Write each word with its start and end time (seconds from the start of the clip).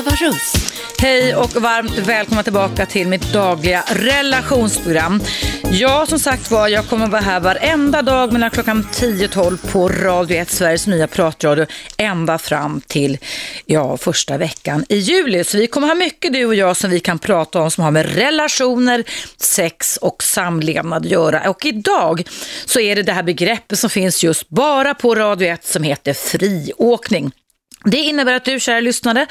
Eva 0.00 0.10
Russ. 0.10 0.54
Hej 0.98 1.34
och 1.36 1.62
varmt 1.62 1.98
välkomna 1.98 2.42
tillbaka 2.42 2.86
till 2.86 3.08
mitt 3.08 3.32
dagliga 3.32 3.84
relationsprogram. 3.88 5.20
Ja, 5.72 6.06
som 6.06 6.18
sagt 6.18 6.50
var, 6.50 6.68
jag 6.68 6.88
kommer 6.88 7.06
vara 7.06 7.20
här 7.20 7.40
varenda 7.40 8.02
dag 8.02 8.32
mellan 8.32 8.50
klockan 8.50 8.88
10 8.92 9.24
och 9.26 9.32
12 9.32 9.56
på 9.72 9.88
Radio 9.88 10.36
1, 10.36 10.50
Sveriges 10.50 10.86
nya 10.86 11.06
pratradio, 11.06 11.66
ända 11.96 12.38
fram 12.38 12.80
till 12.80 13.18
ja, 13.66 13.96
första 13.96 14.38
veckan 14.38 14.84
i 14.88 14.96
juli. 14.96 15.44
Så 15.44 15.58
vi 15.58 15.66
kommer 15.66 15.88
ha 15.88 15.94
mycket 15.94 16.32
du 16.32 16.46
och 16.46 16.54
jag 16.54 16.76
som 16.76 16.90
vi 16.90 17.00
kan 17.00 17.18
prata 17.18 17.60
om 17.60 17.70
som 17.70 17.84
har 17.84 17.90
med 17.90 18.14
relationer, 18.14 19.04
sex 19.36 19.96
och 19.96 20.22
samlevnad 20.22 21.04
att 21.06 21.10
göra. 21.10 21.50
Och 21.50 21.64
idag 21.64 22.22
så 22.66 22.80
är 22.80 22.96
det 22.96 23.02
det 23.02 23.12
här 23.12 23.22
begreppet 23.22 23.78
som 23.78 23.90
finns 23.90 24.24
just 24.24 24.48
bara 24.48 24.94
på 24.94 25.14
Radio 25.14 25.48
1 25.48 25.64
som 25.64 25.82
heter 25.82 26.14
friåkning. 26.14 27.32
Det 27.84 27.96
innebär 27.96 28.34
att 28.34 28.44
du, 28.44 28.60
kära 28.60 28.80
lyssnare, 28.80 29.26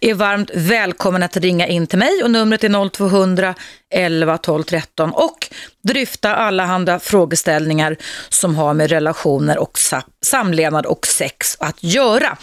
är 0.00 0.14
varmt 0.14 0.50
välkommen 0.54 1.22
att 1.22 1.36
ringa 1.36 1.66
in 1.66 1.86
till 1.86 1.98
mig 1.98 2.22
och 2.22 2.30
numret 2.30 2.64
är 2.64 2.90
0200 2.90 3.54
11 3.90 4.38
12 4.38 4.62
13 4.62 5.10
och 5.10 5.48
dryfta 5.82 6.34
allehanda 6.34 6.98
frågeställningar 6.98 7.96
som 8.28 8.54
har 8.54 8.74
med 8.74 8.90
relationer 8.90 9.58
och 9.58 9.78
samlevnad 10.22 10.86
och 10.86 11.06
sex 11.06 11.56
att 11.60 11.82
göra. 11.82 12.36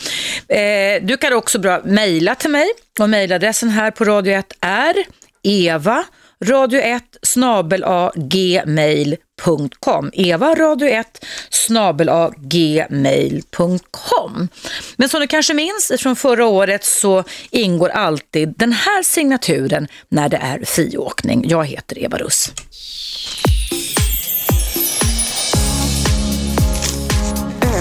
Eh, 0.47 1.01
du 1.01 1.17
kan 1.17 1.33
också 1.33 1.59
bra 1.59 1.81
mejla 1.83 2.35
till 2.35 2.49
mig 2.49 2.67
och 2.99 3.09
mejladressen 3.09 3.69
här 3.69 3.91
på 3.91 4.03
Radio 4.03 4.33
1 4.33 4.53
är 4.61 4.95
eva 5.43 6.05
radio1 6.45 7.01
snabel 7.21 7.85
gmail.com. 8.15 10.09
Eva 10.13 10.55
radio 10.55 10.87
1 10.87 11.25
snabel 11.49 12.09
gmail.com. 12.37 13.87
Men 14.95 15.09
som 15.09 15.21
du 15.21 15.27
kanske 15.27 15.53
minns 15.53 15.91
från 15.99 16.15
förra 16.15 16.45
året 16.45 16.83
så 16.83 17.23
ingår 17.49 17.89
alltid 17.89 18.53
den 18.57 18.73
här 18.73 19.03
signaturen 19.03 19.87
när 20.09 20.29
det 20.29 20.37
är 20.37 20.65
friåkning. 20.65 21.43
Jag 21.47 21.65
heter 21.65 21.99
Eva 21.99 22.17
Russ. 22.17 22.51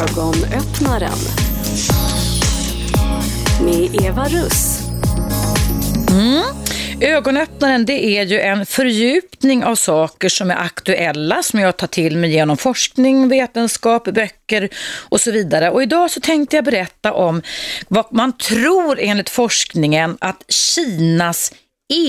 Ögonöppnaren 0.01 1.19
med 3.65 4.05
Eva 4.05 4.29
Russ. 4.29 4.81
Mm. 6.11 6.43
Ögonöppnaren 7.03 7.87
det 7.87 8.05
är 8.05 8.25
ju 8.25 8.41
en 8.41 8.67
fördjupning 8.67 9.65
av 9.65 9.75
saker 9.75 10.29
som 10.29 10.51
är 10.51 10.57
aktuella 10.57 11.43
som 11.43 11.61
jag 11.61 11.77
tar 11.77 11.87
till 11.87 12.17
mig 12.17 12.31
genom 12.31 12.57
forskning, 12.57 13.29
vetenskap, 13.29 14.05
böcker 14.05 14.69
och 15.09 15.21
så 15.21 15.31
vidare. 15.31 15.71
Och 15.71 15.83
idag 15.83 16.11
så 16.11 16.21
tänkte 16.21 16.57
jag 16.57 16.65
berätta 16.65 17.13
om 17.13 17.43
vad 17.89 18.13
man 18.13 18.37
tror 18.37 18.99
enligt 19.01 19.31
forskningen 19.31 20.17
att 20.21 20.45
Kinas 20.49 21.53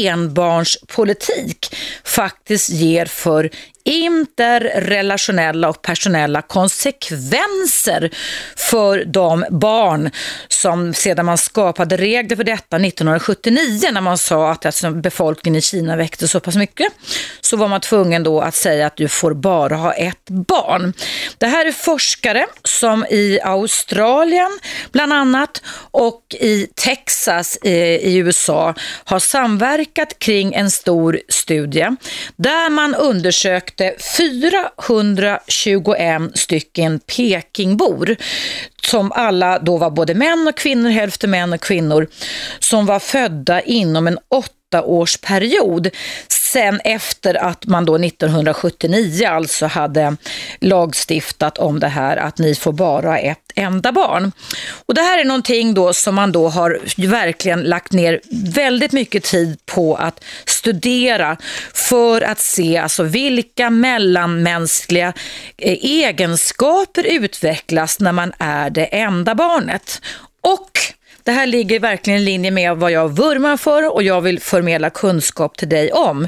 enbarnspolitik 0.06 1.76
faktiskt 2.04 2.70
ger 2.70 3.06
för 3.06 3.50
interrelationella 3.84 5.70
och 5.70 5.82
personella 5.82 6.42
konsekvenser 6.42 8.12
för 8.56 9.06
de 9.06 9.46
barn 9.50 10.10
som 10.48 10.94
sedan 10.94 11.26
man 11.26 11.38
skapade 11.38 11.98
regler 11.98 12.36
för 12.36 12.44
detta 12.44 12.76
1979 12.76 13.90
när 13.92 14.02
man 14.02 14.18
sa 14.18 14.52
att 14.52 14.66
alltså, 14.66 14.92
befolkningen 14.92 15.60
i 15.60 15.62
Kina 15.62 15.96
växte 15.96 16.28
så 16.28 16.40
pass 16.40 16.56
mycket 16.56 16.94
så 17.42 17.58
var 17.58 17.68
man 17.68 17.82
tvungen 17.82 18.24
då 18.24 18.42
att 18.42 18.56
säga 18.56 18.88
att 18.88 18.98
du 18.98 19.08
får 19.08 19.34
bara 19.34 19.76
ha 19.76 19.94
ett 19.94 20.30
barn. 20.30 20.94
Det 21.38 21.48
här 21.48 21.66
är 21.66 21.72
forskare 21.72 22.46
som 22.64 23.06
i 23.06 23.40
Australien 23.44 24.60
bland 24.92 25.14
annat 25.14 25.62
och 25.92 26.36
i 26.40 26.68
Texas 26.76 27.58
eh, 27.64 27.96
i 27.96 28.16
USA 28.16 28.74
har 29.04 29.20
samverkat 29.20 30.20
kring 30.20 30.54
en 30.54 30.72
stor 30.72 31.20
studie 31.30 31.96
där 32.36 32.70
man 32.70 32.96
undersökte 32.96 33.71
besökte 33.82 34.72
421 34.98 36.22
stycken 36.34 37.00
Pekingbor 37.00 38.16
som 38.84 39.12
alla 39.12 39.60
då 39.60 39.78
var 39.78 39.90
både 39.90 40.14
män 40.14 40.48
och 40.48 40.58
kvinnor, 40.58 40.90
hälften 40.90 41.32
män 41.32 41.54
och 41.54 41.62
kvinnor, 41.62 42.08
som 42.60 42.86
var 42.86 43.00
födda 43.00 43.62
inom 43.62 44.08
en 44.08 44.20
åttaårsperiod 44.30 45.90
sen 46.52 46.80
efter 46.84 47.44
att 47.44 47.66
man 47.66 47.86
då 47.86 47.96
1979 47.96 49.28
alltså 49.28 49.66
hade 49.66 50.18
lagstiftat 50.60 51.58
om 51.58 51.80
det 51.80 51.88
här 51.88 52.18
att 52.18 52.38
ni 52.38 52.56
får 52.56 52.72
bara 52.72 53.20
ett 53.20 53.52
enda 53.56 53.92
barn. 53.92 54.32
Och 54.86 54.94
det 54.94 55.02
här 55.02 55.20
är 55.20 55.26
någonting 55.26 55.74
då 55.74 55.94
som 55.94 56.16
man 56.16 56.32
då 56.32 56.50
har 56.50 56.80
verkligen 57.08 57.64
lagt 57.64 57.92
ner 57.92 58.22
väldigt 58.54 58.92
mycket 58.92 59.24
tid 59.24 59.66
på 59.66 59.96
att 59.96 60.24
studera 60.46 61.38
för 61.74 62.22
att 62.22 62.40
se 62.40 62.78
alltså 62.78 63.04
vilka 63.04 63.70
mellanmänskliga 63.70 65.14
eh, 65.58 65.78
egenskaper 65.82 67.04
utvecklas 67.04 68.00
när 68.00 68.12
man 68.12 68.34
är 68.38 68.70
det 68.70 68.86
enda 68.86 69.36
barnet. 69.36 70.02
Och 70.42 70.80
det 71.24 71.32
här 71.32 71.48
ligger 71.48 71.80
verkligen 71.80 72.20
i 72.20 72.24
linje 72.24 72.52
med 72.52 72.78
vad 72.78 72.92
jag 72.92 73.10
vurmar 73.10 73.58
för 73.58 73.94
och 73.94 74.04
jag 74.04 74.22
vill 74.22 74.40
förmedla 74.40 74.90
kunskap 74.90 75.58
till 75.58 75.70
dig 75.70 75.92
om. 75.92 76.28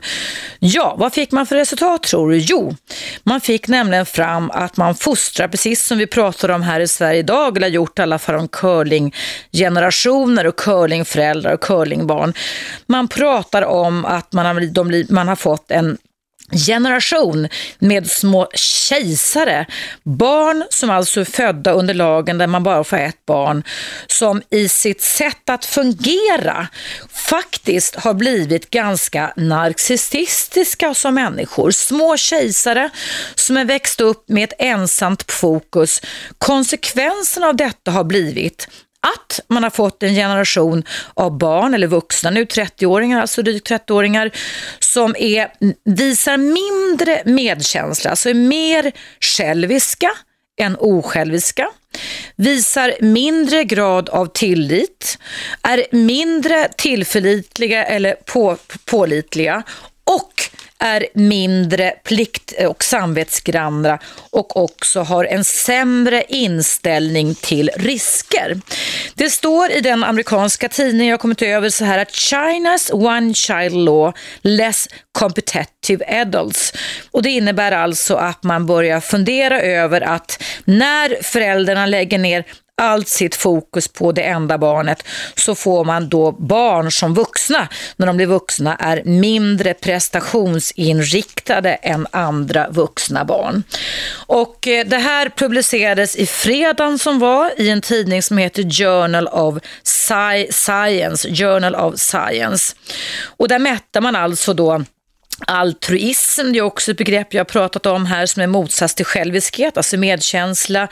Ja, 0.59 0.95
vad 0.97 1.13
fick 1.13 1.31
man 1.31 1.45
för 1.45 1.55
resultat 1.55 2.03
tror 2.03 2.31
du? 2.31 2.37
Jo, 2.37 2.75
man 3.23 3.41
fick 3.41 3.67
nämligen 3.67 4.05
fram 4.05 4.51
att 4.51 4.77
man 4.77 4.95
fostrar, 4.95 5.47
precis 5.47 5.85
som 5.85 5.97
vi 5.97 6.07
pratar 6.07 6.49
om 6.49 6.61
här 6.61 6.79
i 6.79 6.87
Sverige 6.87 7.19
idag, 7.19 7.57
eller 7.57 7.67
har 7.67 7.73
gjort 7.73 7.99
i 7.99 8.01
alla 8.01 8.19
fall 8.19 8.35
om 8.35 8.47
curlinggenerationer 8.47 10.47
och 10.47 10.55
curlingföräldrar 10.55 11.53
och 11.53 11.61
curlingbarn. 11.61 12.33
Man 12.85 13.07
pratar 13.07 13.61
om 13.61 14.05
att 14.05 14.33
man 14.33 14.45
har, 14.45 14.61
de, 14.61 15.05
man 15.09 15.27
har 15.27 15.35
fått 15.35 15.71
en 15.71 15.97
generation 16.57 17.47
med 17.79 18.09
små 18.09 18.49
kejsare. 18.53 19.65
Barn 20.03 20.65
som 20.69 20.89
alltså 20.89 21.21
är 21.21 21.25
födda 21.25 21.71
under 21.71 21.93
lagen 21.93 22.37
där 22.37 22.47
man 22.47 22.63
bara 22.63 22.83
får 22.83 22.97
ett 22.97 23.25
barn 23.25 23.63
som 24.07 24.41
i 24.49 24.69
sitt 24.69 25.01
sätt 25.01 25.49
att 25.49 25.65
fungera 25.65 26.67
faktiskt 27.09 27.95
har 27.95 28.13
blivit 28.13 28.69
ganska 28.69 29.33
narcissistiska 29.35 30.93
som 30.93 31.15
människor. 31.15 31.71
Små 31.71 32.17
kejsare 32.17 32.89
som 33.35 33.57
är 33.57 33.65
växt 33.65 34.01
upp 34.01 34.29
med 34.29 34.43
ett 34.43 34.53
ensamt 34.59 35.31
fokus. 35.31 36.01
Konsekvensen 36.37 37.43
av 37.43 37.55
detta 37.55 37.91
har 37.91 38.03
blivit 38.03 38.67
att 39.03 39.39
man 39.47 39.63
har 39.63 39.69
fått 39.69 40.03
en 40.03 40.13
generation 40.13 40.83
av 41.13 41.37
barn 41.37 41.73
eller 41.73 41.87
vuxna, 41.87 42.29
nu 42.29 42.43
30-åringar, 42.45 43.21
alltså 43.21 43.41
drygt 43.41 43.69
30-åringar, 43.69 44.31
som 44.93 45.15
är, 45.19 45.51
visar 45.83 46.37
mindre 46.37 47.21
medkänsla, 47.25 48.09
alltså 48.09 48.29
är 48.29 48.33
mer 48.33 48.91
själviska 49.19 50.11
än 50.59 50.75
osjälviska, 50.79 51.67
visar 52.35 52.93
mindre 53.01 53.63
grad 53.63 54.09
av 54.09 54.25
tillit, 54.25 55.17
är 55.61 55.85
mindre 55.91 56.67
tillförlitliga 56.77 57.85
eller 57.85 58.13
på, 58.13 58.57
pålitliga 58.85 59.63
och 60.03 60.33
är 60.79 61.07
mindre 61.13 61.91
plikt 62.03 62.53
eh, 62.57 62.69
och 62.69 62.83
samvetsgranna 62.83 63.99
och 64.29 64.57
också 64.57 65.01
har 65.01 65.25
en 65.25 65.43
sämre 65.43 66.23
inställning 66.27 67.35
till 67.35 67.69
risker. 67.75 68.61
Det 69.15 69.29
står 69.29 69.71
i 69.71 69.81
den 69.81 70.03
amerikanska 70.03 70.69
tidningen 70.69 71.07
jag 71.07 71.19
kommit 71.19 71.41
över 71.41 71.69
så 71.69 71.85
här 71.85 71.99
att 71.99 72.11
China's 72.11 72.93
one 72.93 73.33
child 73.33 73.75
law 73.75 74.13
less 74.41 74.87
competitive 75.11 76.21
adults. 76.21 76.73
Och 77.11 77.23
det 77.23 77.29
innebär 77.29 77.71
alltså 77.71 78.15
att 78.15 78.43
man 78.43 78.65
börjar 78.65 78.99
fundera 78.99 79.61
över 79.61 80.01
att 80.01 80.43
när 80.65 81.23
föräldrarna 81.23 81.85
lägger 81.85 82.17
ner 82.17 82.45
allt 82.81 83.07
sitt 83.07 83.35
fokus 83.35 83.87
på 83.87 84.11
det 84.11 84.21
enda 84.21 84.57
barnet 84.57 85.03
så 85.35 85.55
får 85.55 85.85
man 85.85 86.09
då 86.09 86.31
barn 86.31 86.91
som 86.91 87.13
vuxna, 87.13 87.67
när 87.95 88.07
de 88.07 88.17
blir 88.17 88.25
vuxna, 88.25 88.75
är 88.75 89.03
mindre 89.03 89.73
prestationsinriktade 89.73 91.73
än 91.73 92.07
andra 92.11 92.69
vuxna 92.69 93.25
barn. 93.25 93.63
Och 94.27 94.67
eh, 94.67 94.85
det 94.85 94.97
här 94.97 95.29
publicerades 95.29 96.15
i 96.15 96.25
fredagen 96.25 96.99
som 96.99 97.19
var 97.19 97.51
i 97.57 97.69
en 97.69 97.81
tidning 97.81 98.23
som 98.23 98.37
heter 98.37 98.63
Journal 98.63 99.27
of 99.27 99.57
Science, 99.83 101.29
Journal 101.29 101.75
of 101.75 101.99
Science. 101.99 102.75
Och 103.37 103.47
där 103.47 103.59
mätte 103.59 104.01
man 104.01 104.15
alltså 104.15 104.53
då 104.53 104.83
Altruism 105.47 106.51
det 106.51 106.59
är 106.59 106.63
också 106.63 106.91
ett 106.91 106.97
begrepp 106.97 107.33
jag 107.33 107.39
har 107.39 107.45
pratat 107.45 107.85
om 107.85 108.05
här 108.05 108.25
som 108.25 108.41
är 108.41 108.47
motsats 108.47 108.95
till 108.95 109.05
själviskhet, 109.05 109.77
alltså 109.77 109.97
medkänsla, 109.97 110.87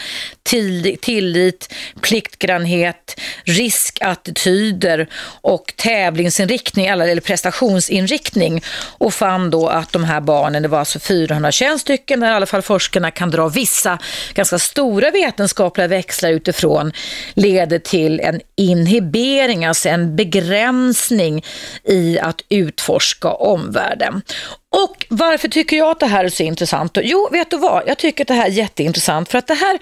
tillit, 0.99 1.73
pliktgrannhet, 2.01 3.19
riskattityder 3.43 5.07
och 5.41 5.73
tävlingsinriktning 5.75 6.85
eller 6.85 7.19
prestationsinriktning 7.19 8.63
och 8.97 9.13
fann 9.13 9.49
då 9.49 9.67
att 9.67 9.91
de 9.93 10.03
här 10.03 10.21
barnen, 10.21 10.61
det 10.61 10.67
var 10.67 10.79
alltså 10.79 10.99
421 10.99 11.81
stycken, 11.81 12.19
där 12.19 12.31
i 12.31 12.33
alla 12.33 12.45
fall 12.45 12.61
forskarna 12.61 13.11
kan 13.11 13.31
dra 13.31 13.47
vissa 13.47 13.99
ganska 14.33 14.59
stora 14.59 15.11
vetenskapliga 15.11 15.87
växlar 15.87 16.29
utifrån, 16.29 16.91
leder 17.33 17.79
till 17.79 18.19
en 18.19 18.41
inhibering, 18.55 19.65
alltså 19.65 19.89
en 19.89 20.15
begränsning 20.15 21.45
i 21.83 22.19
att 22.19 22.41
utforska 22.49 23.29
omvärlden. 23.29 24.21
Och 24.69 25.05
varför 25.09 25.47
tycker 25.47 25.77
jag 25.77 25.91
att 25.91 25.99
det 25.99 26.05
här 26.05 26.25
är 26.25 26.29
så 26.29 26.43
intressant? 26.43 26.97
Jo, 27.01 27.29
vet 27.31 27.49
du 27.49 27.57
vad? 27.57 27.83
Jag 27.87 27.97
tycker 27.97 28.23
att 28.23 28.27
det 28.27 28.33
här 28.33 28.45
är 28.45 28.51
jätteintressant 28.51 29.29
för 29.29 29.37
att 29.37 29.47
det 29.47 29.53
här 29.53 29.79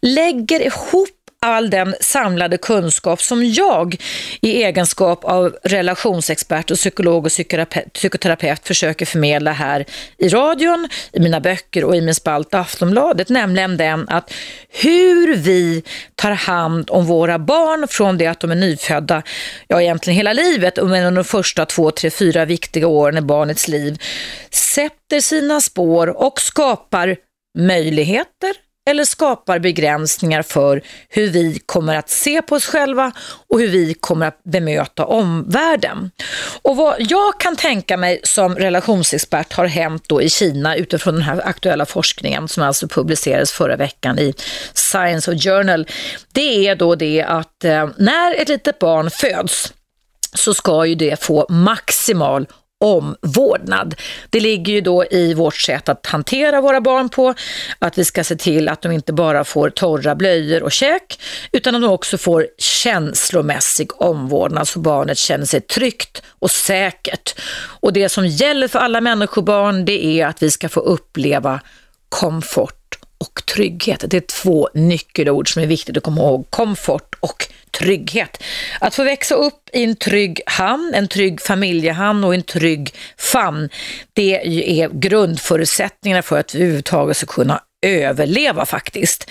lägger 0.00 0.60
ihop 0.60 1.08
all 1.42 1.70
den 1.70 1.94
samlade 2.00 2.58
kunskap 2.58 3.22
som 3.22 3.44
jag 3.44 3.96
i 4.40 4.62
egenskap 4.62 5.24
av 5.24 5.56
relationsexpert 5.64 6.70
och 6.70 6.76
psykolog 6.76 7.26
och 7.26 7.32
psykoterapeut 7.92 8.66
försöker 8.66 9.06
förmedla 9.06 9.52
här 9.52 9.84
i 10.18 10.28
radion, 10.28 10.88
i 11.12 11.20
mina 11.20 11.40
böcker 11.40 11.84
och 11.84 11.96
i 11.96 12.00
min 12.00 12.14
spalt 12.14 12.54
Aftonbladet, 12.54 13.28
nämligen 13.28 13.76
den 13.76 14.08
att 14.08 14.34
hur 14.68 15.36
vi 15.36 15.82
tar 16.14 16.30
hand 16.30 16.90
om 16.90 17.06
våra 17.06 17.38
barn 17.38 17.88
från 17.88 18.18
det 18.18 18.26
att 18.26 18.40
de 18.40 18.50
är 18.50 18.54
nyfödda, 18.54 19.22
ja 19.68 19.82
egentligen 19.82 20.16
hela 20.16 20.32
livet, 20.32 20.76
men 20.76 21.04
under 21.04 21.22
de 21.22 21.24
första 21.24 21.66
två, 21.66 21.90
tre, 21.90 22.10
fyra 22.10 22.44
viktiga 22.44 22.86
åren 22.86 23.18
i 23.18 23.20
barnets 23.20 23.68
liv, 23.68 24.02
sätter 24.50 25.20
sina 25.20 25.60
spår 25.60 26.22
och 26.22 26.40
skapar 26.40 27.16
möjligheter, 27.58 28.52
eller 28.90 29.04
skapar 29.04 29.58
begränsningar 29.58 30.42
för 30.42 30.82
hur 31.08 31.30
vi 31.30 31.58
kommer 31.66 31.96
att 31.96 32.10
se 32.10 32.42
på 32.42 32.54
oss 32.54 32.66
själva 32.66 33.12
och 33.48 33.60
hur 33.60 33.68
vi 33.68 33.94
kommer 33.94 34.26
att 34.26 34.44
bemöta 34.44 35.06
omvärlden. 35.06 36.10
Och 36.62 36.76
vad 36.76 36.96
jag 36.98 37.40
kan 37.40 37.56
tänka 37.56 37.96
mig 37.96 38.20
som 38.24 38.54
relationsexpert 38.56 39.52
har 39.52 39.66
hänt 39.66 40.04
då 40.08 40.22
i 40.22 40.30
Kina 40.30 40.76
utifrån 40.76 41.14
den 41.14 41.22
här 41.22 41.48
aktuella 41.48 41.86
forskningen 41.86 42.48
som 42.48 42.62
alltså 42.62 42.88
publicerades 42.88 43.52
förra 43.52 43.76
veckan 43.76 44.18
i 44.18 44.34
Science 44.74 45.32
of 45.32 45.42
Journal, 45.42 45.86
det 46.32 46.68
är 46.68 46.76
då 46.76 46.94
det 46.94 47.22
att 47.22 47.64
eh, 47.64 47.88
när 47.98 48.40
ett 48.40 48.48
litet 48.48 48.78
barn 48.78 49.10
föds 49.10 49.72
så 50.34 50.54
ska 50.54 50.86
ju 50.86 50.94
det 50.94 51.22
få 51.22 51.46
maximal 51.48 52.46
omvårdnad. 52.82 53.94
Det 54.30 54.40
ligger 54.40 54.72
ju 54.72 54.80
då 54.80 55.04
i 55.10 55.34
vårt 55.34 55.56
sätt 55.56 55.88
att 55.88 56.06
hantera 56.06 56.60
våra 56.60 56.80
barn 56.80 57.08
på, 57.08 57.34
att 57.78 57.98
vi 57.98 58.04
ska 58.04 58.24
se 58.24 58.36
till 58.36 58.68
att 58.68 58.82
de 58.82 58.92
inte 58.92 59.12
bara 59.12 59.44
får 59.44 59.70
torra 59.70 60.14
blöjor 60.14 60.62
och 60.62 60.72
käk, 60.72 61.20
utan 61.52 61.74
att 61.74 61.82
de 61.82 61.90
också 61.90 62.18
får 62.18 62.46
känslomässig 62.58 64.02
omvårdnad 64.02 64.68
så 64.68 64.78
barnet 64.78 65.18
känner 65.18 65.46
sig 65.46 65.60
tryggt 65.60 66.22
och 66.38 66.50
säkert. 66.50 67.34
Och 67.80 67.92
det 67.92 68.08
som 68.08 68.26
gäller 68.26 68.68
för 68.68 68.78
alla 68.78 69.00
människobarn, 69.00 69.84
det 69.84 70.04
är 70.04 70.26
att 70.26 70.42
vi 70.42 70.50
ska 70.50 70.68
få 70.68 70.80
uppleva 70.80 71.60
komfort 72.08 72.81
och 73.22 73.46
trygghet. 73.46 74.04
Det 74.08 74.16
är 74.16 74.42
två 74.42 74.68
nyckelord 74.74 75.52
som 75.52 75.62
är 75.62 75.66
viktigt 75.66 75.96
att 75.96 76.02
komma 76.02 76.20
ihåg. 76.20 76.46
Komfort 76.50 77.14
och 77.20 77.46
trygghet. 77.78 78.42
Att 78.80 78.94
få 78.94 79.04
växa 79.04 79.34
upp 79.34 79.70
i 79.72 79.84
en 79.84 79.96
trygg 79.96 80.40
hamn, 80.46 80.92
en 80.94 81.08
trygg 81.08 81.40
familjehamn 81.40 82.24
och 82.24 82.34
en 82.34 82.42
trygg 82.42 82.94
famn, 83.18 83.68
det 84.12 84.34
är 84.80 84.88
grundförutsättningarna 84.88 86.22
för 86.22 86.38
att 86.38 86.54
vi 86.54 86.58
överhuvudtaget 86.58 87.16
ska 87.16 87.26
kunna 87.26 87.60
överleva 87.82 88.66
faktiskt. 88.66 89.30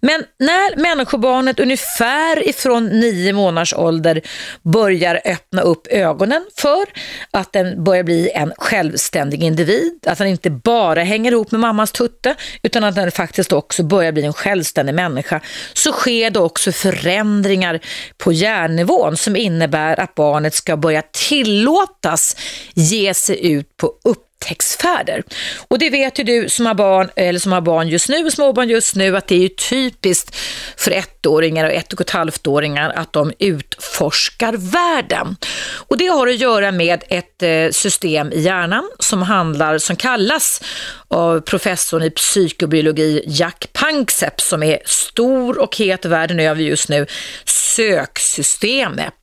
Men 0.00 0.24
när 0.38 0.76
människobarnet 0.76 1.60
ungefär 1.60 2.48
ifrån 2.48 2.86
nio 2.86 3.32
månaders 3.32 3.74
ålder 3.74 4.20
börjar 4.62 5.20
öppna 5.24 5.62
upp 5.62 5.86
ögonen 5.86 6.44
för 6.56 6.84
att 7.30 7.52
den 7.52 7.84
börjar 7.84 8.02
bli 8.02 8.30
en 8.34 8.52
självständig 8.58 9.42
individ, 9.42 10.06
att 10.06 10.18
den 10.18 10.26
inte 10.26 10.50
bara 10.50 11.02
hänger 11.02 11.32
ihop 11.32 11.50
med 11.50 11.60
mammas 11.60 11.92
tutte 11.92 12.34
utan 12.62 12.84
att 12.84 12.94
den 12.94 13.10
faktiskt 13.10 13.52
också 13.52 13.82
börjar 13.82 14.12
bli 14.12 14.24
en 14.24 14.32
självständig 14.32 14.94
människa, 14.94 15.40
så 15.72 15.92
sker 15.92 16.30
det 16.30 16.40
också 16.40 16.72
förändringar 16.72 17.80
på 18.18 18.32
hjärnnivån 18.32 19.16
som 19.16 19.36
innebär 19.36 20.00
att 20.00 20.14
barnet 20.14 20.54
ska 20.54 20.76
börja 20.76 21.02
tillåtas 21.02 22.36
ge 22.74 23.14
sig 23.14 23.52
ut 23.52 23.76
på 23.76 23.86
upp 24.04 24.27
upptäcktsfärder. 24.38 25.22
Och 25.68 25.78
det 25.78 25.90
vet 25.90 26.18
ju 26.18 26.24
du 26.24 26.48
som 26.48 26.66
har 26.66 26.74
barn, 26.74 27.10
eller 27.16 27.38
som 27.38 27.52
har 27.52 27.60
barn 27.60 27.88
just 27.88 28.08
nu, 28.08 28.30
småbarn 28.30 28.68
just 28.68 28.96
nu, 28.96 29.16
att 29.16 29.26
det 29.26 29.34
är 29.34 29.40
ju 29.40 29.48
typiskt 29.48 30.36
för 30.76 30.90
ettåringar 30.90 31.64
och 31.64 31.72
ett 31.72 31.92
och 31.92 32.00
ett 32.00 32.10
halvt-åringar 32.10 32.92
att 32.96 33.12
de 33.12 33.32
utforskar 33.38 34.52
världen. 34.56 35.36
Och 35.88 35.98
det 35.98 36.06
har 36.06 36.26
att 36.26 36.38
göra 36.38 36.72
med 36.72 37.04
ett 37.08 37.42
eh, 37.42 37.70
system 37.70 38.32
i 38.32 38.40
hjärnan 38.40 38.90
som 38.98 39.22
handlar, 39.22 39.78
som 39.78 39.96
kallas 39.96 40.62
av 41.08 41.40
professorn 41.40 42.02
i 42.02 42.10
psykobiologi 42.10 43.24
Jack 43.26 43.66
Panksepp 43.72 44.40
som 44.40 44.62
är 44.62 44.78
stor 44.84 45.58
och 45.58 45.76
het 45.76 46.04
världen 46.04 46.40
över 46.40 46.62
just 46.62 46.88
nu, 46.88 47.06
söksystemet. 47.44 49.14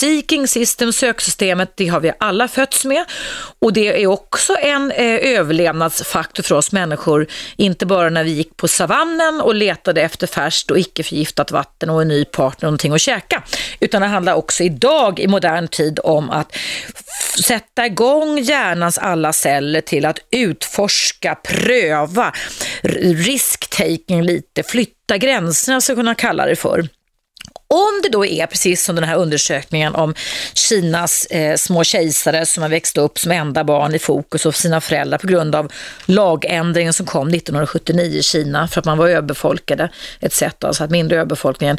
Seeking 0.00 0.48
System, 0.48 0.92
söksystemet, 0.92 1.72
det 1.76 1.86
har 1.86 2.00
vi 2.00 2.12
alla 2.20 2.48
fötts 2.48 2.84
med. 2.84 3.04
Och 3.58 3.72
det 3.72 4.02
är 4.02 4.06
också 4.06 4.56
en 4.56 4.90
eh, 4.90 5.38
överlevnadsfaktor 5.38 6.42
för 6.42 6.54
oss 6.54 6.72
människor, 6.72 7.26
inte 7.56 7.86
bara 7.86 8.08
när 8.08 8.24
vi 8.24 8.30
gick 8.30 8.56
på 8.56 8.68
savannen 8.68 9.40
och 9.40 9.54
letade 9.54 10.02
efter 10.02 10.26
färskt 10.26 10.70
och 10.70 10.78
icke 10.78 11.02
förgiftat 11.02 11.50
vatten 11.50 11.90
och 11.90 12.02
en 12.02 12.08
ny 12.08 12.24
partner 12.24 12.66
och 12.66 12.70
någonting 12.70 12.92
att 12.92 13.00
käka, 13.00 13.42
utan 13.80 14.02
det 14.02 14.08
handlar 14.08 14.34
också 14.34 14.62
idag 14.62 15.20
i 15.20 15.26
modern 15.26 15.68
tid 15.68 16.00
om 16.04 16.30
att 16.30 16.56
sätta 17.44 17.86
igång 17.86 18.38
hjärnans 18.38 18.98
alla 18.98 19.32
celler 19.32 19.80
till 19.80 20.04
att 20.04 20.18
utforska, 20.30 21.34
pröva, 21.34 22.32
risk-taking 22.82 24.22
lite, 24.22 24.62
flytta 24.62 25.16
gränserna 25.18 25.80
så 25.80 25.94
kunna 25.94 26.14
kalla 26.14 26.46
det 26.46 26.56
för. 26.56 26.88
Om 27.68 28.00
det 28.02 28.08
då 28.08 28.26
är 28.26 28.46
precis 28.46 28.84
som 28.84 28.96
den 28.96 29.04
här 29.04 29.16
undersökningen 29.16 29.94
om 29.94 30.14
Kinas 30.54 31.26
eh, 31.26 31.56
små 31.56 31.84
kejsare 31.84 32.46
som 32.46 32.62
har 32.62 32.70
växt 32.70 32.98
upp 32.98 33.18
som 33.18 33.32
enda 33.32 33.64
barn 33.64 33.94
i 33.94 33.98
fokus 33.98 34.46
och 34.46 34.54
sina 34.54 34.80
föräldrar 34.80 35.18
på 35.18 35.26
grund 35.26 35.54
av 35.54 35.72
lagändringen 36.06 36.92
som 36.92 37.06
kom 37.06 37.28
1979 37.28 38.18
i 38.18 38.22
Kina 38.22 38.68
för 38.68 38.80
att 38.80 38.84
man 38.84 38.98
var 38.98 39.08
överbefolkade 39.08 39.90
etc. 40.20 40.42
Alltså 40.60 40.84
att 40.84 40.90
mindre 40.90 41.16
överbefolkningen 41.16 41.78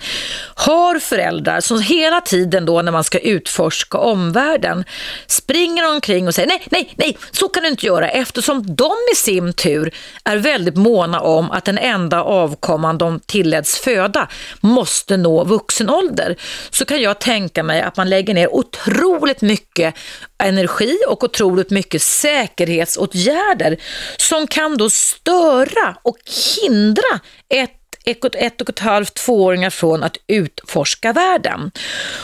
har 0.56 1.00
föräldrar 1.00 1.62
som 1.62 1.82
hela 1.82 2.22
tiden 2.22 2.66
då 2.66 2.82
när 2.82 2.92
man 2.92 3.04
ska 3.04 3.20
utforska 3.20 3.98
omvärlden 3.98 4.84
springer 5.28 5.92
omkring 5.92 6.28
och 6.28 6.36
säger 6.36 6.48
nej, 6.48 6.64
nej, 6.72 6.94
nej, 6.96 7.18
så 7.32 7.50
kan 7.50 7.64
du 7.64 7.70
inte 7.70 7.86
göra 7.86 8.10
eftersom 8.10 8.76
de 8.76 8.92
i 9.14 9.16
sin 9.16 9.54
tur 9.54 9.94
är 10.24 10.38
väldigt 10.38 10.76
måna 10.76 11.22
om 11.22 11.52
att 11.52 11.66
den 11.66 11.78
enda 11.78 12.24
avkomman 12.24 12.98
de 12.98 13.20
tilläts 13.20 13.80
föda 13.80 14.28
måste 14.62 15.18
nå 15.18 15.44
vuxen 15.44 15.77
vuxen 15.78 15.90
ålder 15.90 16.36
så 16.70 16.86
kan 16.86 17.02
jag 17.02 17.20
tänka 17.20 17.64
mig 17.64 17.82
att 17.82 17.98
man 17.98 18.10
lägger 18.10 18.34
ner 18.34 18.56
otroligt 18.56 19.42
mycket 19.42 19.96
energi 20.44 20.98
och 21.08 21.24
otroligt 21.24 21.70
mycket 21.70 22.02
säkerhetsåtgärder 22.02 23.78
som 24.18 24.48
kan 24.48 24.78
då 24.78 24.90
störa 24.90 25.98
och 26.04 26.18
hindra 26.62 27.20
ett 27.54 27.77
ett, 28.10 28.36
ett 28.36 28.62
och 28.62 28.70
ett 28.70 28.80
halvt, 28.80 29.14
tvååringar 29.14 29.70
från 29.70 30.04
att 30.04 30.18
utforska 30.28 31.14
världen. 31.14 31.72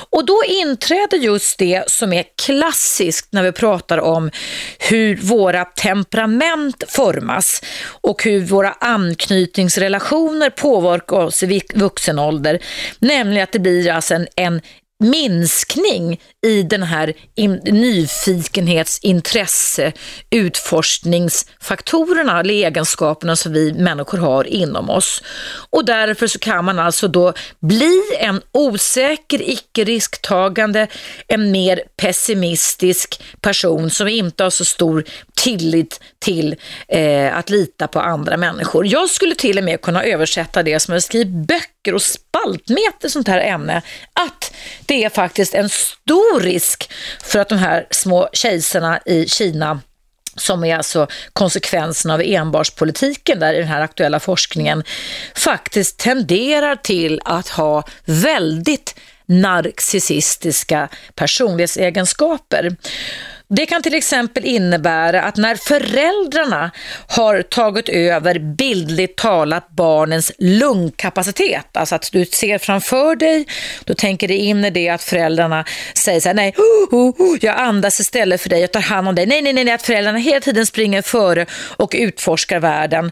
Och 0.10 0.25
då 0.25 0.42
inträder 0.48 1.18
just 1.18 1.58
det 1.58 1.84
som 1.88 2.13
är 2.13 2.25
klassiskt 2.46 3.34
när 3.34 3.44
vi 3.44 3.52
pratar 3.52 3.98
om 3.98 4.32
hur 4.90 5.16
våra 5.16 5.66
temperament 5.66 6.84
formas 6.88 7.62
och 7.86 8.24
hur 8.24 8.46
våra 8.46 8.72
anknytningsrelationer 8.72 10.50
påverkar 10.50 11.18
oss 11.18 11.44
i 11.44 11.62
vuxen 11.75 12.20
ålder. 12.20 12.60
Nämligen 13.00 13.44
att 13.44 13.52
det 13.52 13.60
blir 13.60 13.92
alltså 13.92 14.13
en, 14.13 14.28
en 14.36 14.62
minskning 15.04 16.22
i 16.44 16.64
den 16.64 16.84
här 16.84 17.14
nyfikenhets, 17.72 19.00
intresse, 19.00 19.92
utforskningsfaktorerna 20.30 22.40
eller 22.40 22.54
egenskaperna 22.54 23.36
som 23.36 23.54
vi 23.54 23.74
människor 23.74 24.18
har 24.18 24.48
inom 24.48 24.90
oss. 24.90 25.24
Och 25.70 25.86
därför 25.86 26.28
så 26.28 26.40
kan 26.40 26.66
man 26.66 26.80
alltså 26.80 27.08
då 27.08 27.34
bli 27.60 28.02
en 28.20 28.42
osäker, 28.52 29.50
icke 29.50 29.84
risktagande, 29.84 30.88
en 31.28 31.52
mer 31.52 31.84
pessimistisk 31.98 33.24
person 33.42 33.90
som 33.90 34.08
inte 34.08 34.44
har 34.44 34.50
så 34.50 34.66
stor 34.66 35.04
tillit 35.36 36.00
till 36.20 36.56
eh, 36.88 37.38
att 37.38 37.50
lita 37.50 37.88
på 37.88 38.00
andra 38.00 38.38
människor. 38.38 38.88
Jag 38.88 39.10
skulle 39.10 39.36
till 39.36 39.58
och 39.58 39.64
med 39.64 39.82
kunna 39.82 40.04
översätta 40.04 40.64
det 40.64 40.80
som 40.80 40.94
jag 40.94 41.04
skriver 41.04 41.32
böcker 41.32 41.94
och 41.94 42.02
spaltmeter 42.02 43.10
sånt 43.10 43.28
här 43.28 43.40
ämne, 43.40 43.82
att 44.14 44.54
det 44.86 45.04
är 45.04 45.10
faktiskt 45.10 45.54
en 45.54 45.70
stor 45.70 46.33
risk 46.40 46.92
för 47.24 47.40
att 47.40 47.50
de 47.50 47.58
här 47.58 47.88
små 47.92 48.30
kejsarna 48.34 49.00
i 49.06 49.25
Kina 49.28 49.82
som 50.36 50.63
är 50.63 50.75
alltså 50.75 51.08
konsekvensen 51.34 52.12
av 52.12 52.22
enbarnspolitiken 52.22 53.40
där 53.40 53.54
i 53.54 53.58
den 53.58 53.68
här 53.68 53.82
aktuella 53.82 54.20
forskningen, 54.20 54.84
faktiskt 55.36 55.98
tenderar 55.98 56.75
till 56.75 57.22
att 57.25 57.48
ha 57.48 57.84
väldigt 58.06 58.96
narcissistiska 59.25 60.90
personlighetsegenskaper. 61.16 62.75
Det 63.55 63.65
kan 63.65 63.81
till 63.81 63.93
exempel 63.93 64.45
innebära 64.45 65.22
att 65.22 65.38
när 65.38 65.55
föräldrarna 65.55 66.72
har 67.07 67.41
tagit 67.41 67.89
över 67.89 68.39
bildligt 68.39 69.17
talat 69.17 69.69
barnens 69.69 70.31
lungkapacitet, 70.38 71.77
alltså 71.77 71.95
att 71.95 72.10
du 72.12 72.25
ser 72.25 72.57
framför 72.57 73.15
dig, 73.15 73.45
du 73.86 73.93
tänker 73.93 74.27
dig 74.27 74.38
in 74.38 74.65
i 74.65 74.69
det 74.69 74.89
att 74.89 75.03
föräldrarna 75.03 75.65
säger 75.93 76.19
så 76.19 76.29
här, 76.29 76.33
nej, 76.33 76.53
oh, 76.57 77.00
oh, 77.00 77.15
oh, 77.22 77.38
jag 77.41 77.57
andas 77.60 78.00
istället 78.00 78.41
för 78.41 78.50
dig, 78.50 78.62
jag 78.62 78.72
tar 78.72 78.81
hand 78.81 79.07
om 79.07 79.15
dig, 79.15 79.25
nej, 79.25 79.41
nej, 79.41 79.53
nej, 79.53 79.72
att 79.72 79.81
föräldrarna 79.81 80.17
hela 80.17 80.39
tiden 80.39 80.65
springer 80.65 81.01
före 81.01 81.45
och 81.77 81.91
utforskar 81.98 82.60
världen, 82.60 83.12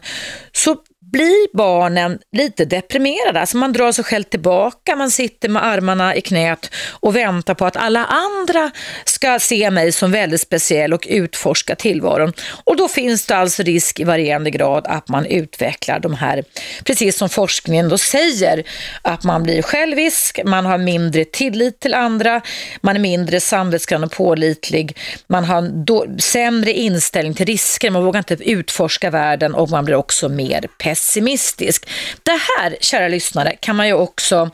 så 0.52 0.76
blir 1.12 1.56
barnen 1.56 2.18
lite 2.32 2.64
deprimerade. 2.64 3.40
Alltså 3.40 3.56
man 3.56 3.72
drar 3.72 3.92
sig 3.92 4.04
själv 4.04 4.24
tillbaka, 4.24 4.96
man 4.96 5.10
sitter 5.10 5.48
med 5.48 5.64
armarna 5.64 6.16
i 6.16 6.20
knät 6.20 6.70
och 6.90 7.16
väntar 7.16 7.54
på 7.54 7.66
att 7.66 7.76
alla 7.76 8.04
andra 8.04 8.70
ska 9.04 9.38
se 9.38 9.70
mig 9.70 9.92
som 9.92 10.12
väldigt 10.12 10.40
speciell 10.40 10.92
och 10.92 11.06
utforska 11.10 11.74
tillvaron. 11.76 12.32
Och 12.64 12.76
då 12.76 12.88
finns 12.88 13.26
det 13.26 13.36
alltså 13.36 13.62
risk 13.62 14.00
i 14.00 14.04
varierande 14.04 14.50
grad 14.50 14.86
att 14.88 15.08
man 15.08 15.26
utvecklar 15.26 16.00
de 16.00 16.14
här, 16.14 16.44
precis 16.84 17.18
som 17.18 17.28
forskningen 17.28 17.88
då 17.88 17.98
säger, 17.98 18.64
att 19.02 19.24
man 19.24 19.42
blir 19.42 19.62
självisk, 19.62 20.40
man 20.44 20.66
har 20.66 20.78
mindre 20.78 21.24
tillit 21.24 21.80
till 21.80 21.94
andra, 21.94 22.40
man 22.80 22.96
är 22.96 23.00
mindre 23.00 23.40
samvetsgrann 23.40 24.04
och 24.04 24.12
pålitlig, 24.12 24.96
man 25.26 25.44
har 25.44 25.62
då, 25.62 26.06
sämre 26.18 26.72
inställning 26.72 27.34
till 27.34 27.46
risker, 27.46 27.90
man 27.90 28.04
vågar 28.04 28.18
inte 28.18 28.50
utforska 28.50 29.10
världen 29.10 29.54
och 29.54 29.70
man 29.70 29.84
blir 29.84 29.96
också 29.96 30.28
mer 30.28 30.66
pessimistisk 30.78 31.01
pessimistisk. 31.02 31.88
Det 32.22 32.30
här, 32.58 32.76
kära 32.80 33.08
lyssnare, 33.08 33.56
kan 33.60 33.76
man 33.76 33.86
ju 33.86 33.92
också 33.92 34.50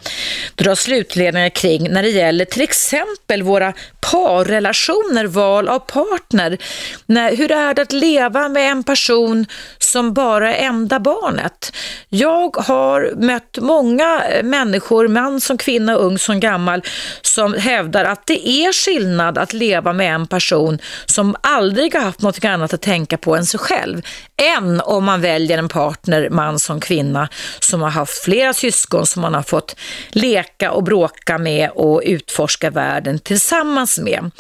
dra 0.55 0.77
slutledningar 0.77 1.49
kring 1.49 1.91
när 1.91 2.03
det 2.03 2.09
gäller 2.09 2.45
till 2.45 2.63
exempel 2.63 3.43
våra 3.43 3.73
parrelationer, 4.11 5.27
val 5.27 5.69
av 5.69 5.79
partner. 5.79 6.59
Nej, 7.07 7.37
hur 7.37 7.53
är 7.53 7.75
det 7.75 7.83
att 7.83 7.93
leva 7.93 8.49
med 8.49 8.71
en 8.71 8.85
person 8.85 9.47
som 9.79 10.15
bara 10.15 10.57
är 10.57 10.67
enda 10.67 11.01
barnet? 11.01 11.73
Jag 12.09 12.57
har 12.57 13.13
mött 13.17 13.59
många 13.61 14.23
människor, 14.43 15.09
man 15.09 15.41
som 15.41 15.59
kvinna, 15.59 15.95
ung 15.95 16.19
som 16.19 16.41
gammal, 16.41 16.83
som 17.23 17.55
hävdar 17.55 18.05
att 18.05 18.27
det 18.27 18.49
är 18.49 18.73
skillnad 18.73 19.39
att 19.39 19.53
leva 19.53 19.93
med 19.93 20.15
en 20.15 20.27
person 20.27 20.79
som 21.07 21.37
aldrig 21.41 21.95
har 21.95 22.01
haft 22.01 22.23
något 22.23 22.45
annat 22.45 22.75
att 22.75 22.83
tänka 22.83 23.17
på 23.19 23.37
än 23.37 23.47
sig 23.47 23.61
själv, 23.61 24.03
än 24.37 24.81
om 24.81 25.05
man 25.05 25.21
väljer 25.21 25.59
en 25.59 25.69
partner 25.69 26.31
man 26.31 26.59
som 26.59 26.81
kvinna 26.81 27.29
som 27.61 27.83
har 27.83 27.91
haft 27.91 28.25
flera 28.25 28.53
syskon 28.53 29.07
som 29.07 29.23
man 29.23 29.35
har 29.35 29.43
fått 29.43 29.77
leka 30.11 30.73
och 30.73 30.85
bråka 30.85 31.39
med 31.39 31.71
och 31.71 32.03
utforska 32.05 32.71
världen 32.71 33.19
tillsammans 33.19 33.98
med. 33.99 34.31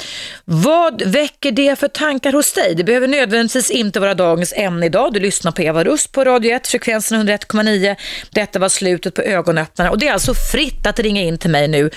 Vad 0.44 1.02
väcker 1.02 1.52
det 1.52 1.78
för 1.78 1.88
tankar 1.88 2.32
hos 2.32 2.52
dig? 2.52 2.74
Det 2.74 2.84
behöver 2.84 3.08
nödvändigtvis 3.08 3.70
inte 3.70 4.00
vara 4.00 4.14
dagens 4.14 4.52
ämne 4.56 4.86
idag. 4.86 5.12
Du 5.12 5.20
lyssnar 5.20 5.52
på 5.52 5.62
Eva 5.62 5.84
Rust 5.84 6.12
på 6.12 6.24
Radio 6.24 6.52
1, 6.52 6.68
frekvensen 6.68 7.28
101,9. 7.28 7.96
Detta 8.30 8.58
var 8.58 8.68
slutet 8.68 9.14
på 9.14 9.22
ögonöppnarna 9.22 9.90
och 9.90 9.98
det 9.98 10.08
är 10.08 10.12
alltså 10.12 10.34
fritt 10.34 10.86
att 10.86 10.98
ringa 10.98 11.22
in 11.22 11.38
till 11.38 11.50
mig 11.50 11.68
nu. 11.68 11.90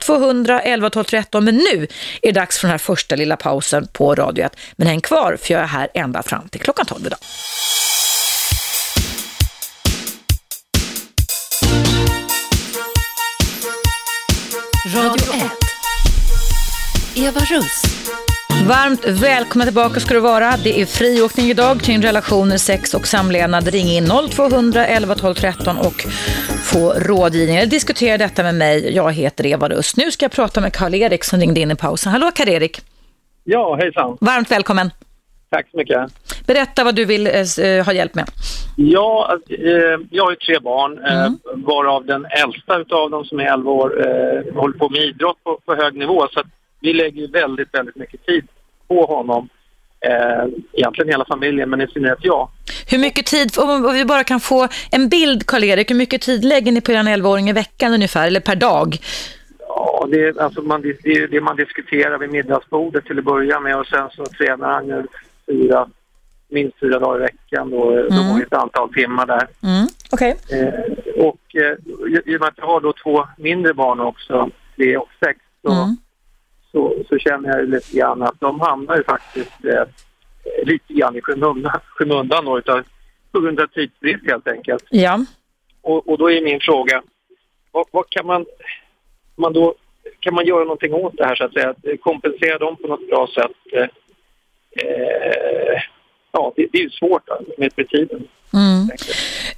0200 0.00 0.60
11 0.60 0.90
12 0.90 1.04
13 1.04 1.44
men 1.44 1.56
nu 1.56 1.86
är 2.22 2.32
det 2.32 2.40
dags 2.40 2.58
för 2.58 2.66
den 2.66 2.70
här 2.70 2.78
första 2.78 3.16
lilla 3.16 3.36
pausen 3.36 3.88
på 3.92 4.14
Radio 4.14 4.44
1. 4.44 4.56
Men 4.76 4.86
häng 4.86 5.00
kvar 5.00 5.36
för 5.42 5.54
jag 5.54 5.62
är 5.62 5.66
här 5.66 5.88
ända 5.94 6.22
fram 6.22 6.48
till 6.48 6.60
klockan 6.60 6.86
12 6.86 7.06
idag. 7.06 7.18
Radio 14.94 15.34
1. 15.34 15.63
Eva 17.16 17.40
Russ. 17.40 17.82
Varmt 18.68 19.22
välkomna 19.22 19.64
tillbaka 19.64 20.00
ska 20.00 20.14
du 20.14 20.20
vara. 20.20 20.50
Det 20.64 20.80
är 20.80 20.86
friåkning 20.86 21.46
idag 21.46 21.80
kring 21.80 22.02
relationer, 22.02 22.56
sex 22.56 22.94
och 22.94 23.06
samlevnad. 23.06 23.68
Ring 23.68 23.86
in 23.86 24.06
0200 24.30 24.86
11 24.86 25.14
12 25.14 25.34
13 25.34 25.76
och 25.78 26.04
få 26.64 26.92
rådgivning. 26.92 27.56
Eller 27.56 27.70
diskutera 27.70 28.18
detta 28.18 28.42
med 28.42 28.54
mig. 28.54 28.94
Jag 28.96 29.12
heter 29.12 29.46
Eva 29.46 29.68
Russ. 29.68 29.96
Nu 29.96 30.10
ska 30.10 30.24
jag 30.24 30.32
prata 30.32 30.60
med 30.60 30.72
Karl-Erik 30.72 31.24
som 31.24 31.40
ringde 31.40 31.60
in 31.60 31.70
i 31.70 31.76
pausen. 31.76 32.12
Hallå 32.12 32.30
Karl-Erik. 32.34 32.80
Ja, 33.44 33.76
hejsan. 33.80 34.18
Varmt 34.20 34.50
välkommen. 34.50 34.90
Tack 35.50 35.70
så 35.70 35.76
mycket. 35.76 35.98
Berätta 36.46 36.84
vad 36.84 36.94
du 36.94 37.04
vill 37.04 37.26
eh, 37.26 37.84
ha 37.84 37.92
hjälp 37.92 38.14
med. 38.14 38.28
Ja, 38.76 39.38
eh, 39.50 39.98
jag 40.10 40.24
har 40.24 40.34
tre 40.34 40.58
barn, 40.58 40.98
eh, 40.98 41.26
mm. 41.26 41.38
varav 41.54 42.06
den 42.06 42.26
äldsta 42.44 42.96
av 42.96 43.10
dem 43.10 43.24
som 43.24 43.40
är 43.40 43.44
11 43.44 43.70
år 43.70 44.06
eh, 44.06 44.54
håller 44.54 44.78
på 44.78 44.88
med 44.88 45.00
idrott 45.00 45.44
på, 45.44 45.60
på 45.64 45.74
hög 45.74 45.94
nivå. 45.94 46.26
Så 46.30 46.42
vi 46.84 46.92
lägger 46.92 47.28
väldigt, 47.28 47.74
väldigt 47.74 47.96
mycket 47.96 48.26
tid 48.26 48.44
på 48.88 49.04
honom. 49.04 49.48
Eh, 50.00 50.44
egentligen 50.72 51.08
hela 51.08 51.24
familjen, 51.24 51.70
men 51.70 51.80
i 51.80 51.86
synnerhet 51.86 52.18
jag. 52.22 52.48
Hur 52.90 52.98
mycket 52.98 53.26
tid, 53.26 53.58
om 53.58 53.92
vi 53.92 54.04
bara 54.04 54.24
kan 54.24 54.40
få 54.40 54.68
en 54.90 55.08
bild 55.08 55.46
Karl-Erik, 55.46 55.90
hur 55.90 55.96
mycket 55.96 56.22
tid 56.22 56.44
lägger 56.44 56.72
ni 56.72 56.80
på 56.80 56.92
er 56.92 56.96
11-åring 56.96 57.48
i 57.48 57.52
veckan 57.52 57.92
ungefär, 57.92 58.26
eller 58.26 58.40
per 58.40 58.56
dag? 58.56 58.96
Ja, 59.58 60.06
det 60.10 60.24
är, 60.24 60.42
alltså 60.42 60.62
man, 60.62 60.82
det 60.82 61.10
är 61.10 61.28
det 61.28 61.40
man 61.40 61.56
diskuterar 61.56 62.18
vid 62.18 62.30
middagsbordet 62.30 63.04
till 63.04 63.18
att 63.18 63.24
börja 63.24 63.60
med 63.60 63.76
och 63.76 63.86
sen 63.86 64.08
så 64.10 64.24
tränar 64.24 64.72
han 64.72 64.86
ju 64.86 65.02
fyra, 65.46 65.88
minst 66.48 66.80
fyra 66.80 66.98
dagar 66.98 67.18
i 67.18 67.22
veckan. 67.22 67.70
Då, 67.70 67.90
mm. 67.90 68.06
De 68.06 68.16
har 68.16 68.42
ett 68.42 68.52
antal 68.52 68.92
timmar 68.92 69.26
där. 69.26 69.48
Mm. 69.62 69.86
Okay. 70.12 70.30
Eh, 70.30 71.24
och 71.26 71.56
eh, 71.56 71.76
i 72.24 72.36
och 72.36 72.40
med 72.40 72.48
att 72.48 72.58
jag 72.58 72.66
har 72.66 72.80
då 72.80 72.92
två 73.02 73.26
mindre 73.38 73.74
barn 73.74 74.00
också, 74.00 74.50
tre 74.76 74.96
och 74.96 75.10
sex, 75.20 75.40
så, 75.62 75.72
mm. 75.72 75.96
Så, 76.74 76.94
så, 77.08 77.18
känner 77.18 77.48
jag 77.48 77.68
lite 77.68 77.96
grann 77.96 78.22
att 78.22 78.40
de 78.40 78.60
hamnar 78.60 78.96
ju 78.96 79.04
faktiskt 79.04 79.64
eh, 79.64 79.84
lite 80.64 80.92
grann 80.92 81.16
i 81.16 81.20
skymundan, 81.20 81.80
skymundan 81.86 82.44
då, 82.44 82.58
utav, 82.58 82.82
på 83.32 83.40
grund 83.40 83.60
av 83.60 83.66
tidsbrist 83.66 84.26
helt 84.26 84.48
enkelt. 84.48 84.84
Ja. 84.90 85.24
Och, 85.82 86.08
och 86.08 86.18
då 86.18 86.30
är 86.30 86.42
min 86.42 86.60
fråga, 86.60 87.02
vad, 87.72 87.86
vad 87.90 88.08
kan 88.08 88.26
man, 88.26 88.46
man 89.36 89.52
då, 89.52 89.74
kan 90.20 90.34
man 90.34 90.46
göra 90.46 90.64
någonting 90.64 90.94
åt 90.94 91.16
det 91.16 91.24
här 91.24 91.34
så 91.34 91.44
att 91.44 91.52
säga? 91.52 91.74
Kompensera 92.00 92.58
dem 92.58 92.76
på 92.76 92.88
något 92.88 93.08
bra 93.08 93.28
sätt? 93.34 93.72
Eh, 93.72 93.88
eh, 94.86 95.82
ja, 96.32 96.52
det, 96.56 96.66
det, 96.72 96.78
är 96.78 96.82
ju 96.82 96.90
svårt 96.90 97.28
med, 97.58 97.70
med 97.76 97.88
tiden. 97.88 98.28
Mm. 98.54 98.90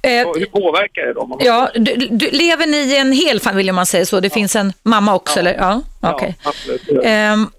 Eh, 0.01 0.11
hur 0.11 0.45
påverkar 0.45 1.01
det 1.01 1.13
dem? 1.13 1.37
Ja, 1.39 1.69
du, 1.75 1.95
du, 2.11 2.29
lever 2.31 2.67
ni 2.67 2.77
i 2.77 2.97
en 2.97 3.11
hel 3.11 3.39
familj 3.39 3.69
om 3.69 3.75
man 3.75 3.85
säger 3.85 4.05
så? 4.05 4.19
Det 4.19 4.27
ja. 4.27 4.33
finns 4.33 4.55
en 4.55 4.73
mamma 4.83 5.15
också? 5.15 5.35
Ja, 5.35 5.39
eller? 5.39 5.53
ja? 5.53 5.81
Okay. 6.13 6.33
ja 6.43 6.49
absolut. 6.49 6.89
Um, 6.89 7.51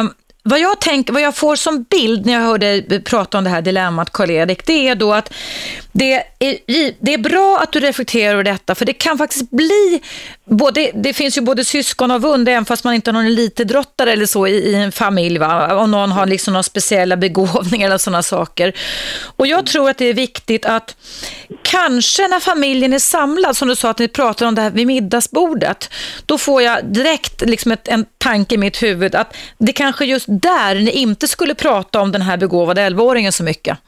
um, 0.00 0.14
vad 0.42 0.60
jag, 0.60 0.80
tänker, 0.80 1.12
vad 1.12 1.22
jag 1.22 1.36
får 1.36 1.56
som 1.56 1.82
bild 1.82 2.26
när 2.26 2.32
jag 2.32 2.40
hör 2.40 2.58
dig 2.58 3.02
prata 3.04 3.38
om 3.38 3.44
det 3.44 3.50
här 3.50 3.62
dilemmat, 3.62 4.10
Karl-Erik, 4.10 4.66
det 4.66 4.88
är 4.88 4.94
då 4.94 5.12
att 5.12 5.32
det 5.98 6.12
är, 6.38 7.04
det 7.04 7.14
är 7.14 7.18
bra 7.18 7.58
att 7.62 7.72
du 7.72 7.80
reflekterar 7.80 8.32
över 8.32 8.44
detta, 8.44 8.74
för 8.74 8.84
det 8.84 8.92
kan 8.92 9.18
faktiskt 9.18 9.50
bli, 9.50 10.02
både, 10.44 10.90
det 10.94 11.12
finns 11.12 11.38
ju 11.38 11.40
både 11.40 11.64
syskon 11.64 12.10
och 12.10 12.22
vund, 12.22 12.48
även 12.48 12.64
fast 12.64 12.84
man 12.84 12.94
inte 12.94 13.10
har 13.10 13.12
någon 13.12 13.26
elitidrottare 13.26 14.12
eller 14.12 14.26
så 14.26 14.46
i, 14.46 14.52
i 14.52 14.74
en 14.74 14.92
familj, 14.92 15.38
va? 15.38 15.76
om 15.76 15.90
någon 15.90 16.12
har 16.12 16.26
liksom 16.26 16.52
några 16.52 16.62
speciella 16.62 17.16
begåvningar 17.16 17.86
eller 17.86 17.98
sådana 17.98 18.22
saker. 18.22 18.72
Och 19.36 19.46
jag 19.46 19.66
tror 19.66 19.90
att 19.90 19.98
det 19.98 20.04
är 20.04 20.14
viktigt 20.14 20.66
att 20.66 20.96
kanske 21.62 22.28
när 22.28 22.40
familjen 22.40 22.92
är 22.92 22.98
samlad, 22.98 23.56
som 23.56 23.68
du 23.68 23.76
sa 23.76 23.90
att 23.90 23.98
ni 23.98 24.08
pratar 24.08 24.46
om 24.46 24.54
det 24.54 24.62
här 24.62 24.70
vid 24.70 24.86
middagsbordet, 24.86 25.90
då 26.26 26.38
får 26.38 26.62
jag 26.62 26.84
direkt 26.84 27.40
liksom 27.40 27.72
ett, 27.72 27.88
en 27.88 28.06
tanke 28.18 28.54
i 28.54 28.58
mitt 28.58 28.82
huvud 28.82 29.14
att 29.14 29.36
det 29.58 29.72
kanske 29.72 30.04
just 30.04 30.26
där 30.28 30.74
ni 30.74 30.90
inte 30.90 31.28
skulle 31.28 31.54
prata 31.54 32.00
om 32.00 32.12
den 32.12 32.22
här 32.22 32.36
begåvade 32.36 32.88
11-åringen 32.88 33.32
så 33.32 33.42
mycket. 33.42 33.78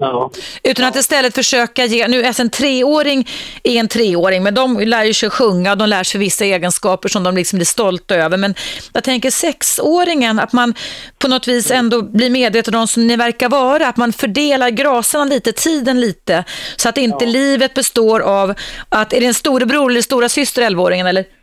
Ja. 0.00 0.30
Utan 0.62 0.84
att 0.84 0.96
istället 0.96 1.34
försöka 1.34 1.84
ge, 1.84 2.08
nu 2.08 2.24
alltså 2.24 2.42
en 2.42 2.50
treåring 2.50 3.28
är 3.62 3.80
en 3.80 3.88
treåring, 3.88 4.42
men 4.42 4.54
de 4.54 4.78
lär 4.80 5.04
ju 5.04 5.14
sig 5.14 5.30
sjunga 5.30 5.72
och 5.72 5.78
de 5.78 5.88
lär 5.88 6.04
sig 6.04 6.20
vissa 6.20 6.44
egenskaper 6.44 7.08
som 7.08 7.22
de 7.22 7.36
liksom 7.36 7.56
blir 7.56 7.66
stolta 7.66 8.14
över. 8.14 8.36
Men 8.36 8.54
jag 8.92 9.04
tänker 9.04 9.30
sexåringen, 9.30 10.38
att 10.38 10.52
man 10.52 10.74
på 11.18 11.28
något 11.28 11.48
vis 11.48 11.70
ändå 11.70 12.02
blir 12.02 12.30
medveten 12.30 12.74
om 12.74 12.88
som 12.88 13.06
ni 13.06 13.16
verkar 13.16 13.48
vara, 13.48 13.88
att 13.88 13.96
man 13.96 14.12
fördelar 14.12 14.70
graserna 14.70 15.24
lite, 15.24 15.52
tiden 15.52 16.00
lite, 16.00 16.44
så 16.76 16.88
att 16.88 16.98
inte 16.98 17.24
ja. 17.24 17.30
livet 17.30 17.74
består 17.74 18.20
av 18.20 18.54
att, 18.88 19.12
är 19.12 19.20
det 19.20 19.26
en 19.26 19.34
storebror 19.34 19.90
eller 19.90 20.02
stora 20.02 20.28
syster 20.28 20.62
11-åringen 20.62 21.08
eller? 21.08 21.37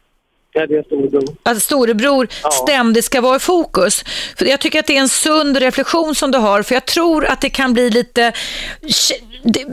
Ja, 0.57 0.67
det 0.67 0.75
är 0.77 0.83
storebror. 0.83 1.23
Att 1.43 1.63
storebror 1.63 2.27
ja. 2.43 2.51
ständigt 2.51 3.05
ska 3.05 3.21
vara 3.21 3.35
i 3.35 3.39
fokus. 3.39 4.03
För 4.37 4.45
jag 4.45 4.59
tycker 4.59 4.79
att 4.79 4.85
det 4.87 4.97
är 4.97 5.01
en 5.01 5.09
sund 5.09 5.57
reflektion 5.57 6.15
som 6.15 6.31
du 6.31 6.37
har, 6.37 6.61
för 6.63 6.75
jag 6.75 6.85
tror 6.85 7.25
att 7.25 7.41
det 7.41 7.49
kan 7.49 7.73
bli 7.73 7.89
lite... 7.89 8.33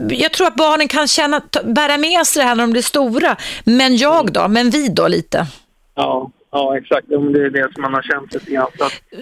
Jag 0.09 0.31
tror 0.31 0.47
att 0.47 0.55
barnen 0.55 0.87
kan 0.87 1.07
känna, 1.07 1.41
bära 1.63 1.97
med 1.97 2.27
sig 2.27 2.41
det 2.41 2.47
här 2.47 2.55
när 2.55 2.63
de 2.63 2.71
blir 2.71 2.81
stora. 2.81 3.35
Men 3.63 3.97
jag 3.97 4.33
då? 4.33 4.47
Men 4.47 4.69
vi 4.69 4.87
då 4.87 5.07
lite? 5.07 5.47
Ja, 5.95 6.31
Ja, 6.55 6.77
exakt. 6.77 7.07
Det 7.09 7.15
är 7.15 7.49
det 7.49 7.73
som 7.73 7.81
man 7.81 7.93
har 7.93 8.01
känt 8.01 8.33
lite 8.33 8.51
grann. 8.51 8.67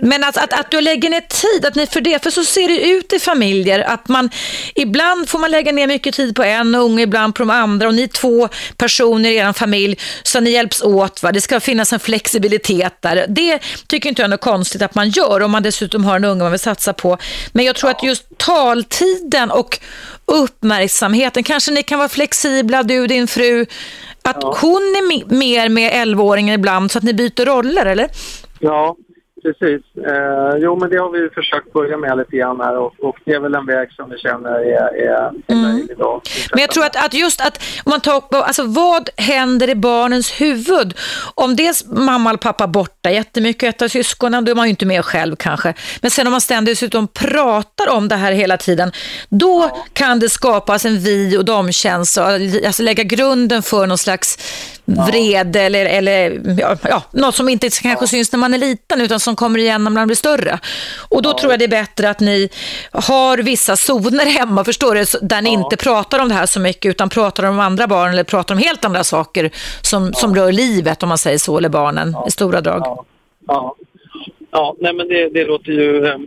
Men 0.01 0.23
att, 0.23 0.38
att, 0.38 0.59
att 0.59 0.71
du 0.71 0.81
lägger 0.81 1.09
ner 1.09 1.21
tid, 1.21 1.65
att 1.65 1.75
ni 1.75 1.88
för 1.88 2.01
det, 2.01 2.23
för 2.23 2.29
så 2.29 2.43
ser 2.43 2.67
det 2.67 2.89
ut 2.89 3.13
i 3.13 3.19
familjer, 3.19 3.79
att 3.79 4.07
man 4.07 4.29
ibland 4.75 5.29
får 5.29 5.39
man 5.39 5.51
lägga 5.51 5.71
ner 5.71 5.88
mycket 5.88 6.15
tid 6.15 6.35
på 6.35 6.43
en 6.43 6.75
unge, 6.75 7.03
ibland 7.03 7.35
på 7.35 7.41
de 7.41 7.50
andra 7.50 7.88
och 7.88 7.93
ni 7.93 8.07
två 8.07 8.50
personer 8.77 9.29
i 9.29 9.35
er 9.35 9.53
familj, 9.53 10.00
så 10.23 10.39
ni 10.39 10.51
hjälps 10.51 10.81
åt, 10.81 11.23
va? 11.23 11.31
det 11.31 11.41
ska 11.41 11.59
finnas 11.59 11.93
en 11.93 12.00
flexibilitet 12.00 13.01
där. 13.01 13.25
Det 13.29 13.59
tycker 13.88 14.09
inte 14.09 14.21
jag 14.21 14.27
är 14.27 14.29
något 14.29 14.41
konstigt 14.41 14.81
att 14.81 14.95
man 14.95 15.09
gör 15.09 15.41
om 15.41 15.51
man 15.51 15.63
dessutom 15.63 16.05
har 16.05 16.15
en 16.15 16.25
unge 16.25 16.43
man 16.43 16.51
vill 16.51 16.59
satsa 16.59 16.93
på. 16.93 17.17
Men 17.51 17.65
jag 17.65 17.75
tror 17.75 17.89
ja. 17.91 17.97
att 17.97 18.03
just 18.03 18.38
taltiden 18.38 19.51
och 19.51 19.79
uppmärksamheten, 20.25 21.43
kanske 21.43 21.71
ni 21.71 21.83
kan 21.83 22.00
vara 22.00 22.09
flexibla, 22.09 22.83
du 22.83 23.00
och 23.00 23.07
din 23.07 23.27
fru, 23.27 23.65
att 24.23 24.37
ja. 24.41 24.57
hon 24.61 24.81
är 24.81 25.35
mer 25.35 25.69
med 25.69 25.91
11-åringen 25.91 26.53
ibland 26.53 26.91
så 26.91 26.97
att 26.97 27.03
ni 27.03 27.13
byter 27.13 27.45
roller, 27.45 27.85
eller? 27.85 28.09
Ja, 28.59 28.95
precis. 29.43 29.81
Eh, 30.07 30.57
jo, 30.57 30.79
men 30.79 30.89
det 30.89 30.98
har 30.98 31.10
vi 31.10 31.29
försökt 31.29 31.74
börja 31.74 31.98
med 31.98 32.17
lite 32.17 32.38
grann 32.38 32.60
här 32.60 32.77
och, 32.77 32.93
och 33.00 33.17
det 33.25 33.33
är 33.33 33.39
väl 33.39 33.55
en 33.55 33.65
väg 33.65 33.91
som 33.91 34.10
vi 34.10 34.17
känner 34.17 34.50
är, 34.50 34.95
är, 35.07 35.31
mm. 35.48 35.62
möjlig 35.62 35.91
idag. 35.91 36.21
Men 36.51 36.62
jag 36.62 36.69
tror 36.69 36.86
att, 36.86 37.05
att 37.05 37.13
just 37.13 37.41
att, 37.41 37.63
om 37.83 37.89
man 37.89 38.01
tar 38.01 38.24
alltså 38.31 38.63
vad 38.63 39.10
händer 39.17 39.69
i 39.69 39.75
barnens 39.75 40.41
huvud? 40.41 40.93
Om 41.36 41.55
dels 41.55 41.86
mamma 41.86 42.29
eller 42.29 42.38
pappa 42.38 42.67
borta 42.67 43.12
jättemycket, 43.12 43.75
ett 43.75 43.81
av 43.81 43.88
syskonen, 43.88 44.45
då 44.45 44.51
är 44.51 44.55
man 44.55 44.65
ju 44.65 44.69
inte 44.69 44.86
med 44.86 45.05
själv 45.05 45.36
kanske. 45.36 45.74
Men 46.01 46.12
sen 46.12 46.27
om 46.27 46.31
man 46.31 46.41
ständigt 46.41 46.71
dessutom 46.71 47.07
pratar 47.07 47.89
om 47.89 48.07
det 48.07 48.15
här 48.15 48.31
hela 48.31 48.57
tiden, 48.57 48.91
då 49.29 49.69
ja. 49.74 49.86
kan 49.93 50.19
det 50.19 50.29
skapas 50.29 50.86
en 50.86 51.00
vi 51.00 51.38
och 51.38 51.45
domkänsla, 51.45 52.24
alltså 52.65 52.83
lägga 52.83 53.03
grunden 53.03 53.63
för 53.63 53.88
någon 53.88 53.98
slags 53.98 54.38
vrede 54.86 55.60
ja. 55.60 55.65
eller, 55.65 55.86
eller 55.86 56.41
ja, 56.89 57.03
något 57.12 57.36
som 57.36 57.50
inte 57.50 57.69
kanske 57.69 58.07
syns 58.07 58.31
när 58.31 58.39
man 58.39 58.53
är 58.53 58.57
liten 58.57 59.01
utan 59.01 59.19
som 59.19 59.30
kommer 59.35 59.59
igen 59.59 59.83
när 59.83 59.91
man 59.91 60.07
blir 60.07 60.15
större. 60.15 60.59
Och 61.09 61.21
då 61.21 61.29
ja. 61.29 61.38
tror 61.38 61.51
jag 61.51 61.59
det 61.59 61.65
är 61.65 61.69
bättre 61.69 62.09
att 62.09 62.19
ni 62.19 62.50
har 62.91 63.38
vissa 63.38 63.75
zoner 63.75 64.25
hemma, 64.25 64.63
förstår 64.63 64.95
du, 64.95 65.27
där 65.27 65.41
ni 65.41 65.50
inte 65.50 65.77
pratar 65.77 66.19
om 66.19 66.29
det 66.29 66.35
här 66.35 66.45
så 66.45 66.59
mycket 66.59 66.89
utan 66.89 67.09
pratar 67.09 67.43
om 67.43 67.59
andra 67.59 67.88
barn 67.88 68.11
eller 68.11 68.23
pratar 68.23 68.55
om 68.55 68.61
helt 68.61 68.85
andra 68.85 69.03
saker 69.03 69.51
som, 69.81 70.13
som 70.13 70.35
rör 70.35 70.51
livet 70.51 71.03
om 71.03 71.09
man 71.09 71.17
säger 71.17 71.38
så, 71.38 71.57
eller 71.57 71.69
barnen 71.69 72.15
i 72.27 72.31
stora 72.31 72.61
drag. 72.61 73.05
Ja, 73.47 73.75
ja. 74.51 74.75
nej 74.79 74.93
men 74.93 75.07
det, 75.07 75.29
det 75.29 75.45
låter 75.45 75.71
ju 75.71 76.05
eh, 76.05 76.17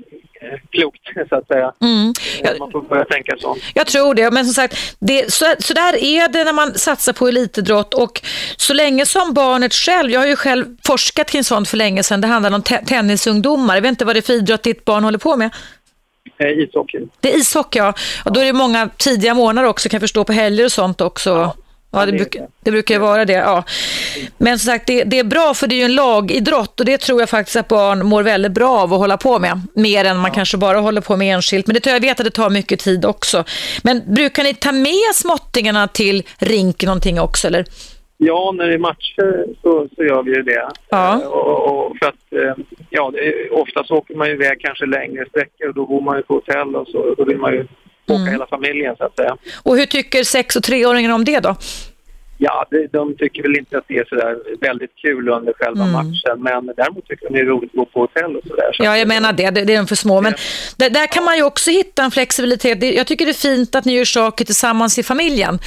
klokt 0.71 1.01
så 1.29 1.37
att 1.37 1.47
säga. 1.47 1.73
Mm. 1.81 2.13
Jag, 2.43 2.59
man 2.59 2.71
får 2.71 2.83
börja 2.83 3.05
tänka 3.05 3.37
så. 3.39 3.57
Jag 3.75 3.87
tror 3.87 4.15
det, 4.15 4.31
men 4.31 4.45
som 4.45 4.55
sagt, 4.55 4.97
det, 4.99 5.33
så, 5.33 5.55
så 5.59 5.75
där 5.75 6.05
är 6.05 6.29
det 6.29 6.45
när 6.45 6.53
man 6.53 6.75
satsar 6.75 7.13
på 7.13 7.29
elitidrott 7.29 7.95
och 7.95 8.21
så 8.57 8.75
länge 8.75 9.07
som 9.07 9.35
barnet 9.35 9.75
själv, 9.75 10.11
jag 10.11 10.21
har 10.21 10.27
ju 10.27 10.37
själv 10.37 10.77
forskat 10.87 11.31
kring 11.31 11.45
sånt 11.45 11.69
för 11.69 11.77
länge 11.77 12.03
sedan, 12.03 12.21
det 12.21 12.27
handlar 12.27 12.55
om 12.55 12.63
te 12.63 12.85
tennisungdomar, 12.85 13.75
jag 13.75 13.83
vet 13.83 13.89
inte 13.89 14.05
vad 14.05 14.15
det 14.15 14.21
är 14.21 14.23
för 14.23 14.33
idrott 14.33 14.63
ditt 14.63 14.85
barn 14.85 15.05
håller 15.05 15.19
på 15.19 15.37
med? 15.37 15.51
Eh, 16.39 16.49
ishockey. 16.49 16.99
Det 17.21 17.35
är 17.35 17.39
ishockey, 17.39 17.79
ja. 17.79 17.95
Och 18.25 18.33
då 18.33 18.41
är 18.41 18.45
det 18.45 18.53
många 18.53 18.89
tidiga 18.97 19.35
månader 19.35 19.69
också, 19.69 19.89
kan 19.89 19.97
jag 19.97 20.03
förstå, 20.03 20.25
på 20.25 20.33
helger 20.33 20.65
och 20.65 20.73
sånt 20.73 21.01
också. 21.01 21.31
Ja. 21.31 21.57
Ja, 21.95 22.07
det, 22.07 22.13
bruk, 22.13 22.37
det 22.65 22.71
brukar 22.71 22.99
vara 22.99 23.25
det. 23.25 23.33
Ja. 23.33 23.65
Men 24.39 24.59
som 24.59 24.73
sagt, 24.73 24.87
det, 24.87 25.05
det, 25.05 25.19
är 25.19 25.25
bra 25.25 25.55
för 25.55 25.67
det 25.67 25.75
är 25.75 25.77
ju 25.77 25.85
en 25.85 25.95
lagidrott 25.95 26.81
och 26.81 26.87
det 26.87 26.99
tror 26.99 27.21
jag 27.21 27.29
faktiskt 27.29 27.57
att 27.57 27.69
barn 27.69 28.07
mår 28.07 28.23
väldigt 28.23 28.53
bra 28.53 28.79
av 28.79 28.93
att 28.93 28.99
hålla 28.99 29.17
på 29.17 29.39
med. 29.39 29.61
Mer 29.75 30.05
än 30.05 30.17
man 30.17 30.31
ja. 30.31 30.35
kanske 30.35 30.57
bara 30.57 30.79
håller 30.79 31.01
på 31.01 31.17
med 31.17 31.35
enskilt. 31.35 31.67
Men 31.67 31.77
det 31.77 31.87
jag 31.91 32.01
vet 32.01 32.21
att 32.21 32.27
det 32.27 32.31
tar 32.31 32.51
mycket 32.51 32.81
tid 32.81 33.05
också. 33.05 33.45
Men 33.83 34.15
brukar 34.15 34.43
ni 34.43 34.55
ta 34.55 34.73
med 34.73 35.15
småttingarna 35.15 35.89
till 35.89 36.23
rinken 36.39 36.87
någonting 36.87 37.21
också 37.21 37.47
eller? 37.47 37.65
Ja, 38.17 38.53
när 38.57 38.67
det 38.67 38.75
är 38.75 38.79
matcher 38.79 39.47
så, 39.63 39.89
så 39.97 40.05
gör 40.05 40.23
vi 40.23 40.35
ju 40.35 40.43
det. 40.43 40.69
Ja. 40.89 41.21
Eh, 41.23 41.29
och, 41.29 41.87
och 41.87 41.97
för 41.99 42.07
att, 42.07 42.33
eh, 42.33 42.65
ja, 42.91 43.13
oftast 43.51 43.91
åker 43.91 44.15
man 44.15 44.29
ju 44.29 44.35
iväg 44.35 44.61
kanske 44.61 44.87
längre 44.87 45.27
sträckor 45.29 45.69
och 45.69 45.75
då 45.75 45.87
bor 45.87 46.01
man 46.01 46.17
ju 46.17 46.23
på 46.23 46.35
hotell 46.35 46.77
och 46.77 46.89
så. 46.89 47.15
Då 47.19 47.25
vill 47.25 47.39
man 47.39 47.53
ju 47.53 47.67
åka 48.07 48.21
mm. 48.21 48.33
hela 48.33 48.47
familjen 48.47 48.97
så 48.97 49.05
att 49.05 49.17
säga. 49.17 49.37
Och 49.63 49.77
hur 49.77 49.87
tycker 49.87 50.25
sex 50.25 50.57
och 50.57 50.63
treåringarna 50.63 51.15
om 51.15 51.25
det 51.25 51.41
då? 51.41 51.57
Ja, 52.39 52.67
de, 52.71 52.87
de 52.87 53.17
tycker 53.17 53.43
väl 53.43 53.57
inte 53.57 53.79
att 53.79 53.85
det 53.89 53.97
är 53.97 54.05
sådär 54.05 54.37
väldigt 54.61 54.97
kul 54.97 55.29
under 55.29 55.53
själva 55.53 55.83
mm. 55.83 55.93
matchen, 55.93 56.43
men 56.43 56.75
däremot 56.77 57.07
tycker 57.09 57.27
de 57.27 57.35
det 57.35 57.41
är 57.41 57.45
roligt 57.45 57.71
att 57.71 57.77
gå 57.77 57.85
på 57.85 58.01
hotell 58.01 58.37
och 58.37 58.43
sådär. 58.47 58.73
Så 58.73 58.85
ja, 58.85 58.99
jag 58.99 59.09
menar 59.09 59.33
det, 59.33 59.51
det, 59.51 59.65
det 59.65 59.75
är 59.75 59.77
de 59.77 59.87
för 59.87 59.97
små, 59.97 60.21
men 60.21 60.35
det, 60.77 60.89
där 60.89 61.07
kan 61.07 61.25
man 61.25 61.37
ju 61.37 61.43
också 61.43 61.71
hitta 61.71 62.05
en 62.05 62.11
flexibilitet. 62.11 62.95
Jag 62.97 63.07
tycker 63.07 63.25
det 63.27 63.31
är 63.31 63.57
fint 63.57 63.75
att 63.75 63.85
ni 63.85 63.93
gör 63.93 64.05
saker 64.05 64.45
tillsammans 64.45 64.99
i 64.99 65.03
familjen, 65.03 65.59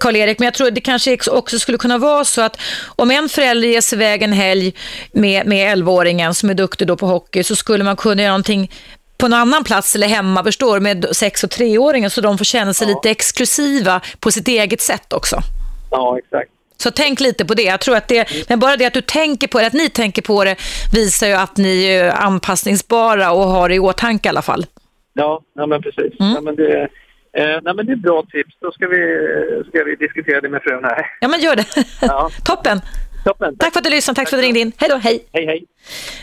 Karl-Erik, 0.00 0.38
men 0.38 0.44
jag 0.44 0.54
tror 0.54 0.70
det 0.70 0.80
kanske 0.80 1.18
också 1.30 1.58
skulle 1.58 1.78
kunna 1.78 1.98
vara 1.98 2.24
så 2.24 2.42
att 2.42 2.60
om 2.96 3.10
en 3.10 3.28
förälder 3.28 3.68
ger 3.68 3.80
sig 3.80 3.96
iväg 3.96 4.22
en 4.22 4.32
helg 4.32 4.74
med, 5.12 5.46
med 5.46 5.78
11-åringen 5.78 6.34
som 6.34 6.50
är 6.50 6.54
duktig 6.54 6.86
då 6.86 6.96
på 6.96 7.06
hockey 7.06 7.42
så 7.42 7.56
skulle 7.56 7.84
man 7.84 7.96
kunna 7.96 8.22
göra 8.22 8.32
någonting 8.32 8.70
på 9.18 9.28
någon 9.28 9.40
annan 9.40 9.64
plats 9.64 9.94
eller 9.94 10.06
hemma, 10.06 10.44
förstår 10.44 10.80
med 10.80 11.06
sex- 11.12 11.44
och 11.44 11.50
treåringen 11.50 12.10
så 12.10 12.20
de 12.20 12.38
får 12.38 12.44
känna 12.44 12.74
sig 12.74 12.88
ja. 12.88 12.94
lite 12.94 13.10
exklusiva 13.10 14.00
på 14.20 14.30
sitt 14.30 14.48
eget 14.48 14.80
sätt 14.80 15.12
också. 15.12 15.36
Ja, 15.90 16.18
exakt. 16.18 16.50
Så 16.76 16.90
tänk 16.90 17.20
lite 17.20 17.44
på 17.44 17.54
det. 17.54 17.62
Jag 17.62 17.80
tror 17.80 17.96
att 17.96 18.08
det, 18.08 18.48
men 18.48 18.58
bara 18.58 18.76
det 18.76 18.86
att 18.86 18.94
du 18.94 19.00
tänker 19.00 19.48
på 19.48 19.58
det, 19.60 19.66
att 19.66 19.72
ni 19.72 19.88
tänker 19.88 20.22
på 20.22 20.44
det 20.44 20.56
visar 20.94 21.26
ju 21.26 21.32
att 21.32 21.56
ni 21.56 21.84
är 21.84 22.10
anpassningsbara 22.10 23.32
och 23.32 23.44
har 23.44 23.68
det 23.68 23.74
i 23.74 23.78
åtanke 23.78 24.28
i 24.28 24.30
alla 24.30 24.42
fall. 24.42 24.66
Ja, 25.12 25.42
ja 25.54 25.66
men 25.66 25.82
precis. 25.82 26.20
Mm. 26.20 26.32
Ja, 26.34 26.40
men 26.40 26.56
det, 26.56 26.82
eh, 27.32 27.60
nej, 27.62 27.74
men 27.74 27.86
det 27.86 27.92
är 27.92 27.96
bra 27.96 28.22
tips. 28.32 28.54
Då 28.60 28.72
ska 28.72 28.88
vi, 28.88 29.02
ska 29.68 29.84
vi 29.84 29.96
diskutera 29.96 30.40
det 30.40 30.48
med 30.48 30.62
frun 30.62 30.84
här. 30.84 31.06
Ja, 31.20 31.28
men 31.28 31.40
gör 31.40 31.56
det. 31.56 31.66
Ja. 32.00 32.30
Toppen. 32.44 32.80
Toppen. 33.26 33.56
Tack 33.58 33.72
för 33.72 33.80
att 33.80 33.84
du 33.84 33.90
lyssnade, 33.90 34.16
tack, 34.16 34.24
tack 34.24 34.30
för 34.30 34.36
att 34.36 34.42
du 34.42 34.46
ringde 34.46 34.60
in. 34.60 34.72
Hej 34.76 34.88
då, 34.88 34.96
hej. 34.96 35.26
Hej, 35.32 35.46
hej. 35.46 35.64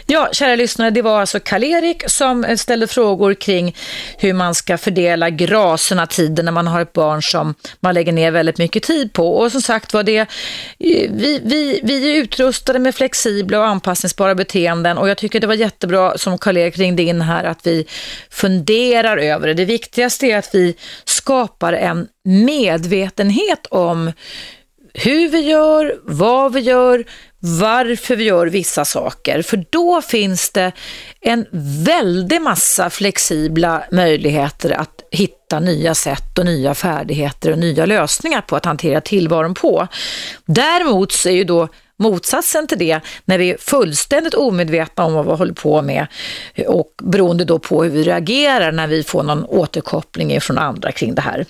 Ja, 0.05 0.29
kära 0.31 0.55
lyssnare, 0.55 0.89
det 0.89 1.01
var 1.01 1.19
alltså 1.19 1.39
Karl-Erik 1.39 2.09
som 2.09 2.57
ställde 2.57 2.87
frågor 2.87 3.33
kring 3.33 3.75
hur 4.17 4.33
man 4.33 4.55
ska 4.55 4.77
fördela 4.77 5.29
graserna 5.29 6.07
tiden 6.07 6.45
när 6.45 6.51
man 6.51 6.67
har 6.67 6.81
ett 6.81 6.93
barn 6.93 7.23
som 7.23 7.55
man 7.79 7.93
lägger 7.93 8.11
ner 8.11 8.31
väldigt 8.31 8.57
mycket 8.57 8.83
tid 8.83 9.13
på. 9.13 9.37
Och 9.37 9.51
som 9.51 9.61
sagt 9.61 9.93
var 9.93 10.03
det, 10.03 10.25
vi, 10.79 11.39
vi, 11.43 11.79
vi 11.83 12.11
är 12.11 12.21
utrustade 12.21 12.79
med 12.79 12.95
flexibla 12.95 13.59
och 13.59 13.65
anpassningsbara 13.65 14.35
beteenden 14.35 14.97
och 14.97 15.09
jag 15.09 15.17
tycker 15.17 15.39
det 15.39 15.47
var 15.47 15.53
jättebra 15.53 16.17
som 16.17 16.37
Karl-Erik 16.37 16.77
ringde 16.77 17.03
in 17.03 17.21
här 17.21 17.43
att 17.43 17.67
vi 17.67 17.87
funderar 18.29 19.17
över 19.17 19.47
det. 19.47 19.53
Det 19.53 19.65
viktigaste 19.65 20.27
är 20.27 20.37
att 20.37 20.55
vi 20.55 20.75
skapar 21.05 21.73
en 21.73 22.07
medvetenhet 22.23 23.67
om 23.69 24.11
hur 24.93 25.29
vi 25.29 25.39
gör, 25.39 25.99
vad 26.03 26.53
vi 26.53 26.59
gör, 26.59 27.05
varför 27.39 28.15
vi 28.15 28.23
gör 28.23 28.47
vissa 28.47 28.85
saker. 28.85 29.41
För 29.41 29.65
då 29.69 30.01
finns 30.01 30.49
det 30.49 30.71
en 31.21 31.45
väldig 31.83 32.41
massa 32.41 32.89
flexibla 32.89 33.83
möjligheter 33.91 34.71
att 34.71 35.03
hitta 35.11 35.59
nya 35.59 35.95
sätt 35.95 36.39
och 36.39 36.45
nya 36.45 36.75
färdigheter 36.75 37.51
och 37.51 37.57
nya 37.57 37.85
lösningar 37.85 38.41
på 38.41 38.55
att 38.55 38.65
hantera 38.65 39.01
tillvaron 39.01 39.53
på. 39.53 39.87
Däremot 40.45 41.11
så 41.11 41.29
är 41.29 41.33
ju 41.33 41.43
då 41.43 41.67
motsatsen 41.99 42.67
till 42.67 42.77
det 42.77 42.99
när 43.25 43.37
vi 43.37 43.49
är 43.49 43.57
fullständigt 43.57 44.33
omedvetna 44.33 45.05
om 45.05 45.13
vad 45.13 45.25
vi 45.25 45.31
håller 45.31 45.53
på 45.53 45.81
med 45.81 46.07
och 46.67 46.91
beroende 47.03 47.45
då 47.45 47.59
på 47.59 47.83
hur 47.83 47.89
vi 47.89 48.03
reagerar 48.03 48.71
när 48.71 48.87
vi 48.87 49.03
får 49.03 49.23
någon 49.23 49.45
återkoppling 49.45 50.41
från 50.41 50.57
andra 50.57 50.91
kring 50.91 51.15
det 51.15 51.21
här. 51.21 51.45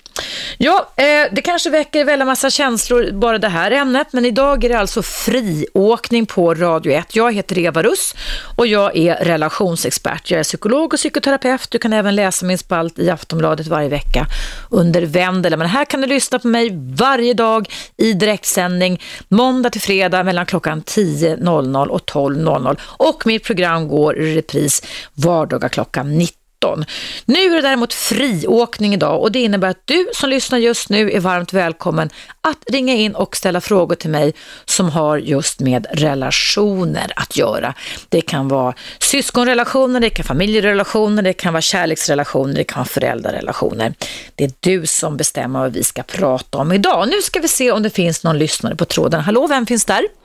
Ja, 0.57 0.89
eh, 0.95 1.05
det 1.31 1.41
kanske 1.41 1.69
väcker 1.69 2.05
väldigt 2.05 2.25
massa 2.25 2.49
känslor 2.49 3.11
bara 3.11 3.37
det 3.37 3.49
här 3.49 3.71
ämnet, 3.71 4.07
men 4.11 4.25
idag 4.25 4.63
är 4.63 4.69
det 4.69 4.79
alltså 4.79 5.03
friåkning 5.03 6.25
på 6.25 6.53
Radio 6.53 6.91
1. 6.91 7.15
Jag 7.15 7.33
heter 7.33 7.57
Eva 7.57 7.83
Russ 7.83 8.15
och 8.55 8.67
jag 8.67 8.97
är 8.97 9.15
relationsexpert. 9.15 10.31
Jag 10.31 10.39
är 10.39 10.43
psykolog 10.43 10.93
och 10.93 10.99
psykoterapeut. 10.99 11.71
Du 11.71 11.77
kan 11.77 11.93
även 11.93 12.15
läsa 12.15 12.45
min 12.45 12.57
spalt 12.57 12.99
i 12.99 13.09
Aftonbladet 13.09 13.67
varje 13.67 13.89
vecka 13.89 14.27
under 14.69 15.01
Vendela. 15.01 15.57
Men 15.57 15.67
här 15.67 15.85
kan 15.85 16.01
du 16.01 16.07
lyssna 16.07 16.39
på 16.39 16.47
mig 16.47 16.69
varje 16.95 17.33
dag 17.33 17.69
i 17.97 18.13
direktsändning, 18.13 19.01
måndag 19.27 19.69
till 19.69 19.81
fredag 19.81 20.23
mellan 20.33 20.45
klockan 20.45 20.83
10.00 20.83 21.87
och 21.87 22.01
12.00 22.05 22.77
och 22.81 23.25
mitt 23.25 23.43
program 23.43 23.87
går 23.87 24.17
i 24.17 24.35
repris 24.35 24.81
vardagar 25.13 25.69
klockan 25.69 26.17
19. 26.17 26.85
Nu 27.25 27.39
är 27.39 27.55
det 27.55 27.61
däremot 27.61 27.93
friåkning 27.93 28.93
idag 28.93 29.21
och 29.21 29.31
det 29.31 29.39
innebär 29.39 29.69
att 29.69 29.81
du 29.85 30.07
som 30.13 30.29
lyssnar 30.29 30.57
just 30.57 30.89
nu 30.89 31.11
är 31.11 31.19
varmt 31.19 31.53
välkommen 31.53 32.09
att 32.41 32.57
ringa 32.71 32.93
in 32.93 33.15
och 33.15 33.35
ställa 33.35 33.61
frågor 33.61 33.95
till 33.95 34.09
mig 34.09 34.33
som 34.65 34.89
har 34.89 35.17
just 35.17 35.59
med 35.59 35.87
relationer 35.91 37.13
att 37.15 37.37
göra. 37.37 37.73
Det 38.09 38.21
kan 38.21 38.47
vara 38.47 38.73
syskonrelationer, 38.99 39.99
det 39.99 40.09
kan 40.09 40.23
vara 40.23 40.27
familjerelationer, 40.27 41.21
det 41.21 41.33
kan 41.33 41.53
vara 41.53 41.61
kärleksrelationer, 41.61 42.53
det 42.53 42.63
kan 42.63 42.79
vara 42.79 42.85
föräldrarrelationer. 42.85 43.93
Det 44.35 44.43
är 44.43 44.51
du 44.59 44.85
som 44.85 45.17
bestämmer 45.17 45.59
vad 45.59 45.73
vi 45.73 45.83
ska 45.83 46.03
prata 46.03 46.57
om 46.57 46.71
idag. 46.71 47.07
Nu 47.09 47.21
ska 47.21 47.39
vi 47.39 47.47
se 47.47 47.71
om 47.71 47.83
det 47.83 47.89
finns 47.89 48.23
någon 48.23 48.37
lyssnare 48.37 48.75
på 48.75 48.85
tråden. 48.85 49.21
Hallå, 49.21 49.47
vem 49.47 49.65
finns 49.65 49.85
där? 49.85 50.22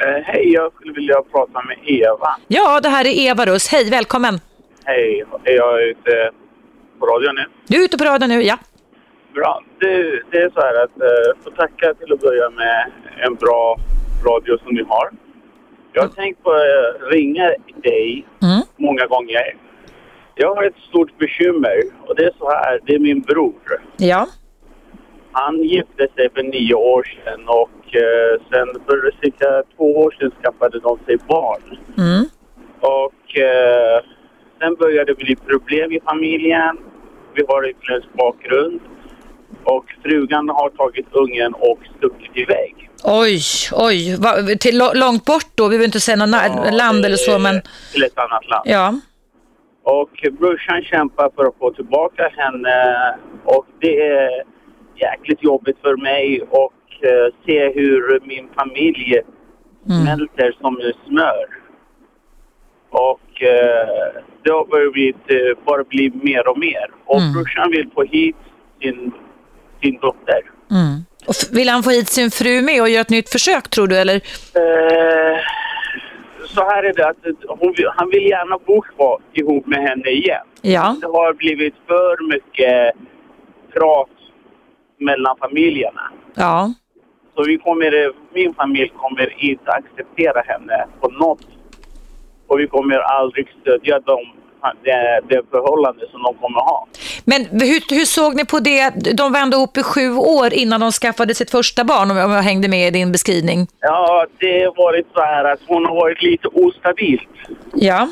Eh, 0.00 0.22
hej, 0.24 0.52
jag 0.52 0.72
skulle 0.74 0.92
vilja 0.92 1.22
prata 1.32 1.62
med 1.62 1.76
Eva. 1.84 2.36
Ja, 2.48 2.80
det 2.80 2.88
här 2.88 3.06
är 3.06 3.28
Eva 3.30 3.46
Russ. 3.46 3.68
Hej, 3.72 3.90
välkommen. 3.90 4.40
Hej, 4.84 5.24
är 5.44 5.52
jag 5.56 5.82
ute 5.82 6.30
på 6.98 7.06
radion 7.06 7.34
nu? 7.34 7.44
Du 7.68 7.80
är 7.80 7.84
ute 7.84 7.98
på 7.98 8.04
radion 8.04 8.28
nu, 8.28 8.42
ja. 8.42 8.56
Bra. 9.34 9.62
Det, 9.80 10.22
det 10.30 10.38
är 10.38 10.50
så 10.50 10.60
här 10.60 10.84
att 10.84 11.00
eh, 11.00 11.44
få 11.44 11.50
tacka 11.50 11.94
till 11.94 12.12
att 12.12 12.20
börja 12.20 12.50
med 12.50 12.90
en 13.26 13.34
bra 13.34 13.76
radio 14.24 14.58
som 14.58 14.74
ni 14.74 14.82
har. 14.88 15.10
Jag 15.92 16.02
har 16.02 16.08
tänkt 16.08 16.42
på 16.42 16.50
att 16.50 17.12
ringa 17.12 17.46
dig 17.82 18.26
Mm. 18.42 18.60
många 18.76 19.06
gånger. 19.06 19.56
Jag 20.34 20.54
har 20.54 20.64
ett 20.64 20.78
stort 20.88 21.18
bekymmer 21.18 21.82
och 22.06 22.16
det 22.16 22.24
är 22.24 22.32
så 22.38 22.50
här, 22.50 22.80
det 22.86 22.94
är 22.94 22.98
min 22.98 23.20
bror. 23.20 23.82
Ja. 23.96 24.26
Han 25.32 25.62
gifte 25.62 26.08
sig 26.16 26.28
för 26.34 26.42
nio 26.42 26.74
år 26.74 27.02
sedan 27.24 27.48
och 27.48 27.94
eh, 27.94 28.40
sen 28.50 28.68
för 28.86 29.10
cirka 29.22 29.62
två 29.76 29.96
år 29.96 30.14
sedan 30.18 30.30
skaffade 30.42 30.80
de 30.80 30.98
sig 31.06 31.16
barn. 31.28 31.78
Mm. 31.98 32.24
Och 32.80 33.38
eh, 33.38 34.00
sen 34.60 34.74
började 34.74 35.12
det 35.12 35.18
bli 35.24 35.36
problem 35.36 35.92
i 35.92 36.00
familjen. 36.00 36.78
Vi 37.34 37.42
har 37.48 37.68
utländsk 37.68 38.08
bakgrund. 38.12 38.80
Och 39.64 39.84
frugan 40.02 40.48
har 40.48 40.70
tagit 40.70 41.06
ungen 41.12 41.54
och 41.54 41.78
stuckit 41.96 42.36
iväg. 42.36 42.90
Oj, 43.04 43.40
oj. 43.72 44.16
Va, 44.16 44.32
till 44.60 44.78
långt 44.94 45.24
bort 45.24 45.46
då? 45.54 45.68
Vi 45.68 45.76
vill 45.76 45.84
inte 45.84 46.00
säga 46.00 46.16
något 46.16 46.28
na- 46.28 46.72
land 46.72 47.04
eller 47.06 47.16
så, 47.16 47.38
men 47.38 47.60
Till 47.92 48.02
ett 48.04 48.18
annat 48.18 48.48
land. 48.48 48.62
ja. 48.64 48.94
Och 49.82 50.10
brorsan 50.38 50.82
kämpar 50.82 51.30
för 51.36 51.44
att 51.44 51.58
få 51.58 51.70
tillbaka 51.72 52.28
henne. 52.36 53.14
Och 53.44 53.66
det 53.80 54.06
är 54.06 54.30
jäkligt 55.00 55.42
jobbigt 55.42 55.76
för 55.82 55.96
mig 55.96 56.40
att 56.42 57.04
eh, 57.04 57.34
se 57.46 57.68
hur 57.74 58.20
min 58.24 58.48
familj 58.58 59.20
Mm. 59.90 60.02
smälter 60.02 60.56
som 60.60 60.80
smör. 61.08 61.46
Och 62.90 63.42
eh, 63.42 64.22
det 64.44 64.50
har 64.50 64.64
börjat 64.64 65.16
eh, 65.26 65.64
bara 65.64 65.84
bli 65.84 66.10
mer 66.22 66.48
och 66.48 66.58
mer. 66.58 66.90
Och 67.04 67.20
Mm. 67.20 67.32
brorsan 67.32 67.70
vill 67.70 67.90
få 67.94 68.02
hit 68.02 68.36
sin, 68.82 69.12
sin 69.82 69.98
dotter. 70.00 70.40
Mm. 70.70 71.04
Och 71.26 71.34
vill 71.58 71.68
han 71.68 71.82
få 71.82 71.90
hit 71.90 72.08
sin 72.08 72.30
fru 72.30 72.62
med 72.62 72.80
och 72.82 72.88
göra 72.88 73.00
ett 73.00 73.10
nytt 73.10 73.28
försök 73.28 73.68
tror 73.70 73.86
du? 73.86 73.96
Eller? 73.96 74.14
Eh, 74.14 75.38
så 76.46 76.60
här 76.64 76.82
är 76.84 76.92
det 76.94 77.08
att 77.08 77.16
hon, 77.48 77.74
han 77.96 78.10
vill 78.10 78.26
gärna 78.26 78.58
bo 78.66 78.80
kvar 78.80 79.18
ihop 79.32 79.66
med 79.66 79.78
henne 79.88 80.08
igen. 80.10 80.46
Ja. 80.62 80.96
Det 81.00 81.06
har 81.06 81.32
blivit 81.34 81.74
för 81.86 82.28
mycket 82.28 82.92
prat 83.74 84.08
mellan 85.00 85.36
familjerna. 85.36 86.10
Ja. 86.34 86.72
Så 87.34 87.44
vi 87.44 87.58
kommer, 87.58 88.12
min 88.34 88.54
familj 88.54 88.92
kommer 88.96 89.44
inte 89.44 89.70
acceptera 89.70 90.40
henne 90.46 90.86
på 91.00 91.08
något. 91.08 91.46
Och 92.46 92.60
vi 92.60 92.66
kommer 92.66 92.98
aldrig 92.98 93.48
stödja 93.60 94.00
dem, 94.00 94.24
det, 94.82 95.20
det 95.28 95.42
förhållande 95.50 96.08
som 96.10 96.22
de 96.22 96.34
kommer 96.34 96.60
ha. 96.60 96.86
Men 97.24 97.40
hur, 97.44 97.94
hur 97.98 98.04
såg 98.04 98.36
ni 98.36 98.44
på 98.46 98.58
det? 98.58 98.90
De 99.16 99.32
var 99.32 99.40
ändå 99.40 99.56
ihop 99.56 99.76
i 99.76 99.82
sju 99.82 100.14
år 100.14 100.52
innan 100.52 100.80
de 100.80 100.92
skaffade 100.92 101.34
sitt 101.34 101.50
första 101.50 101.84
barn, 101.84 102.10
om 102.10 102.16
jag, 102.16 102.26
om 102.26 102.32
jag 102.32 102.42
hängde 102.42 102.68
med 102.68 102.88
i 102.88 102.90
din 102.90 103.12
beskrivning. 103.12 103.66
Ja, 103.80 104.26
det 104.38 104.64
har 104.64 104.74
varit 104.76 105.06
så 105.14 105.20
här 105.20 105.44
att 105.44 105.60
hon 105.66 105.84
har 105.86 105.94
varit 105.94 106.22
lite 106.22 106.48
ostabilt. 106.48 107.28
Ja. 107.74 108.08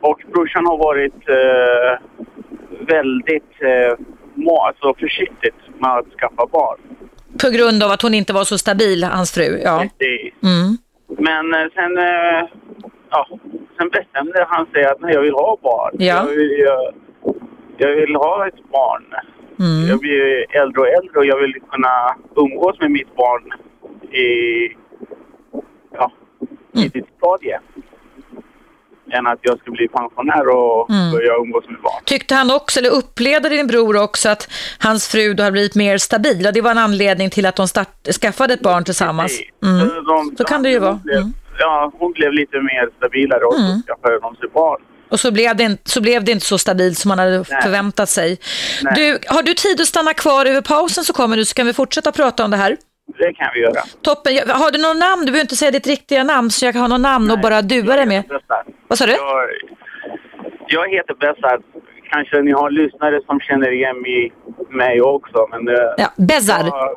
Och 0.00 0.20
brorsan 0.32 0.66
har 0.66 0.78
varit 0.78 1.28
eh, 1.28 1.92
väldigt 2.86 3.52
eh, 3.60 4.06
må, 4.34 4.64
alltså 4.66 4.94
försiktigt 4.94 5.54
med 5.80 5.90
att 5.90 6.06
skaffa 6.20 6.46
barn. 6.46 6.78
På 7.42 7.50
grund 7.50 7.82
av 7.82 7.90
att 7.90 8.02
hon 8.02 8.14
inte 8.14 8.32
var 8.32 8.44
så 8.44 8.58
stabil, 8.58 9.04
hans 9.04 9.32
fru. 9.32 9.60
Ja. 9.64 9.84
Mm. 10.42 10.76
Men 11.18 11.54
eh, 11.54 11.68
sen, 11.74 11.98
eh, 11.98 12.48
ja, 13.10 13.26
sen 13.78 13.88
bestämde 13.88 14.46
han 14.48 14.66
sig 14.66 14.84
att 14.84 15.00
nej, 15.00 15.14
jag 15.14 15.22
vill 15.22 15.34
ha 15.34 15.56
barn. 15.62 15.96
Ja. 15.98 16.14
Jag, 16.14 16.26
vill, 16.36 16.58
jag, 16.58 16.94
jag 17.76 17.96
vill 17.96 18.16
ha 18.16 18.46
ett 18.48 18.70
barn. 18.72 19.04
Mm. 19.60 19.88
Jag 19.88 19.98
blir 20.00 20.56
äldre 20.56 20.80
och 20.80 20.88
äldre 20.88 21.18
och 21.18 21.26
jag 21.26 21.38
vill 21.40 21.54
kunna 21.70 22.16
umgås 22.36 22.80
med 22.80 22.90
mitt 22.90 23.16
barn 23.16 23.52
i, 24.12 24.28
ja, 25.94 26.12
Mm. 26.74 26.86
i 26.86 26.90
sitt 26.90 27.06
stadie. 27.16 27.58
Än 29.12 29.26
att 29.26 29.38
jag 29.42 29.58
ska 29.58 29.70
bli 29.70 29.88
pensionär 29.88 30.48
och 30.48 30.90
Mm. 30.90 31.10
börja 31.12 31.32
umgås 31.34 31.64
med 31.68 31.80
barn. 31.82 32.02
Tyckte 32.04 32.34
han 32.34 32.50
också, 32.50 32.80
eller 32.80 32.90
upplevde 32.90 33.48
din 33.48 33.66
bror 33.66 33.96
också, 34.02 34.28
att 34.28 34.48
hans 34.78 35.08
fru 35.08 35.34
då 35.34 35.42
har 35.42 35.50
blivit 35.50 35.74
mer 35.74 35.98
stabil? 35.98 36.46
Och 36.46 36.52
det 36.52 36.60
var 36.60 36.70
en 36.70 36.78
anledning 36.78 37.30
till 37.30 37.46
att 37.46 37.56
de 37.56 37.68
start, 37.68 37.88
skaffade 38.20 38.54
ett 38.54 38.60
barn 38.62 38.84
tillsammans? 38.84 39.40
Mm. 39.64 39.88
Så, 39.88 40.00
de, 40.00 40.34
Så 40.38 40.44
kan 40.44 40.62
det 40.62 40.70
ju 40.70 40.78
vara. 40.78 41.00
Blev, 41.04 41.16
Mm. 41.18 41.32
Ja, 41.58 41.92
hon 41.98 42.12
blev 42.12 42.32
lite 42.32 42.56
mer 42.56 42.88
stabilare 42.96 43.44
och 43.44 43.54
Mm. 43.58 43.66
så 43.80 43.86
skaffade 43.86 44.20
de 44.20 44.36
sig 44.36 44.48
barn. 44.54 44.80
Och 45.10 45.20
så 45.20 45.30
blev, 45.30 45.56
det 45.56 45.64
inte, 45.64 45.90
så 45.90 46.00
blev 46.00 46.24
det 46.24 46.32
inte 46.32 46.46
så 46.46 46.58
stabilt 46.58 46.98
som 46.98 47.08
man 47.08 47.18
hade 47.18 47.36
Nej. 47.50 47.62
förväntat 47.62 48.08
sig. 48.08 48.38
Nej. 48.82 48.94
Du, 48.96 49.18
har 49.34 49.42
du 49.42 49.54
tid 49.54 49.80
att 49.80 49.86
stanna 49.86 50.14
kvar 50.14 50.46
över 50.46 50.60
pausen 50.60 51.04
så 51.04 51.12
kommer 51.12 51.36
du, 51.36 51.44
så 51.44 51.54
kan 51.54 51.66
vi 51.66 51.72
fortsätta 51.72 52.12
prata 52.12 52.44
om 52.44 52.50
det 52.50 52.56
här. 52.56 52.76
Det 53.18 53.32
kan 53.32 53.48
vi 53.54 53.60
göra. 53.60 53.80
Toppen. 54.02 54.34
Jag- 54.34 54.46
Har 54.46 54.70
du 54.70 54.78
något 54.82 54.96
namn? 54.96 55.20
Du 55.26 55.32
behöver 55.32 55.40
inte 55.44 55.56
säga 55.56 55.70
ditt 55.70 55.86
riktiga 55.86 56.24
namn 56.24 56.50
så 56.50 56.64
jag 56.64 56.72
kan 56.74 56.80
ha 56.82 56.88
något 56.88 57.00
namn 57.00 57.30
och 57.30 57.40
bara 57.40 57.62
dua 57.62 57.96
dig 57.96 58.06
med. 58.06 58.22
Vad 58.88 58.98
sa 58.98 59.06
du? 59.06 59.12
Jag, 59.12 59.48
jag 60.66 60.88
heter 60.94 61.14
Bessad. 61.14 61.62
Kanske 62.10 62.42
ni 62.42 62.52
har 62.52 62.70
lyssnare 62.70 63.20
som 63.26 63.40
känner 63.40 63.70
igen 63.72 64.00
mig, 64.02 64.32
mig 64.70 65.00
också. 65.02 65.46
Men, 65.50 65.68
eh, 65.68 65.74
Ja, 65.98 66.08
Bezad. 66.16 66.66
jag- 66.66 66.96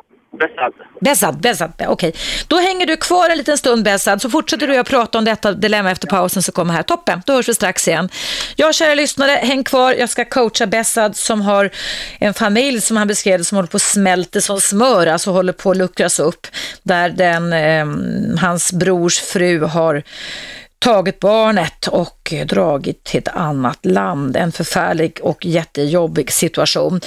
Besad, 1.00 1.40
Besad, 1.40 1.72
ja, 1.78 1.88
okej. 1.88 2.14
Då 2.48 2.58
hänger 2.58 2.86
du 2.86 2.96
kvar 2.96 3.30
en 3.30 3.38
liten 3.38 3.58
stund 3.58 3.84
Besad, 3.84 4.22
så 4.22 4.30
fortsätter 4.30 4.66
du 4.66 4.76
att 4.76 4.88
prata 4.88 5.18
om 5.18 5.24
detta 5.24 5.52
dilemma 5.52 5.90
efter 5.90 6.06
pausen 6.06 6.42
som 6.42 6.52
kommer 6.52 6.74
här. 6.74 6.82
Toppen, 6.82 7.22
då 7.26 7.32
hörs 7.32 7.48
vi 7.48 7.54
strax 7.54 7.88
igen. 7.88 8.08
Ja, 8.56 8.72
kära 8.72 8.94
lyssnare, 8.94 9.30
häng 9.30 9.64
kvar. 9.64 9.92
Jag 9.92 10.10
ska 10.10 10.24
coacha 10.24 10.66
Besad 10.66 11.16
som 11.16 11.40
har 11.40 11.70
en 12.18 12.34
familj 12.34 12.80
som 12.80 12.96
han 12.96 13.08
beskrev 13.08 13.38
det, 13.38 13.44
som 13.44 13.56
håller 13.56 13.68
på 13.68 13.76
att 13.76 13.82
smälta 13.82 14.40
som 14.40 14.60
smör, 14.60 15.06
alltså 15.06 15.30
håller 15.30 15.52
på 15.52 15.70
att 15.70 15.76
luckras 15.76 16.18
upp. 16.18 16.46
Där 16.82 17.08
den, 17.08 17.52
eh, 17.52 17.86
hans 18.40 18.72
brors 18.72 19.20
fru 19.20 19.64
har 19.64 20.02
tagit 20.82 21.20
barnet 21.20 21.86
och 21.86 22.32
dragit 22.46 23.04
till 23.04 23.18
ett 23.18 23.28
annat 23.28 23.86
land. 23.86 24.36
En 24.36 24.52
förfärlig 24.52 25.18
och 25.22 25.46
jättejobbig 25.46 26.32
situation. 26.32 27.00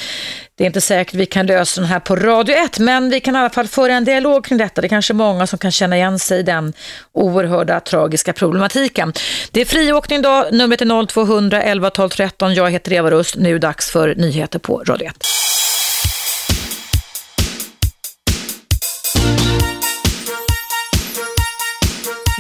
Det 0.56 0.64
är 0.64 0.66
inte 0.66 0.82
säkert 0.82 1.14
vi 1.14 1.26
kan 1.26 1.46
lösa 1.46 1.82
den 1.82 1.90
här 1.90 2.00
på 2.00 2.16
Radio 2.16 2.56
1, 2.56 2.80
men 2.80 3.10
vi 3.10 3.20
kan 3.20 3.36
i 3.36 3.40
alla 3.40 3.50
fall 3.50 3.68
föra 3.68 3.94
en 3.94 4.06
dialog 4.06 4.46
kring 4.46 4.58
detta. 4.58 4.82
Det 4.82 4.88
är 4.88 4.90
kanske 4.90 5.14
många 5.14 5.48
som 5.48 5.60
kan 5.60 5.72
känna 5.72 5.96
igen 5.96 6.20
sig 6.20 6.40
i 6.40 6.44
den 6.44 6.74
oerhörda 7.12 7.80
tragiska 7.80 8.34
problematiken. 8.34 9.14
Det 9.52 9.62
är 9.62 9.66
friåkning 9.66 10.20
idag, 10.20 10.46
numret 10.52 10.82
är 10.82 11.08
0200 11.08 11.62
11 11.62 11.90
12 11.90 12.10
13. 12.10 12.54
Jag 12.54 12.72
heter 12.72 12.94
Eva 12.94 13.12
Rust. 13.12 13.36
Nu 13.36 13.50
är 13.50 13.54
det 13.54 13.60
dags 13.60 13.92
för 13.92 14.16
nyheter 14.16 14.60
på 14.60 14.84
Radio 14.88 15.08
1. 15.08 15.16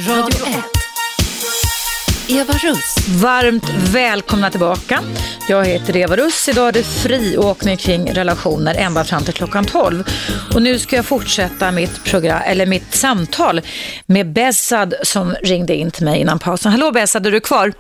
Radio 0.08 0.48
1. 0.48 0.55
Eva 2.28 2.54
Russ. 2.54 2.96
Varmt 3.22 3.70
välkomna 3.94 4.50
tillbaka. 4.52 5.00
Jag 5.50 5.66
heter 5.66 5.98
Eva 5.98 6.16
Russ. 6.16 6.50
Idag 6.50 6.68
är 6.68 6.72
det 6.72 6.84
friåkning 6.84 7.78
kring 7.78 8.14
relationer 8.14 8.76
ända 8.76 9.04
fram 9.04 9.24
till 9.24 9.34
klockan 9.34 9.66
12. 9.66 10.04
Och 10.54 10.62
nu 10.62 10.80
ska 10.80 10.96
jag 10.96 11.06
fortsätta 11.06 11.72
mitt, 11.72 12.04
program, 12.04 12.42
eller 12.46 12.66
mitt 12.66 12.96
samtal 12.96 13.62
med 14.06 14.34
Bessad 14.34 14.94
som 15.04 15.36
ringde 15.42 15.76
in 15.76 15.92
till 15.92 16.06
mig 16.06 16.20
innan 16.22 16.40
pausen. 16.40 16.72
Hallå 16.72 16.92
Bessad, 16.92 17.28
är 17.28 17.32
du 17.32 17.40
kvar? 17.40 17.74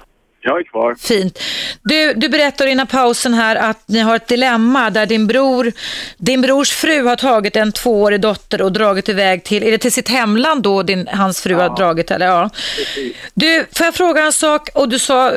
Jag 0.47 0.59
är 0.59 0.63
kvar. 0.63 0.95
Fint. 0.99 1.39
Du, 1.81 2.13
du 2.13 2.29
berättar 2.29 2.65
innan 2.65 2.87
pausen 2.87 3.33
här 3.33 3.55
att 3.55 3.87
ni 3.87 3.99
har 3.99 4.15
ett 4.15 4.27
dilemma 4.27 4.89
där 4.89 5.05
din 5.05 5.27
bror, 5.27 5.71
din 6.17 6.41
brors 6.41 6.71
fru 6.71 7.03
har 7.03 7.15
tagit 7.15 7.55
en 7.55 7.71
tvåårig 7.71 8.21
dotter 8.21 8.61
och 8.61 8.71
dragit 8.71 9.09
iväg 9.09 9.43
till, 9.43 9.63
är 9.63 9.71
det 9.71 9.77
till 9.77 9.91
sitt 9.91 10.09
hemland 10.09 10.63
då 10.63 10.83
din, 10.83 11.07
hans 11.07 11.41
fru 11.41 11.55
har 11.55 11.75
dragit? 11.75 12.11
Eller? 12.11 12.27
Ja. 12.27 12.49
Du, 13.33 13.65
får 13.73 13.85
jag 13.85 13.95
fråga 13.95 14.23
en 14.23 14.33
sak? 14.33 14.69
Och 14.73 14.89
du 14.89 14.99
sa 14.99 15.31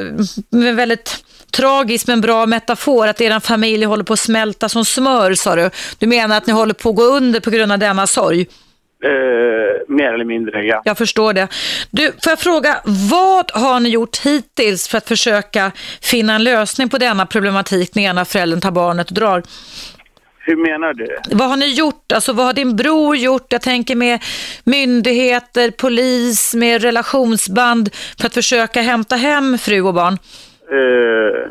med 0.50 0.76
väldigt 0.76 1.24
tragisk 1.50 2.06
men 2.06 2.20
bra 2.20 2.46
metafor 2.46 3.08
att 3.08 3.20
er 3.20 3.40
familj 3.40 3.84
håller 3.84 4.04
på 4.04 4.12
att 4.12 4.20
smälta 4.20 4.68
som 4.68 4.84
smör, 4.84 5.34
sa 5.34 5.56
du. 5.56 5.70
Du 5.98 6.06
menar 6.06 6.36
att 6.36 6.46
ni 6.46 6.52
håller 6.52 6.74
på 6.74 6.90
att 6.90 6.96
gå 6.96 7.02
under 7.02 7.40
på 7.40 7.50
grund 7.50 7.72
av 7.72 7.78
denna 7.78 8.06
sorg? 8.06 8.46
Eh, 9.04 9.94
mer 9.94 10.12
eller 10.12 10.24
mindre, 10.24 10.64
ja. 10.64 10.82
Jag 10.84 10.98
förstår 10.98 11.32
det. 11.32 11.48
Du, 11.90 12.06
får 12.06 12.30
jag 12.30 12.38
fråga, 12.38 12.80
vad 13.10 13.50
har 13.54 13.80
ni 13.80 13.88
gjort 13.88 14.16
hittills 14.16 14.88
för 14.88 14.98
att 14.98 15.08
försöka 15.08 15.72
finna 16.02 16.34
en 16.34 16.44
lösning 16.44 16.88
på 16.88 16.98
denna 16.98 17.26
problematik 17.26 17.94
när 17.94 18.02
ena 18.02 18.24
föräldern 18.24 18.60
tar 18.60 18.70
barnet 18.70 19.08
och 19.08 19.14
drar? 19.14 19.42
Hur 20.38 20.56
menar 20.56 20.94
du? 20.94 21.18
Vad 21.30 21.48
har 21.48 21.56
ni 21.56 21.74
gjort? 21.74 22.12
Alltså 22.12 22.32
vad 22.32 22.46
har 22.46 22.52
din 22.52 22.76
bror 22.76 23.16
gjort? 23.16 23.52
Jag 23.52 23.62
tänker 23.62 23.96
med 23.96 24.24
myndigheter, 24.64 25.70
polis, 25.70 26.54
med 26.54 26.82
relationsband 26.82 27.90
för 28.20 28.26
att 28.26 28.34
försöka 28.34 28.80
hämta 28.80 29.16
hem 29.16 29.58
fru 29.58 29.82
och 29.82 29.94
barn. 29.94 30.18
Eh, 30.70 31.50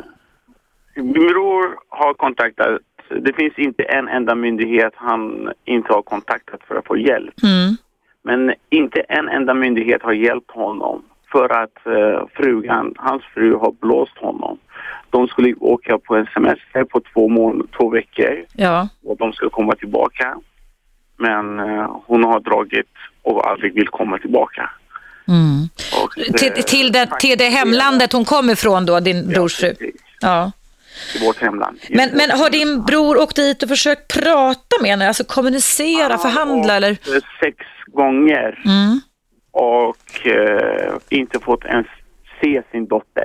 min 0.94 1.12
bror 1.12 1.78
har 1.88 2.14
kontaktat, 2.14 2.80
det 3.20 3.32
finns 3.32 3.58
inte 3.58 3.82
en 3.82 4.08
enda 4.08 4.34
myndighet 4.34 4.92
han 4.96 5.52
inte 5.64 5.92
har 5.92 6.02
kontaktat 6.02 6.60
för 6.68 6.74
att 6.74 6.86
få 6.86 6.96
hjälp. 6.96 7.34
Mm. 7.42 7.76
Men 8.24 8.54
inte 8.70 9.00
en 9.00 9.28
enda 9.28 9.54
myndighet 9.54 10.02
har 10.02 10.12
hjälpt 10.12 10.50
honom 10.50 11.02
för 11.32 11.62
att 11.62 11.86
eh, 11.86 12.26
frugan, 12.34 12.94
hans 12.96 13.22
fru 13.34 13.54
har 13.54 13.72
blåst 13.80 14.18
honom. 14.18 14.58
De 15.10 15.28
skulle 15.28 15.54
åka 15.54 15.98
på 15.98 16.16
en 16.16 16.26
semester 16.34 16.84
på 16.84 17.00
två, 17.12 17.28
mån- 17.28 17.66
två 17.78 17.88
veckor 17.88 18.44
Ja. 18.52 18.88
och 19.04 19.16
de 19.16 19.32
ska 19.32 19.50
komma 19.50 19.74
tillbaka. 19.74 20.36
Men 21.16 21.58
eh, 21.60 21.96
hon 22.06 22.24
har 22.24 22.40
dragit 22.40 22.86
och 23.22 23.50
aldrig 23.50 23.74
vill 23.74 23.88
komma 23.88 24.18
tillbaka. 24.18 24.70
Mm. 25.28 25.68
Och, 26.04 26.10
Till, 26.38 26.52
eh, 26.56 26.62
till, 26.64 26.92
det, 26.92 27.08
till 27.20 27.38
det 27.38 27.44
hemlandet 27.48 28.12
hon 28.12 28.24
kom 28.24 28.50
ifrån 28.50 28.86
då, 28.86 29.00
din 29.00 29.28
brors 29.28 29.56
fru? 29.56 29.72
Ja. 30.20 30.52
I 31.16 31.24
vårt 31.26 31.40
hemland. 31.40 31.78
Men, 31.90 32.10
men 32.14 32.30
har 32.30 32.50
din 32.50 32.82
bror 32.84 33.20
åkt 33.22 33.36
dit 33.36 33.62
och 33.62 33.68
försökt 33.68 34.14
prata 34.14 34.76
med 34.82 34.90
henne, 34.90 35.08
alltså 35.08 35.24
kommunicera, 35.24 36.18
förhandla 36.18 36.76
eller? 36.76 36.90
Eh, 36.90 36.96
Sex 37.40 37.56
gånger. 37.86 38.62
Mm. 38.64 39.00
Och 39.50 40.26
eh, 40.26 40.94
inte 41.08 41.38
fått 41.40 41.64
ens 41.64 41.86
se 42.40 42.62
sin 42.72 42.86
dotter. 42.86 43.24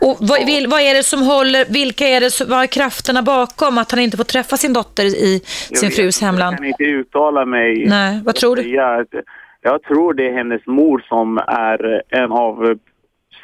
Och 0.00 0.16
vad, 0.20 0.46
vil, 0.46 0.66
vad 0.66 0.80
är 0.80 0.94
det 0.94 1.02
som 1.02 1.22
håller, 1.22 1.64
vilka 1.68 2.06
är 2.08 2.20
det 2.20 2.30
som, 2.30 2.48
vad 2.50 2.62
är 2.62 2.66
krafterna 2.66 3.22
bakom 3.22 3.78
att 3.78 3.90
han 3.90 4.00
inte 4.00 4.16
får 4.16 4.24
träffa 4.24 4.56
sin 4.56 4.72
dotter 4.72 5.04
i 5.04 5.42
Jag 5.70 5.78
sin 5.78 5.88
vet 5.88 5.96
frus 5.96 6.20
hemland? 6.20 6.52
Jag 6.52 6.58
kan 6.58 6.66
inte 6.66 6.84
uttala 6.84 7.44
mig. 7.44 7.86
Nej, 7.86 8.20
vad 8.24 8.34
tror 8.34 8.56
du? 8.56 8.80
att- 8.80 9.24
Jag 9.62 9.82
tror 9.82 10.14
det 10.14 10.28
är 10.28 10.32
hennes 10.32 10.66
mor 10.66 11.04
som 11.08 11.38
är 11.38 12.02
en 12.08 12.32
av 12.32 12.78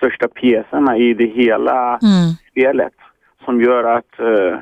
största 0.05 0.29
pjäserna 0.29 0.97
i 0.97 1.15
det 1.15 1.27
hela 1.27 1.99
Mm. 2.03 2.33
spelet. 2.51 2.93
Som 3.45 3.61
gör 3.61 3.85
att 3.97 4.19
eh, 4.19 4.59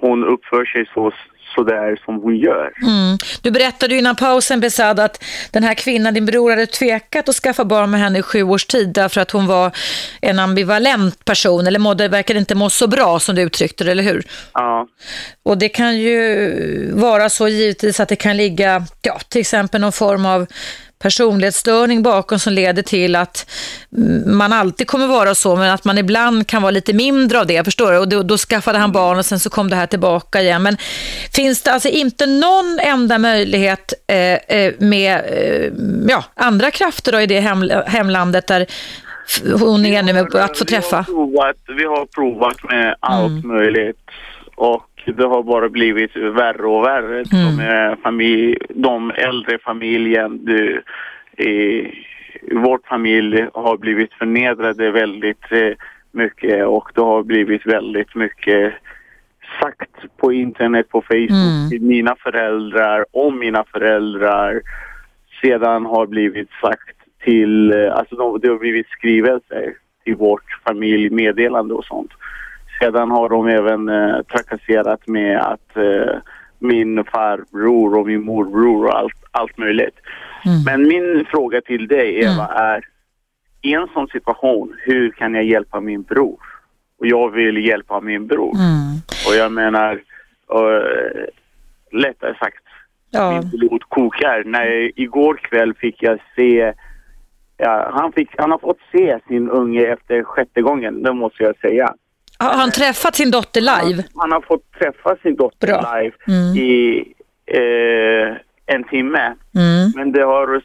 hon 0.00 0.24
uppför 0.24 0.64
sig 0.64 0.86
så, 0.94 1.12
så 1.54 1.62
där 1.62 2.00
som 2.04 2.22
hon 2.22 2.36
gör. 2.36 2.72
Mm. 2.82 3.18
Du 3.42 3.50
berättade 3.50 3.96
innan 3.96 4.16
pausen 4.16 4.60
Besad 4.60 5.00
att 5.00 5.24
den 5.52 5.62
här 5.62 5.74
kvinnan, 5.74 6.14
din 6.14 6.26
bror, 6.26 6.50
hade 6.50 6.66
tvekat 6.66 7.28
att 7.28 7.34
skaffa 7.34 7.64
barn 7.64 7.90
med 7.90 8.00
henne 8.00 8.18
i 8.18 8.22
sju 8.22 8.42
års 8.42 8.66
tid 8.66 8.88
därför 8.88 9.20
att 9.20 9.30
hon 9.30 9.46
var 9.46 9.70
en 10.20 10.38
ambivalent 10.38 11.24
person 11.24 11.66
eller 11.66 11.78
mådde, 11.78 12.08
verkade 12.08 12.38
inte 12.38 12.54
må 12.54 12.70
så 12.70 12.86
bra 12.86 13.18
som 13.18 13.34
du 13.34 13.42
uttryckte 13.42 13.84
det, 13.84 13.90
eller 13.90 14.02
hur? 14.02 14.22
Ja, 14.52 14.86
Och 15.42 15.58
det 15.58 15.68
kan 15.68 15.96
ju 15.98 16.90
vara 16.94 17.28
så 17.28 17.48
givetvis 17.48 18.00
att 18.00 18.08
det 18.08 18.16
kan 18.16 18.36
ligga, 18.36 18.82
ja, 19.02 19.18
till 19.28 19.40
exempel 19.40 19.80
någon 19.80 19.92
form 19.92 20.26
av 20.26 20.46
personlighetsstörning 20.98 22.02
bakom 22.02 22.38
som 22.38 22.52
leder 22.52 22.82
till 22.82 23.16
att 23.16 23.50
mm, 23.96 24.36
man 24.36 24.52
alltid 24.52 24.86
kommer 24.86 25.06
vara 25.06 25.34
så, 25.34 25.56
men 25.56 25.70
att 25.70 25.84
man 25.84 25.98
ibland 25.98 26.46
kan 26.46 26.62
vara 26.62 26.70
lite 26.70 26.92
mindre 26.92 27.40
av 27.40 27.46
det, 27.46 27.64
förstår 27.64 27.92
du? 27.92 27.98
Och 27.98 28.08
då, 28.08 28.22
då 28.22 28.36
skaffade 28.36 28.78
han 28.78 28.92
barn 28.92 29.18
och 29.18 29.26
sen 29.26 29.40
så 29.40 29.50
kom 29.50 29.70
det 29.70 29.76
här 29.76 29.86
tillbaka 29.86 30.42
igen. 30.42 30.62
Men 30.62 30.76
finns 31.32 31.62
det 31.62 31.72
alltså 31.72 31.88
inte 31.88 32.26
någon 32.26 32.78
enda 32.82 33.18
möjlighet 33.18 33.92
eh, 34.06 34.16
eh, 34.16 34.74
med 34.78 35.24
eh, 35.26 35.72
ja, 36.08 36.24
andra 36.34 36.70
krafter 36.70 37.12
då 37.12 37.20
i 37.20 37.26
det 37.26 37.40
hem, 37.40 37.70
hemlandet 37.86 38.46
där 38.46 38.66
hon 39.60 39.86
är 39.86 40.02
nu 40.02 40.12
med 40.12 40.34
att 40.34 40.58
få 40.58 40.64
Vi 40.68 40.74
har 40.74 40.82
träffa? 40.82 41.04
provat, 41.04 41.56
vi 41.66 41.84
har 41.84 42.06
provat 42.06 42.62
med 42.70 42.94
allt 43.00 43.44
möjligt 43.44 43.98
och 44.56 44.86
det 45.12 45.26
har 45.26 45.42
bara 45.42 45.68
blivit 45.68 46.16
värre 46.16 46.66
och 46.66 46.84
värre. 46.84 47.22
De, 47.22 47.60
är 47.60 47.96
familj, 47.96 48.58
de 48.68 49.10
äldre 49.10 49.58
familjen, 49.58 50.44
du, 50.44 50.82
i, 51.36 51.90
vårt 52.52 52.86
familj 52.86 53.46
har 53.52 53.76
blivit 53.76 54.12
förnedrade 54.12 54.90
väldigt 54.90 55.52
eh, 55.52 55.72
mycket 56.12 56.66
och 56.66 56.90
det 56.94 57.00
har 57.00 57.22
blivit 57.22 57.66
väldigt 57.66 58.14
mycket 58.14 58.74
sagt 59.60 60.16
på 60.16 60.32
internet, 60.32 60.88
på 60.88 61.02
Facebook 61.02 61.70
till 61.70 61.82
mina 61.82 62.16
föräldrar, 62.16 63.04
om 63.10 63.38
mina 63.38 63.64
föräldrar. 63.64 64.60
Sedan 65.42 65.86
har 65.86 66.06
blivit 66.06 66.48
sagt 66.60 66.96
till, 67.24 67.72
eh, 67.72 67.94
alltså 67.94 68.16
de, 68.16 68.40
det 68.40 68.48
har 68.48 68.58
blivit 68.58 68.88
skrivelser 68.88 69.74
till 70.04 70.16
vårt 70.16 70.62
familjemeddelande 70.66 71.74
och 71.74 71.84
sånt. 71.84 72.10
Sedan 72.78 73.10
har 73.10 73.28
de 73.28 73.46
även 73.48 73.88
eh, 73.88 74.22
trakasserat 74.22 75.08
med 75.08 75.38
att 75.40 75.76
eh, 75.76 76.16
min 76.58 77.04
farbror 77.04 77.98
och 77.98 78.06
min 78.06 78.24
morbror 78.24 78.84
och 78.86 78.98
allt, 78.98 79.24
allt 79.30 79.58
möjligt. 79.58 79.96
Men 80.66 80.82
min 80.88 81.26
fråga 81.30 81.60
till 81.60 81.88
dig 81.88 82.24
Eva 82.24 82.46
är, 82.46 82.84
i 83.62 83.74
en 83.74 83.88
sån 83.94 84.08
situation, 84.08 84.74
hur 84.84 85.10
kan 85.10 85.34
jag 85.34 85.44
hjälpa 85.44 85.80
min 85.80 86.02
bror? 86.02 86.38
Och 86.98 87.06
jag 87.06 87.30
vill 87.30 87.66
hjälpa 87.66 88.00
min 88.00 88.26
bror. 88.26 88.54
Mm. 88.54 88.96
Och 89.28 89.34
jag 89.34 89.52
menar, 89.52 89.92
uh, 90.54 91.24
lättare 91.92 92.34
sagt, 92.38 92.62
Ja. 93.10 93.30
min 93.32 93.50
blod 93.50 93.82
kokar. 93.88 94.42
När 94.46 95.00
igår 95.00 95.34
kväll 95.36 95.74
fick 95.74 96.02
jag 96.02 96.18
se, 96.36 96.72
ja, 97.56 97.90
han, 97.94 98.12
fick, 98.12 98.30
han 98.38 98.50
har 98.50 98.58
fått 98.58 98.78
se 98.92 99.18
sin 99.28 99.50
unge 99.50 99.86
efter 99.86 100.22
sjätte 100.22 100.62
gången, 100.62 101.02
det 101.02 101.12
måste 101.12 101.42
jag 101.42 101.56
säga. 101.58 101.94
Har 102.38 102.54
han 102.54 102.70
träffat 102.70 103.14
sin 103.14 103.30
dotter 103.30 103.60
live? 103.60 104.04
Han 104.14 104.32
har 104.32 104.40
fått 104.40 104.72
träffa 104.78 105.16
sin 105.22 105.36
dotter 105.36 105.66
Bra. 105.66 105.94
live 105.94 106.16
Mm. 106.28 106.56
i 106.56 107.04
eh, 107.46 108.36
en 108.76 108.84
timme. 108.84 109.34
Mm. 109.54 109.92
Men 109.94 110.12
det 110.12 110.22
har, 110.22 110.62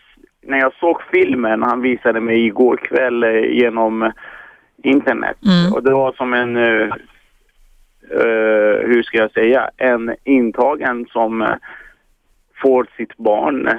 när 0.48 0.58
jag 0.60 0.74
såg 0.80 1.02
filmen, 1.12 1.64
han 1.64 1.82
visade 1.82 2.22
mig 2.22 2.46
igår 2.46 2.78
kväll 2.78 3.24
eh, 3.24 3.30
genom 3.32 4.12
internet. 4.84 5.38
Mm. 5.46 5.74
Och 5.74 5.84
det 5.84 5.92
var 5.94 6.12
som 6.14 6.34
en, 6.34 6.58
eh, 6.58 6.88
eh, 8.12 8.88
hur 8.88 9.04
ska 9.04 9.18
jag 9.18 9.32
säga, 9.32 9.70
en 9.78 10.16
intagen 10.24 11.06
som 11.12 11.42
eh, 11.42 11.48
får 12.62 12.88
sitt 12.98 13.18
barn 13.18 13.68
eh, 13.68 13.74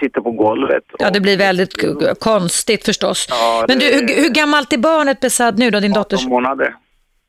sitta 0.00 0.20
på 0.22 0.30
golvet. 0.30 0.84
Ja, 0.98 1.10
det 1.10 1.20
blir 1.20 1.38
väldigt 1.38 1.74
konstigt 2.20 2.84
förstås. 2.84 3.26
Ja, 3.30 3.64
Men 3.68 3.78
du, 3.78 3.84
hur, 3.86 4.22
hur 4.22 4.34
gammalt 4.34 4.72
är 4.72 4.78
barnet 4.78 5.20
Besad 5.20 5.58
nu 5.58 5.70
då, 5.70 5.80
din 5.80 5.92
dotters? 5.92 6.20
18 6.20 6.30
månader. 6.30 6.74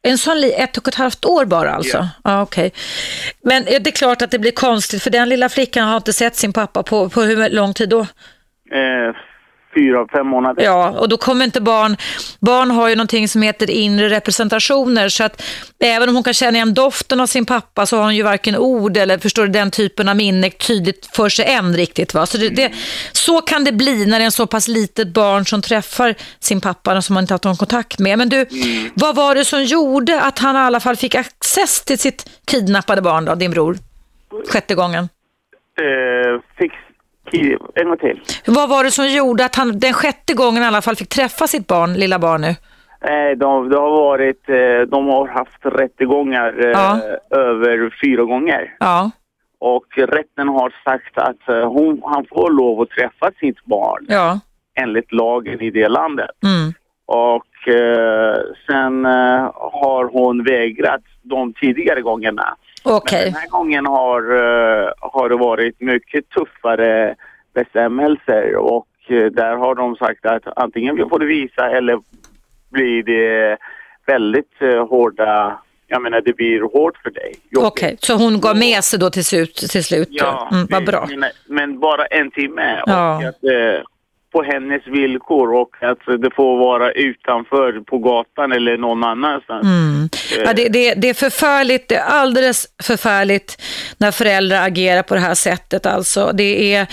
En 0.08 0.18
sån 0.18 0.42
li- 0.42 0.54
ett 0.54 0.78
och 0.78 0.88
ett 0.88 0.96
halvt 0.96 1.26
år 1.26 1.46
bara 1.46 1.72
alltså? 1.74 1.98
Ja. 1.98 2.10
Ja, 2.24 2.42
okej. 2.42 2.74
Men 3.44 3.68
är 3.68 3.80
det 3.80 3.92
klart 3.92 4.22
att 4.22 4.32
det 4.32 4.40
blir 4.40 4.52
konstigt, 4.52 5.04
för 5.04 5.10
den 5.10 5.30
lilla 5.30 5.50
flickan 5.50 5.88
har 5.88 5.98
inte 5.98 6.14
sett 6.14 6.36
sin 6.36 6.54
pappa 6.54 6.84
på, 6.84 7.10
på 7.10 7.22
hur 7.22 7.50
lång 7.50 7.74
tid 7.74 7.90
då? 7.90 8.00
Eh, 8.00 9.16
fyra, 9.76 10.08
fem 10.12 10.28
månader. 10.28 10.64
Ja, 10.64 10.90
och 10.90 11.10
då 11.10 11.18
kommer 11.18 11.46
inte 11.46 11.62
barn... 11.62 11.98
Barn 12.40 12.72
har 12.72 12.90
ju 12.90 12.96
någonting 12.96 13.28
som 13.28 13.42
heter 13.42 13.70
inre 13.70 14.10
representationer, 14.10 15.10
så 15.10 15.24
att 15.24 15.44
även 15.80 16.10
om 16.10 16.16
hon 16.16 16.24
kan 16.24 16.34
känna 16.34 16.58
igen 16.58 16.74
doften 16.74 17.20
av 17.20 17.28
sin 17.28 17.46
pappa 17.46 17.86
så 17.86 17.98
har 17.98 18.04
hon 18.04 18.16
ju 18.16 18.24
varken 18.24 18.58
ord 18.58 18.98
eller 18.98 19.18
förstår 19.18 19.44
du, 19.44 19.50
den 19.52 19.72
typen 19.72 20.10
av 20.10 20.16
minne 20.16 20.50
tydligt 20.50 21.10
för 21.16 21.30
sig 21.30 21.46
än 21.46 21.76
riktigt. 21.76 22.14
Va? 22.14 22.26
Så, 22.26 22.38
det, 22.38 22.50
det, 22.50 22.72
så 23.12 23.42
kan 23.42 23.64
det 23.64 23.72
bli 23.72 24.06
när 24.06 24.20
det 24.20 24.24
är 24.24 24.26
en 24.26 24.32
så 24.32 24.48
pass 24.48 24.68
litet 24.68 25.08
barn 25.08 25.46
som 25.46 25.62
träffar 25.62 26.16
sin 26.40 26.62
pappa 26.62 27.02
som 27.02 27.14
man 27.14 27.24
inte 27.24 27.34
haft 27.34 27.44
någon 27.44 27.58
kontakt 27.58 28.00
med. 28.00 28.18
Men 28.18 28.30
du, 28.30 28.46
vad 28.94 29.16
var 29.16 29.36
det 29.36 29.46
som 29.46 29.64
gjorde 29.64 30.22
att 30.22 30.40
han 30.40 30.56
i 30.56 30.60
alla 30.60 30.80
fall 30.80 30.96
fick 30.96 31.16
access 31.16 31.82
till 31.82 32.00
sitt 32.00 32.30
kidnappade 32.46 33.02
barn 33.02 33.26
då, 33.26 33.36
din 33.36 33.52
bror? 33.52 33.78
Sjätte 34.50 34.76
gången. 34.76 35.10
Eh, 35.80 36.42
fix, 36.58 36.76
en 37.76 37.88
gång 37.88 37.98
till. 37.98 38.22
Vad 38.48 38.70
var 38.70 38.84
det 38.84 38.92
som 38.92 39.08
gjorde 39.08 39.46
att 39.46 39.56
han 39.56 39.80
den 39.80 39.94
sjätte 39.94 40.34
gången 40.34 40.64
i 40.64 40.66
alla 40.66 40.82
fall 40.82 40.96
fick 40.96 41.10
träffa 41.10 41.48
sitt 41.48 41.68
barn, 41.68 41.94
lilla 41.94 42.20
barn 42.20 42.42
nu? 42.42 42.48
Eh, 43.10 43.38
de, 43.38 43.70
det 43.70 43.78
har 43.78 43.92
varit, 43.92 44.50
eh, 44.50 44.82
de 44.88 45.08
har 45.08 45.28
haft 45.28 45.60
rättegångar 45.66 46.66
eh, 46.66 46.72
Ja. 46.72 47.00
över 47.38 47.96
fyra 48.04 48.24
gånger. 48.24 48.74
Ja. 48.80 49.12
Och 49.60 49.86
rätten 49.98 50.48
har 50.48 50.74
sagt 50.84 51.18
att 51.18 51.50
eh, 51.50 51.68
hon, 51.72 52.02
han 52.06 52.26
får 52.30 52.52
lov 52.52 52.82
att 52.82 52.90
träffa 52.90 53.32
sitt 53.40 53.66
barn 53.66 54.06
Ja. 54.10 54.40
enligt 54.76 55.12
lagen 55.12 55.62
i 55.62 55.70
det 55.70 55.88
landet. 55.88 56.30
Mm. 56.44 56.74
Och 57.06 57.68
eh, 57.74 58.38
sen 58.68 59.06
har 59.06 60.10
hon 60.12 60.44
vägrat 60.44 61.02
de 61.22 61.54
tidigare 61.54 62.02
gångerna. 62.02 62.56
Okej. 62.84 63.24
Men 63.24 63.34
den 63.34 63.42
här 63.42 63.50
gången 63.50 63.86
har, 63.86 64.22
eh, 64.22 64.90
har 65.00 65.30
det 65.30 65.36
varit 65.36 65.82
mycket 65.82 66.30
tuffare 66.30 67.16
bestämmelser 67.54 68.56
och 68.56 68.88
eh, 69.08 69.26
där 69.26 69.56
har 69.56 69.76
de 69.76 69.96
sagt 69.96 70.26
att 70.26 70.44
antingen 70.56 71.10
får 71.10 71.20
du 71.20 71.28
visa 71.28 71.70
eller 71.78 72.00
blir 72.70 73.04
det 73.04 73.58
väldigt 74.06 74.62
eh, 74.62 74.88
hårda, 74.88 75.60
jag 75.88 76.02
menar 76.02 76.22
det 76.22 76.34
blir 76.34 76.62
hårt 76.62 76.98
för 76.98 77.10
dig. 77.10 77.34
Okej, 77.58 77.88
Jobbigt. 77.90 78.04
så 78.04 78.14
hon 78.16 78.42
gav 78.42 78.58
med 78.58 78.84
sig 78.84 79.00
då 79.00 79.10
till 79.10 79.26
slut? 79.26 79.56
Till 79.56 79.84
slut? 79.84 80.08
Ja, 80.12 80.50
mm, 80.52 80.68
vad 80.70 80.86
bra. 80.86 81.08
Men, 81.18 81.32
men 81.48 81.80
bara 81.80 82.06
en 82.06 82.32
timme 82.32 82.82
Ja. 82.86 83.18
och 83.18 83.24
att, 83.24 83.44
eh, 83.44 83.84
på 84.34 84.44
hennes 84.44 84.88
villkor 84.88 85.54
och 85.54 85.70
att 85.82 86.22
det 86.22 86.32
får 86.36 86.58
vara 86.58 86.92
utanför 86.92 87.84
på 87.90 87.98
gatan 87.98 88.52
eller 88.52 88.78
någon 88.78 89.04
annanstans. 89.04 89.64
Mm. 89.64 90.10
Ja, 90.46 90.54
det, 90.54 90.70
det, 90.70 90.94
det 90.94 91.10
är 91.10 91.14
förfärligt, 91.14 91.90
det 91.90 91.96
är 91.96 92.06
alldeles 92.06 92.68
förfärligt 92.84 93.62
när 93.98 94.12
föräldrar 94.12 94.68
agerar 94.68 95.04
på 95.04 95.14
det 95.16 95.20
här 95.20 95.36
sättet. 95.36 95.86
Alltså. 95.86 96.32
Det 96.34 96.74
är, 96.74 96.88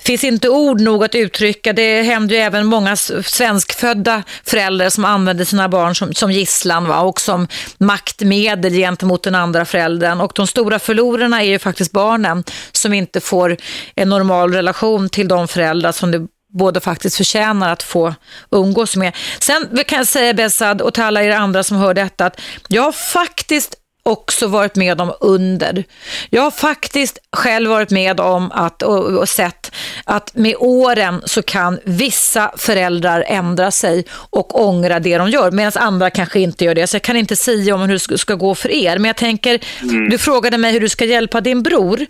finns 0.00 0.24
inte 0.24 0.48
ord 0.48 0.80
nog 0.80 1.04
att 1.04 1.14
uttrycka. 1.14 1.72
Det 1.72 2.02
händer 2.02 2.34
ju 2.34 2.40
även 2.40 2.66
många 2.66 2.96
svenskfödda 2.96 4.22
föräldrar 4.46 4.88
som 4.88 5.04
använder 5.04 5.44
sina 5.44 5.68
barn 5.68 5.94
som, 5.94 6.12
som 6.12 6.30
gisslan 6.32 6.88
va? 6.88 7.00
och 7.00 7.20
som 7.20 7.48
maktmedel 7.78 8.72
gentemot 8.72 9.22
den 9.22 9.34
andra 9.34 9.64
föräldern. 9.64 10.20
Och 10.20 10.32
de 10.34 10.46
stora 10.46 10.78
förlorarna 10.78 11.42
är 11.42 11.46
ju 11.46 11.58
faktiskt 11.58 11.92
barnen 11.92 12.44
som 12.72 12.92
inte 12.92 13.20
får 13.20 13.56
en 13.94 14.08
normal 14.08 14.52
relation 14.52 15.08
till 15.08 15.28
de 15.28 15.48
föräldrar 15.48 15.92
som 15.92 16.10
det 16.10 16.26
båda 16.54 16.80
faktiskt 16.80 17.16
förtjänar 17.16 17.72
att 17.72 17.82
få 17.82 18.14
umgås 18.50 18.96
med. 18.96 19.16
Sen 19.40 19.84
kan 19.86 19.98
jag 19.98 20.06
säga 20.06 20.34
Besad 20.34 20.82
och 20.82 20.94
till 20.94 21.02
alla 21.02 21.22
er 21.22 21.30
andra 21.30 21.62
som 21.62 21.76
hör 21.76 21.94
detta 21.94 22.26
att 22.26 22.40
jag 22.68 22.82
har 22.82 22.92
faktiskt 22.92 23.74
också 24.02 24.46
varit 24.46 24.76
med 24.76 25.00
om 25.00 25.12
under. 25.20 25.84
Jag 26.30 26.42
har 26.42 26.50
faktiskt 26.50 27.18
själv 27.32 27.70
varit 27.70 27.90
med 27.90 28.20
om 28.20 28.52
att 28.52 28.82
och, 28.82 29.04
och 29.04 29.28
sett 29.28 29.63
att 30.04 30.36
med 30.36 30.54
åren 30.58 31.22
så 31.24 31.42
kan 31.42 31.78
vissa 31.84 32.52
föräldrar 32.56 33.24
ändra 33.26 33.70
sig 33.70 34.04
och 34.30 34.64
ångra 34.68 35.00
det 35.00 35.18
de 35.18 35.30
gör, 35.30 35.50
medan 35.50 35.72
andra 35.76 36.10
kanske 36.10 36.40
inte 36.40 36.64
gör 36.64 36.74
det. 36.74 36.86
Så 36.86 36.94
jag 36.94 37.02
kan 37.02 37.16
inte 37.16 37.36
säga 37.36 37.74
om 37.74 37.80
hur 37.80 37.88
det 37.88 38.18
ska 38.18 38.34
gå 38.34 38.54
för 38.54 38.70
er. 38.70 38.98
Men 38.98 39.04
jag 39.04 39.16
tänker, 39.16 39.60
mm. 39.82 40.08
du 40.08 40.18
frågade 40.18 40.58
mig 40.58 40.72
hur 40.72 40.80
du 40.80 40.88
ska 40.88 41.04
hjälpa 41.04 41.40
din 41.40 41.62
bror. 41.62 42.00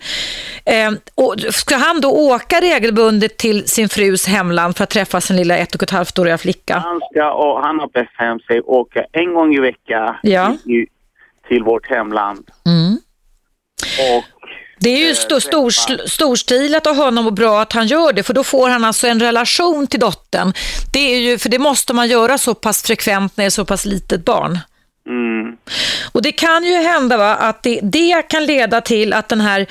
Eh, 0.65 0.91
och 1.15 1.35
ska 1.39 1.75
han 1.75 2.01
då 2.01 2.09
åka 2.11 2.61
regelbundet 2.61 3.37
till 3.37 3.67
sin 3.67 3.89
frus 3.89 4.27
hemland 4.27 4.77
för 4.77 4.83
att 4.83 4.89
träffa 4.89 5.21
sin 5.21 5.35
lilla 5.35 5.57
ett 5.57 5.75
och 5.75 5.83
ett 5.83 5.89
halvt 5.89 6.19
åriga 6.19 6.37
flicka? 6.37 6.77
Han 6.77 7.01
ska, 7.11 7.33
och 7.33 7.61
han 7.61 7.79
har 7.79 7.87
bestämt 7.87 8.45
sig 8.45 8.61
åka 8.61 9.05
en 9.11 9.33
gång 9.33 9.55
i 9.55 9.59
veckan 9.59 10.15
ja. 10.23 10.53
i, 10.65 10.87
till 11.47 11.63
vårt 11.63 11.89
hemland. 11.89 12.47
Mm. 12.65 12.97
Och 13.99 14.34
det 14.79 14.89
är 14.89 14.97
ju 14.97 15.09
eh, 15.09 15.15
stor, 15.15 15.39
stor, 15.39 16.07
storstilat 16.07 16.87
av 16.87 16.95
honom 16.95 17.27
och 17.27 17.33
bra 17.33 17.61
att 17.61 17.73
han 17.73 17.87
gör 17.87 18.13
det 18.13 18.23
för 18.23 18.33
då 18.33 18.43
får 18.43 18.69
han 18.69 18.83
alltså 18.83 19.07
en 19.07 19.19
relation 19.19 19.87
till 19.87 19.99
dottern. 19.99 20.53
Det 20.93 21.15
är 21.15 21.19
ju, 21.19 21.37
för 21.37 21.49
det 21.49 21.59
måste 21.59 21.93
man 21.93 22.07
göra 22.07 22.37
så 22.37 22.53
pass 22.53 22.81
frekvent 22.81 23.37
när 23.37 23.43
det 23.43 23.47
är 23.47 23.49
så 23.49 23.65
pass 23.65 23.85
litet 23.85 24.25
barn. 24.25 24.59
Mm. 25.09 25.57
Och 26.11 26.21
det 26.21 26.31
kan 26.31 26.63
ju 26.63 26.75
hända 26.75 27.17
va, 27.17 27.35
att 27.35 27.63
det, 27.63 27.79
det, 27.83 28.21
kan 28.29 28.45
leda 28.45 28.81
till 28.81 29.13
att 29.13 29.29
den 29.29 29.41
här 29.41 29.67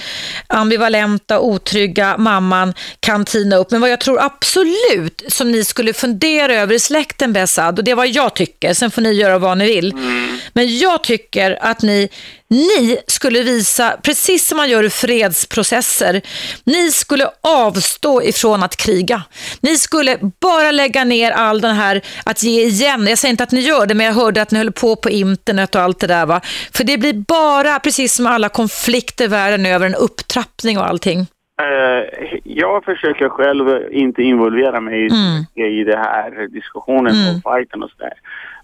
ambivalenta, 0.47 1.41
otrygga 1.41 2.17
mamman 2.19 2.75
kan 3.01 3.25
tina 3.25 3.57
upp. 3.57 3.71
Men 3.71 3.81
vad 3.81 3.91
jag 3.91 4.01
tror 4.01 4.23
absolut 4.23 5.23
som 5.29 5.53
ni 5.53 5.65
skulle 5.65 5.93
fundera 5.93 6.55
över 6.55 6.75
i 6.75 6.79
släkten 6.79 7.33
Bessad, 7.33 7.79
och 7.79 7.85
det 7.85 7.91
är 7.91 7.95
vad 7.95 8.09
jag 8.09 8.35
tycker, 8.35 8.75
sen 8.75 8.91
får 8.91 9.03
ni 9.03 9.13
göra 9.13 9.39
vad 9.39 9.59
ni 9.59 9.67
vill. 9.67 9.93
Mm. 9.93 10.39
Men 10.53 10.79
jag 10.79 11.03
tycker 11.03 11.59
att 11.61 11.83
ni 11.83 12.09
ni 12.51 12.99
skulle 13.07 13.43
visa, 13.43 13.97
precis 14.03 14.49
som 14.49 14.57
man 14.57 14.71
gör 14.71 14.83
i 14.83 14.91
fredsprocesser, 14.91 16.21
ni 16.65 16.91
skulle 16.91 17.29
avstå 17.41 18.23
ifrån 18.23 18.63
att 18.63 18.77
kriga. 18.77 19.23
Ni 19.61 19.77
skulle 19.77 20.19
bara 20.41 20.71
lägga 20.71 21.05
ner 21.05 21.31
all 21.31 21.61
den 21.61 21.75
här 21.75 22.01
att 22.25 22.43
ge 22.43 22.65
igen. 22.65 23.07
Jag 23.07 23.19
säger 23.19 23.31
inte 23.31 23.45
att 23.45 23.53
ni 23.53 23.61
gör 23.61 23.87
det, 23.87 23.95
men 23.95 24.07
jag 24.07 24.13
hörde 24.13 24.43
att 24.43 24.51
ni 24.51 24.59
höll 24.59 24.73
på 24.73 24.97
på 24.97 25.11
internet 25.11 25.75
och 25.75 25.81
allt 25.81 26.01
det 26.01 26.07
där. 26.07 26.27
Va? 26.27 26.41
För 26.75 26.85
det 26.85 26.99
blir 26.99 27.25
bara, 27.29 27.79
precis 27.79 28.15
som 28.15 28.27
alla 28.27 28.49
konflikter 28.49 29.29
världen 29.29 29.67
över, 29.67 29.87
en 29.87 29.95
upptrappning 29.95 30.79
och 30.79 30.89
allting. 30.89 31.27
Uh, 31.63 32.29
jag 32.45 32.85
försöker 32.85 33.29
själv 33.29 33.93
inte 33.93 34.23
involvera 34.23 34.81
mig 34.81 35.09
mm. 35.09 35.71
i 35.73 35.85
det 35.85 35.97
här 35.97 36.49
diskussionen 36.49 37.15
mm. 37.15 37.37
och 37.37 37.53
fighten 37.53 37.83
och 37.83 37.91
sådär. 37.91 38.13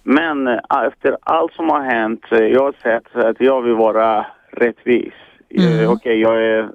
Men 0.03 0.49
äh, 0.49 0.59
efter 0.87 1.17
allt 1.21 1.53
som 1.53 1.71
har 1.71 1.81
hänt, 1.81 2.25
äh, 2.31 2.39
jag 2.39 2.63
har 2.63 2.75
sett 2.83 3.17
att 3.17 3.41
jag 3.41 3.63
vill 3.63 3.75
vara 3.75 4.27
rättvis. 4.53 5.13
Äh, 5.49 5.65
mm. 5.65 5.75
Okej, 5.75 5.87
okay, 5.89 6.15
jag 6.15 6.45
är 6.45 6.71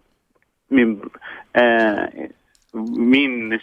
min, 0.70 1.02
eh, 1.54 2.04
min 2.98 3.60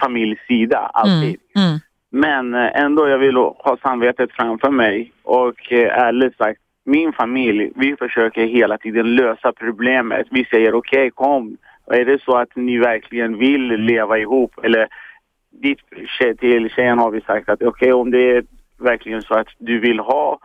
familjs 0.00 0.40
sida 0.48 0.78
alltid. 0.78 1.40
Mm. 1.56 1.68
Mm. 1.68 1.78
Men 2.10 2.54
ändå 2.54 3.08
jag 3.08 3.18
vill 3.18 3.36
ha 3.36 3.78
samvetet 3.82 4.32
framför 4.32 4.70
mig 4.70 5.12
och 5.22 5.72
ärligt 5.72 6.36
sagt, 6.36 6.60
min 6.84 7.12
familj, 7.12 7.72
vi 7.76 7.96
försöker 7.96 8.46
hela 8.46 8.78
tiden 8.78 9.14
lösa 9.14 9.52
problemet. 9.52 10.26
Vi 10.30 10.44
säger 10.44 10.74
okej, 10.74 10.98
okay, 10.98 11.10
kom. 11.10 11.56
Är 11.86 12.04
det 12.04 12.22
så 12.22 12.36
att 12.36 12.56
ni 12.56 12.78
verkligen 12.78 13.38
vill 13.38 13.66
leva 13.66 14.18
ihop 14.18 14.58
eller 14.62 14.88
dit 15.62 15.78
till 16.38 16.70
tjejen 16.70 16.98
har 16.98 17.10
vi 17.10 17.20
sagt 17.20 17.48
att 17.48 17.62
okej 17.62 17.68
okay, 17.68 17.92
om 17.92 18.10
det 18.10 18.36
är 18.36 18.44
verkligen 18.78 19.22
så 19.22 19.34
att 19.34 19.48
du 19.58 19.78
vill 19.78 19.98
ha 19.98 20.38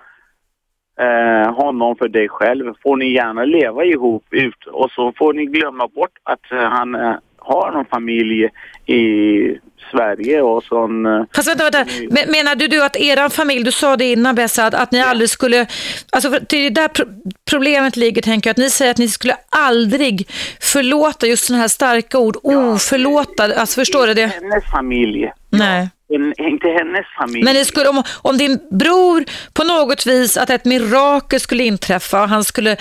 eh, 1.00 1.54
honom 1.54 1.96
för 1.96 2.08
dig 2.08 2.30
själv 2.30 2.74
får 2.84 2.98
ni 2.98 3.14
gärna 3.14 3.46
leva 3.46 3.84
ihop 3.84 4.26
ut 4.30 4.66
och 4.66 4.92
så 4.92 5.14
får 5.18 5.34
ni 5.34 5.46
glömma 5.46 5.88
bort 5.88 6.18
att 6.24 6.52
eh, 6.52 6.70
han 6.70 6.96
eh, 6.96 7.16
har 7.54 7.72
någon 7.72 7.86
familj 7.86 8.50
i 8.86 9.00
Sverige 9.92 10.42
och 10.42 10.64
sån... 10.64 11.06
Eh, 11.06 11.24
Fast 11.36 11.48
vänta, 11.50 11.64
vänta. 11.64 11.86
Menar 12.32 12.56
du, 12.56 12.68
du 12.68 12.84
att 12.84 12.96
er 12.96 13.30
familj, 13.30 13.64
du 13.64 13.72
sa 13.72 13.98
det 13.98 14.12
innan 14.12 14.36
Bessad, 14.36 14.76
att 14.76 14.92
ni 14.92 15.02
aldrig 15.02 15.30
skulle... 15.30 15.68
Alltså 16.12 16.40
det 16.50 16.58
är 16.58 16.70
där 16.70 16.90
problemet 17.50 17.96
ligger, 17.96 18.22
tänker 18.22 18.50
jag, 18.50 18.54
att 18.54 18.58
ni 18.58 18.70
säger 18.70 18.92
att 18.92 18.98
ni 18.98 19.08
skulle 19.08 19.36
aldrig 19.50 20.30
förlåta, 20.60 21.28
just 21.28 21.46
sådana 21.46 21.62
här 21.62 21.68
starka 21.68 22.20
ord, 22.20 22.38
oförlåta, 22.44 23.44
alltså 23.44 23.82
förstår 23.82 24.08
du 24.08 24.14
det? 24.14 24.28
Hennes 24.28 24.72
familj. 24.72 25.32
Nej. 25.60 25.90
inte 26.38 26.68
hennes 26.68 27.06
familj. 27.20 27.44
Men 27.44 27.54
det 27.54 27.66
skulle, 27.66 27.90
om, 27.90 28.04
om 28.22 28.38
din 28.38 28.60
bror 28.72 29.24
på 29.54 29.64
något 29.64 30.06
vis, 30.06 30.38
att 30.38 30.50
ett 30.50 30.66
mirakel 30.66 31.40
skulle 31.40 31.64
inträffa 31.64 32.22
och 32.22 32.30
han 32.30 32.44
skulle 32.44 32.78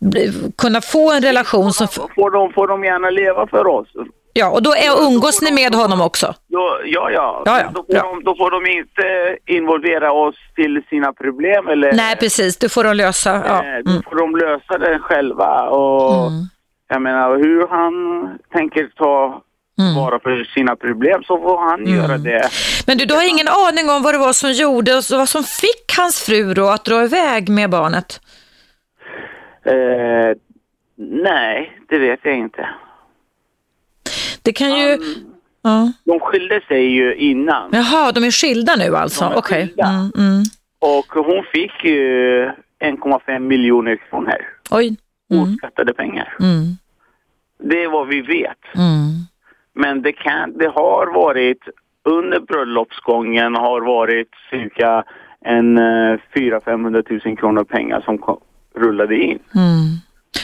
bli, 0.00 0.32
kunna 0.58 0.80
få 0.80 1.12
en 1.12 1.22
relation 1.22 1.72
som... 1.72 1.88
Får 1.88 2.30
de, 2.30 2.52
får 2.52 2.68
de 2.68 2.84
gärna 2.84 3.10
leva 3.10 3.46
för 3.46 3.66
oss? 3.66 3.88
Ja, 4.32 4.50
och 4.50 4.62
då 4.62 4.70
är, 4.70 5.06
umgås 5.06 5.42
ni 5.42 5.52
med 5.52 5.74
honom 5.74 6.00
också? 6.00 6.34
Då, 6.48 6.80
ja, 6.84 7.10
ja. 7.10 7.42
ja, 7.44 7.60
ja. 7.60 7.70
Då, 7.74 7.84
får 7.84 8.02
de, 8.02 8.24
då 8.24 8.36
får 8.36 8.50
de 8.50 8.70
inte 8.70 9.36
involvera 9.46 10.12
oss 10.12 10.36
till 10.54 10.82
sina 10.90 11.12
problem. 11.12 11.68
Eller, 11.68 11.92
Nej, 11.92 12.16
precis. 12.16 12.56
Det 12.56 12.68
får 12.68 12.84
de 12.84 12.94
lösa. 12.94 13.42
Ja. 13.46 13.62
Mm. 13.62 13.82
Då 13.84 14.02
får 14.10 14.16
de 14.16 14.36
lösa 14.36 14.78
det 14.78 14.98
själva. 14.98 15.68
Och, 15.68 16.26
mm. 16.26 16.44
Jag 16.88 17.02
menar, 17.02 17.36
hur 17.36 17.66
han 17.68 17.94
tänker 18.52 18.90
ta 18.96 19.42
mm. 19.78 19.94
vara 19.94 20.20
för 20.20 20.44
sina 20.44 20.76
problem 20.76 21.22
så 21.22 21.38
får 21.38 21.58
han 21.70 21.80
mm. 21.80 21.94
göra 21.94 22.18
det. 22.18 22.50
Men 22.86 22.98
du, 22.98 23.04
du 23.04 23.14
har 23.14 23.28
ingen 23.28 23.48
aning 23.48 23.90
om 23.90 24.02
vad 24.02 24.14
det 24.14 24.18
var 24.18 24.32
som 24.32 24.52
gjorde, 24.52 24.92
vad 25.10 25.28
som 25.28 25.44
fick 25.44 25.96
hans 25.98 26.22
fru 26.22 26.54
då 26.54 26.68
att 26.68 26.84
dra 26.84 27.04
iväg 27.04 27.48
med 27.48 27.70
barnet? 27.70 28.20
Eh, 29.64 30.36
nej, 30.96 31.78
det 31.88 31.98
vet 31.98 32.20
jag 32.22 32.38
inte. 32.38 32.68
Det 34.42 34.52
kan 34.52 34.78
ju... 34.78 34.94
Um, 34.94 35.02
ja. 35.62 35.92
De 36.04 36.20
skilde 36.20 36.60
sig 36.68 36.84
ju 36.84 37.14
innan. 37.14 37.70
Jaha, 37.72 38.12
de 38.12 38.24
är 38.24 38.30
skilda 38.30 38.76
nu 38.76 38.96
alltså? 38.96 39.32
Okej. 39.36 39.72
Okay. 39.74 39.90
Mm, 39.90 40.12
mm. 40.16 40.42
Och 40.78 41.24
hon 41.24 41.44
fick 41.52 41.84
ju 41.84 42.44
1,5 42.80 43.38
miljoner 43.38 43.96
kronor. 43.96 44.46
Oj. 44.70 44.96
Mm. 45.30 45.42
Oskattade 45.42 45.94
pengar. 45.94 46.36
Mm. 46.40 46.76
Det 47.62 47.82
är 47.84 47.88
vad 47.88 48.08
vi 48.08 48.20
vet. 48.20 48.74
Mm. 48.74 49.26
Men 49.82 50.02
det, 50.02 50.12
kan, 50.12 50.58
det 50.58 50.68
har 50.68 51.14
varit, 51.14 51.58
under 52.04 52.40
bröllopsgången 52.40 53.54
har 53.54 53.80
varit 53.80 54.28
cirka 54.50 55.04
en 55.44 55.78
400 56.34 57.02
000 57.10 57.20
000 57.24 57.36
kronor 57.36 57.64
pengar 57.64 58.00
som 58.00 58.38
rullade 58.76 59.16
in. 59.16 59.38
Mm. 59.54 59.96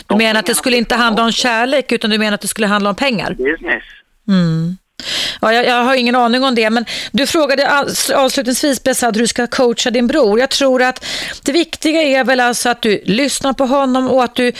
Du 0.07 0.17
menar 0.17 0.41
att 0.41 0.47
det 0.47 0.55
skulle 0.55 0.77
inte 0.77 0.95
handla 0.95 1.25
om 1.25 1.33
kärlek 1.33 1.93
utan 1.93 2.11
du 2.11 2.19
menar 2.19 2.35
att 2.35 2.41
det 2.41 2.49
skulle 2.49 2.67
handla 2.67 2.91
om 2.91 2.97
pengar? 2.97 3.31
Business. 3.31 3.85
Mm. 4.29 4.77
Ja, 5.41 5.53
jag, 5.53 5.67
jag, 5.67 5.85
har 5.85 5.95
ingen 5.95 6.15
aning 6.15 6.45
om 6.45 6.55
det, 6.55 6.71
men 6.71 6.85
du 7.13 7.27
frågade 7.27 7.87
avslutningsvis 8.15 8.83
Besad 8.83 9.17
hur 9.17 9.23
du 9.23 9.29
ska 9.29 9.47
coacha 9.47 9.91
din 9.91 10.07
bror. 10.07 10.41
Jag 10.41 10.51
tror 10.51 10.83
att 10.83 11.07
det 11.45 11.53
viktiga 11.53 12.03
är 12.03 12.25
väl 12.25 12.41
alltså 12.41 12.69
att 12.69 12.83
du 12.83 13.03
lyssnar 13.05 13.53
på 13.53 13.67
honom 13.67 14.11
och 14.11 14.25
att 14.25 14.35
du 14.35 14.53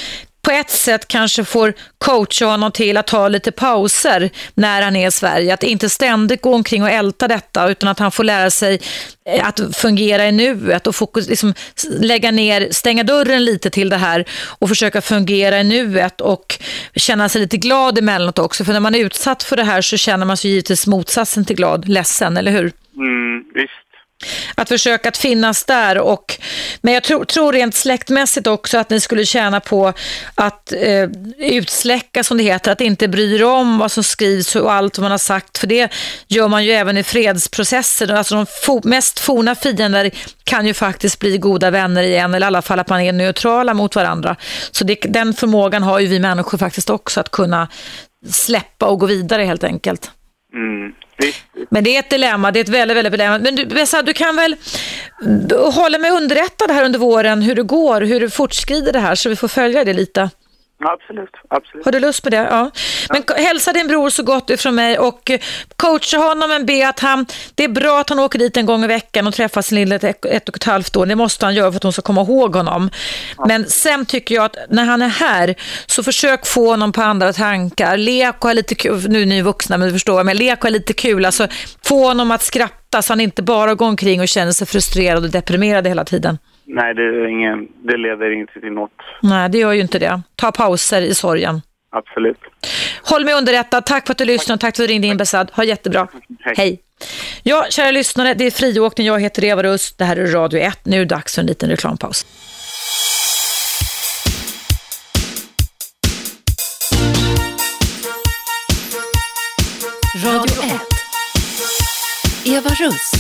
på 0.45 0.51
ett 0.51 0.71
sätt 0.71 1.09
kanske 1.09 1.45
får 1.45 1.73
coacha 1.99 2.47
honom 2.47 2.73
till 2.73 2.97
att 2.97 3.07
ta 3.07 3.29
lite 3.29 3.53
pauser 3.53 4.31
när 4.55 4.83
han 4.83 4.97
är 4.97 5.09
i 5.09 5.11
Sverige. 5.11 5.55
Att 5.55 5.63
inte 5.63 5.89
ständigt 5.89 6.43
gå 6.43 6.55
omkring 6.55 6.83
och 6.83 6.91
älta 6.91 7.29
detta 7.29 7.71
utan 7.71 7.89
att 7.89 7.99
han 7.99 8.11
får 8.11 8.25
lära 8.25 8.51
sig 8.51 8.81
eh, 9.29 9.49
att 9.49 9.61
fungera 9.77 10.29
i 10.29 10.33
nuet 10.33 10.87
och 10.87 10.95
fokus, 10.97 11.29
liksom 11.29 11.55
lägga 12.01 12.31
ner, 12.31 12.69
stänga 12.71 13.05
dörren 13.05 13.45
lite 13.45 13.71
till 13.71 13.89
det 13.89 13.97
här 13.97 14.25
och 14.59 14.69
försöka 14.69 15.01
fungera 15.01 15.61
i 15.61 15.65
nuet 15.65 16.21
och 16.21 16.59
känna 16.95 17.29
sig 17.29 17.41
lite 17.41 17.57
glad 17.57 17.99
emellanåt 17.99 18.39
också. 18.39 18.65
För 18.65 18.73
när 18.73 18.81
man 18.81 18.95
är 18.95 18.99
utsatt 18.99 19.43
för 19.43 19.57
det 19.57 19.65
här 19.65 19.83
så 19.83 19.97
känner 19.97 20.27
man 20.27 20.37
sig 20.37 20.51
givetvis 20.51 20.87
motsatsen 20.87 21.45
till 21.45 21.57
glad, 21.57 21.89
ledsen, 21.89 22.37
eller 22.37 22.53
hur? 22.53 22.73
Mm, 22.97 23.45
visst. 23.55 23.84
Att 24.55 24.69
försöka 24.69 25.09
att 25.09 25.17
finnas 25.17 25.65
där 25.65 25.99
och 25.99 26.39
men 26.81 26.95
jag 26.95 27.03
tror, 27.03 27.25
tror 27.25 27.53
rent 27.53 27.75
släktmässigt 27.75 28.47
också 28.47 28.79
att 28.79 28.91
ni 28.91 29.01
skulle 29.01 29.27
tjäna 29.27 29.61
på 29.61 29.93
att 30.35 30.73
eh, 30.73 31.09
utsläcka 31.39 32.25
som 32.25 32.37
det 32.37 32.45
heter, 32.45 32.73
att 32.73 32.81
inte 32.81 33.09
bry 33.09 33.35
er 33.35 33.45
om 33.45 33.79
vad 33.79 33.93
som 33.93 34.05
skrivs 34.05 34.57
och 34.57 34.73
allt 34.73 34.99
man 34.99 35.11
har 35.11 35.19
sagt 35.19 35.59
för 35.59 35.67
det 35.67 35.93
gör 36.29 36.49
man 36.49 36.65
ju 36.65 36.73
även 36.73 36.99
i 36.99 37.03
fredsprocesser. 37.03 38.13
Alltså 38.13 38.35
de 38.35 38.47
fo 38.47 38.81
mest 38.85 39.21
forna 39.21 39.55
fiender 39.55 40.11
kan 40.45 40.67
ju 40.67 40.75
faktiskt 40.75 41.19
bli 41.19 41.39
goda 41.39 41.71
vänner 41.71 42.03
igen 42.03 42.35
eller 42.35 42.47
i 42.47 42.49
alla 42.49 42.63
fall 42.63 42.79
att 42.79 42.89
man 42.89 43.01
är 43.01 43.13
neutrala 43.13 43.75
mot 43.75 43.97
varandra. 43.97 44.37
Så 44.71 44.85
det, 44.85 44.95
den 44.95 45.35
förmågan 45.35 45.83
har 45.83 45.99
ju 45.99 46.07
vi 46.07 46.21
människor 46.21 46.59
faktiskt 46.59 46.91
också 46.91 47.21
att 47.21 47.31
kunna 47.31 47.69
släppa 48.31 48.87
och 48.87 49.01
gå 49.01 49.07
vidare 49.07 49.43
helt 49.43 49.65
enkelt. 49.65 50.11
Mm. 50.55 50.93
Men 51.69 51.85
det 51.85 51.97
är 51.97 51.99
ett 51.99 52.11
dilemma, 52.11 52.51
det 52.51 52.59
är 52.59 52.65
ett 52.65 52.69
väldigt, 52.69 52.97
väldigt 52.97 53.13
dilemma. 53.13 53.39
Men 53.39 53.55
du, 53.55 53.67
Bessa, 53.67 54.03
du 54.03 54.13
kan 54.13 54.37
väl 54.37 54.57
hålla 55.73 55.99
mig 55.99 56.11
underrättad 56.11 56.71
här 56.71 56.85
under 56.85 56.99
våren 56.99 57.43
hur 57.43 57.55
det 57.55 57.63
går, 57.63 58.01
hur 58.01 58.21
det 58.21 58.31
fortskrider 58.31 58.93
det 58.93 58.99
här 58.99 59.15
så 59.15 59.29
vi 59.29 59.37
får 59.37 59.49
följa 59.49 59.85
det 59.85 59.93
lite. 59.93 60.31
Absolut, 60.87 61.31
absolut. 61.49 61.85
Har 61.85 61.93
du 61.93 62.01
lust 62.01 62.23
på 62.23 62.31
det? 62.31 62.37
Ja. 62.37 62.71
Men 63.11 63.23
ja. 63.27 63.35
hälsa 63.35 63.73
din 63.73 63.87
bror 63.87 64.11
så 64.11 64.23
gott 64.23 64.51
ifrån 64.51 64.75
mig 64.75 64.99
och 64.99 65.31
coacha 65.77 66.19
honom 66.19 66.49
men 66.49 66.67
be 66.67 66.89
att 66.89 67.01
han, 67.01 67.27
det 67.55 67.65
är 67.65 67.69
bra 67.69 68.01
att 68.01 68.09
han 68.09 68.19
åker 68.19 68.39
dit 68.39 68.57
en 68.57 68.67
gång 68.67 68.85
i 68.85 68.87
veckan 68.87 69.27
och 69.27 69.35
träffar 69.35 69.63
sin 69.63 69.77
lilla 69.77 69.95
ett, 69.95 70.25
ett 70.25 70.49
och 70.49 70.57
ett 70.57 70.65
halvt 70.65 70.97
år. 70.97 71.07
Det 71.07 71.17
måste 71.17 71.47
han 71.47 71.55
göra 71.55 71.73
för 71.73 71.77
att 71.77 71.83
hon 71.83 71.93
ska 71.93 72.03
komma 72.03 72.21
ihåg 72.21 72.57
honom. 72.57 72.91
Ja. 73.37 73.45
Men 73.47 73.67
sen 73.67 74.07
tycker 74.07 74.35
jag 74.35 74.45
att 74.45 74.57
när 74.71 74.85
han 74.85 75.03
är 75.03 75.09
här 75.09 75.55
så 75.87 76.03
försök 76.03 76.47
få 76.47 76.71
honom 76.71 76.93
på 76.93 77.03
andra 77.03 77.33
tankar. 77.33 77.97
Lek 77.97 78.35
och 78.39 78.45
ha 78.45 78.53
lite 78.53 78.75
kul, 78.75 79.09
nu 79.09 79.23
är 79.23 79.27
ni 79.27 79.43
vuxna 79.43 79.79
men 79.79 79.89
du 79.89 79.93
förstår, 79.93 80.25
men 80.25 80.37
lek 80.37 80.59
och 80.59 80.65
ha 80.65 80.71
lite 80.71 80.93
kul. 80.93 81.25
Alltså 81.25 81.49
få 81.85 82.07
honom 82.07 82.31
att 82.31 82.43
skratta 82.43 83.03
så 83.03 83.13
han 83.13 83.21
inte 83.21 83.43
bara 83.43 83.75
går 83.75 83.87
omkring 83.87 84.21
och 84.21 84.29
känner 84.29 84.53
sig 84.53 84.67
frustrerad 84.67 85.25
och 85.25 85.31
deprimerad 85.31 85.87
hela 85.87 86.05
tiden. 86.05 86.39
Nej, 86.67 86.95
det, 86.95 87.03
är 87.03 87.27
ingen, 87.27 87.69
det 87.83 87.97
leder 87.97 88.31
inte 88.31 88.61
till 88.61 88.73
något. 88.73 88.91
Nej, 89.23 89.49
det 89.49 89.59
gör 89.59 89.73
ju 89.73 89.81
inte 89.81 89.99
det. 89.99 90.23
Ta 90.37 90.53
pauser 90.53 91.03
i 91.03 91.15
sorgen. 91.15 91.63
Absolut. 91.91 92.39
Håll 93.03 93.25
mig 93.25 93.35
underrättad. 93.35 93.87
Tack 93.87 94.07
för 94.07 94.13
att 94.13 94.19
du 94.19 94.25
lyssnade. 94.25 94.61
Tack 94.61 94.77
för 94.77 94.83
att 94.83 94.89
du 94.89 94.93
ringde 94.93 95.07
in, 95.07 95.17
Besad. 95.17 95.51
Ha 95.53 95.65
jättebra. 95.65 96.09
Hej. 96.41 96.55
Hej. 96.57 96.81
Ja, 97.43 97.67
kära 97.71 97.91
lyssnare, 97.91 98.35
det 98.35 98.45
är 98.45 98.51
friåkning. 98.51 99.07
Jag 99.07 99.21
heter 99.21 99.45
Eva 99.45 99.63
Russ. 99.63 99.93
Det 99.93 100.05
här 100.05 100.17
är 100.17 100.27
Radio 100.27 100.61
1. 100.61 100.79
Nu 100.85 100.97
är 100.97 101.01
det 101.01 101.05
dags 101.05 101.35
för 101.35 101.41
en 101.41 101.47
liten 101.47 101.71
reklampaus. 101.71 102.27
Radio 110.25 110.63
1. 110.63 110.81
Eva 112.47 112.71
Russ. 112.71 113.13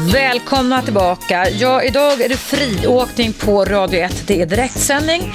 Välkomna 0.00 0.82
tillbaka. 0.82 1.48
Ja, 1.50 1.82
idag 1.82 2.20
är 2.20 2.28
det 2.28 2.36
friåkning 2.36 3.32
på 3.32 3.64
Radio 3.64 4.00
1. 4.00 4.24
Det 4.26 4.42
är 4.42 4.46
direktsändning. 4.46 5.34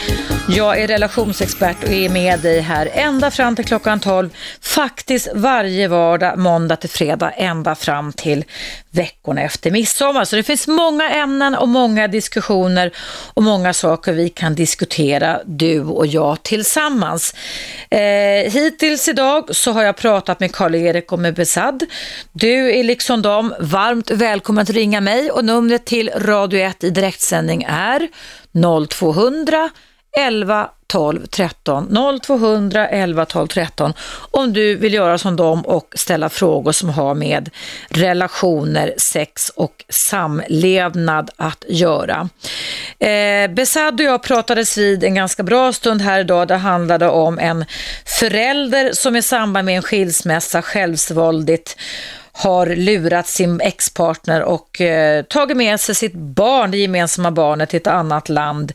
Jag 0.50 0.82
är 0.82 0.88
relationsexpert 0.88 1.84
och 1.84 1.90
är 1.90 2.10
med 2.10 2.40
dig 2.40 2.60
här 2.62 2.90
ända 2.94 3.32
fram 3.32 3.56
till 3.56 3.66
klockan 3.66 4.00
12. 4.00 4.30
Faktiskt 4.62 5.28
varje 5.36 5.88
vardag, 5.88 6.38
måndag 6.38 6.76
till 6.76 6.90
fredag, 6.90 7.32
ända 7.32 7.76
fram 7.76 8.14
till 8.14 8.46
veckorna 8.94 9.42
efter 9.42 9.72
midsommar. 9.72 10.26
Så 10.26 10.36
det 10.36 10.44
finns 10.44 10.68
många 10.68 11.10
ämnen 11.10 11.56
och 11.56 11.68
många 11.68 12.08
diskussioner 12.08 12.92
och 13.34 13.44
många 13.44 13.74
saker 13.74 14.14
vi 14.14 14.30
kan 14.30 14.56
diskutera, 14.56 15.40
du 15.46 15.82
och 15.82 16.08
jag 16.08 16.44
tillsammans. 16.44 17.36
Eh, 17.90 18.52
hittills 18.52 19.08
idag 19.08 19.56
så 19.56 19.72
har 19.72 19.84
jag 19.84 19.98
pratat 19.98 20.40
med 20.40 20.52
Karl-Erik 20.56 21.12
och 21.12 21.20
med 21.20 21.34
Besad. 21.34 21.86
Du 22.32 22.80
är 22.80 22.84
liksom 22.84 23.22
dem 23.22 23.54
varmt 23.60 24.12
välkommen 24.12 24.62
att 24.62 24.70
ringa 24.70 25.02
mig 25.02 25.32
och 25.32 25.46
numret 25.46 25.86
till 25.86 26.12
Radio 26.16 26.60
1 26.60 26.84
i 26.84 26.90
direktsändning 26.90 27.66
är 27.70 28.10
0200 28.88 29.70
11 30.18 30.70
12 30.94 31.26
13 31.26 32.20
0200 32.22 32.88
11 32.88 33.26
12 33.26 33.48
13 33.48 33.94
om 34.32 34.54
du 34.54 34.76
vill 34.76 34.94
göra 34.94 35.18
som 35.18 35.36
dem 35.36 35.66
och 35.66 35.94
ställa 35.96 36.30
frågor 36.30 36.72
som 36.72 36.90
har 36.90 37.14
med 37.14 37.50
relationer, 37.90 38.94
sex 38.98 39.50
och 39.50 39.86
samlevnad 39.90 41.30
att 41.36 41.66
göra. 41.68 42.30
Eh, 43.00 43.52
Besad 43.52 43.94
och 43.94 44.06
jag 44.06 44.24
pratades 44.24 44.78
vid 44.78 45.04
en 45.04 45.16
ganska 45.16 45.44
bra 45.44 45.74
stund 45.74 46.02
här 46.02 46.20
idag. 46.20 46.48
Det 46.48 46.56
handlade 46.56 47.10
om 47.10 47.40
en 47.40 47.66
förälder 48.20 48.92
som 48.94 49.16
i 49.16 49.22
samband 49.22 49.66
med 49.66 49.76
en 49.76 49.84
skilsmässa 49.84 50.62
självsvåldigt 50.62 51.78
har 52.36 52.68
lurat 52.68 53.28
sin 53.28 53.62
ex-partner 53.62 54.42
och 54.42 54.82
eh, 54.82 55.24
tagit 55.24 55.58
med 55.58 55.80
sig 55.80 55.96
sitt 55.96 56.14
barn, 56.14 56.72
det 56.72 56.78
gemensamma 56.78 57.32
barnet, 57.32 57.70
till 57.70 57.78
ett 57.78 57.88
annat 57.88 58.30
land 58.30 58.72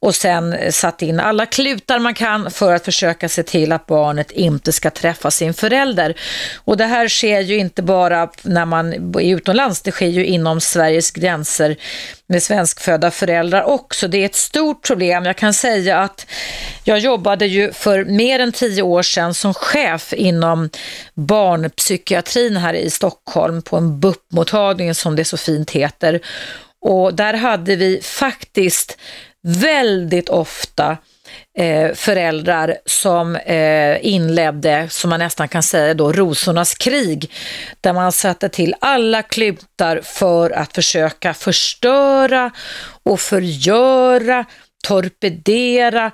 och 0.00 0.14
sen 0.14 0.72
satt 0.72 1.02
in 1.02 1.20
alla 1.20 1.46
klutar 1.46 1.98
man 1.98 2.14
kan 2.14 2.50
för 2.50 2.74
att 2.74 2.84
försöka 2.84 3.28
se 3.28 3.42
till 3.42 3.72
att 3.72 3.86
barnet 3.86 4.30
inte 4.30 4.72
ska 4.72 4.90
träffa 4.90 5.30
sin 5.30 5.54
förälder. 5.54 6.14
Och 6.56 6.76
det 6.76 6.84
här 6.84 7.08
sker 7.08 7.40
ju 7.40 7.58
inte 7.58 7.82
bara 7.82 8.30
när 8.42 8.64
man 8.64 8.92
är 8.92 9.34
utomlands, 9.34 9.82
det 9.82 9.92
sker 9.92 10.06
ju 10.06 10.26
inom 10.26 10.60
Sveriges 10.60 11.10
gränser 11.10 11.76
med 12.26 12.42
svenskfödda 12.42 13.10
föräldrar 13.10 13.62
också. 13.62 14.08
Det 14.08 14.18
är 14.18 14.26
ett 14.26 14.34
stort 14.34 14.86
problem. 14.86 15.24
Jag 15.24 15.36
kan 15.36 15.54
säga 15.54 15.98
att 15.98 16.26
jag 16.84 16.98
jobbade 16.98 17.46
ju 17.46 17.72
för 17.72 18.04
mer 18.04 18.38
än 18.38 18.52
tio 18.52 18.82
år 18.82 19.02
sedan 19.02 19.34
som 19.34 19.54
chef 19.54 20.12
inom 20.12 20.70
barnpsykiatrin 21.14 22.56
här 22.56 22.74
i 22.74 22.90
Stockholm 22.90 23.62
på 23.62 23.76
en 23.76 24.00
BUP-mottagning 24.00 24.94
som 24.94 25.16
det 25.16 25.24
så 25.24 25.36
fint 25.36 25.70
heter. 25.70 26.20
Och 26.80 27.14
där 27.14 27.34
hade 27.34 27.76
vi 27.76 28.00
faktiskt 28.02 28.98
väldigt 29.42 30.28
ofta 30.28 30.96
eh, 31.58 31.92
föräldrar 31.94 32.76
som 32.86 33.36
eh, 33.36 34.06
inledde, 34.06 34.88
som 34.90 35.10
man 35.10 35.18
nästan 35.18 35.48
kan 35.48 35.62
säga 35.62 35.94
då, 35.94 36.12
rosornas 36.12 36.74
krig, 36.74 37.32
där 37.80 37.92
man 37.92 38.12
satte 38.12 38.48
till 38.48 38.74
alla 38.80 39.22
klutar 39.22 40.00
för 40.04 40.50
att 40.50 40.74
försöka 40.74 41.34
förstöra 41.34 42.50
och 43.02 43.20
förgöra 43.20 44.44
torpedera 44.82 46.10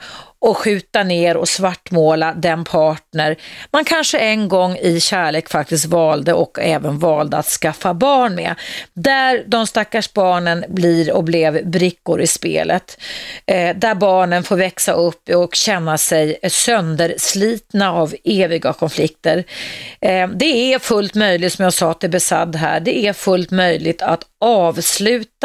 och 0.46 0.58
skjuta 0.58 1.02
ner 1.02 1.36
och 1.36 1.48
svartmåla 1.48 2.34
den 2.34 2.64
partner 2.64 3.36
man 3.72 3.84
kanske 3.84 4.18
en 4.18 4.48
gång 4.48 4.76
i 4.76 5.00
kärlek 5.00 5.48
faktiskt 5.48 5.84
valde 5.86 6.32
och 6.32 6.58
även 6.58 6.98
valde 6.98 7.36
att 7.36 7.46
skaffa 7.46 7.94
barn 7.94 8.34
med. 8.34 8.54
Där 8.94 9.44
de 9.46 9.66
stackars 9.66 10.12
barnen 10.12 10.64
blir 10.68 11.12
och 11.12 11.24
blev 11.24 11.70
brickor 11.70 12.20
i 12.20 12.26
spelet. 12.26 12.98
Eh, 13.46 13.76
där 13.76 13.94
barnen 13.94 14.42
får 14.42 14.56
växa 14.56 14.92
upp 14.92 15.28
och 15.28 15.54
känna 15.54 15.98
sig 15.98 16.38
sönderslitna 16.48 17.92
av 17.92 18.14
eviga 18.24 18.72
konflikter. 18.72 19.44
Eh, 20.00 20.28
det 20.28 20.74
är 20.74 20.78
fullt 20.78 21.14
möjligt, 21.14 21.52
som 21.52 21.62
jag 21.62 21.74
sa 21.74 21.94
till 21.94 22.10
Besad 22.10 22.56
här, 22.56 22.80
det 22.80 23.06
är 23.06 23.12
fullt 23.12 23.50
möjligt 23.50 24.02
att 24.02 24.24
avsluta 24.40 25.35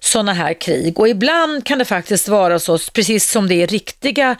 sådana 0.00 0.32
här 0.32 0.54
krig 0.54 0.98
och 0.98 1.08
ibland 1.08 1.64
kan 1.64 1.78
det 1.78 1.84
faktiskt 1.84 2.28
vara 2.28 2.58
så, 2.58 2.78
precis 2.78 3.30
som 3.30 3.48
det 3.48 3.62
är 3.62 3.66
riktiga 3.66 4.36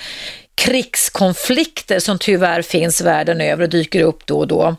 krigskonflikter 0.55 1.99
som 1.99 2.19
tyvärr 2.19 2.63
finns 2.63 3.01
världen 3.01 3.41
över 3.41 3.63
och 3.63 3.69
dyker 3.69 4.03
upp 4.03 4.27
då 4.27 4.39
och 4.39 4.49
då. 4.49 4.77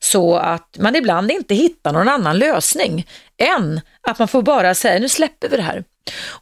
Så 0.00 0.36
att 0.36 0.76
man 0.78 0.96
ibland 0.96 1.30
inte 1.30 1.54
hittar 1.54 1.92
någon 1.92 2.08
annan 2.08 2.38
lösning 2.38 3.06
än 3.38 3.80
att 4.08 4.18
man 4.18 4.28
får 4.28 4.42
bara 4.42 4.74
säga 4.74 5.00
nu 5.00 5.08
släpper 5.08 5.48
vi 5.48 5.56
det 5.56 5.62
här. 5.62 5.84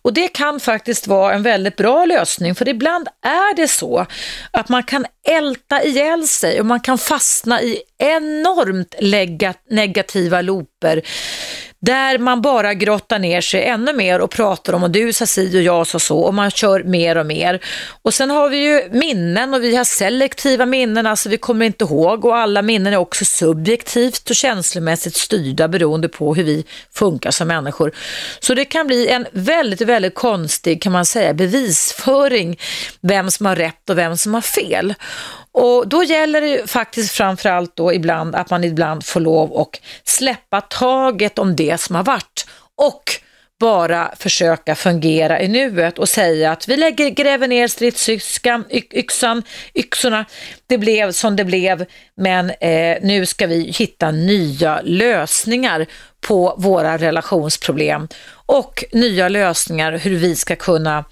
Och 0.03 0.12
det 0.12 0.28
kan 0.28 0.61
faktiskt 0.61 1.07
vara 1.07 1.35
en 1.35 1.43
väldigt 1.43 1.76
bra 1.76 2.05
lösning 2.05 2.55
för 2.55 2.68
ibland 2.68 3.09
är 3.22 3.57
det 3.57 3.68
så 3.68 4.07
att 4.51 4.68
man 4.68 4.83
kan 4.83 5.07
älta 5.28 5.83
ihjäl 5.83 6.26
sig 6.26 6.61
och 6.61 6.66
man 6.66 6.81
kan 6.81 6.99
fastna 6.99 7.62
i 7.62 7.83
enormt 7.99 8.95
negativa 9.68 10.41
grupper 10.81 11.03
där 11.83 12.18
man 12.18 12.43
bara 12.43 12.74
grottar 12.74 13.18
ner 13.18 13.41
sig 13.41 13.64
ännu 13.64 13.93
mer 13.93 14.20
och 14.20 14.31
pratar 14.31 14.72
om 14.72 14.83
och 14.83 14.91
du 14.91 15.12
sa 15.12 15.26
si 15.26 15.59
och 15.59 15.62
jag 15.62 15.87
sa 15.87 15.99
så 15.99 16.18
och 16.18 16.35
man 16.35 16.51
kör 16.51 16.83
mer 16.83 17.16
och 17.16 17.26
mer. 17.26 17.61
Och 18.03 18.14
sen 18.14 18.31
har 18.31 18.49
vi 18.49 18.57
ju 18.57 18.89
minnen 18.93 19.55
och 19.55 19.62
vi 19.62 19.76
har 19.76 19.85
selektiva 19.85 20.66
minnen, 20.66 21.07
alltså 21.07 21.28
vi 21.28 21.37
kommer 21.37 21.66
inte 21.66 21.85
ihåg 21.85 22.24
och 22.24 22.37
alla 22.37 22.62
minnen 22.62 22.93
är 22.93 22.97
också 22.97 23.24
subjektivt 23.24 24.31
och 24.31 24.37
känslomässigt 24.37 25.16
styrda 25.16 25.68
beroende 25.68 26.09
på 26.09 26.35
hur 26.35 26.45
vi 26.45 26.64
funkar 26.93 27.31
som 27.31 27.49
människor. 27.49 27.93
Så 28.41 28.55
det 28.55 28.64
kan 28.64 28.87
bli 28.87 29.09
en 29.09 29.26
väldigt, 29.33 29.81
väldigt 29.81 30.14
konstig 30.14 30.83
kan 30.83 30.93
man 30.93 31.07
säga 31.07 31.35
bevisföring 31.35 32.59
vem 33.01 33.31
som 33.31 33.47
har 33.47 33.57
rätt 33.57 33.91
och 33.91 33.99
vem 33.99 34.16
som 34.16 34.35
har 34.35 34.41
fel. 34.41 34.95
Och 35.53 35.88
då 35.88 36.03
gäller 36.05 36.40
det 36.40 36.70
faktiskt 36.70 37.14
framförallt 37.14 37.76
då 37.76 37.92
ibland 37.92 38.34
att 38.34 38.51
man 38.51 38.64
ibland 38.64 39.05
får 39.05 39.20
lov 39.20 39.59
att 39.59 39.80
släppa 40.05 40.61
taget 40.61 41.38
om 41.38 41.57
det 41.57 41.80
som 41.80 41.96
har 41.96 42.05
varit 42.05 42.46
och 42.76 43.03
bara 43.61 44.14
försöka 44.16 44.74
fungera 44.74 45.40
i 45.40 45.48
nuet 45.48 45.98
och 45.98 46.09
säga 46.09 46.53
att 46.53 46.68
vi 46.68 46.76
lägger, 46.76 47.11
gräver 47.11 47.48
ner 47.48 47.68
stridsyxan, 47.68 48.64
yxan, 48.70 49.42
yxorna, 49.74 50.24
det 50.70 50.78
blev 50.78 51.12
som 51.12 51.36
det 51.36 51.44
blev, 51.44 51.86
men 52.16 52.50
eh, 52.50 52.98
nu 53.02 53.26
ska 53.26 53.46
vi 53.46 53.72
hitta 53.78 54.10
nya 54.10 54.80
lösningar 54.82 55.86
på 56.20 56.54
våra 56.58 56.98
relationsproblem 56.98 58.08
och 58.32 58.84
nya 58.92 59.28
lösningar 59.28 59.92
hur 59.92 60.16
vi 60.16 60.36
ska 60.36 60.56
kunna 60.56 61.04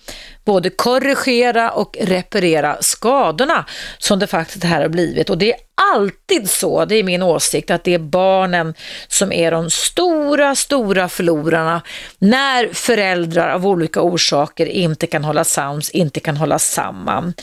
både 0.45 0.71
korrigera 0.71 1.71
och 1.71 1.97
reparera 2.01 2.77
skadorna 2.81 3.65
som 3.99 4.19
det 4.19 4.27
faktiskt 4.27 4.65
här 4.65 4.81
har 4.81 4.89
blivit. 4.89 5.31
Och 5.31 5.39
det 5.39 5.53
är 5.53 5.59
alltid 5.95 6.51
så, 6.51 6.85
det 6.85 6.95
är 6.95 7.03
min 7.03 7.23
åsikt, 7.23 7.71
att 7.71 7.85
det 7.85 7.95
är 7.95 7.99
barnen 7.99 8.75
som 9.09 9.33
är 9.33 9.51
de 9.51 9.71
stora, 9.71 10.55
stora 10.55 11.09
förlorarna 11.09 11.83
när 12.19 12.69
föräldrar 12.73 13.49
av 13.49 13.67
olika 13.67 14.01
orsaker 14.01 14.67
inte 14.67 15.07
kan 15.07 15.25
hålla 15.25 15.45
sams, 15.45 15.91
inte 15.91 16.21
kan 16.21 16.37
hålla 16.37 16.59
samman. 16.59 17.35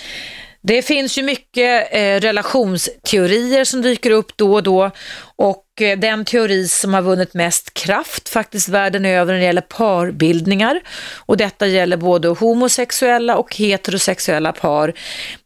Det 0.67 0.81
finns 0.81 1.17
ju 1.17 1.23
mycket 1.23 1.93
eh, 1.93 2.19
relationsteorier 2.19 3.63
som 3.63 3.81
dyker 3.81 4.11
upp 4.11 4.37
då 4.37 4.53
och 4.53 4.63
då. 4.63 4.91
Och 5.37 5.81
eh, 5.81 5.99
den 5.99 6.25
teori 6.25 6.67
som 6.67 6.93
har 6.93 7.01
vunnit 7.01 7.33
mest 7.33 7.73
kraft 7.73 8.29
faktiskt 8.29 8.69
världen 8.69 9.05
över 9.05 9.33
när 9.33 9.39
det 9.39 9.45
gäller 9.45 9.61
parbildningar. 9.61 10.81
Och 11.15 11.37
detta 11.37 11.67
gäller 11.67 11.97
både 11.97 12.27
homosexuella 12.27 13.37
och 13.37 13.55
heterosexuella 13.55 14.51
par. 14.51 14.93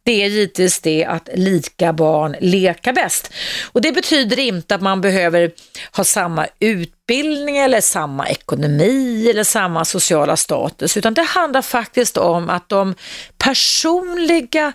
Det 0.04 0.24
är 0.24 0.28
givetvis 0.28 0.80
det 0.80 1.06
att 1.06 1.30
lika 1.34 1.94
barn 1.94 2.36
leka 2.40 2.94
bäst. 2.94 3.34
Och 3.72 3.82
det 3.82 3.92
betyder 3.92 4.40
inte 4.40 4.76
att 4.76 4.82
man 4.82 5.02
behöver 5.02 5.52
ha 5.92 6.04
samma 6.04 6.48
utbildning 6.60 7.58
eller 7.58 7.82
samma 7.82 8.28
ekonomi 8.28 9.30
eller 9.30 9.44
samma 9.44 9.86
sociala 9.86 10.38
status, 10.38 10.98
utan 10.98 11.14
det 11.14 11.22
handlar 11.22 11.62
faktiskt 11.62 12.18
om 12.18 12.50
att 12.50 12.70
de 12.70 12.96
personliga 13.38 14.74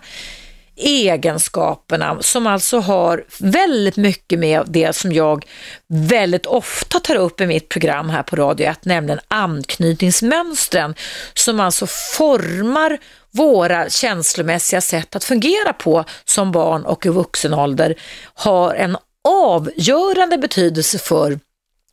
egenskaperna 0.75 2.17
som 2.21 2.47
alltså 2.47 2.79
har 2.79 3.25
väldigt 3.39 3.97
mycket 3.97 4.39
med 4.39 4.63
det 4.67 4.95
som 4.95 5.11
jag 5.11 5.45
väldigt 5.87 6.45
ofta 6.45 6.99
tar 6.99 7.15
upp 7.15 7.41
i 7.41 7.47
mitt 7.47 7.69
program 7.69 8.09
här 8.09 8.23
på 8.23 8.35
Radio 8.35 8.67
1, 8.67 8.85
nämligen 8.85 9.19
anknytningsmönstren 9.27 10.95
som 11.33 11.59
alltså 11.59 11.87
formar 12.17 12.97
våra 13.31 13.89
känslomässiga 13.89 14.81
sätt 14.81 15.15
att 15.15 15.23
fungera 15.23 15.73
på 15.73 16.05
som 16.25 16.51
barn 16.51 16.85
och 16.85 17.05
i 17.05 17.09
vuxen 17.09 17.53
ålder 17.53 17.95
har 18.33 18.73
en 18.75 18.97
avgörande 19.27 20.37
betydelse 20.37 20.97
för 20.99 21.39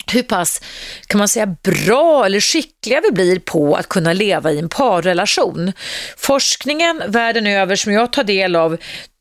hur 0.07 0.23
pass, 0.23 0.61
kan 1.07 1.19
man 1.19 1.29
säga, 1.29 1.47
bra 1.47 2.27
eller 2.27 2.41
skickliga 2.41 3.01
vi 3.01 3.13
blir 3.13 3.39
på 3.39 3.75
att 3.75 3.89
kunna 3.89 4.13
leva 4.13 4.53
i 4.53 4.59
en 4.59 4.69
parrelation. 4.69 5.73
Forskningen 6.17 7.03
världen 7.09 7.47
över 7.47 7.77
som 7.77 7.93
jag 7.93 8.13
tar 8.13 8.25
del 8.25 8.57
av 8.57 8.77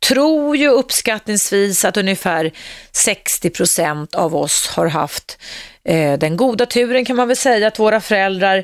tror 0.08 0.58
ju 0.58 0.68
uppskattningsvis 0.68 1.86
att 1.86 1.98
ungefär 1.98 2.52
60 2.92 3.50
procent 3.50 4.16
av 4.16 4.36
oss 4.36 4.68
har 4.68 4.88
haft 4.88 5.38
eh, 5.84 6.20
den 6.20 6.38
goda 6.38 6.66
turen 6.66 7.06
kan 7.06 7.16
man 7.16 7.28
väl 7.28 7.38
säga 7.38 7.68
att 7.68 7.80
våra 7.80 8.02
föräldrar 8.02 8.64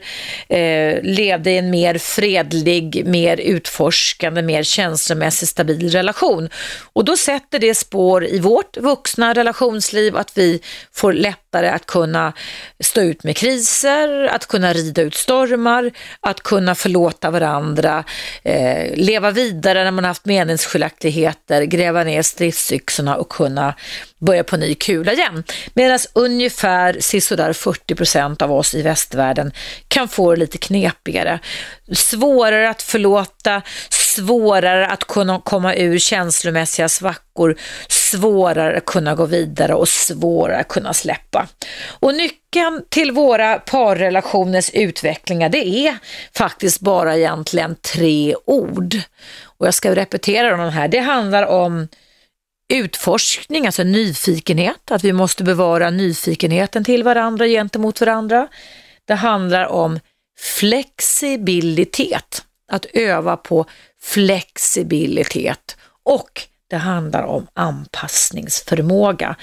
eh, 0.49 1.01
levde 1.03 1.51
i 1.51 1.57
en 1.57 1.69
mer 1.69 1.97
fredlig, 1.97 3.03
mer 3.05 3.37
utforskande, 3.37 4.41
mer 4.41 4.63
känslomässigt 4.63 5.49
stabil 5.49 5.89
relation. 5.89 6.49
Och 6.93 7.05
då 7.05 7.17
sätter 7.17 7.59
det 7.59 7.75
spår 7.75 8.25
i 8.25 8.39
vårt 8.39 8.77
vuxna 8.77 9.33
relationsliv 9.33 10.17
att 10.17 10.37
vi 10.37 10.61
får 10.93 11.13
lättare 11.13 11.69
att 11.69 11.85
kunna 11.85 12.33
stå 12.79 13.01
ut 13.01 13.23
med 13.23 13.37
kriser, 13.37 14.27
att 14.27 14.47
kunna 14.47 14.73
rida 14.73 15.01
ut 15.01 15.15
stormar, 15.15 15.91
att 16.19 16.41
kunna 16.41 16.75
förlåta 16.75 17.31
varandra, 17.31 18.03
eh, 18.43 18.95
leva 18.95 19.31
vidare 19.31 19.83
när 19.83 19.91
man 19.91 20.03
haft 20.03 20.25
meningsskiljaktigheter, 20.25 21.26
gräva 21.65 22.03
ner 22.03 22.21
stridsyxorna 22.21 23.15
och 23.15 23.29
kunna 23.29 23.73
börja 24.19 24.43
på 24.43 24.57
ny 24.57 24.75
kula 24.75 25.13
igen. 25.13 25.43
Medan 25.73 25.99
ungefär 26.13 26.97
sisådär 26.99 27.53
40 27.53 27.95
procent 27.95 28.41
av 28.41 28.51
oss 28.51 28.75
i 28.75 28.81
västvärlden 28.81 29.51
kan 29.87 30.07
få 30.07 30.31
det 30.31 30.39
lite 30.39 30.57
knepigare. 30.57 31.39
Svårare 31.91 32.69
att 32.69 32.81
förlåta, 32.81 33.61
svårare 34.17 34.87
att 34.87 35.03
kunna 35.03 35.41
komma 35.41 35.75
ur 35.75 35.99
känslomässiga 35.99 36.89
svackor, 36.89 37.55
svårare 37.87 38.77
att 38.77 38.85
kunna 38.85 39.15
gå 39.15 39.25
vidare 39.25 39.73
och 39.73 39.89
svårare 39.89 40.57
att 40.57 40.67
kunna 40.67 40.93
släppa. 40.93 41.47
Och 41.99 42.13
nyckeln 42.13 42.83
till 42.89 43.11
våra 43.11 43.59
parrelationers 43.59 44.69
utvecklingar 44.69 45.49
det 45.49 45.67
är 45.67 45.97
faktiskt 46.37 46.79
bara 46.79 47.17
egentligen 47.17 47.75
tre 47.75 48.35
ord. 48.45 48.95
Och 49.43 49.67
jag 49.67 49.73
ska 49.73 49.95
repetera 49.95 50.57
dem 50.57 50.69
här. 50.69 50.87
Det 50.87 50.99
handlar 50.99 51.45
om 51.45 51.87
utforskning, 52.73 53.65
alltså 53.65 53.83
nyfikenhet, 53.83 54.91
att 54.91 55.03
vi 55.03 55.13
måste 55.13 55.43
bevara 55.43 55.89
nyfikenheten 55.89 56.83
till 56.83 57.03
varandra 57.03 57.47
gentemot 57.47 58.01
varandra. 58.01 58.47
Det 59.05 59.13
handlar 59.13 59.65
om 59.65 59.99
flexibilitet, 60.39 62.43
att 62.71 62.85
öva 62.93 63.37
på 63.37 63.65
flexibilitet 64.07 65.77
och 66.03 66.41
det 66.69 66.75
handlar 66.75 67.23
om 67.23 67.47
anpassningsförmåga. 67.53 69.35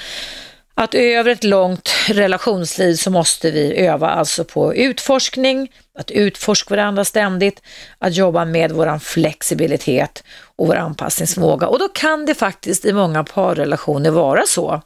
Att 0.74 0.94
över 0.94 1.30
ett 1.30 1.44
långt 1.44 1.90
relationsliv 2.08 2.94
så 2.94 3.10
måste 3.10 3.50
vi 3.50 3.76
öva 3.76 4.10
alltså 4.10 4.44
på 4.44 4.74
utforskning, 4.74 5.72
att 5.98 6.10
utforska 6.10 6.76
varandra 6.76 7.04
ständigt, 7.04 7.62
att 7.98 8.14
jobba 8.14 8.44
med 8.44 8.72
vår 8.72 8.98
flexibilitet 8.98 10.24
och 10.56 10.66
vår 10.66 10.76
anpassningsförmåga. 10.76 11.66
Och 11.66 11.78
då 11.78 11.88
kan 11.88 12.26
det 12.26 12.34
faktiskt 12.34 12.84
i 12.84 12.92
många 12.92 13.24
parrelationer 13.24 14.10
vara 14.10 14.42
så 14.46 14.82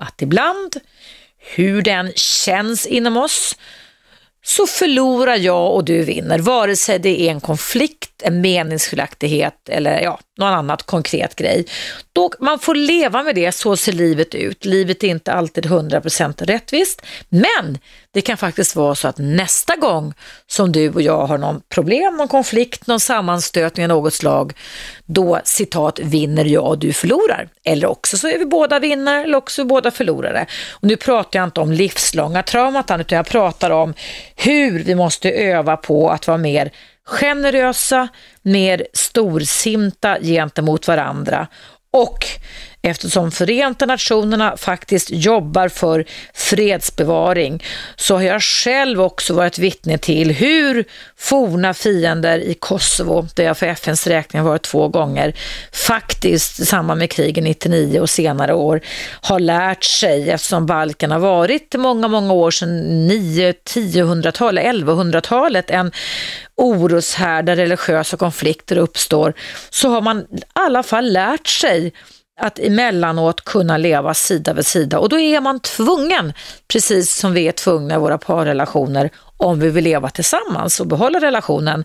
att 0.00 0.22
ibland, 0.22 0.76
hur 1.38 1.82
den 1.82 2.12
känns 2.16 2.86
inom 2.86 3.16
oss, 3.16 3.56
så 4.44 4.66
förlorar 4.66 5.36
jag 5.36 5.74
och 5.74 5.84
du 5.84 6.02
vinner, 6.02 6.38
vare 6.38 6.76
sig 6.76 6.98
det 6.98 7.20
är 7.20 7.30
en 7.30 7.40
konflikt, 7.40 8.13
en 8.24 8.40
meningsskiljaktighet 8.40 9.68
eller 9.68 10.00
ja, 10.00 10.20
någon 10.38 10.52
annat 10.52 10.82
konkret 10.82 11.34
grej. 11.34 11.66
Då, 12.12 12.30
man 12.40 12.58
får 12.58 12.74
leva 12.74 13.22
med 13.22 13.34
det, 13.34 13.52
så 13.52 13.76
ser 13.76 13.92
livet 13.92 14.34
ut. 14.34 14.64
Livet 14.64 15.04
är 15.04 15.08
inte 15.08 15.32
alltid 15.32 15.66
100% 15.66 16.44
rättvist, 16.44 17.02
men 17.28 17.78
det 18.12 18.20
kan 18.20 18.36
faktiskt 18.36 18.76
vara 18.76 18.94
så 18.94 19.08
att 19.08 19.18
nästa 19.18 19.76
gång 19.76 20.14
som 20.46 20.72
du 20.72 20.90
och 20.90 21.02
jag 21.02 21.26
har 21.26 21.38
någon 21.38 21.60
problem, 21.68 22.16
någon 22.16 22.28
konflikt, 22.28 22.86
någon 22.86 23.00
sammanstötning 23.00 23.84
av 23.84 23.88
något 23.88 24.14
slag, 24.14 24.52
då 25.04 25.40
citat 25.44 25.98
vinner 25.98 26.44
jag 26.44 26.64
och 26.64 26.78
du 26.78 26.92
förlorar. 26.92 27.48
Eller 27.64 27.88
också 27.88 28.18
så 28.18 28.28
är 28.28 28.38
vi 28.38 28.46
båda 28.46 28.78
vinnare 28.78 29.22
eller 29.22 29.36
också 29.36 29.62
är 29.62 29.64
vi 29.64 29.68
båda 29.68 29.90
förlorare. 29.90 30.46
Och 30.72 30.88
nu 30.88 30.96
pratar 30.96 31.38
jag 31.38 31.46
inte 31.46 31.60
om 31.60 31.72
livslånga 31.72 32.42
traumatan 32.42 33.00
utan 33.00 33.16
jag 33.16 33.26
pratar 33.26 33.70
om 33.70 33.94
hur 34.36 34.84
vi 34.84 34.94
måste 34.94 35.30
öva 35.30 35.76
på 35.76 36.10
att 36.10 36.26
vara 36.26 36.38
mer 36.38 36.70
generösa, 37.06 38.08
mer 38.42 38.86
storsinta 38.92 40.18
gentemot 40.20 40.88
varandra. 40.88 41.46
Och 41.90 42.18
Eftersom 42.86 43.30
Förenta 43.30 43.86
Nationerna 43.86 44.56
faktiskt 44.56 45.10
jobbar 45.10 45.68
för 45.68 46.04
fredsbevaring 46.34 47.64
så 47.96 48.14
har 48.14 48.22
jag 48.22 48.42
själv 48.42 49.00
också 49.00 49.34
varit 49.34 49.58
vittne 49.58 49.98
till 49.98 50.30
hur 50.30 50.84
forna 51.16 51.74
fiender 51.74 52.38
i 52.38 52.54
Kosovo, 52.54 53.26
där 53.34 53.44
jag 53.44 53.58
för 53.58 53.66
FNs 53.66 54.06
räkning 54.06 54.42
varit 54.42 54.62
två 54.62 54.88
gånger, 54.88 55.34
faktiskt 55.72 56.60
i 56.60 56.66
samband 56.66 56.98
med 56.98 57.10
krigen 57.10 57.44
99 57.44 58.00
och 58.00 58.10
senare 58.10 58.54
år 58.54 58.80
har 59.20 59.40
lärt 59.40 59.84
sig, 59.84 60.30
eftersom 60.30 60.66
Balkan 60.66 61.10
har 61.10 61.18
varit 61.18 61.74
många, 61.74 62.08
många 62.08 62.32
år 62.32 62.50
sedan 62.50 63.06
9, 63.06 63.52
10-hundratalet, 63.52 64.64
1100-talet, 64.64 65.70
en 65.70 65.92
oroshärd 66.56 67.44
där 67.44 67.56
religiösa 67.56 68.16
konflikter 68.16 68.76
uppstår, 68.76 69.34
så 69.70 69.88
har 69.88 70.00
man 70.00 70.20
i 70.20 70.42
alla 70.52 70.82
fall 70.82 71.12
lärt 71.12 71.46
sig 71.46 71.92
att 72.40 72.58
emellanåt 72.58 73.44
kunna 73.44 73.76
leva 73.76 74.14
sida 74.14 74.52
vid 74.52 74.66
sida 74.66 74.98
och 74.98 75.08
då 75.08 75.18
är 75.18 75.40
man 75.40 75.60
tvungen, 75.60 76.32
precis 76.68 77.16
som 77.16 77.32
vi 77.32 77.48
är 77.48 77.52
tvungna 77.52 77.94
i 77.94 77.98
våra 77.98 78.18
parrelationer, 78.18 79.10
om 79.36 79.60
vi 79.60 79.70
vill 79.70 79.84
leva 79.84 80.10
tillsammans 80.10 80.80
och 80.80 80.86
behålla 80.86 81.20
relationen, 81.20 81.84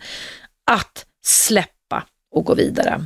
att 0.72 1.06
släppa 1.26 2.04
och 2.36 2.46
gå 2.46 2.56
vidare. 2.56 3.06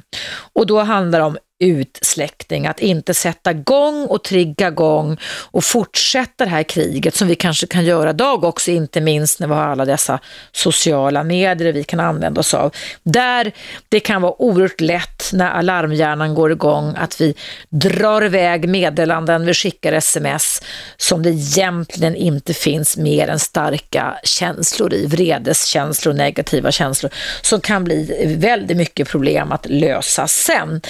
Och 0.53 0.67
då 0.67 0.79
handlar 0.79 1.19
det 1.19 1.25
om 1.25 1.37
utsläckning, 1.63 2.67
att 2.67 2.79
inte 2.79 3.13
sätta 3.13 3.51
igång 3.51 4.05
och 4.05 4.23
trigga 4.23 4.67
igång 4.67 5.17
och 5.51 5.63
fortsätta 5.63 6.43
det 6.45 6.51
här 6.51 6.63
kriget 6.63 7.15
som 7.15 7.27
vi 7.27 7.35
kanske 7.35 7.67
kan 7.67 7.85
göra 7.85 8.09
idag 8.09 8.43
också, 8.43 8.71
inte 8.71 9.01
minst 9.01 9.39
när 9.39 9.47
vi 9.47 9.53
har 9.53 9.63
alla 9.63 9.85
dessa 9.85 10.19
sociala 10.51 11.23
medier 11.23 11.73
vi 11.73 11.83
kan 11.83 11.99
använda 11.99 12.39
oss 12.39 12.53
av. 12.53 12.75
Där 13.03 13.51
det 13.89 13.99
kan 13.99 14.21
vara 14.21 14.41
oerhört 14.41 14.81
lätt 14.81 15.29
när 15.33 15.49
alarmhjärnan 15.51 16.33
går 16.33 16.51
igång 16.51 16.95
att 16.97 17.21
vi 17.21 17.35
drar 17.69 18.25
iväg 18.25 18.69
meddelanden, 18.69 19.45
vi 19.45 19.53
skickar 19.53 19.93
sms 19.93 20.61
som 20.97 21.23
det 21.23 21.29
egentligen 21.29 22.15
inte 22.15 22.53
finns 22.53 22.97
mer 22.97 23.27
än 23.27 23.39
starka 23.39 24.19
känslor 24.23 24.93
i, 24.93 25.05
vredeskänslor, 25.05 26.13
negativa 26.13 26.71
känslor, 26.71 27.11
som 27.41 27.61
kan 27.61 27.83
bli 27.83 28.25
väldigt 28.39 28.77
mycket 28.77 29.09
problem 29.09 29.51
att 29.51 29.65
lösa 29.69 30.27
sen. 30.27 30.81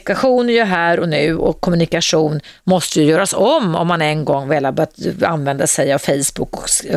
Kommunikation 0.00 0.48
är 0.48 0.52
ju 0.52 0.62
här 0.62 1.00
och 1.00 1.08
nu 1.08 1.36
och 1.36 1.60
kommunikation 1.60 2.40
måste 2.64 3.00
ju 3.00 3.06
göras 3.06 3.32
om 3.32 3.74
om 3.74 3.86
man 3.86 4.02
en 4.02 4.24
gång 4.24 4.48
väl 4.48 4.64
har 4.64 4.72
börjat 4.72 5.22
använda 5.22 5.66
sig 5.66 5.92
av 5.92 5.98
Facebook 5.98 6.54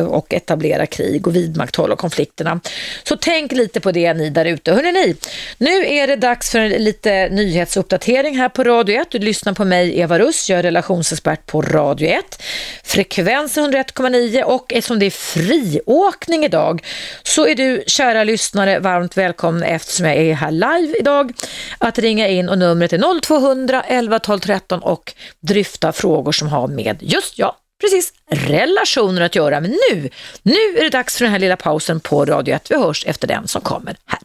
och 0.08 0.34
etablera 0.34 0.86
krig 0.86 1.26
och 1.26 1.36
vidmakthålla 1.36 1.96
konflikterna. 1.96 2.60
Så 3.02 3.16
tänk 3.16 3.52
lite 3.52 3.80
på 3.80 3.92
det 3.92 4.14
ni 4.14 4.30
där 4.30 4.44
ute. 4.44 4.72
Hörrni, 4.72 5.16
nu 5.58 5.86
är 5.86 6.06
det 6.06 6.16
dags 6.16 6.50
för 6.50 6.78
lite 6.78 7.28
nyhetsuppdatering 7.28 8.38
här 8.38 8.48
på 8.48 8.64
Radio 8.64 9.00
1. 9.00 9.10
Du 9.10 9.18
lyssnar 9.18 9.52
på 9.52 9.64
mig, 9.64 10.00
Eva 10.00 10.18
Russ, 10.18 10.50
jag 10.50 10.58
är 10.58 10.62
relationsexpert 10.62 11.46
på 11.46 11.62
Radio 11.62 12.08
1. 12.08 12.42
Frekvensen 12.84 13.72
101,9 13.74 14.42
och 14.42 14.72
eftersom 14.72 14.98
det 14.98 15.06
är 15.06 15.10
friåkning 15.10 16.44
idag 16.44 16.84
så 17.22 17.46
är 17.46 17.54
du, 17.54 17.84
kära 17.86 18.24
lyssnare, 18.24 18.78
varmt 18.78 19.16
välkommen 19.16 19.62
eftersom 19.62 20.06
jag 20.06 20.16
är 20.16 20.34
här 20.34 20.50
live 20.50 20.98
idag 20.98 21.32
att 21.78 21.98
ringa 21.98 22.28
in 22.28 22.48
och 22.48 22.58
numret 22.58 22.81
Numret 22.82 22.92
är 22.92 23.20
0200 23.20 23.82
11 23.82 24.18
12 24.18 24.40
13 24.40 24.82
och 24.82 25.14
dryfta 25.40 25.92
frågor 25.92 26.32
som 26.32 26.48
har 26.48 26.68
med 26.68 26.98
just 27.00 27.38
ja, 27.38 27.56
precis 27.80 28.12
relationer 28.30 29.20
att 29.20 29.34
göra. 29.34 29.60
Men 29.60 29.70
nu, 29.70 30.10
nu 30.42 30.78
är 30.78 30.82
det 30.82 30.90
dags 30.90 31.16
för 31.16 31.24
den 31.24 31.32
här 31.32 31.38
lilla 31.38 31.56
pausen 31.56 32.00
på 32.00 32.24
Radio 32.24 32.54
1. 32.54 32.70
Vi 32.70 32.76
hörs 32.76 33.06
efter 33.06 33.28
den 33.28 33.48
som 33.48 33.62
kommer 33.62 33.96
här. 34.06 34.20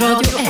Radio 0.00 0.38
1. 0.38 0.48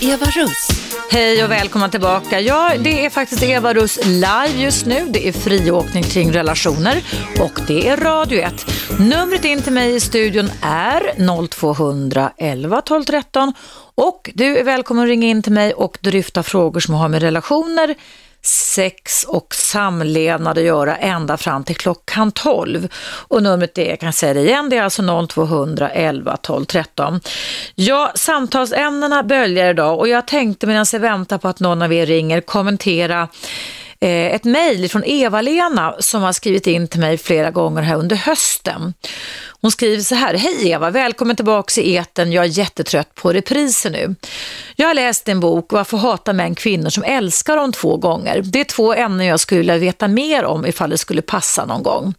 Eva 0.00 0.26
Russ. 0.26 0.81
Hej 1.12 1.44
och 1.44 1.50
välkomna 1.50 1.88
tillbaka. 1.88 2.40
Ja, 2.40 2.72
det 2.78 3.04
är 3.04 3.10
faktiskt 3.10 3.42
Eva 3.42 3.74
Russ 3.74 3.98
live 4.06 4.62
just 4.62 4.86
nu. 4.86 5.06
Det 5.10 5.28
är 5.28 5.32
friåkning 5.32 6.02
kring 6.02 6.32
relationer 6.32 7.02
och 7.40 7.60
det 7.66 7.88
är 7.88 7.96
Radio 7.96 8.40
1. 8.40 8.66
Numret 8.98 9.44
in 9.44 9.62
till 9.62 9.72
mig 9.72 9.94
i 9.94 10.00
studion 10.00 10.50
är 10.62 11.48
0200 11.48 12.32
11 12.36 12.80
12 12.80 13.04
13 13.04 13.52
och 13.94 14.30
du 14.34 14.58
är 14.58 14.64
välkommen 14.64 15.04
att 15.04 15.08
ringa 15.08 15.26
in 15.26 15.42
till 15.42 15.52
mig 15.52 15.74
och 15.74 15.98
dryfta 16.00 16.42
frågor 16.42 16.80
som 16.80 16.94
har 16.94 17.08
med 17.08 17.22
relationer, 17.22 17.94
sex 18.44 19.24
och 19.24 19.54
samlevnad 19.54 20.58
att 20.58 20.64
göra 20.64 20.96
ända 20.96 21.36
fram 21.36 21.64
till 21.64 21.76
klockan 21.76 22.32
12. 22.32 22.88
Och 23.28 23.42
numret 23.42 23.78
är, 23.78 23.88
jag 23.88 24.00
kan 24.00 24.12
säga 24.12 24.34
det 24.34 24.40
igen, 24.40 24.68
det 24.68 24.76
är 24.76 24.82
alltså 24.82 25.26
0200 25.26 25.90
11 25.90 26.36
12 26.36 26.64
13. 26.64 27.20
Ja, 27.74 28.12
samtalsämnena 28.14 29.22
böljar 29.22 29.70
idag 29.70 29.98
och 29.98 30.08
jag 30.08 30.26
tänkte 30.26 30.66
medan 30.66 30.86
jag 30.92 31.00
väntar 31.00 31.38
på 31.38 31.48
att 31.48 31.60
någon 31.60 31.82
av 31.82 31.92
er 31.92 32.06
ringer 32.06 32.40
kommentera 32.40 33.28
Eh, 34.02 34.34
ett 34.34 34.44
mejl 34.44 34.88
från 34.88 35.04
Eva-Lena 35.04 35.94
som 35.98 36.22
har 36.22 36.32
skrivit 36.32 36.66
in 36.66 36.88
till 36.88 37.00
mig 37.00 37.18
flera 37.18 37.50
gånger 37.50 37.82
här 37.82 37.96
under 37.96 38.16
hösten. 38.16 38.94
Hon 39.60 39.70
skriver 39.70 40.02
så 40.02 40.14
här, 40.14 40.34
hej 40.34 40.68
Eva, 40.68 40.90
välkommen 40.90 41.36
tillbaka 41.36 41.80
i 41.80 41.94
eten. 41.94 42.32
jag 42.32 42.44
är 42.44 42.48
jättetrött 42.48 43.14
på 43.14 43.32
repriser 43.32 43.90
nu. 43.90 44.14
Jag 44.76 44.86
har 44.86 44.94
läst 44.94 45.28
en 45.28 45.40
bok, 45.40 45.72
Varför 45.72 45.96
hatar 45.96 46.32
män 46.32 46.54
kvinnor 46.54 46.90
som 46.90 47.04
älskar 47.04 47.56
dem 47.56 47.72
två 47.72 47.96
gånger. 47.96 48.42
Det 48.44 48.60
är 48.60 48.64
två 48.64 48.94
ämnen 48.94 49.26
jag 49.26 49.40
skulle 49.40 49.58
vilja 49.58 49.78
veta 49.78 50.08
mer 50.08 50.44
om 50.44 50.66
ifall 50.66 50.90
det 50.90 50.98
skulle 50.98 51.22
passa 51.22 51.64
någon 51.64 51.82
gång. 51.82 52.14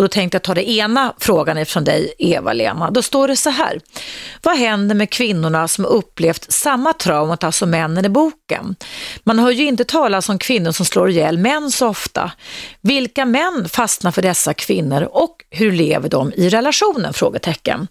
Och 0.00 0.04
då 0.04 0.08
tänkte 0.08 0.34
jag 0.34 0.42
ta 0.42 0.54
det 0.54 0.70
ena 0.70 1.14
frågan 1.18 1.58
ifrån 1.58 1.84
dig, 1.84 2.14
Eva-Lena. 2.18 2.90
Då 2.90 3.02
står 3.02 3.28
det 3.28 3.36
så 3.36 3.50
här. 3.50 3.80
Vad 4.42 4.56
händer 4.56 4.94
med 4.94 5.10
kvinnorna 5.10 5.68
som 5.68 5.84
upplevt 5.84 6.52
samma 6.52 6.92
traumat, 6.92 7.44
alltså 7.44 7.66
männen 7.66 8.04
i 8.04 8.08
boken? 8.08 8.76
Man 9.24 9.38
hör 9.38 9.50
ju 9.50 9.64
inte 9.64 9.84
talas 9.84 10.28
om 10.28 10.38
kvinnor 10.38 10.72
som 10.72 10.86
slår 10.86 11.10
ihjäl 11.10 11.38
män 11.38 11.70
så 11.70 11.88
ofta. 11.88 12.32
Vilka 12.80 13.24
män 13.24 13.68
fastnar 13.68 14.10
för 14.12 14.22
dessa 14.22 14.54
kvinnor 14.54 15.02
och 15.02 15.44
hur 15.50 15.72
lever 15.72 16.08
de 16.08 16.32
i 16.32 16.48
relationen? 16.48 17.12
Frågetecken. 17.12 17.88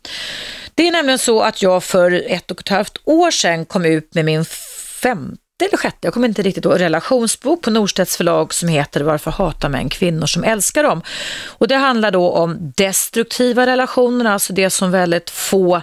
Det 0.75 0.87
är 0.87 0.91
nämligen 0.91 1.19
så 1.19 1.41
att 1.41 1.61
jag 1.61 1.83
för 1.83 2.23
ett 2.27 2.51
och 2.51 2.59
ett 2.59 2.69
halvt 2.69 2.97
år 3.03 3.31
sedan 3.31 3.65
kom 3.65 3.85
ut 3.85 4.15
med 4.15 4.25
min 4.25 4.45
femte 5.01 5.48
eller 5.65 5.77
sjätte, 5.77 5.97
jag 6.01 6.13
kommer 6.13 6.27
inte 6.27 6.41
riktigt 6.41 6.65
ihåg, 6.65 6.79
relationsbok 6.79 7.61
på 7.61 7.71
Norstedts 7.71 8.17
förlag 8.17 8.53
som 8.53 8.69
heter 8.69 9.01
Varför 9.01 9.31
hatar 9.31 9.69
män 9.69 9.89
kvinnor 9.89 10.25
som 10.25 10.43
älskar 10.43 10.83
dem? 10.83 11.01
Och 11.47 11.67
det 11.67 11.75
handlar 11.75 12.11
då 12.11 12.31
om 12.31 12.73
destruktiva 12.75 13.65
relationer, 13.65 14.25
alltså 14.25 14.53
det 14.53 14.69
som 14.69 14.91
väldigt 14.91 15.29
få 15.29 15.81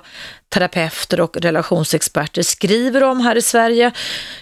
terapeuter 0.48 1.20
och 1.20 1.36
relationsexperter 1.36 2.42
skriver 2.42 3.02
om 3.02 3.20
här 3.20 3.36
i 3.36 3.42
Sverige. 3.42 3.92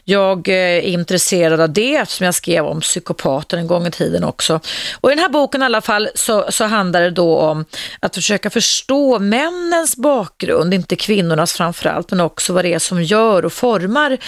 Jag 0.05 0.49
eh, 0.49 0.55
är 0.55 0.81
intresserad 0.81 1.61
av 1.61 1.73
det 1.73 1.97
eftersom 1.97 2.25
jag 2.25 2.35
skrev 2.35 2.65
om 2.65 2.81
psykopater 2.81 3.57
en 3.57 3.67
gång 3.67 3.87
i 3.87 3.91
tiden 3.91 4.25
också. 4.25 4.61
Och 5.01 5.11
i 5.11 5.15
den 5.15 5.23
här 5.23 5.29
boken 5.29 5.63
i 5.63 5.65
alla 5.65 5.81
fall 5.81 6.09
så, 6.15 6.47
så 6.49 6.65
handlar 6.65 7.01
det 7.01 7.11
då 7.11 7.39
om 7.39 7.65
att 8.01 8.15
försöka 8.15 8.51
förstå 8.51 9.19
männens 9.19 9.97
bakgrund, 9.97 10.75
inte 10.75 10.97
kvinnornas 10.97 11.53
framförallt, 11.53 12.11
men 12.11 12.21
också 12.21 12.53
vad 12.53 12.65
det 12.65 12.75
är 12.75 12.79
som 12.79 13.03
gör 13.03 13.45
och 13.45 13.53
formar 13.53 14.19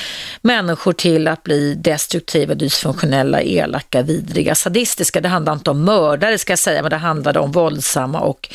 människor 0.41 0.93
till 0.93 1.29
att 1.29 1.43
bli 1.43 1.75
destruktiva, 1.75 2.55
dysfunktionella, 2.55 3.43
elaka, 3.43 4.03
vidriga, 4.03 4.55
sadistiska. 4.55 5.21
Det 5.21 5.29
handlar 5.29 5.53
inte 5.53 5.71
om 5.71 5.85
mördare 5.85 6.39
ska 6.39 6.53
jag 6.53 6.59
säga, 6.59 6.83
men 6.83 6.91
det 6.91 6.97
handlar 6.97 7.39
om 7.39 7.53
våldsamma 7.53 8.21
och 8.21 8.49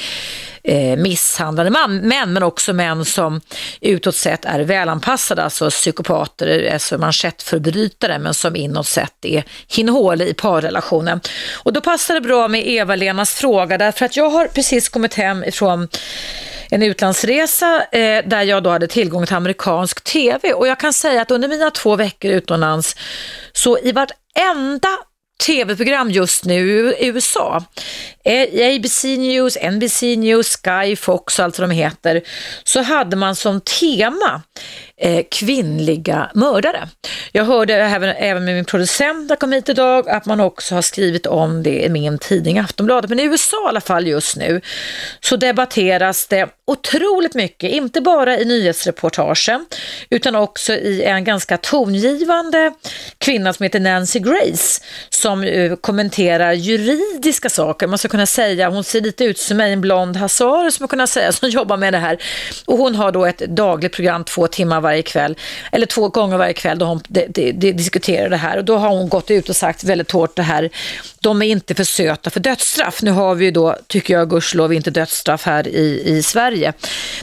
eh, 0.64 0.98
misshandlade 0.98 1.70
man, 1.70 1.98
män, 1.98 2.34
men 2.34 2.44
också 2.44 2.74
män 2.74 3.06
som 3.06 3.42
utåt 3.82 4.16
sett 4.16 4.46
är 4.46 4.60
välanpassade, 4.60 5.44
alltså 5.44 5.70
psykopater, 5.70 6.70
alltså 6.74 6.98
manschettförbrytare, 6.98 8.20
men 8.20 8.34
som 8.34 8.56
inåt 8.56 8.88
sett 8.88 9.26
är 9.26 9.44
hinhål 9.68 10.22
i 10.22 10.34
parrelationen. 10.34 11.22
Och 11.54 11.74
då 11.74 11.82
passar 11.82 12.14
det 12.14 12.22
bra 12.22 12.48
med 12.48 12.68
Eva-Lenas 12.68 13.34
fråga, 13.34 13.78
därför 13.78 14.06
att 14.06 14.18
jag 14.18 14.30
har 14.30 14.48
precis 14.48 14.90
kommit 14.90 15.14
hem 15.14 15.44
ifrån 15.44 15.88
en 16.72 16.84
utlandsresa 16.84 17.84
eh, 17.92 18.26
där 18.26 18.44
jag 18.44 18.64
då 18.64 18.70
hade 18.70 18.88
tillgång 18.88 19.26
till 19.26 19.36
amerikansk 19.36 20.04
tv 20.04 20.54
och 20.54 20.68
jag 20.68 20.80
kan 20.80 20.94
säga 20.94 21.22
att 21.22 21.32
under 21.32 21.48
mina 21.48 21.72
två 21.72 21.96
veckor 21.96 22.32
utomlands 22.32 22.96
så 23.54 23.80
i 23.80 23.92
vartenda 23.92 24.98
tv-program 25.42 26.12
just 26.12 26.46
nu 26.46 26.94
i 27.00 27.08
USA. 27.08 27.64
Eh, 28.26 28.76
ABC 28.76 29.04
News, 29.04 29.58
NBC 29.62 30.16
News, 30.16 30.58
Sky, 30.64 30.96
Fox 30.96 31.40
och 31.40 31.46
allt 31.46 31.60
vad 31.60 31.70
de 31.70 31.76
heter, 31.76 32.22
så 32.64 32.82
hade 32.82 33.16
man 33.16 33.36
som 33.36 33.62
tema 33.62 34.42
Eh, 35.04 35.24
kvinnliga 35.32 36.32
mördare. 36.34 36.88
Jag 37.32 37.46
hörde 37.46 37.76
även, 37.76 38.10
även 38.10 38.46
med 38.46 38.56
min 38.56 38.66
producent 38.66 39.28
som 39.28 39.38
kom 39.38 39.52
hit 39.52 39.70
idag 39.70 40.10
att 40.10 40.26
man 40.26 40.40
också 40.40 40.76
har 40.76 40.82
skrivit 40.82 41.26
om 41.26 41.64
det 41.64 41.84
i 41.84 41.90
min 41.90 42.18
tidning 42.18 42.60
Aftonbladet. 42.60 43.10
Men 43.10 43.20
i 43.20 43.24
USA 43.24 43.66
i 43.66 43.70
alla 43.70 43.82
fall 43.82 44.08
just 44.08 44.38
nu 44.38 44.62
så 45.20 45.36
debatteras 45.36 46.28
det 46.28 46.50
otroligt 46.68 47.36
mycket, 47.36 47.72
inte 47.72 48.02
bara 48.02 48.40
i 48.40 48.46
nyhetsreportagen 48.46 49.66
utan 50.10 50.36
också 50.36 50.74
i 50.74 51.04
en 51.04 51.24
ganska 51.24 51.58
tongivande 51.58 52.74
kvinna 53.18 53.54
som 53.54 53.64
heter 53.64 53.80
Nancy 53.80 54.20
Grace 54.20 54.84
som 55.10 55.46
kommenterar 55.82 56.54
juridiska 56.54 57.50
saker. 57.50 57.88
Man 57.88 57.98
ska 57.98 58.08
kunna 58.08 58.26
säga, 58.26 58.70
hon 58.70 58.84
ser 58.84 59.02
lite 59.02 59.24
ut 59.24 59.38
som 59.38 59.58
mig, 59.58 59.74
en 59.74 59.82
blond 59.82 60.16
hasar 60.16 60.70
som 60.70 60.84
man 60.84 60.88
kunna 60.88 61.08
säga 61.08 61.32
som 61.32 61.50
jobbar 61.50 61.78
med 61.78 61.94
det 61.94 62.00
här. 62.00 62.18
Och 62.66 62.78
hon 62.78 62.96
har 62.96 63.12
då 63.12 63.26
ett 63.26 63.40
dagligt 63.40 63.94
program 63.94 64.24
två 64.24 64.48
timmar 64.48 64.82
varje 64.82 64.91
kväll, 65.00 65.38
eller 65.72 65.86
två 65.86 66.10
gånger 66.10 66.38
varje 66.38 66.54
kväll 66.54 66.80
då 66.80 66.86
hon 66.86 67.02
de, 67.08 67.26
de, 67.30 67.52
de 67.52 67.72
diskuterar 67.72 68.30
det 68.30 68.38
här 68.38 68.58
och 68.58 68.66
då 68.66 68.78
har 68.78 68.90
hon 68.90 69.10
gått 69.10 69.32
ut 69.32 69.50
och 69.50 69.56
sagt 69.56 69.84
väldigt 69.84 70.12
hårt 70.12 70.36
det 70.36 70.42
här, 70.42 70.70
de 71.20 71.42
är 71.42 71.46
inte 71.46 71.76
för 71.76 71.84
söta 71.84 72.30
för 72.30 72.40
dödsstraff. 72.40 73.02
Nu 73.02 73.12
har 73.12 73.36
vi 73.36 73.46
ju 73.46 73.52
då, 73.52 73.78
tycker 73.88 74.14
jag 74.14 74.30
gudskelov, 74.30 74.74
inte 74.74 74.92
dödsstraff 74.92 75.46
här 75.46 75.68
i, 75.68 76.04
i 76.06 76.24
Sverige. 76.24 76.74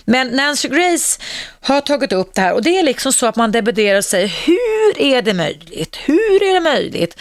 Men 0.04 0.28
Nancy 0.28 0.68
Grace 0.68 1.20
har 1.60 1.80
tagit 1.80 2.12
upp 2.12 2.34
det 2.34 2.40
här 2.40 2.54
och 2.54 2.62
det 2.62 2.78
är 2.78 2.82
liksom 2.82 3.12
så 3.12 3.26
att 3.26 3.36
man 3.36 3.52
debatterar 3.52 4.00
sig, 4.00 4.26
hur 4.26 5.02
är 5.02 5.22
det 5.22 5.34
möjligt? 5.34 5.96
Hur 5.96 6.42
är 6.42 6.54
det 6.54 6.60
möjligt 6.60 7.16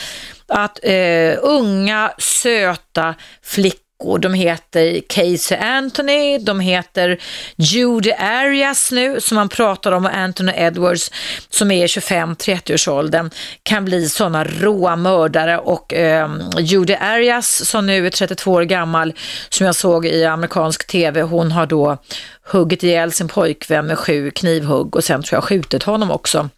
att 0.47 0.79
eh, 0.83 1.35
unga, 1.41 2.11
söta 2.19 3.15
flickor 3.43 3.86
de 4.19 4.33
heter 4.33 5.01
Casey 5.07 5.57
Anthony, 5.57 6.37
de 6.37 6.59
heter 6.59 7.19
Judy 7.55 8.11
Arias 8.11 8.91
nu, 8.91 9.21
som 9.21 9.35
man 9.35 9.49
pratar 9.49 9.91
om, 9.91 10.05
och 10.05 10.13
Anthony 10.13 10.51
Edwards, 10.55 11.11
som 11.49 11.71
är 11.71 11.87
25-30-årsåldern, 11.87 13.29
kan 13.63 13.85
bli 13.85 14.09
sådana 14.09 14.43
råa 14.43 14.95
mördare. 14.95 15.57
Och 15.57 15.93
eh, 15.93 16.29
Judy 16.59 16.93
Arias, 16.93 17.65
som 17.65 17.85
nu 17.85 18.05
är 18.05 18.09
32 18.09 18.51
år 18.51 18.61
gammal, 18.61 19.13
som 19.49 19.65
jag 19.65 19.75
såg 19.75 20.05
i 20.05 20.25
amerikansk 20.25 20.87
tv, 20.87 21.21
hon 21.21 21.51
har 21.51 21.65
då 21.65 21.97
huggit 22.43 22.83
ihjäl 22.83 23.11
sin 23.11 23.27
pojkvän 23.27 23.85
med 23.85 23.99
sju 23.99 24.31
knivhugg 24.31 24.95
och 24.95 25.03
sen 25.03 25.23
tror 25.23 25.37
jag 25.37 25.43
skjutit 25.43 25.83
honom 25.83 26.11
också. 26.11 26.49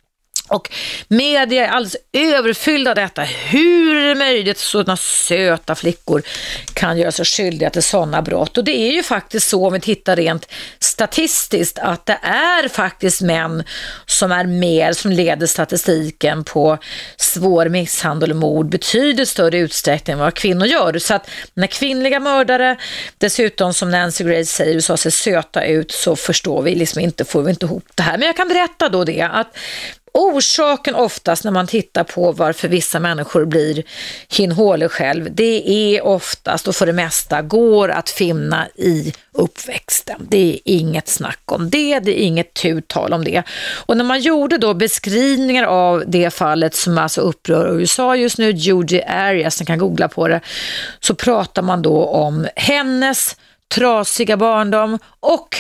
Och 0.50 0.72
media 1.08 1.68
är 1.68 1.70
alldeles 1.70 1.98
överfyllda 2.14 2.92
av 2.92 2.96
detta. 2.96 3.22
Hur 3.22 3.96
är 3.96 4.08
det 4.08 4.16
möjligt 4.16 4.58
att 4.58 4.64
sådana 4.64 4.98
söta 4.98 5.76
flickor 5.76 6.22
kan 6.74 6.98
göra 6.98 7.12
sig 7.12 7.26
skyldiga 7.26 7.70
till 7.70 7.84
sådana 7.84 8.22
brott? 8.22 8.58
Och 8.58 8.64
det 8.64 8.78
är 8.78 8.92
ju 8.92 9.04
faktiskt 9.04 9.50
så 9.50 9.68
om 9.68 9.74
vi 9.74 9.80
tittar 9.80 10.16
rent 10.16 10.50
statistiskt 10.80 11.80
att 11.80 12.06
det 12.06 12.20
är 12.24 12.68
faktiskt 12.68 13.22
män 13.22 13.64
som 14.06 14.32
är 14.32 14.46
mer, 14.46 14.94
som 14.94 15.12
leder 15.12 15.48
statistiken 15.48 16.44
på 16.44 16.78
svår 17.18 17.70
misshandel 17.70 18.32
och 18.32 18.38
mord 18.38 18.70
betydligt 18.70 19.30
större 19.30 19.58
utsträckning 19.58 20.14
än 20.14 20.20
vad 20.20 20.34
kvinnor 20.34 20.68
gör. 20.68 21.00
Så 21.00 21.14
att 21.14 21.30
när 21.54 21.68
kvinnliga 21.68 22.20
mördare, 22.20 22.76
dessutom 23.18 23.74
som 23.74 23.92
Nancy 23.92 24.24
Grace 24.24 24.46
säger, 24.46 24.76
USA 24.76 24.98
ser 24.98 25.10
söta 25.10 25.66
ut 25.66 25.92
så 25.92 26.16
förstår 26.16 26.62
vi 26.62 26.76
liksom 26.76 27.02
inte, 27.02 27.26
får 27.26 27.42
vi 27.42 27.50
inte 27.50 27.66
ihop 27.66 27.86
det 27.96 28.04
här. 28.04 28.18
Men 28.18 28.28
jag 28.28 28.36
kan 28.36 28.48
berätta 28.48 28.90
då 28.90 29.04
det 29.04 29.22
att 29.22 29.58
Orsaken 30.14 30.96
oftast 30.96 31.44
när 31.44 31.52
man 31.52 31.68
tittar 31.68 32.04
på 32.04 32.32
varför 32.32 32.68
vissa 32.68 33.00
människor 33.00 33.46
blir 33.46 33.84
hin 34.30 34.90
själv, 34.90 35.36
det 35.36 35.70
är 35.70 36.06
oftast 36.06 36.68
och 36.68 36.76
för 36.76 36.86
det 36.86 36.94
mesta 36.94 37.42
går 37.42 37.90
att 37.90 38.10
finna 38.10 38.68
i 38.76 39.14
uppväxten. 39.32 40.28
Det 40.30 40.54
är 40.54 40.60
inget 40.66 41.08
snack 41.08 41.42
om 41.46 41.70
det, 41.70 42.00
det 42.00 42.22
är 42.22 42.24
inget 42.24 42.54
tuttal 42.54 43.14
om 43.14 43.24
det. 43.24 43.44
Och 43.86 43.98
när 43.98 44.04
man 44.04 44.20
gjorde 44.20 44.58
då 44.58 44.74
beskrivningar 44.74 45.64
av 45.64 46.04
det 46.08 46.30
fallet 46.30 46.76
som 46.76 46.98
alltså 46.98 47.22
upprör 47.22 47.80
USA 47.80 48.16
just 48.16 48.38
nu, 48.38 48.52
Judy 48.52 49.02
Arias, 49.02 49.60
ni 49.60 49.66
kan 49.66 49.80
googla 49.80 50.08
på 50.08 50.28
det, 50.28 50.42
så 51.00 51.16
pratar 51.16 51.62
man 51.62 51.82
då 51.82 52.06
om 52.06 52.48
hennes 52.56 53.36
trasiga 53.70 54.38
barndom 54.38 55.00
och 55.20 55.56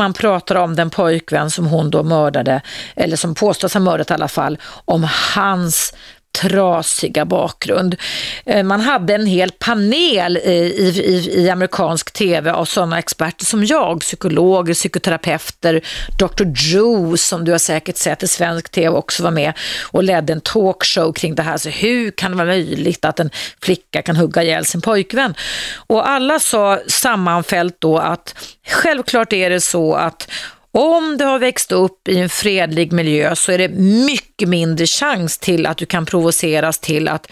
man 0.00 0.12
pratar 0.12 0.54
om 0.54 0.76
den 0.76 0.90
pojkvän 0.90 1.50
som 1.50 1.66
hon 1.66 1.90
då 1.90 2.02
mördade, 2.02 2.62
eller 2.96 3.16
som 3.16 3.34
påstås 3.34 3.74
ha 3.74 3.80
mördat 3.80 4.10
i 4.10 4.14
alla 4.14 4.28
fall, 4.28 4.58
om 4.84 5.06
hans 5.34 5.94
trasiga 6.32 7.24
bakgrund. 7.24 7.96
Eh, 8.44 8.62
man 8.62 8.80
hade 8.80 9.14
en 9.14 9.26
hel 9.26 9.50
panel 9.50 10.36
i, 10.36 10.50
i, 10.50 11.42
i 11.42 11.50
amerikansk 11.50 12.12
tv 12.12 12.50
av 12.50 12.64
sådana 12.64 12.98
experter 12.98 13.44
som 13.44 13.64
jag, 13.64 14.00
psykologer, 14.00 14.74
psykoterapeuter, 14.74 15.80
Dr. 16.18 16.44
Drew 16.44 17.16
som 17.16 17.44
du 17.44 17.52
har 17.52 17.58
säkert 17.58 17.96
sett 17.96 18.22
i 18.22 18.28
svensk 18.28 18.70
tv 18.70 18.96
också 18.96 19.22
var 19.22 19.30
med 19.30 19.52
och 19.92 20.02
ledde 20.02 20.32
en 20.32 20.40
talkshow 20.40 21.12
kring 21.12 21.34
det 21.34 21.42
här. 21.42 21.58
Så 21.58 21.68
hur 21.68 22.10
kan 22.10 22.30
det 22.30 22.36
vara 22.36 22.46
möjligt 22.46 23.04
att 23.04 23.20
en 23.20 23.30
flicka 23.62 24.02
kan 24.02 24.16
hugga 24.16 24.42
ihjäl 24.42 24.64
sin 24.64 24.80
pojkvän? 24.80 25.34
Och 25.76 26.08
alla 26.08 26.40
sa 26.40 26.80
sammanfällt 26.86 27.76
då 27.78 27.98
att 27.98 28.34
självklart 28.68 29.32
är 29.32 29.50
det 29.50 29.60
så 29.60 29.94
att 29.94 30.28
om 30.72 31.16
du 31.16 31.24
har 31.24 31.38
växt 31.38 31.72
upp 31.72 32.08
i 32.08 32.18
en 32.18 32.28
fredlig 32.28 32.92
miljö 32.92 33.36
så 33.36 33.52
är 33.52 33.58
det 33.58 33.68
mycket 34.06 34.48
mindre 34.48 34.86
chans 34.86 35.38
till 35.38 35.66
att 35.66 35.76
du 35.76 35.86
kan 35.86 36.06
provoceras 36.06 36.78
till 36.78 37.08
att 37.08 37.26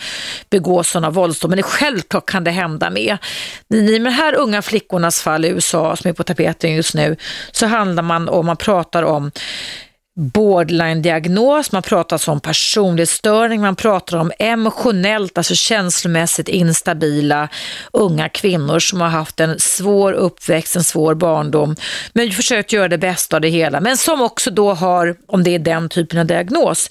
begå 0.50 0.84
sådana 0.84 1.10
våldsdåd. 1.10 1.50
Men 1.50 1.56
det, 1.56 1.62
självklart 1.62 2.30
kan 2.30 2.44
det 2.44 2.50
hända 2.50 2.90
med. 2.90 3.18
I 3.74 3.98
de 3.98 4.10
här 4.10 4.34
unga 4.34 4.62
flickornas 4.62 5.22
fall 5.22 5.44
i 5.44 5.48
USA 5.48 5.96
som 5.96 6.08
är 6.08 6.12
på 6.12 6.24
tapeten 6.24 6.74
just 6.74 6.94
nu 6.94 7.16
så 7.52 7.66
handlar 7.66 8.02
man 8.02 8.28
om, 8.28 8.46
man 8.46 8.56
pratar 8.56 9.02
om 9.02 9.30
borderline-diagnos, 10.18 11.72
man 11.72 11.82
pratar 11.82 12.14
alltså 12.14 12.30
om 12.30 12.40
personlighetsstörning, 12.40 13.60
man 13.60 13.76
pratar 13.76 14.16
om 14.16 14.32
emotionellt, 14.38 15.38
alltså 15.38 15.54
känslomässigt 15.54 16.48
instabila 16.48 17.48
unga 17.92 18.28
kvinnor 18.28 18.78
som 18.78 19.00
har 19.00 19.08
haft 19.08 19.40
en 19.40 19.58
svår 19.58 20.12
uppväxt, 20.12 20.76
en 20.76 20.84
svår 20.84 21.14
barndom, 21.14 21.76
men 22.12 22.30
försökt 22.30 22.72
göra 22.72 22.88
det 22.88 22.98
bästa 22.98 23.36
av 23.36 23.40
det 23.40 23.48
hela, 23.48 23.80
men 23.80 23.96
som 23.96 24.20
också 24.20 24.50
då 24.50 24.74
har, 24.74 25.16
om 25.26 25.44
det 25.44 25.54
är 25.54 25.58
den 25.58 25.88
typen 25.88 26.18
av 26.18 26.26
diagnos, 26.26 26.90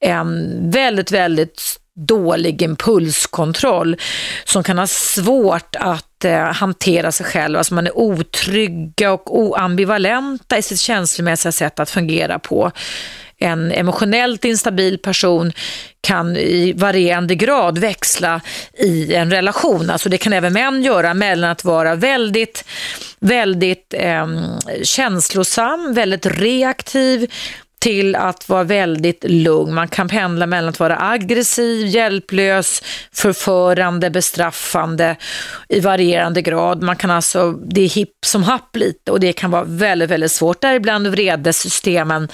en 0.00 0.70
väldigt, 0.70 1.12
väldigt 1.12 1.80
dålig 1.96 2.62
impulskontroll 2.62 3.96
som 4.44 4.62
kan 4.62 4.78
ha 4.78 4.86
svårt 4.86 5.76
att 5.76 6.24
eh, 6.24 6.52
hantera 6.52 7.12
sig 7.12 7.26
själv. 7.26 7.58
Alltså 7.58 7.74
man 7.74 7.86
är 7.86 7.98
otrygga 7.98 9.12
och 9.12 9.38
oambivalenta 9.38 10.58
i 10.58 10.62
sitt 10.62 10.80
känslomässiga 10.80 11.52
sätt 11.52 11.80
att 11.80 11.90
fungera 11.90 12.38
på. 12.38 12.72
En 13.38 13.72
emotionellt 13.72 14.44
instabil 14.44 14.98
person 14.98 15.52
kan 16.00 16.36
i 16.36 16.72
varierande 16.72 17.34
grad 17.34 17.78
växla 17.78 18.40
i 18.78 19.14
en 19.14 19.30
relation. 19.30 19.90
Alltså 19.90 20.08
det 20.08 20.18
kan 20.18 20.32
även 20.32 20.52
män 20.52 20.82
göra 20.82 21.14
mellan 21.14 21.50
att 21.50 21.64
vara 21.64 21.94
väldigt, 21.94 22.64
väldigt 23.20 23.94
eh, 23.96 24.26
känslosam, 24.82 25.94
väldigt 25.94 26.26
reaktiv, 26.26 27.30
till 27.86 28.16
att 28.16 28.48
vara 28.48 28.64
väldigt 28.64 29.24
lugn. 29.24 29.74
Man 29.74 29.88
kan 29.88 30.08
pendla 30.08 30.46
mellan 30.46 30.68
att 30.68 30.80
vara 30.80 30.98
aggressiv, 31.00 31.86
hjälplös, 31.86 32.82
förförande, 33.12 34.10
bestraffande 34.10 35.16
i 35.68 35.80
varierande 35.80 36.42
grad. 36.42 36.82
Man 36.82 36.96
kan 36.96 37.10
alltså, 37.10 37.52
det 37.52 37.80
är 37.80 37.88
hipp 37.88 38.14
som 38.26 38.42
happ 38.42 38.76
lite 38.76 39.12
och 39.12 39.20
det 39.20 39.32
kan 39.32 39.50
vara 39.50 39.64
väldigt, 39.64 40.10
väldigt 40.10 40.32
svårt. 40.32 40.60
Däribland 40.60 41.06
vredessystemen 41.06 42.28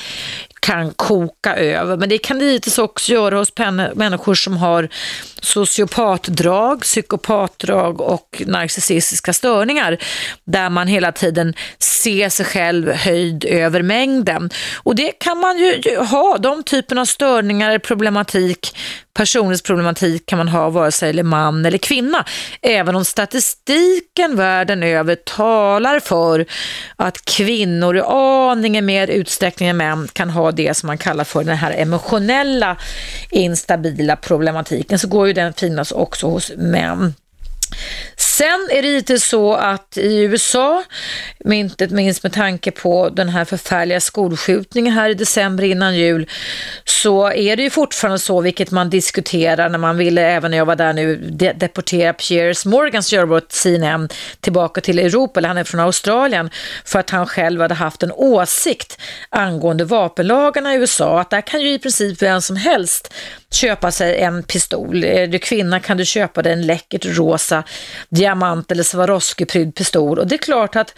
kan 0.63 0.91
koka 0.91 1.57
över. 1.57 1.97
Men 1.97 2.09
det 2.09 2.19
kan 2.19 2.39
det 2.39 2.45
givetvis 2.45 2.79
också 2.79 3.13
göra 3.13 3.39
hos 3.39 3.53
människor 3.95 4.35
som 4.35 4.57
har 4.57 4.89
sociopatdrag, 5.41 6.81
psykopatdrag 6.81 8.01
och 8.01 8.43
narcissistiska 8.47 9.33
störningar 9.33 9.99
där 10.45 10.71
man 10.71 10.87
hela 10.87 11.13
tiden 11.13 11.55
ser 11.79 12.29
sig 12.29 12.47
själv 12.47 12.93
höjd 12.93 13.45
över 13.45 13.83
mängden. 13.83 14.51
Och 14.77 14.95
det 14.95 15.13
kan 15.13 15.39
man 15.39 15.59
ju 15.59 15.97
ha, 15.99 16.39
de 16.39 16.63
typen 16.63 16.99
av 16.99 17.05
störningar, 17.05 17.79
problematik 17.79 18.77
personlighetsproblematik 19.15 20.27
kan 20.27 20.39
man 20.39 20.49
ha 20.49 20.71
vare 20.71 20.93
sig 20.93 21.11
eller 21.11 21.23
man 21.23 21.67
eller 21.67 21.79
kvinna. 21.79 22.25
Även 22.63 22.97
om 22.97 23.05
statistiken 23.05 24.37
världen 24.37 24.83
över 24.83 25.15
talar 25.15 26.01
för 26.01 26.47
att 26.97 27.25
kvinnor 27.25 27.97
i 27.97 28.01
aningen 28.01 28.87
mer 28.87 29.09
utsträckning 29.09 29.69
än 29.69 29.77
män 29.77 30.09
kan 30.13 30.31
ha 30.31 30.53
det 30.53 30.77
som 30.77 30.87
man 30.87 30.99
kallar 30.99 31.25
för 31.25 31.45
den 31.45 31.57
här 31.57 31.71
emotionella 31.71 32.77
instabila 33.31 34.17
problematiken 34.17 34.99
så 34.99 35.09
går 35.09 35.27
ju 35.27 35.33
den 35.33 35.53
finnas 35.53 35.93
också 35.93 36.27
hos 36.27 36.53
män. 36.57 37.15
Sen 38.17 38.69
är 38.71 38.83
det 38.83 38.89
lite 38.89 39.19
så 39.19 39.55
att 39.55 39.97
i 39.97 40.23
USA, 40.23 40.85
inte 41.45 41.89
minst 41.89 42.23
med 42.23 42.33
tanke 42.33 42.71
på 42.71 43.09
den 43.09 43.29
här 43.29 43.45
förfärliga 43.45 44.01
skolskjutningen 44.01 44.93
här 44.93 45.11
i 45.11 45.15
december 45.15 45.65
innan 45.65 45.97
jul, 45.97 46.29
så 46.85 47.33
är 47.33 47.57
det 47.57 47.63
ju 47.63 47.71
fortfarande 47.71 48.19
så, 48.19 48.41
vilket 48.41 48.71
man 48.71 48.91
diskuterar 48.91 49.69
när 49.69 49.79
man 49.79 49.97
ville, 49.97 50.23
även 50.23 50.51
när 50.51 50.59
jag 50.59 50.65
var 50.65 50.77
där 50.77 50.93
nu, 50.93 51.17
de 51.17 51.53
deportera 51.53 52.13
Piers 52.13 52.67
Morgans 52.67 53.13
görbåt 53.13 53.53
CNN 53.53 54.09
tillbaka 54.41 54.81
till 54.81 54.99
Europa, 54.99 55.41
eller 55.41 55.49
han 55.49 55.59
är 55.59 55.65
från 55.65 55.81
Australien, 55.81 56.51
för 56.85 56.99
att 56.99 57.11
han 57.11 57.27
själv 57.27 57.61
hade 57.61 57.75
haft 57.75 58.03
en 58.03 58.13
åsikt 58.13 58.99
angående 59.31 59.85
vapenlagarna 59.85 60.75
i 60.75 60.77
USA, 60.77 61.21
att 61.21 61.31
där 61.31 61.41
kan 61.41 61.61
ju 61.61 61.73
i 61.73 61.79
princip 61.79 62.23
vem 62.23 62.41
som 62.41 62.57
helst 62.57 63.15
köpa 63.55 63.91
sig 63.91 64.21
en 64.21 64.43
pistol. 64.43 65.05
Är 65.05 65.27
du 65.27 65.39
kvinna 65.39 65.81
kan 65.81 65.97
du 65.97 66.05
köpa 66.05 66.43
dig 66.43 66.53
en 66.53 66.67
läckert 66.67 67.05
rosa 67.05 67.65
diamant 68.09 68.73
eller 68.73 68.83
Swarovski-prydd 68.83 69.75
pistol. 69.75 70.19
Och 70.19 70.27
det 70.27 70.35
är 70.35 70.39
klart 70.39 70.77
att 70.77 70.95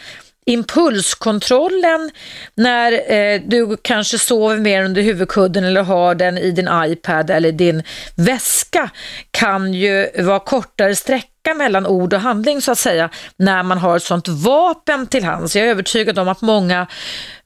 impulskontrollen 0.47 2.11
när 2.55 3.13
eh, 3.13 3.41
du 3.47 3.77
kanske 3.83 4.19
sover 4.19 4.59
mer 4.59 4.85
under 4.85 5.03
huvudkudden 5.03 5.65
eller 5.65 5.83
har 5.83 6.15
den 6.15 6.39
i 6.39 6.51
din 6.51 6.69
iPad 6.73 7.31
eller 7.31 7.53
din 7.53 7.83
väska 8.17 8.91
kan 9.31 9.75
ju 9.75 10.11
vara 10.19 10.41
kortare 10.41 10.97
sträcka 11.45 11.59
mellan 11.59 11.87
ord 11.87 12.15
och 12.15 12.21
handling 12.21 12.63
så 12.63 12.73
att 12.73 12.79
säga 12.79 13.11
när 13.37 13.63
man 13.63 13.79
har 13.79 13.97
ett 13.97 14.03
sånt 14.03 14.29
vapen 14.29 15.07
till 15.07 15.25
hands. 15.25 15.57
Jag 15.57 15.67
är 15.67 15.71
övertygad 15.71 16.19
om 16.19 16.29
att 16.29 16.43
många 16.43 16.87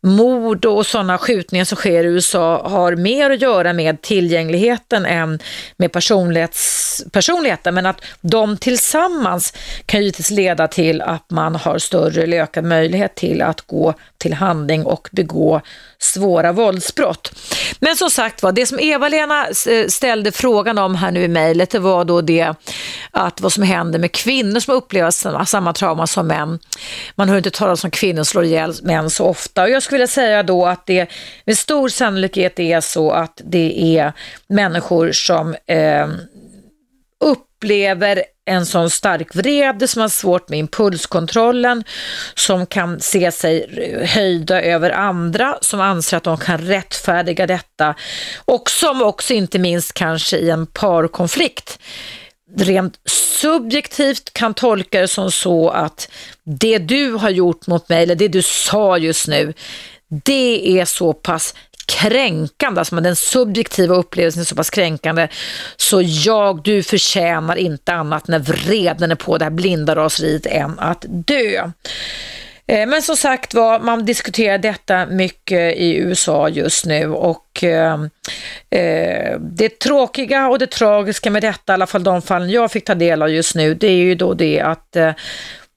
mord 0.01 0.65
och 0.65 0.87
sådana 0.87 1.19
skjutningar 1.19 1.65
som 1.65 1.77
sker 1.77 2.05
i 2.05 2.07
USA 2.07 2.69
har 2.69 2.97
mer 2.97 3.31
att 3.31 3.41
göra 3.41 3.73
med 3.73 4.03
tillgängligheten 4.03 5.07
än 5.07 5.39
med 5.77 5.93
personligheten. 7.13 7.75
Men 7.75 7.87
att 7.87 8.05
de 8.21 8.57
tillsammans 8.57 9.53
kan 9.87 10.01
givetvis 10.01 10.31
leda 10.31 10.69
till 10.69 11.03
att 11.03 11.31
man 11.31 11.57
har 11.57 11.79
större 11.79 12.23
eller 12.23 12.43
ökad 12.43 12.65
möjlighet 12.65 13.15
till 13.15 13.43
att 13.43 13.61
gå 13.61 13.95
till 14.19 14.35
handling 14.35 14.87
och 14.87 15.09
begå 15.13 15.61
svåra 16.01 16.53
våldsbrott. 16.53 17.33
Men 17.81 17.97
som 17.97 18.11
sagt 18.11 18.43
var, 18.43 18.53
det 18.53 18.67
som 18.67 18.81
Eva-Lena 18.81 19.47
eh, 19.47 19.87
ställde 19.89 20.33
frågan 20.33 20.79
om 20.79 20.95
här 20.95 21.11
nu 21.11 21.23
i 21.23 21.29
mejlet, 21.29 21.71
det 21.71 21.79
var 21.79 22.05
då 22.05 22.21
det 22.21 22.55
att 23.11 23.41
vad 23.41 23.53
som 23.53 23.63
händer 23.63 23.99
med 23.99 24.13
kvinnor 24.13 24.61
som 24.61 24.75
upplever 24.75 25.11
samma, 25.11 25.47
samma 25.47 25.73
trauma 25.73 26.07
som 26.07 26.27
män. 26.27 26.59
Man 27.15 27.29
hör 27.29 27.37
inte 27.37 27.51
talas 27.51 27.85
om 27.85 27.91
kvinnor 27.91 28.25
slår 28.25 28.45
ihjäl 28.45 28.75
män 28.83 29.11
så 29.11 29.25
ofta. 29.25 29.63
Och 29.63 29.71
jag 29.71 29.83
skulle 29.83 29.97
vilja 29.97 30.07
säga 30.07 30.43
då 30.43 30.67
att 30.67 30.87
det 30.87 31.11
med 31.45 31.59
stor 31.59 31.89
sannolikhet 31.89 32.59
är 32.59 32.81
så 32.81 33.11
att 33.11 33.41
det 33.45 33.99
är 33.99 34.13
människor 34.47 35.13
som 35.13 35.55
eh, 35.67 36.09
upplever 37.25 38.23
en 38.49 38.67
sån 38.67 38.91
stark 38.91 39.35
vrede, 39.35 39.89
som 39.89 40.03
har 40.03 40.09
svårt 40.09 40.49
med 40.49 40.59
impulskontrollen, 40.59 41.85
som 42.35 42.67
kan 42.67 43.01
se 43.01 43.33
sig 43.33 43.67
höjda 44.15 44.63
över 44.63 44.91
andra, 44.91 45.59
som 45.61 45.81
anser 45.81 46.17
att 46.17 46.25
de 46.25 46.39
kan 46.39 46.59
rättfärdiga 46.59 47.47
detta 47.47 47.95
och 48.45 48.71
som 48.71 49.03
också 49.03 49.35
inte 49.35 49.59
minst 49.59 49.95
kanske 49.95 50.37
i 50.37 50.51
en 50.51 50.67
parkonflikt 50.67 51.79
rent 52.57 53.01
subjektivt 53.41 54.33
kan 54.33 54.55
tolka 54.55 55.01
det 55.01 55.09
som 55.09 55.31
så 55.31 55.71
att 55.71 56.11
det 56.45 56.79
du 56.79 57.13
har 57.13 57.31
gjort 57.31 57.67
mot 57.67 57.89
mig, 57.89 58.03
eller 58.03 58.15
det 58.15 58.29
du 58.29 58.43
sa 58.43 58.99
just 58.99 59.29
nu, 59.29 59.55
det 60.09 60.81
är 60.81 60.85
så 60.85 61.13
pass 61.13 61.55
kränkande, 61.89 62.81
alltså 62.81 62.97
den 62.97 63.17
subjektiva 63.17 63.95
upplevelsen 63.95 64.41
är 64.41 64.45
så 64.45 64.55
pass 64.55 64.71
kränkande, 64.71 65.29
så 65.77 66.03
jag, 66.05 66.63
du 66.63 66.83
förtjänar 66.83 67.57
inte 67.57 67.93
annat 67.93 68.29
när 68.29 68.39
vreden 68.39 69.11
är 69.11 69.15
på 69.15 69.39
det 69.39 69.45
här 69.45 69.51
blinda 69.51 69.97
raseriet 69.97 70.47
än 70.47 70.79
att 70.79 71.05
dö. 71.09 71.71
Eh, 72.67 72.87
men 72.87 73.03
som 73.03 73.17
sagt 73.17 73.55
var, 73.55 73.81
man 73.81 74.05
diskuterar 74.05 74.59
detta 74.59 75.07
mycket 75.07 75.77
i 75.77 75.97
USA 75.97 76.49
just 76.49 76.87
nu 76.87 77.09
och 77.09 77.65
eh, 77.65 78.03
eh, 78.71 79.39
det 79.41 79.79
tråkiga 79.79 80.49
och 80.49 80.59
det 80.59 80.67
tragiska 80.67 81.31
med 81.31 81.43
detta, 81.43 81.73
i 81.73 81.75
alla 81.75 81.87
fall 81.87 82.05
de 82.05 82.23
fallen 82.23 82.51
jag 82.51 82.73
fick 82.73 82.85
ta 82.85 82.95
del 82.95 83.23
av 83.23 83.31
just 83.31 83.55
nu, 83.55 83.75
det 83.75 83.87
är 83.87 83.97
ju 83.97 84.15
då 84.15 84.35
det 84.35 84.61
att 84.61 84.97
eh, 84.97 85.13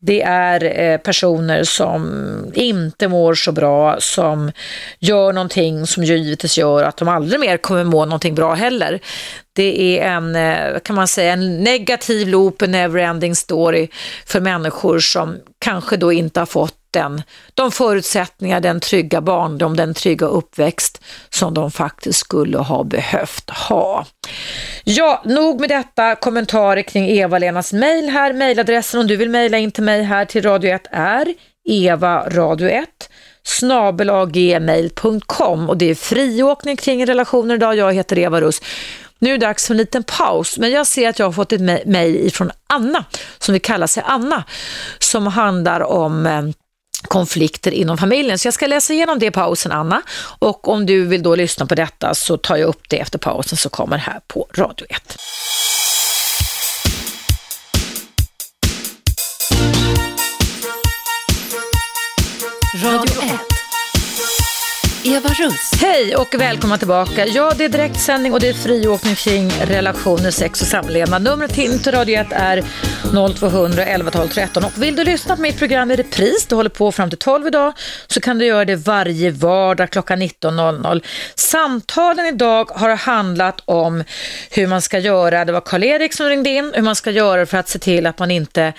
det 0.02 0.22
är 0.22 0.80
eh, 0.80 0.98
personer 0.98 1.64
som 1.64 2.52
inte 2.54 3.08
mår 3.08 3.34
så 3.34 3.52
bra, 3.52 3.96
som 4.00 4.52
gör 5.00 5.34
någonting 5.34 5.88
som 5.88 6.04
givetvis 6.04 6.58
gör 6.58 6.84
att 6.84 6.98
de 6.98 7.08
aldrig 7.08 7.40
mer 7.40 7.58
kommer 7.58 7.84
må 7.84 8.06
någonting 8.06 8.36
bra 8.36 8.54
heller 8.54 9.00
det 9.54 10.00
är 10.00 10.08
en, 10.08 10.36
eh, 10.36 10.80
kan 10.80 10.96
man 10.96 11.08
säga, 11.08 11.34
en 11.34 11.64
negativ 11.64 12.28
loop, 12.28 12.62
en 12.62 12.72
neverending 12.72 13.36
story 13.36 13.88
för 14.26 14.40
människor 14.40 15.00
som 15.00 15.38
kanske 15.60 15.98
då 15.98 16.12
inte 16.12 16.40
har 16.40 16.46
fått 16.46 16.76
den, 16.92 17.22
de 17.54 17.72
förutsättningar, 17.72 18.60
den 18.60 18.80
trygga 18.80 19.22
barndom, 19.22 19.78
den 19.78 19.94
trygga 19.94 20.28
uppväxt 20.28 21.02
som 21.30 21.54
de 21.54 21.72
faktiskt 21.72 22.20
skulle 22.20 22.58
ha 22.58 22.84
behövt 22.84 23.50
ha. 23.50 24.06
Ja, 24.84 25.22
nog 25.26 25.60
med 25.60 25.70
detta 25.70 26.16
kommentarer 26.16 26.82
kring 26.82 27.10
Eva-Lenas 27.10 27.74
mejl 27.74 28.10
här. 28.10 28.34
Mejladressen 28.34 29.00
om 29.00 29.08
du 29.08 29.16
vill 29.16 29.30
mejla 29.30 29.58
in 29.58 29.72
till 29.72 29.84
mig 29.84 30.04
här 30.04 30.26
till 30.26 30.44
Radio 30.44 30.72
1 30.72 30.88
är 30.92 31.34
evaradio1 31.70 32.86
snabelagmail.com 33.44 35.70
och 35.70 35.78
det 35.78 35.90
är 35.90 35.96
friåkning 35.96 36.76
kring 36.76 37.06
relationer 37.06 37.56
idag. 37.56 37.76
Jag 37.76 37.94
heter 37.94 38.18
Eva 38.18 38.42
Russ. 38.42 38.62
Nu 39.22 39.30
är 39.30 39.38
det 39.38 39.46
dags 39.46 39.68
för 39.68 39.74
en 39.74 39.78
liten 39.78 40.04
paus, 40.04 40.58
men 40.58 40.72
jag 40.72 40.88
ser 40.88 41.10
att 41.10 41.20
jag 41.20 41.26
har 41.26 41.32
fått 41.32 41.54
ett 41.54 41.86
mejl 41.86 42.32
från 42.32 42.52
Anna, 42.68 43.06
som 43.40 43.54
vill 43.54 43.62
kalla 43.62 43.88
sig 43.88 44.04
Anna, 44.06 44.44
som 45.00 45.28
handlar 45.28 45.82
om 45.82 46.26
eh, 46.26 46.42
konflikter 47.02 47.72
inom 47.72 47.98
familjen. 47.98 48.40
Så 48.40 48.48
jag 48.48 48.54
ska 48.54 48.68
läsa 48.68 48.94
igenom 48.94 49.20
det 49.20 49.26
i 49.26 49.32
pausen, 49.32 49.72
Anna. 49.72 50.02
Och 50.40 50.68
om 50.68 50.86
du 50.86 51.06
vill 51.06 51.24
då 51.24 51.36
lyssna 51.36 51.66
på 51.66 51.76
detta 51.76 52.16
så 52.16 52.38
tar 52.38 52.58
jag 52.58 52.68
upp 52.68 52.90
det 52.90 53.00
efter 53.00 53.20
pausen 53.20 53.58
så 53.58 53.70
kommer 53.70 53.98
här 53.98 54.20
på 54.28 54.48
Radio 54.54 54.88
1. 54.90 55.18
Radio 62.84 63.22
1. 63.22 63.51
Eva 65.04 65.30
Russ. 65.30 65.72
Hej 65.82 66.16
och 66.16 66.36
välkomna 66.40 66.78
tillbaka. 66.78 67.26
Ja, 67.26 67.54
det 67.58 67.66
är 67.66 67.70
direktsändning 67.70 68.34
och 68.34 68.40
det 68.40 68.50
är 68.50 68.54
friåkning 68.54 69.16
kring 69.16 69.50
relationer, 69.50 70.32
sex 70.32 70.62
och 70.62 70.68
samlevnad. 70.68 71.22
Numret 71.22 71.54
till 71.54 71.92
Radio 71.92 72.20
1 72.20 72.28
är 72.32 72.64
0200 73.40 73.86
11 73.86 74.12
12 74.12 74.28
13. 74.28 74.64
Och 74.64 74.72
vill 74.84 74.96
du 74.96 75.04
lyssna 75.04 75.36
på 75.36 75.42
mitt 75.42 75.58
program 75.58 75.92
i 75.92 75.96
repris, 75.96 76.46
det 76.46 76.56
håller 76.56 76.70
på 76.70 76.92
fram 76.92 77.10
till 77.10 77.20
12 77.20 77.48
idag, 77.48 77.74
så 78.08 78.22
kan 78.22 78.38
du 78.38 78.46
göra 78.46 78.66
det 78.66 78.76
varje 78.76 79.32
vardag 79.32 79.90
klockan 79.90 80.22
19.00. 80.22 81.04
Samtalen 81.36 82.26
idag 82.26 82.70
har 82.72 82.96
handlat 82.96 83.62
om 83.66 84.04
hur 84.50 84.68
man 84.68 84.82
ska 84.82 85.00
göra, 85.00 85.46
det 85.46 85.52
var 85.52 85.62
Karl-Erik 85.62 86.14
som 86.14 86.30
ringde 86.30 86.50
in, 86.50 86.72
hur 86.76 86.82
man 86.82 86.96
ska 86.96 87.12
göra 87.12 87.46
för 87.46 87.58
att 87.58 87.70
se 87.70 87.80
till 87.80 88.06
att 88.06 88.20
man 88.20 88.32
inte 88.32 88.74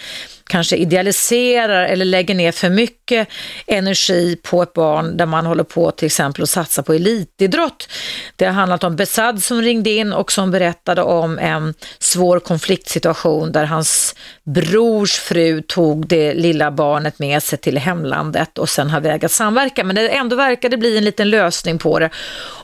kanske 0.52 0.76
idealiserar 0.76 1.84
eller 1.84 2.04
lägger 2.04 2.34
ner 2.34 2.52
för 2.52 2.70
mycket 2.70 3.28
energi 3.66 4.36
på 4.42 4.62
ett 4.62 4.72
barn 4.72 5.16
där 5.16 5.26
man 5.26 5.46
håller 5.46 5.64
på 5.64 5.90
till 5.90 6.06
exempel 6.06 6.42
att 6.42 6.50
satsa 6.50 6.82
på 6.82 6.92
elitidrott. 6.92 7.88
Det 8.36 8.44
har 8.44 8.52
handlat 8.52 8.84
om 8.84 8.96
Besad 8.96 9.42
som 9.42 9.62
ringde 9.62 9.90
in 9.90 10.12
och 10.12 10.32
som 10.32 10.50
berättade 10.50 11.02
om 11.02 11.38
en 11.38 11.74
svår 11.98 12.40
konfliktsituation 12.40 13.52
där 13.52 13.64
hans 13.64 14.14
brors 14.44 15.12
fru 15.12 15.62
tog 15.62 16.06
det 16.06 16.34
lilla 16.34 16.70
barnet 16.70 17.18
med 17.18 17.42
sig 17.42 17.58
till 17.58 17.78
hemlandet 17.78 18.58
och 18.58 18.68
sen 18.68 18.90
har 18.90 19.00
vägat 19.00 19.30
samverka. 19.30 19.84
Men 19.84 19.96
det 19.96 20.08
ändå 20.08 20.36
verkade 20.36 20.76
bli 20.76 20.98
en 20.98 21.04
liten 21.04 21.30
lösning 21.30 21.78
på 21.78 21.98
det. 21.98 22.10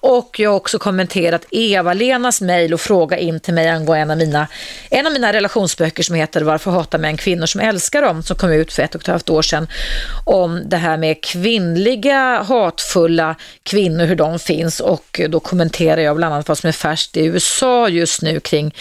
Och 0.01 0.37
jag 0.39 0.51
har 0.51 0.57
också 0.57 0.79
kommenterat 0.79 1.45
Eva-Lenas 1.51 2.41
mejl 2.41 2.75
och 2.75 2.81
fråga 2.81 3.19
in 3.19 3.41
till 3.41 3.55
mig 3.55 3.69
angående 3.69 4.03
en 4.03 4.11
av 4.11 4.17
mina, 4.19 4.47
en 4.91 5.07
av 5.07 5.13
mina 5.13 5.33
relationsböcker 5.33 6.03
som 6.03 6.15
heter 6.15 6.41
Varför 6.41 6.71
hatar 6.71 6.99
män 6.99 7.17
kvinnor 7.17 7.47
som 7.47 7.61
älskar 7.61 7.78
dem 8.01 8.23
som 8.23 8.37
kom 8.37 8.53
ut 8.53 8.73
för 8.73 8.83
ett 8.83 8.95
och 8.95 9.01
ett 9.01 9.07
halvt 9.07 9.31
år 9.31 9.43
sedan 9.43 9.67
om 10.25 10.63
det 10.65 10.77
här 10.77 10.97
med 10.97 11.25
kvinnliga 11.25 12.43
hatfulla 12.43 13.37
kvinnor, 13.63 14.05
hur 14.05 14.17
de 14.17 14.39
finns. 14.39 14.81
Och 14.81 15.21
då 15.29 15.41
kommenterar 15.41 16.01
jag 16.01 16.17
bland 16.17 16.35
annat 16.35 16.49
vad 16.49 16.59
som 16.59 16.69
är 16.69 16.73
färskt 16.73 17.17
i 17.17 17.25
USA 17.25 17.89
just 17.89 18.23
nu 18.23 18.41
kring 18.41 18.75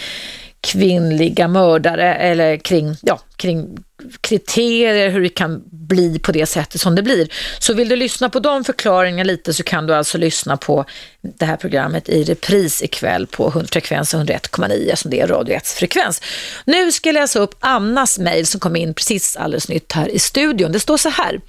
kvinnliga 0.60 1.48
mördare 1.48 2.14
eller 2.14 2.56
kring, 2.56 2.96
ja, 3.02 3.20
kring 3.36 3.78
kriterier 4.20 5.10
hur 5.10 5.20
det 5.20 5.28
kan 5.28 5.62
bli 5.88 6.18
på 6.18 6.32
det 6.32 6.46
sättet 6.46 6.80
som 6.80 6.94
det 6.94 7.02
blir. 7.02 7.28
Så 7.58 7.74
vill 7.74 7.88
du 7.88 7.96
lyssna 7.96 8.28
på 8.28 8.40
de 8.40 8.64
förklaringarna 8.64 9.28
lite 9.28 9.54
så 9.54 9.62
kan 9.62 9.86
du 9.86 9.94
alltså 9.94 10.18
lyssna 10.18 10.56
på 10.56 10.84
det 11.20 11.44
här 11.44 11.56
programmet 11.56 12.08
i 12.08 12.24
repris 12.24 12.82
ikväll 12.82 13.26
på 13.26 13.64
frekvensen 13.72 14.26
101,9 14.26 14.94
som 14.94 15.10
det 15.10 15.20
är 15.20 15.26
Radio 15.26 15.54
1 15.54 15.68
frekvens. 15.68 16.22
Nu 16.64 16.92
ska 16.92 17.08
jag 17.08 17.14
läsa 17.14 17.38
upp 17.38 17.54
Annas 17.60 18.18
mejl 18.18 18.46
som 18.46 18.60
kom 18.60 18.76
in 18.76 18.94
precis 18.94 19.36
alldeles 19.36 19.68
nytt 19.68 19.92
här 19.92 20.08
i 20.08 20.18
studion. 20.18 20.72
Det 20.72 20.80
står 20.80 20.96
så 20.96 21.08
här. 21.08 21.40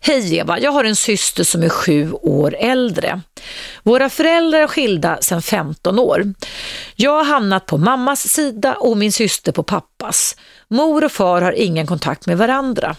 Hej 0.00 0.36
Eva, 0.36 0.58
jag 0.58 0.72
har 0.72 0.84
en 0.84 0.96
syster 0.96 1.44
som 1.44 1.62
är 1.62 1.68
sju 1.68 2.12
år 2.12 2.56
äldre. 2.58 3.20
Våra 3.82 4.10
föräldrar 4.10 4.60
är 4.60 4.66
skilda 4.66 5.18
sedan 5.20 5.42
15 5.42 5.98
år. 5.98 6.34
Jag 6.96 7.10
har 7.10 7.24
hamnat 7.24 7.66
på 7.66 7.78
mammas 7.78 8.28
sida 8.28 8.74
och 8.74 8.96
min 8.96 9.12
syster 9.12 9.52
på 9.52 9.62
pappas. 9.62 10.36
Mor 10.68 11.04
och 11.04 11.12
far 11.12 11.42
har 11.42 11.52
ingen 11.52 11.86
kontakt 11.86 12.26
med 12.26 12.38
varandra. 12.38 12.96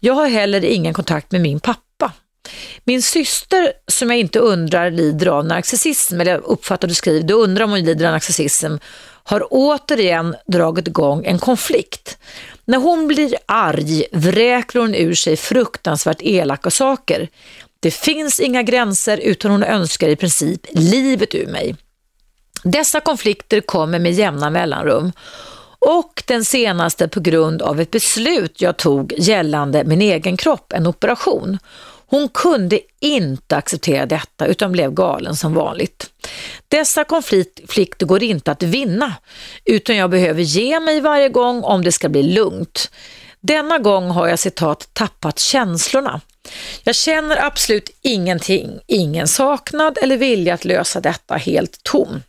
Jag 0.00 0.14
har 0.14 0.28
heller 0.28 0.64
ingen 0.64 0.94
kontakt 0.94 1.32
med 1.32 1.40
min 1.40 1.60
pappa. 1.60 2.12
Min 2.84 3.02
syster, 3.02 3.72
som 3.86 4.10
jag 4.10 4.18
inte 4.18 4.38
undrar 4.38 4.90
lider 4.90 5.26
av 5.26 5.46
narcissism, 5.46 6.20
eller 6.20 6.32
jag 6.32 6.44
uppfattar 6.44 6.88
du 6.88 6.94
skriver, 6.94 7.22
du 7.22 7.34
undrar 7.34 7.64
om 7.64 7.70
hon 7.70 7.84
lider 7.84 8.06
av 8.06 8.12
narcissism, 8.12 8.76
har 9.24 9.46
återigen 9.50 10.36
dragit 10.46 10.88
igång 10.88 11.24
en 11.24 11.38
konflikt. 11.38 12.18
När 12.64 12.78
hon 12.78 13.06
blir 13.06 13.34
arg 13.46 14.04
vräker 14.12 14.78
hon 14.78 14.94
ur 14.94 15.14
sig 15.14 15.36
fruktansvärt 15.36 16.22
elaka 16.22 16.70
saker. 16.70 17.28
Det 17.80 17.90
finns 17.90 18.40
inga 18.40 18.62
gränser 18.62 19.18
utan 19.18 19.50
hon 19.50 19.62
önskar 19.62 20.08
i 20.08 20.16
princip 20.16 20.66
livet 20.70 21.34
ur 21.34 21.46
mig. 21.46 21.76
Dessa 22.64 23.00
konflikter 23.00 23.60
kommer 23.60 23.98
med 23.98 24.12
jämna 24.12 24.50
mellanrum 24.50 25.12
och 25.80 26.22
den 26.26 26.44
senaste 26.44 27.08
på 27.08 27.20
grund 27.20 27.62
av 27.62 27.80
ett 27.80 27.90
beslut 27.90 28.60
jag 28.60 28.76
tog 28.76 29.14
gällande 29.18 29.84
min 29.84 30.02
egen 30.02 30.36
kropp, 30.36 30.72
en 30.72 30.86
operation. 30.86 31.58
Hon 32.06 32.28
kunde 32.28 32.80
inte 33.00 33.56
acceptera 33.56 34.06
detta 34.06 34.46
utan 34.46 34.72
blev 34.72 34.92
galen 34.92 35.36
som 35.36 35.54
vanligt. 35.54 36.10
Dessa 36.68 37.04
konflikter 37.04 38.06
går 38.06 38.22
inte 38.22 38.50
att 38.50 38.62
vinna 38.62 39.14
utan 39.64 39.96
jag 39.96 40.10
behöver 40.10 40.42
ge 40.42 40.80
mig 40.80 41.00
varje 41.00 41.28
gång 41.28 41.62
om 41.62 41.84
det 41.84 41.92
ska 41.92 42.08
bli 42.08 42.22
lugnt. 42.22 42.90
Denna 43.40 43.78
gång 43.78 44.10
har 44.10 44.28
jag 44.28 44.38
citat 44.38 44.88
tappat 44.92 45.38
känslorna. 45.38 46.20
Jag 46.84 46.94
känner 46.94 47.44
absolut 47.44 47.90
ingenting, 48.02 48.80
ingen 48.86 49.28
saknad 49.28 49.98
eller 50.02 50.16
vilja 50.16 50.54
att 50.54 50.64
lösa 50.64 51.00
detta 51.00 51.34
helt 51.34 51.82
tom. 51.82 52.22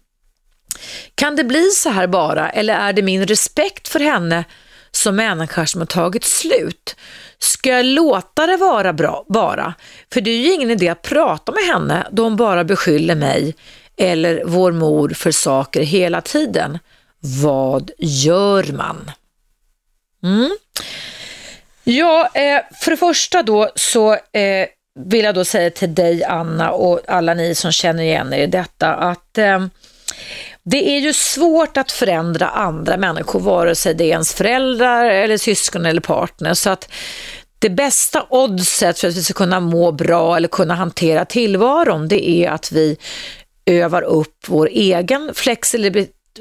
Kan 1.15 1.35
det 1.35 1.43
bli 1.43 1.69
så 1.69 1.89
här 1.89 2.07
bara 2.07 2.49
eller 2.49 2.73
är 2.73 2.93
det 2.93 3.01
min 3.01 3.27
respekt 3.27 3.87
för 3.87 3.99
henne 3.99 4.43
som 4.91 5.15
människa 5.15 5.65
som 5.65 5.81
har 5.81 5.85
tagit 5.85 6.23
slut? 6.23 6.95
Ska 7.39 7.69
jag 7.69 7.85
låta 7.85 8.47
det 8.47 8.57
vara 8.57 8.93
bra 8.93 9.25
bara? 9.29 9.73
För 10.13 10.21
det 10.21 10.31
är 10.31 10.37
ju 10.37 10.53
ingen 10.53 10.71
idé 10.71 10.89
att 10.89 11.01
prata 11.01 11.51
med 11.51 11.63
henne 11.63 12.07
då 12.11 12.23
hon 12.23 12.35
bara 12.35 12.63
beskyller 12.63 13.15
mig 13.15 13.55
eller 13.97 14.43
vår 14.45 14.71
mor 14.71 15.09
för 15.09 15.31
saker 15.31 15.81
hela 15.81 16.21
tiden. 16.21 16.79
Vad 17.19 17.91
gör 17.97 18.63
man? 18.73 19.11
Mm. 20.23 20.51
Ja, 21.83 22.29
eh, 22.33 22.61
för 22.81 22.91
det 22.91 22.97
första 22.97 23.43
då 23.43 23.69
så 23.75 24.13
eh, 24.13 24.67
vill 24.95 25.25
jag 25.25 25.35
då 25.35 25.45
säga 25.45 25.69
till 25.69 25.95
dig 25.95 26.23
Anna 26.23 26.71
och 26.71 27.01
alla 27.07 27.33
ni 27.33 27.55
som 27.55 27.71
känner 27.71 28.03
igen 28.03 28.33
er 28.33 28.43
i 28.43 28.47
detta 28.47 28.95
att 28.95 29.37
eh, 29.37 29.65
det 30.63 30.97
är 30.97 30.99
ju 30.99 31.13
svårt 31.13 31.77
att 31.77 31.91
förändra 31.91 32.47
andra 32.47 32.97
människor, 32.97 33.39
vare 33.39 33.75
sig 33.75 33.93
det 33.93 34.03
är 34.03 34.09
ens 34.09 34.33
föräldrar 34.33 35.05
eller 35.05 35.37
syskon 35.37 35.85
eller 35.85 36.01
partner. 36.01 36.53
Så 36.53 36.69
att 36.69 36.89
det 37.59 37.69
bästa 37.69 38.25
oddset 38.29 38.99
för 38.99 39.07
att 39.07 39.15
vi 39.15 39.23
ska 39.23 39.33
kunna 39.33 39.59
må 39.59 39.91
bra 39.91 40.37
eller 40.37 40.47
kunna 40.47 40.75
hantera 40.75 41.25
tillvaron, 41.25 42.07
det 42.07 42.29
är 42.29 42.51
att 42.51 42.71
vi 42.71 42.97
övar 43.65 44.01
upp 44.01 44.45
vår 44.47 44.67
egen 44.67 45.33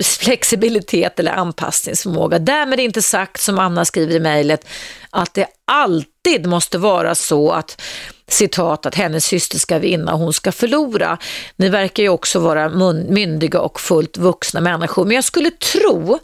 flexibilitet 0.03 1.21
eller 1.21 1.33
anpassningsförmåga. 1.33 2.39
Därmed 2.39 2.81
inte 2.81 3.03
sagt, 3.03 3.41
som 3.41 3.59
Anna 3.59 3.85
skriver 3.85 4.14
i 4.14 4.21
mejlet, 4.21 4.66
att 5.11 5.35
det 5.35 5.47
alltid 5.64 6.09
måste 6.47 6.79
vara 6.79 7.14
så 7.14 7.51
att 7.51 7.83
citat 8.29 8.87
att 8.87 8.95
hennes 8.95 9.25
syster 9.25 9.59
ska 9.59 9.79
vinna 9.79 10.12
och 10.12 10.18
hon 10.18 10.33
ska 10.33 10.53
förlora. 10.53 11.18
Ni 11.57 11.68
verkar 11.68 12.03
ju 12.03 12.09
också 12.09 12.39
vara 12.39 12.68
myndiga 13.09 13.61
och 13.61 13.81
fullt 13.81 14.16
vuxna 14.16 14.61
människor, 14.61 15.05
men 15.05 15.14
jag 15.14 15.25
skulle 15.25 15.51
tro 15.51 16.18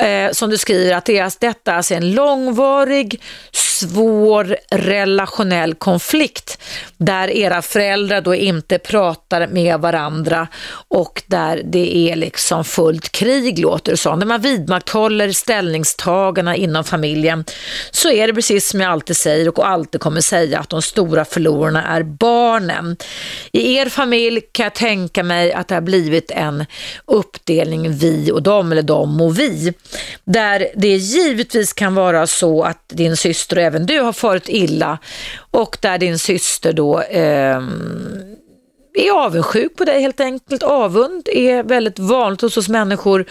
eh, 0.00 0.32
som 0.32 0.50
du 0.50 0.58
skriver, 0.58 0.94
att 0.94 1.04
det 1.04 1.18
är, 1.18 1.32
detta 1.40 1.72
är 1.72 1.76
alltså 1.76 1.94
en 1.94 2.12
långvarig, 2.12 3.20
svår 3.52 4.56
relationell 4.70 5.74
konflikt 5.74 6.58
där 6.96 7.28
era 7.28 7.62
föräldrar 7.62 8.20
då 8.20 8.34
inte 8.34 8.78
pratar 8.78 9.46
med 9.46 9.80
varandra 9.80 10.48
och 10.88 11.22
där 11.26 11.62
det 11.64 11.96
är 11.96 12.16
liksom 12.16 12.64
fullt 12.64 13.12
krig 13.12 13.58
låter 13.58 13.92
det 13.92 13.96
som. 13.96 14.18
När 14.18 14.26
man 14.26 14.40
vidmakthåller 14.40 15.32
ställningstagarna 15.32 16.56
inom 16.56 16.84
familjen 16.84 17.44
så 17.90 18.10
är 18.10 18.26
det 18.26 18.34
precis 18.34 18.68
som 18.68 18.80
jag 18.80 18.92
alltid 18.92 19.16
säger 19.16 19.48
och 19.48 19.68
alltid 19.68 20.00
kommer 20.00 20.20
säga 20.20 20.58
att 20.58 20.68
de 20.68 20.82
stora 20.82 21.24
förlorarna 21.24 21.86
är 21.86 22.02
barnen. 22.02 22.96
I 23.52 23.74
er 23.76 23.88
familj 23.88 24.40
kan 24.52 24.64
jag 24.64 24.74
tänka 24.74 25.22
mig 25.22 25.52
att 25.52 25.68
det 25.68 25.74
har 25.74 25.82
blivit 25.82 26.30
en 26.30 26.64
uppdelning 27.04 27.92
vi 27.92 28.30
och 28.32 28.42
dem 28.42 28.72
eller 28.72 28.82
dem 28.82 29.20
och 29.20 29.38
vi. 29.38 29.74
Där 30.24 30.68
det 30.76 30.96
givetvis 30.96 31.72
kan 31.72 31.94
vara 31.94 32.26
så 32.26 32.62
att 32.62 32.88
din 32.88 33.16
syster 33.16 33.56
och 33.56 33.62
även 33.62 33.86
du 33.86 34.00
har 34.00 34.12
farit 34.12 34.48
illa 34.48 34.98
och 35.50 35.78
där 35.80 35.98
din 35.98 36.18
syster 36.18 36.72
då 36.72 37.00
eh, 37.00 37.60
är 38.94 39.10
avundsjuk 39.10 39.76
på 39.76 39.84
dig 39.84 40.00
helt 40.00 40.20
enkelt. 40.20 40.62
Avund 40.62 41.28
är 41.32 41.62
väldigt 41.62 41.98
vanligt 41.98 42.40
hos 42.40 42.56
oss 42.56 42.68
människor 42.68 43.24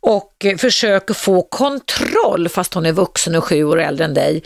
och 0.00 0.44
eh, 0.44 0.56
försöker 0.56 1.14
få 1.14 1.42
kontroll 1.42 2.48
fast 2.48 2.74
hon 2.74 2.86
är 2.86 2.92
vuxen 2.92 3.34
och 3.34 3.44
sju 3.44 3.64
år 3.64 3.80
äldre 3.80 4.04
än 4.04 4.14
dig. 4.14 4.42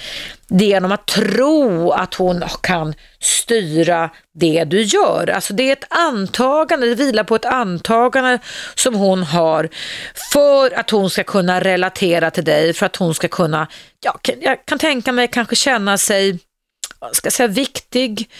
Det 0.49 0.65
genom 0.65 0.93
att 0.93 1.07
tro 1.07 1.91
att 1.91 2.15
hon 2.15 2.45
kan 2.63 2.95
styra 3.21 4.11
det 4.35 4.65
du 4.65 4.83
gör. 4.83 5.31
Alltså 5.31 5.55
det 5.55 5.69
är 5.69 5.73
ett 5.73 5.87
antagande, 5.91 6.87
det 6.87 6.95
vilar 6.95 7.25
på 7.25 7.37
ett 7.37 7.45
antagande 7.45 8.39
som 8.75 8.95
hon 8.95 9.23
har 9.23 9.69
för 10.33 10.79
att 10.79 10.91
hon 10.91 11.11
ska 11.11 11.25
kunna 11.25 11.61
relatera 11.61 12.31
till 12.31 12.45
dig, 12.45 12.73
för 12.73 12.87
att 12.87 12.97
hon 12.97 13.15
ska 13.15 13.29
kunna, 13.29 13.69
ja, 14.05 14.19
jag 14.41 14.65
kan 14.65 14.79
tänka 14.79 15.13
mig 15.13 15.29
kanske 15.29 15.57
känna 15.57 15.99
sig, 15.99 16.39
ska 17.13 17.27
jag 17.27 17.33
säga 17.33 17.49
viktig, 17.49 18.31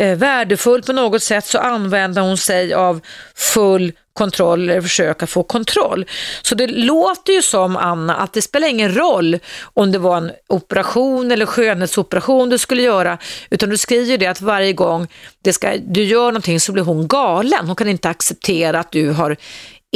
eh, 0.00 0.16
värdefull 0.18 0.82
på 0.82 0.92
något 0.92 1.22
sätt 1.22 1.46
så 1.46 1.58
använder 1.58 2.22
hon 2.22 2.38
sig 2.38 2.74
av 2.74 3.00
full 3.34 3.92
kontroll 4.14 4.68
eller 4.70 4.80
försöka 4.80 5.26
få 5.26 5.42
kontroll. 5.42 6.06
Så 6.42 6.54
det 6.54 6.66
låter 6.66 7.32
ju 7.32 7.42
som 7.42 7.76
Anna 7.76 8.16
att 8.16 8.32
det 8.32 8.42
spelar 8.42 8.68
ingen 8.68 8.96
roll 8.96 9.38
om 9.74 9.92
det 9.92 9.98
var 9.98 10.16
en 10.16 10.32
operation 10.48 11.32
eller 11.32 11.46
skönhetsoperation 11.46 12.48
du 12.48 12.58
skulle 12.58 12.82
göra 12.82 13.18
utan 13.50 13.70
du 13.70 13.76
skriver 13.76 14.18
det 14.18 14.26
att 14.26 14.40
varje 14.40 14.72
gång 14.72 15.08
det 15.42 15.52
ska, 15.52 15.76
du 15.76 16.04
gör 16.04 16.26
någonting 16.26 16.60
så 16.60 16.72
blir 16.72 16.82
hon 16.82 17.08
galen. 17.08 17.66
Hon 17.66 17.76
kan 17.76 17.88
inte 17.88 18.08
acceptera 18.08 18.80
att 18.80 18.92
du 18.92 19.10
har 19.10 19.36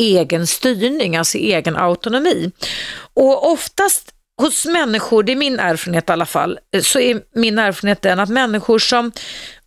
egen 0.01 0.47
styrning, 0.47 1.17
alltså 1.17 1.39
egen 1.39 1.77
autonomi. 1.77 2.51
Och 3.15 3.53
oftast 3.53 4.15
hos 4.41 4.67
människor, 4.67 5.23
det 5.23 5.33
är 5.33 5.37
min 5.37 5.59
erfarenhet 5.59 6.09
i 6.09 6.13
alla 6.13 6.27
fall, 6.27 6.59
så 6.83 7.01
är 7.01 7.21
min 7.35 7.59
erfarenhet 7.59 8.03
den 8.03 8.21
att 8.21 8.29
människor 8.29 8.79
som 8.79 9.13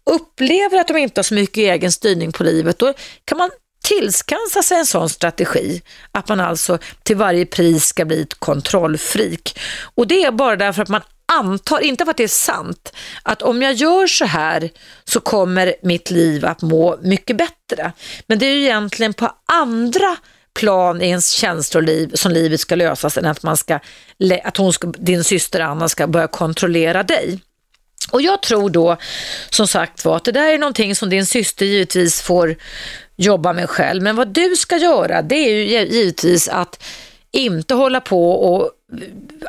upplever 0.03 0.79
att 0.79 0.87
de 0.87 0.97
inte 0.97 1.19
har 1.19 1.23
så 1.23 1.33
mycket 1.33 1.57
egen 1.57 1.91
styrning 1.91 2.31
på 2.31 2.43
livet, 2.43 2.79
då 2.79 2.93
kan 3.25 3.37
man 3.37 3.49
tillskansa 3.83 4.63
sig 4.63 4.77
en 4.77 4.85
sån 4.85 5.09
strategi, 5.09 5.81
att 6.11 6.29
man 6.29 6.39
alltså 6.39 6.77
till 7.03 7.15
varje 7.15 7.45
pris 7.45 7.85
ska 7.85 8.05
bli 8.05 8.21
ett 8.21 8.39
kontrollfrik. 8.39 9.59
Och 9.95 10.07
det 10.07 10.23
är 10.23 10.31
bara 10.31 10.55
därför 10.55 10.81
att 10.81 10.89
man 10.89 11.01
antar, 11.25 11.79
inte 11.79 12.05
för 12.05 12.11
att 12.11 12.17
det 12.17 12.23
är 12.23 12.27
sant, 12.27 12.93
att 13.23 13.41
om 13.41 13.61
jag 13.61 13.73
gör 13.73 14.07
så 14.07 14.25
här 14.25 14.69
så 15.03 15.19
kommer 15.19 15.75
mitt 15.83 16.11
liv 16.11 16.45
att 16.45 16.61
må 16.61 16.99
mycket 17.01 17.37
bättre. 17.37 17.91
Men 18.27 18.39
det 18.39 18.45
är 18.45 18.53
ju 18.53 18.61
egentligen 18.61 19.13
på 19.13 19.31
andra 19.45 20.17
plan 20.53 21.01
i 21.01 21.09
ens 21.09 21.29
känsloliv 21.29 22.11
som 22.13 22.31
livet 22.31 22.59
ska 22.59 22.75
lösas 22.75 23.17
än 23.17 23.25
att, 23.25 23.43
man 23.43 23.57
ska, 23.57 23.79
att 24.43 24.57
hon 24.57 24.73
ska, 24.73 24.87
din 24.87 25.23
syster 25.23 25.59
Anna 25.59 25.89
ska 25.89 26.07
börja 26.07 26.27
kontrollera 26.27 27.03
dig. 27.03 27.39
Och 28.11 28.21
jag 28.21 28.41
tror 28.41 28.69
då 28.69 28.97
som 29.49 29.67
sagt 29.67 30.05
var 30.05 30.15
att 30.15 30.25
det 30.25 30.31
där 30.31 30.53
är 30.53 30.57
någonting 30.57 30.95
som 30.95 31.09
din 31.09 31.25
syster 31.25 31.65
givetvis 31.65 32.21
får 32.21 32.55
jobba 33.15 33.53
med 33.53 33.69
själv. 33.69 34.03
Men 34.03 34.15
vad 34.15 34.27
du 34.27 34.55
ska 34.55 34.77
göra 34.77 35.21
det 35.21 35.35
är 35.35 35.53
ju 35.53 35.63
givetvis 35.85 36.47
att 36.47 36.83
inte 37.31 37.73
hålla 37.73 38.01
på 38.01 38.31
och 38.31 38.71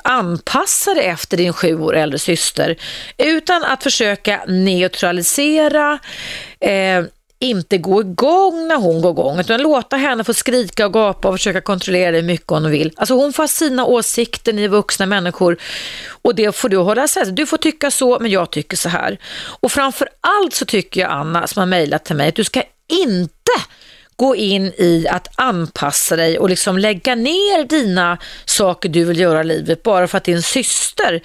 anpassa 0.05 0.95
dig 0.95 1.07
efter 1.07 1.37
din 1.37 1.53
sju 1.53 1.81
år 1.81 1.97
äldre 1.97 2.19
syster 2.19 2.77
utan 3.19 3.65
att 3.65 3.83
försöka 3.83 4.45
neutralisera 4.49 5.99
eh, 6.61 7.05
inte 7.43 7.79
gå 7.79 8.01
igång 8.01 8.69
när 8.69 8.77
hon 8.77 9.03
går 9.03 9.11
igång, 9.11 9.41
utan 9.41 9.63
låta 9.63 9.97
henne 9.97 10.25
få 10.25 10.35
skrika 10.35 10.87
och 10.87 10.93
gapa 10.93 11.29
och 11.29 11.35
försöka 11.35 11.61
kontrollera 11.61 12.11
dig 12.11 12.23
mycket 12.23 12.51
hon 12.51 12.71
vill. 12.71 12.93
Alltså 12.97 13.15
hon 13.15 13.33
får 13.33 13.43
ha 13.43 13.49
sina 13.49 13.85
åsikter, 13.85 14.53
ni 14.53 14.69
vuxna 14.69 15.07
människor 15.07 15.57
och 16.23 16.35
det 16.35 16.57
får 16.57 16.69
du 16.69 16.77
hålla 16.77 17.09
sig 17.09 17.33
Du 17.33 17.47
får 17.47 17.57
tycka 17.57 17.91
så, 17.91 18.19
men 18.21 18.31
jag 18.31 18.51
tycker 18.51 18.77
så 18.77 18.89
här. 18.89 19.19
Och 19.61 19.73
framför 19.73 20.09
allt 20.21 20.55
så 20.55 20.65
tycker 20.65 21.01
jag, 21.01 21.11
Anna, 21.11 21.47
som 21.47 21.61
har 21.61 21.67
mejlat 21.67 22.05
till 22.05 22.17
mig, 22.17 22.29
att 22.29 22.35
du 22.35 22.45
ska 22.45 22.63
inte 22.89 23.53
gå 24.17 24.37
in 24.37 24.67
i 24.67 25.07
att 25.11 25.29
anpassa 25.35 26.17
dig 26.17 26.39
och 26.39 26.51
liksom 26.51 26.79
lägga 26.79 27.15
ner 27.15 27.65
dina 27.65 28.19
saker 28.45 28.89
du 28.89 29.05
vill 29.05 29.21
göra 29.21 29.41
i 29.41 29.45
livet 29.45 29.83
bara 29.83 30.09
för 30.09 30.19
att 30.19 30.25
din 30.25 30.43
syster 30.43 31.23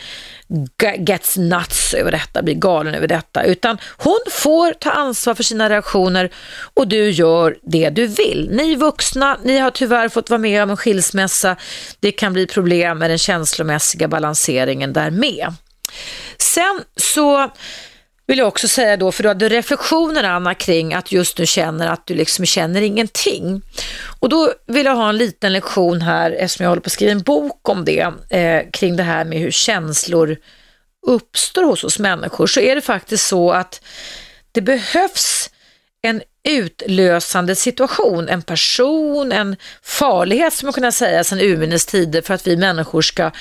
gets 0.98 1.38
nuts 1.38 1.94
över 1.94 2.12
detta, 2.12 2.42
blir 2.42 2.56
galen 2.56 2.96
över 2.96 3.08
detta, 3.08 3.44
utan 3.44 3.78
hon 3.98 4.20
får 4.32 4.74
ta 4.74 4.92
ansvar 4.92 5.36
för 5.36 5.44
sina 5.44 5.70
reaktioner 5.70 6.30
och 6.74 6.88
du 6.88 7.10
gör 7.10 7.58
det 7.64 7.90
du 7.90 8.08
vill. 8.08 8.50
Ni 8.52 8.76
vuxna, 8.76 9.38
ni 9.44 9.58
har 9.58 9.72
tyvärr 9.72 10.10
fått 10.10 10.30
vara 10.30 10.40
med 10.40 10.64
om 10.64 10.70
en 10.70 10.78
skilsmässa. 10.78 11.56
Det 12.00 12.12
kan 12.12 12.34
bli 12.34 12.48
problem 12.48 12.98
med 12.98 13.10
den 13.10 13.18
känslomässiga 13.18 14.08
balanseringen 14.08 14.94
där 14.94 15.12
med. 15.12 15.54
Sen 16.38 16.82
så 16.96 17.52
vill 18.28 18.38
jag 18.38 18.48
också 18.48 18.68
säga 18.68 18.98
då, 18.98 19.12
för 19.12 19.24
du 19.24 19.30
hade 19.30 19.50
reflektioner 19.50 20.24
Anna 20.24 20.54
kring 20.54 20.94
att 20.94 21.12
just 21.12 21.38
nu 21.38 21.46
känner 21.46 21.88
att 21.88 22.06
du 22.06 22.14
liksom 22.14 22.46
känner 22.46 22.82
ingenting. 22.82 23.62
Och 24.20 24.30
då 24.30 24.54
vill 24.68 24.86
jag 24.86 24.96
ha 24.96 25.10
en 25.10 25.18
liten 25.18 25.54
lektion 25.54 26.02
här, 26.02 26.32
eftersom 26.32 26.64
jag 26.64 26.72
håller 26.72 26.82
på 26.82 26.88
att 26.88 26.92
skriva 26.92 27.12
en 27.12 27.22
bok 27.22 27.70
om 27.70 27.86
det, 27.86 28.14
eh, 28.30 28.62
kring 28.74 28.96
det 28.96 29.04
här 29.04 29.26
med 29.26 29.40
hur 29.40 29.52
känslor 29.52 30.38
uppstår 31.08 31.64
hos 31.64 31.84
oss 31.84 32.00
människor, 32.00 32.48
så 32.48 32.60
är 32.60 32.76
det 32.76 32.82
faktiskt 32.82 33.28
så 33.28 33.52
att 33.52 33.82
det 34.52 34.62
behövs 34.62 35.50
en 36.02 36.22
utlösande 36.48 37.56
situation, 37.56 38.30
en 38.30 38.42
person, 38.42 39.32
en 39.32 39.56
farlighet 39.84 40.54
som 40.54 40.66
man 40.66 40.74
kunna 40.74 40.92
säga 40.92 41.24
sedan 41.24 41.40
urminnes 41.40 41.86
tider 41.86 42.22
för 42.22 42.34
att 42.34 42.48
vi 42.48 42.58
människor 42.58 43.02
ska 43.02 43.32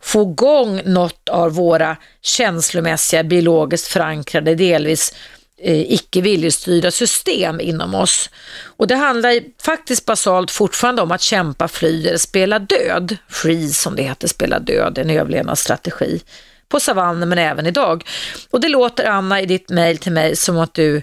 få 0.00 0.22
igång 0.22 0.82
något 0.84 1.28
av 1.28 1.52
våra 1.52 1.96
känslomässiga, 2.22 3.22
biologiskt 3.22 3.86
förankrade, 3.86 4.54
delvis 4.54 5.14
eh, 5.62 5.92
icke 5.92 6.20
viljestyrda 6.20 6.90
system 6.90 7.60
inom 7.60 7.94
oss. 7.94 8.30
Och 8.76 8.86
det 8.86 8.96
handlar 8.96 9.40
faktiskt 9.62 10.04
basalt 10.04 10.50
fortfarande 10.50 11.02
om 11.02 11.12
att 11.12 11.22
kämpa, 11.22 11.68
fly 11.68 12.06
eller 12.06 12.18
spela 12.18 12.58
död. 12.58 13.16
Freeze 13.28 13.74
som 13.74 13.96
det 13.96 14.02
heter, 14.02 14.28
spela 14.28 14.58
död, 14.58 14.98
en 14.98 15.10
överlevnadsstrategi 15.10 16.22
på 16.68 16.80
savannen 16.80 17.28
men 17.28 17.38
även 17.38 17.66
idag. 17.66 18.04
Och 18.50 18.60
det 18.60 18.68
låter 18.68 19.04
Anna 19.04 19.40
i 19.40 19.46
ditt 19.46 19.68
mejl 19.68 19.98
till 19.98 20.12
mig 20.12 20.36
som 20.36 20.58
att 20.58 20.74
du 20.74 21.02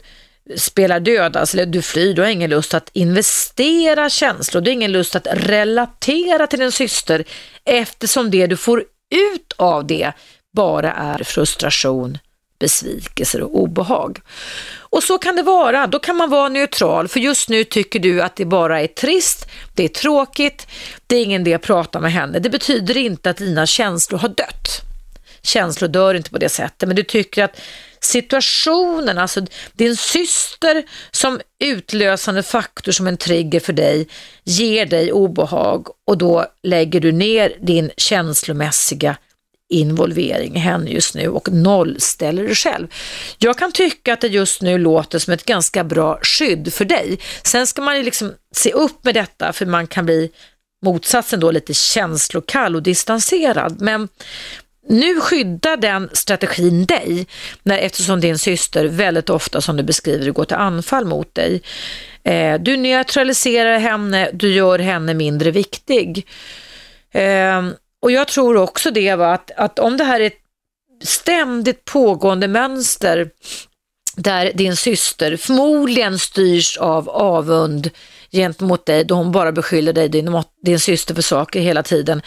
spelar 0.58 1.00
död, 1.00 1.38
alltså 1.38 1.66
du 1.66 1.82
flyr, 1.82 2.14
du 2.14 2.22
har 2.22 2.30
ingen 2.30 2.50
lust 2.50 2.74
att 2.74 2.90
investera 2.94 4.10
känslor, 4.10 4.62
du 4.62 4.70
har 4.70 4.74
ingen 4.74 4.92
lust 4.92 5.16
att 5.16 5.28
relatera 5.32 6.48
till 6.48 6.60
din 6.60 6.72
syster 6.72 7.24
eftersom 7.66 8.32
det 8.32 8.48
du 8.48 8.58
får 8.58 8.84
ut 9.16 9.54
av 9.58 9.88
det 9.88 10.12
bara 10.54 10.94
är 10.94 11.24
frustration, 11.24 12.18
besvikelser 12.60 13.42
och 13.42 13.60
obehag. 13.60 14.20
Och 14.78 15.04
så 15.04 15.18
kan 15.18 15.36
det 15.36 15.44
vara, 15.44 15.88
då 15.88 16.00
kan 16.00 16.16
man 16.16 16.30
vara 16.30 16.50
neutral 16.50 17.08
för 17.08 17.20
just 17.20 17.50
nu 17.50 17.64
tycker 17.64 18.00
du 18.00 18.22
att 18.22 18.36
det 18.36 18.46
bara 18.46 18.82
är 18.82 18.88
trist, 18.88 19.50
det 19.76 19.84
är 19.84 19.90
tråkigt, 19.90 20.68
det 21.08 21.16
är 21.16 21.24
ingen 21.24 21.42
idé 21.42 21.54
att 21.54 21.62
prata 21.62 22.00
med 22.00 22.12
henne. 22.12 22.40
Det 22.40 22.50
betyder 22.50 22.98
inte 22.98 23.30
att 23.30 23.38
dina 23.38 23.66
känslor 23.66 24.20
har 24.20 24.30
dött. 24.30 24.82
Känslor 25.42 25.88
dör 25.88 26.14
inte 26.14 26.30
på 26.30 26.38
det 26.38 26.50
sättet, 26.50 26.88
men 26.88 26.96
du 26.96 27.04
tycker 27.04 27.44
att 27.44 27.62
situationen, 28.02 29.18
alltså 29.18 29.42
din 29.74 29.96
syster 29.96 30.84
som 31.12 31.40
utlösande 31.64 32.44
faktor 32.44 32.92
som 32.92 33.08
en 33.08 33.18
trigger 33.18 33.60
för 33.60 33.74
dig 33.74 34.08
ger 34.44 34.86
dig 34.86 35.12
obehag 35.12 35.88
och 36.08 36.18
då 36.18 36.46
lägger 36.64 37.00
du 37.00 37.12
ner 37.12 37.58
din 37.62 37.92
känslomässiga 37.98 39.18
involvering 39.70 40.56
i 40.56 40.60
henne 40.60 40.90
just 40.90 41.16
nu 41.16 41.28
och 41.28 41.52
nollställer 41.52 42.44
dig 42.44 42.56
själv. 42.56 42.88
Jag 43.38 43.58
kan 43.58 43.72
tycka 43.72 44.14
att 44.14 44.22
det 44.22 44.28
just 44.28 44.62
nu 44.62 44.78
låter 44.78 45.20
som 45.20 45.34
ett 45.34 45.46
ganska 45.46 45.84
bra 45.84 46.20
skydd 46.22 46.74
för 46.74 46.86
dig. 46.86 47.20
Sen 47.44 47.68
ska 47.68 47.82
man 47.82 47.98
ju 47.98 48.04
liksom 48.04 48.34
se 48.56 48.72
upp 48.72 49.04
med 49.04 49.14
detta 49.14 49.54
för 49.54 49.66
man 49.66 49.88
kan 49.88 50.06
bli 50.06 50.32
motsatsen 50.86 51.40
då 51.40 51.52
lite 51.52 51.74
känslokall 51.74 52.76
och 52.76 52.84
distanserad. 52.84 53.82
Men 53.82 54.08
nu 54.90 55.22
skyddar 55.22 55.78
den 55.78 56.10
strategin 56.14 56.86
dig 56.86 57.28
när, 57.64 57.78
eftersom 57.78 58.20
din 58.20 58.38
syster 58.40 58.86
väldigt 58.86 59.30
ofta, 59.30 59.62
som 59.62 59.78
du 59.78 59.84
beskriver, 59.84 60.32
går 60.32 60.46
till 60.46 60.58
anfall 60.58 61.06
mot 61.06 61.36
dig. 61.36 61.62
Eh, 62.24 62.60
du 62.60 62.78
neutraliserar 62.78 63.80
henne, 63.80 64.30
du 64.34 64.54
gör 64.54 64.80
henne 64.80 65.14
mindre 65.14 65.52
viktig. 65.52 66.28
Eh, 67.12 67.68
och 68.02 68.12
jag 68.12 68.28
tror 68.28 68.58
också 68.58 68.92
det, 68.92 69.16
va, 69.16 69.34
att, 69.34 69.52
att 69.52 69.80
om 69.80 69.98
det 69.98 70.04
här 70.04 70.20
är 70.20 70.26
ett 70.26 70.42
ständigt 71.04 71.86
pågående 71.86 72.48
mönster 72.48 73.30
där 74.16 74.52
din 74.54 74.76
syster 74.76 75.38
förmodligen 75.38 76.20
styrs 76.20 76.78
av 76.78 77.10
avund 77.10 77.90
gentemot 78.32 78.86
dig 78.86 79.04
då 79.04 79.16
hon 79.16 79.32
bara 79.32 79.52
beskyller 79.52 79.94
dig, 79.94 80.10
din, 80.10 80.44
din 80.66 80.80
syster 80.80 81.16
för 81.16 81.22
saker 81.22 81.60
hela 81.60 81.84
tiden, 81.84 82.22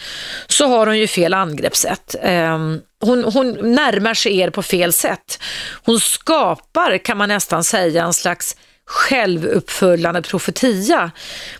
så 0.47 0.67
har 0.67 0.87
hon 0.87 0.99
ju 0.99 1.07
fel 1.07 1.33
angreppssätt. 1.33 2.15
Ehm, 2.21 2.79
hon, 3.01 3.23
hon 3.23 3.73
närmar 3.75 4.13
sig 4.13 4.39
er 4.39 4.49
på 4.49 4.63
fel 4.63 4.93
sätt. 4.93 5.39
Hon 5.85 5.99
skapar, 5.99 6.97
kan 6.97 7.17
man 7.17 7.29
nästan 7.29 7.63
säga, 7.63 8.03
en 8.03 8.13
slags 8.13 8.55
självuppföljande 8.93 10.21
profetia 10.21 11.11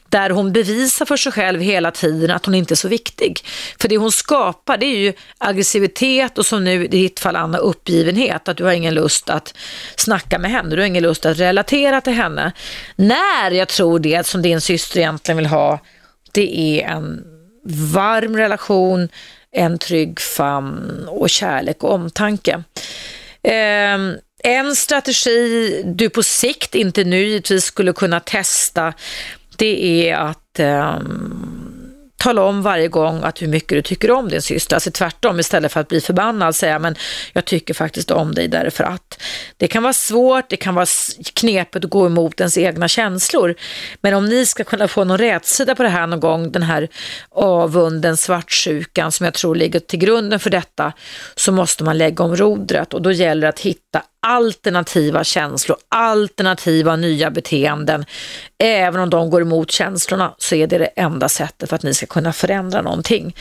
där 0.10 0.30
hon 0.30 0.54
bevisar 0.54 1.06
för 1.06 1.18
sig 1.18 1.32
själv 1.32 1.62
hela 1.62 1.92
tiden 1.92 2.32
att 2.32 2.46
hon 2.46 2.56
inte 2.56 2.74
är 2.74 2.76
så 2.76 2.88
viktig. 2.88 3.40
För 3.82 3.88
det 3.88 3.98
hon 3.98 4.12
skapar 4.12 4.78
det 4.78 4.86
är 4.86 4.98
ju 4.98 5.14
aggressivitet 5.38 6.38
och 6.38 6.46
som 6.46 6.64
nu 6.64 6.86
i 6.86 6.88
ditt 6.88 7.20
fall 7.20 7.36
Anna 7.36 7.58
uppgivenhet, 7.58 8.48
att 8.48 8.58
du 8.58 8.64
har 8.64 8.72
ingen 8.72 8.94
lust 8.94 9.30
att 9.30 9.58
snacka 9.96 10.40
med 10.40 10.52
henne, 10.52 10.76
du 10.76 10.82
har 10.82 10.88
ingen 10.88 11.04
lust 11.04 11.26
att 11.26 11.40
relatera 11.40 12.02
till 12.02 12.14
henne. 12.14 12.52
När 12.96 13.52
jag 13.52 13.68
tror 13.68 14.00
det 14.00 14.26
som 14.26 14.42
din 14.42 14.62
syster 14.62 15.00
egentligen 15.00 15.38
vill 15.38 15.46
ha, 15.46 15.80
det 16.32 16.60
är 16.60 16.88
en 16.88 17.24
varm 17.94 18.38
relation, 18.38 19.10
en 19.52 19.78
trygg 19.80 20.20
famn 20.20 21.08
och 21.08 21.30
kärlek 21.30 21.84
och 21.84 21.94
omtanke. 21.94 22.64
Eh, 23.44 23.98
en 24.44 24.76
strategi 24.76 25.82
du 25.86 26.10
på 26.10 26.24
sikt, 26.24 26.76
inte 26.76 27.04
nu 27.04 27.26
givetvis, 27.26 27.66
skulle 27.66 27.94
kunna 27.94 28.20
testa 28.20 28.94
det 29.58 30.10
är 30.10 30.16
att 30.16 30.60
eh, 30.60 31.00
tala 32.18 32.44
om 32.44 32.62
varje 32.62 32.88
gång 32.88 33.20
att 33.24 33.42
hur 33.42 33.48
mycket 33.48 33.70
du 33.70 33.82
tycker 33.82 34.12
om 34.12 34.30
din 34.30 34.42
syster. 34.42 34.76
Alltså 34.76 34.92
tvärtom, 34.92 35.40
istället 35.40 35.72
för 35.72 35.80
att 35.80 35.88
bli 35.88 36.02
förbannad 36.02 36.56
säga 36.56 36.80
men 36.80 36.96
jag 37.34 37.46
tycker 37.46 37.74
faktiskt 37.74 38.12
om 38.12 38.36
dig 38.36 38.48
därför 38.48 38.84
att. 38.84 39.22
Det 39.58 39.68
kan 39.68 39.84
vara 39.84 39.94
svårt, 39.94 40.50
det 40.50 40.58
kan 40.58 40.76
vara 40.76 40.86
knepigt 41.34 41.86
att 41.86 41.92
gå 41.92 42.06
emot 42.06 42.40
ens 42.40 42.58
egna 42.58 42.88
känslor. 42.88 43.56
Men 44.02 44.14
om 44.14 44.26
ni 44.26 44.46
ska 44.46 44.64
kunna 44.64 44.88
få 44.88 45.04
någon 45.04 45.18
rätsida 45.18 45.76
på 45.76 45.84
det 45.84 45.90
här 45.90 46.08
någon 46.08 46.20
gång, 46.20 46.52
den 46.52 46.64
här 46.64 46.88
avunden, 47.30 48.18
svartsjukan 48.18 49.12
som 49.12 49.24
jag 49.24 49.34
tror 49.34 49.56
ligger 49.56 49.80
till 49.80 50.00
grunden 50.00 50.40
för 50.40 50.50
detta, 50.50 50.94
så 51.36 51.52
måste 51.52 51.84
man 51.84 51.98
lägga 51.98 52.24
om 52.24 52.36
rodret 52.36 52.94
och 52.94 53.02
då 53.02 53.12
gäller 53.12 53.42
det 53.42 53.50
att 53.50 53.60
hitta 53.60 54.02
alternativa 54.24 55.24
känslor, 55.24 55.78
alternativa 55.90 56.96
nya 56.96 57.32
beteenden. 57.32 58.06
Även 58.58 59.02
om 59.02 59.10
de 59.10 59.30
går 59.30 59.42
emot 59.42 59.72
känslorna 59.72 60.36
så 60.38 60.56
är 60.56 60.68
det 60.68 60.78
det 60.78 60.86
enda 60.86 61.30
sättet 61.30 61.70
för 61.70 61.76
att 61.76 61.84
ni 61.84 61.94
ska 61.94 62.06
kunna 62.06 62.34
förändra 62.34 62.82
någonting. 62.82 63.36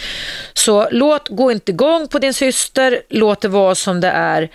Så 0.52 0.88
låt, 0.90 1.28
gå 1.28 1.52
inte 1.52 1.72
igång 1.72 2.08
på 2.08 2.18
din 2.18 2.34
syster, 2.34 3.02
låt 3.08 3.40
det 3.40 3.48
vara 3.48 3.74
som 3.74 4.00
det 4.00 4.10
är, 4.10 4.50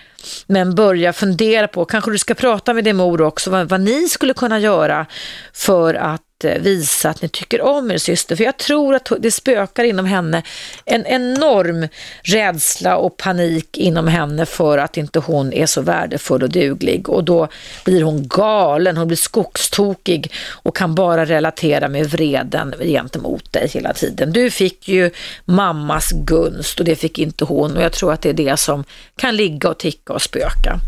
men 0.48 0.76
börja 0.76 1.14
fundera 1.14 1.68
på, 1.68 1.86
kanske 1.86 2.12
du 2.12 2.18
ska 2.18 2.34
prata 2.34 2.74
med 2.74 2.84
din 2.84 2.96
mor 2.96 3.22
också, 3.22 3.50
vad, 3.50 3.70
vad 3.70 3.82
ni 3.82 4.10
skulle 4.10 4.34
kunna 4.34 4.60
göra 4.60 5.06
för 5.54 5.94
att 5.94 6.44
eh, 6.44 6.62
visa 6.62 7.10
att 7.10 7.22
ni 7.22 7.30
tycker 7.30 7.62
om 7.62 7.92
er 7.92 7.98
syster. 7.98 8.36
För 8.36 8.44
jag 8.44 8.58
tror 8.58 8.96
att 8.96 9.12
det 9.20 9.32
spökar 9.32 9.84
inom 9.84 10.06
henne 10.06 10.44
en 10.86 11.06
enorm 11.06 11.88
rädsla 12.22 12.98
och 12.98 13.18
panik 13.18 13.78
inom 13.78 14.08
henne 14.08 14.46
för 14.46 14.78
att 14.78 14.98
inte 14.98 15.20
hon 15.20 15.54
är 15.54 15.66
så 15.66 15.82
värdefull 15.82 16.44
och 16.44 16.50
duglig. 16.50 17.10
Och 17.10 17.24
då 17.24 17.48
blir 17.86 18.04
hon 18.04 18.28
galen, 18.28 18.98
hon 18.98 19.08
blir 19.08 19.18
skogstokig 19.18 20.32
och 20.50 20.76
kan 20.76 20.96
bara 20.96 21.26
relatera 21.26 21.88
med 21.88 22.10
vreden 22.10 22.76
gentemot 22.80 23.54
dig 23.54 23.68
hela 23.74 23.94
tiden. 23.94 24.34
Du 24.34 24.52
fick 24.52 24.88
ju 24.88 25.12
mammas 25.46 26.12
gunst 26.12 26.80
och 26.80 26.86
det 26.86 26.96
fick 26.96 27.20
inte 27.20 27.46
hon 27.46 27.78
och 27.78 27.84
jag 27.84 27.92
tror 27.92 28.14
att 28.14 28.22
det 28.22 28.30
är 28.30 28.34
det 28.34 28.58
som 28.58 28.84
kan 29.16 29.36
ligga 29.36 29.70
och 29.70 29.78
ticka 29.78 30.14
och 30.18 30.22
spöka. 30.22 30.80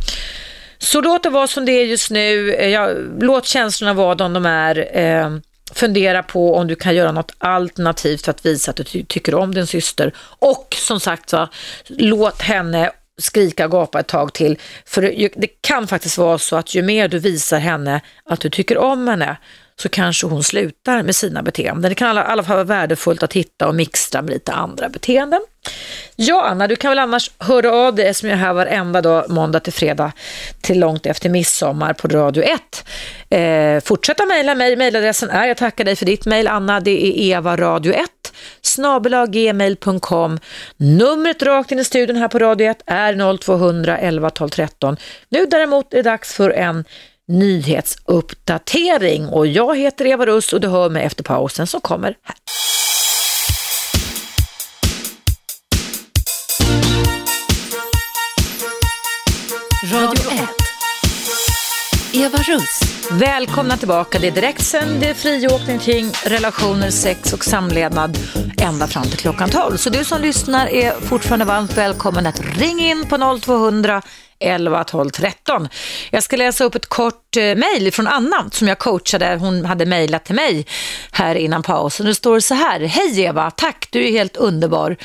Så 0.77 1.01
låt 1.01 1.23
det 1.23 1.30
vara 1.30 1.47
som 1.47 1.65
det 1.65 1.71
är 1.71 1.86
just 1.86 2.11
nu. 2.11 2.53
Eh, 2.53 2.69
ja, 2.69 2.89
låt 3.19 3.45
känslorna 3.45 3.93
vara 3.93 4.15
de 4.15 4.34
de 4.34 4.45
är. 4.45 4.97
Eh, 4.97 5.30
fundera 5.73 6.23
på 6.23 6.55
om 6.55 6.67
du 6.67 6.75
kan 6.75 6.95
göra 6.95 7.11
något 7.11 7.34
alternativt 7.38 8.25
för 8.25 8.32
att 8.32 8.45
visa 8.45 8.71
att 8.71 8.77
du 8.77 8.84
ty 8.84 9.05
tycker 9.05 9.36
om 9.36 9.53
din 9.53 9.67
syster. 9.67 10.13
Och 10.39 10.75
som 10.80 10.99
sagt 10.99 11.34
va, 11.34 11.49
låt 11.88 12.41
henne 12.41 12.91
skrika 13.17 13.65
och 13.65 13.71
gapa 13.71 13.99
ett 13.99 14.07
tag 14.07 14.34
till. 14.34 14.57
För 14.86 15.01
det 15.36 15.47
kan 15.61 15.88
faktiskt 15.88 16.17
vara 16.17 16.38
så 16.38 16.55
att 16.55 16.75
ju 16.75 16.82
mer 16.82 17.07
du 17.07 17.19
visar 17.19 17.59
henne 17.59 18.01
att 18.25 18.39
du 18.39 18.49
tycker 18.49 18.77
om 18.77 19.07
henne, 19.07 19.38
så 19.82 19.89
kanske 19.89 20.27
hon 20.27 20.43
slutar 20.43 21.03
med 21.03 21.15
sina 21.15 21.43
beteenden. 21.43 21.89
Det 21.89 21.95
kan 21.95 22.17
i 22.17 22.19
alla 22.19 22.43
fall 22.43 22.55
vara 22.55 22.63
värdefullt 22.63 23.23
att 23.23 23.34
hitta 23.34 23.67
och 23.67 23.75
mixtra 23.75 24.21
med 24.21 24.32
lite 24.32 24.53
andra 24.53 24.89
beteenden. 24.89 25.41
Ja, 26.15 26.45
Anna, 26.45 26.67
du 26.67 26.75
kan 26.75 26.91
väl 26.91 26.99
annars 26.99 27.32
höra 27.38 27.71
av 27.71 27.95
dig 27.95 28.13
som 28.13 28.30
jag 28.30 28.38
är 28.38 28.41
här 28.41 28.53
varenda 28.53 29.01
dag, 29.01 29.30
måndag 29.30 29.59
till 29.59 29.73
fredag 29.73 30.11
till 30.61 30.80
långt 30.80 31.05
efter 31.05 31.30
midsommar 31.30 31.93
på 31.93 32.07
Radio 32.07 32.43
1. 32.43 32.86
Eh, 33.30 33.84
fortsätta 33.84 34.25
mejla 34.25 34.55
mig, 34.55 34.75
mejladressen 34.75 35.30
är, 35.30 35.47
jag 35.47 35.57
tackar 35.57 35.84
dig 35.84 35.95
för 35.95 36.05
ditt 36.05 36.25
mejl 36.25 36.47
Anna, 36.47 36.80
det 36.80 37.32
är 37.32 37.41
evaradio1 37.41 38.05
snabelaggmail.com. 38.61 40.39
Numret 40.77 41.43
rakt 41.43 41.71
in 41.71 41.80
i 41.80 41.84
studion 41.84 42.15
här 42.15 42.27
på 42.27 42.39
Radio 42.39 42.67
1 42.67 42.84
är 42.86 43.38
0200 43.38 43.97
11 43.97 44.30
12 44.30 44.49
13. 44.49 44.97
Nu 45.30 45.45
däremot 45.45 45.93
är 45.93 45.97
det 45.97 46.09
dags 46.09 46.34
för 46.34 46.49
en 46.49 46.86
nyhetsuppdatering 47.30 49.27
och 49.27 49.47
jag 49.47 49.77
heter 49.77 50.05
Eva 50.05 50.25
Russ 50.25 50.53
och 50.53 50.61
du 50.61 50.67
hör 50.67 50.89
mig 50.89 51.03
efter 51.03 51.23
pausen 51.23 51.67
som 51.67 51.82
kommer 51.82 52.15
här. 52.23 52.36
Radio 59.93 60.32
1. 60.32 60.39
Eva 62.13 62.38
Russ. 62.38 62.82
Välkomna 63.11 63.77
tillbaka. 63.77 64.19
Det 64.19 64.27
är 64.27 64.32
direktsänd, 64.32 64.99
det 64.99 65.09
är 65.09 65.13
friåkning 65.13 65.80
kring 65.80 66.11
relationer, 66.25 66.89
sex 66.89 67.34
och 67.34 67.45
samlevnad 67.45 68.17
ända 68.57 68.88
fram 68.88 69.03
till 69.03 69.17
klockan 69.17 69.49
12. 69.49 69.77
Så 69.77 69.89
du 69.89 70.03
som 70.03 70.21
lyssnar 70.21 70.67
är 70.67 70.91
fortfarande 70.91 71.45
varmt 71.45 71.77
välkommen 71.77 72.27
att 72.27 72.39
ringa 72.57 72.88
in 72.88 73.05
på 73.09 73.39
0200 73.41 74.01
11 74.39 74.83
12 74.83 75.09
13. 75.09 75.67
Jag 76.09 76.23
ska 76.23 76.35
läsa 76.35 76.63
upp 76.63 76.75
ett 76.75 76.85
kort 76.85 77.37
eh, 77.37 77.55
mejl 77.55 77.91
från 77.91 78.07
Anna 78.07 78.49
som 78.51 78.67
jag 78.67 78.79
coachade. 78.79 79.37
Hon 79.39 79.65
hade 79.65 79.85
mejlat 79.85 80.25
till 80.25 80.35
mig 80.35 80.65
här 81.11 81.35
innan 81.35 81.63
pausen. 81.63 82.05
Det 82.05 82.15
står 82.15 82.39
så 82.39 82.53
här. 82.53 82.79
Hej 82.79 83.21
Eva, 83.21 83.51
tack 83.51 83.87
du 83.91 84.07
är 84.07 84.11
helt 84.11 84.37
underbar. 84.37 84.97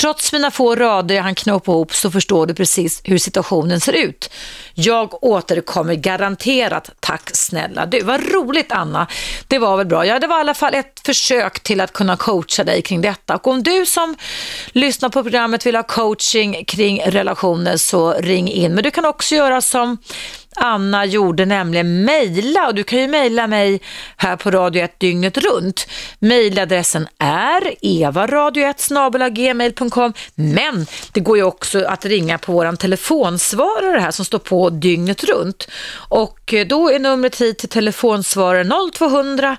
Trots 0.00 0.32
mina 0.32 0.50
få 0.50 0.74
rader 0.74 1.14
jag 1.14 1.22
hann 1.22 1.34
knåpa 1.34 1.72
ihop 1.72 1.94
så 1.94 2.10
förstår 2.10 2.46
du 2.46 2.54
precis 2.54 3.00
hur 3.04 3.18
situationen 3.18 3.80
ser 3.80 3.92
ut. 3.92 4.30
Jag 4.74 5.24
återkommer 5.24 5.94
garanterat, 5.94 6.90
tack 7.00 7.30
snälla 7.32 7.86
du. 7.86 8.00
Vad 8.00 8.32
roligt 8.32 8.72
Anna, 8.72 9.06
det 9.48 9.58
var 9.58 9.76
väl 9.76 9.86
bra. 9.86 10.06
Ja, 10.06 10.18
det 10.18 10.26
var 10.26 10.36
i 10.36 10.40
alla 10.40 10.54
fall 10.54 10.74
ett 10.74 11.00
försök 11.04 11.60
till 11.60 11.80
att 11.80 11.92
kunna 11.92 12.16
coacha 12.16 12.64
dig 12.64 12.82
kring 12.82 13.00
detta. 13.00 13.34
Och 13.34 13.46
om 13.46 13.62
du 13.62 13.86
som 13.86 14.16
lyssnar 14.72 15.08
på 15.08 15.22
programmet 15.22 15.66
vill 15.66 15.76
ha 15.76 15.82
coaching 15.82 16.64
kring 16.64 17.02
relationer 17.06 17.76
så 17.76 18.12
ring 18.12 18.48
in. 18.48 18.79
Men 18.80 18.84
du 18.84 18.90
kan 18.90 19.04
också 19.04 19.34
göra 19.34 19.60
som 19.60 19.98
Anna 20.56 21.04
gjorde, 21.04 21.46
nämligen 21.46 22.04
mejla. 22.04 22.66
Och 22.66 22.74
du 22.74 22.84
kan 22.84 22.98
ju 22.98 23.08
mejla 23.08 23.46
mig 23.46 23.80
här 24.16 24.36
på 24.36 24.50
Radio 24.50 24.82
1 24.82 25.00
dygnet 25.00 25.38
runt. 25.38 25.86
Mejladressen 26.18 27.08
är 27.18 27.74
evaradio1 27.82 30.20
men 30.34 30.86
det 31.12 31.20
går 31.20 31.36
ju 31.36 31.42
också 31.42 31.84
att 31.84 32.04
ringa 32.04 32.38
på 32.38 32.52
vår 32.52 32.76
telefonsvarare 32.76 34.00
här 34.00 34.10
som 34.10 34.24
står 34.24 34.38
på 34.38 34.70
dygnet 34.70 35.24
runt. 35.24 35.68
Och 35.94 36.54
eh, 36.54 36.66
då 36.66 36.90
är 36.90 36.98
numret 36.98 37.40
hit 37.40 37.58
till 37.58 37.68
telefonsvarare 37.68 38.90
0200 38.92 39.56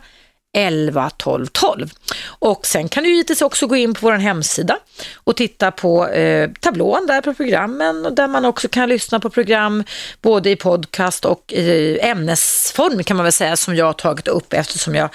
11 0.54 1.10
12 1.18 1.47
12. 1.47 1.89
Och 2.26 2.66
sen 2.66 2.89
kan 2.89 3.04
du 3.04 3.10
givetvis 3.10 3.41
också 3.41 3.68
gå 3.68 3.76
in 3.76 3.93
på 3.93 3.99
vår 4.02 4.14
hemsida 4.14 4.78
och 5.16 5.36
titta 5.36 5.72
på 5.72 6.08
eh, 6.08 6.49
tablån 6.60 7.08
där 7.08 7.22
på 7.22 7.34
programmen 7.34 8.06
och 8.06 8.14
där 8.14 8.28
man 8.28 8.45
också 8.45 8.68
kan 8.68 8.89
lyssna 8.89 9.20
på 9.20 9.30
program 9.30 9.84
både 10.22 10.49
i 10.49 10.56
podcast 10.56 11.26
och 11.26 11.54
i 11.54 11.99
ämnesform 12.02 13.04
kan 13.04 13.18
man 13.18 13.24
väl 13.24 13.34
säga 13.34 13.58
som 13.58 13.76
jag 13.76 13.86
har 13.86 13.93
tagit 13.93 14.28
upp 14.28 14.54
eftersom 14.54 14.95
jag 14.95 15.10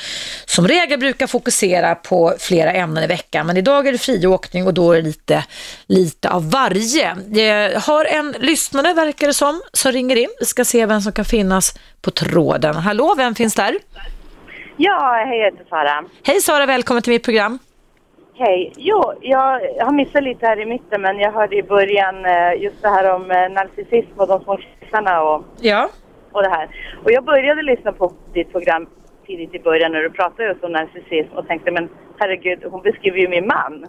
som 0.46 0.68
regel 0.68 0.98
brukar 0.98 1.26
fokusera 1.26 1.94
på 1.94 2.34
flera 2.38 2.72
ämnen 2.72 3.04
i 3.04 3.06
veckan. 3.06 3.46
Men 3.46 3.56
idag 3.56 3.86
är 3.86 3.92
det 3.92 3.98
friåkning 3.98 4.66
och 4.66 4.74
då 4.74 4.92
är 4.92 4.96
det 4.96 5.02
lite, 5.02 5.44
lite 5.86 6.30
av 6.30 6.50
varje. 6.50 7.16
Jag 7.42 7.80
har 7.80 8.04
en 8.04 8.34
lyssnare 8.40 8.94
verkar 8.94 9.26
det 9.26 9.34
som, 9.34 9.62
som 9.72 9.92
ringer 9.92 10.16
in. 10.16 10.30
Vi 10.40 10.46
ska 10.46 10.64
se 10.64 10.86
vem 10.86 11.00
som 11.00 11.12
kan 11.12 11.24
finnas 11.24 11.74
på 12.00 12.10
tråden. 12.10 12.76
Hallå, 12.76 13.14
vem 13.16 13.34
finns 13.34 13.54
där? 13.54 13.78
Ja, 14.76 15.22
hej, 15.26 15.38
jag 15.38 15.44
heter 15.52 15.64
Sara. 15.68 16.04
Hej 16.26 16.40
Sara, 16.40 16.66
välkommen 16.66 17.02
till 17.02 17.12
mitt 17.12 17.24
program. 17.24 17.58
Hej. 18.34 18.72
Jo, 18.76 19.12
jag 19.20 19.60
har 19.84 19.92
missat 19.92 20.22
lite 20.22 20.46
här 20.46 20.60
i 20.60 20.66
mitten 20.66 21.00
men 21.02 21.18
jag 21.18 21.32
hörde 21.32 21.56
i 21.56 21.62
början 21.62 22.24
eh, 22.24 22.62
just 22.62 22.82
det 22.82 22.88
här 22.88 23.14
om 23.14 23.30
eh, 23.30 23.48
narcissism 23.50 24.20
och 24.20 24.28
de 24.28 24.40
små 24.44 24.56
kissarna 24.80 25.22
och, 25.22 25.44
ja. 25.60 25.88
och 26.32 26.42
det 26.42 26.48
här. 26.48 26.68
Och 27.04 27.12
jag 27.12 27.24
började 27.24 27.62
lyssna 27.62 27.92
på 27.92 28.12
ditt 28.32 28.52
program 28.52 28.86
tidigt 29.26 29.54
i 29.54 29.58
början 29.58 29.92
när 29.92 30.00
du 30.02 30.10
pratade 30.10 30.48
just 30.48 30.64
om 30.64 30.72
narcissism 30.72 31.32
och 31.36 31.46
tänkte 31.46 31.70
men 31.70 31.88
herregud, 32.18 32.64
hon 32.70 32.82
beskriver 32.82 33.18
ju 33.18 33.28
min 33.28 33.46
man. 33.46 33.86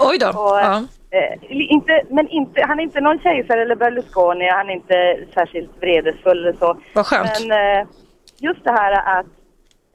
Oj 0.00 0.18
då. 0.18 0.26
Och, 0.40 0.58
Ja. 0.60 0.82
eh, 1.10 1.38
inte, 1.50 2.02
men 2.10 2.28
inte, 2.28 2.64
han 2.68 2.78
är 2.78 2.82
inte 2.82 3.00
någon 3.00 3.18
kejsare 3.18 3.62
eller 3.62 3.76
Berlusconi, 3.76 4.48
han 4.48 4.70
är 4.70 4.74
inte 4.74 5.18
särskilt 5.34 5.70
vredesfull 5.80 6.38
eller 6.38 6.52
så. 6.58 6.76
Vad 6.94 7.06
skönt. 7.06 7.46
Men 7.48 7.78
eh, 7.80 7.86
just 8.40 8.64
det 8.64 8.72
här 8.72 9.18
att 9.20 9.26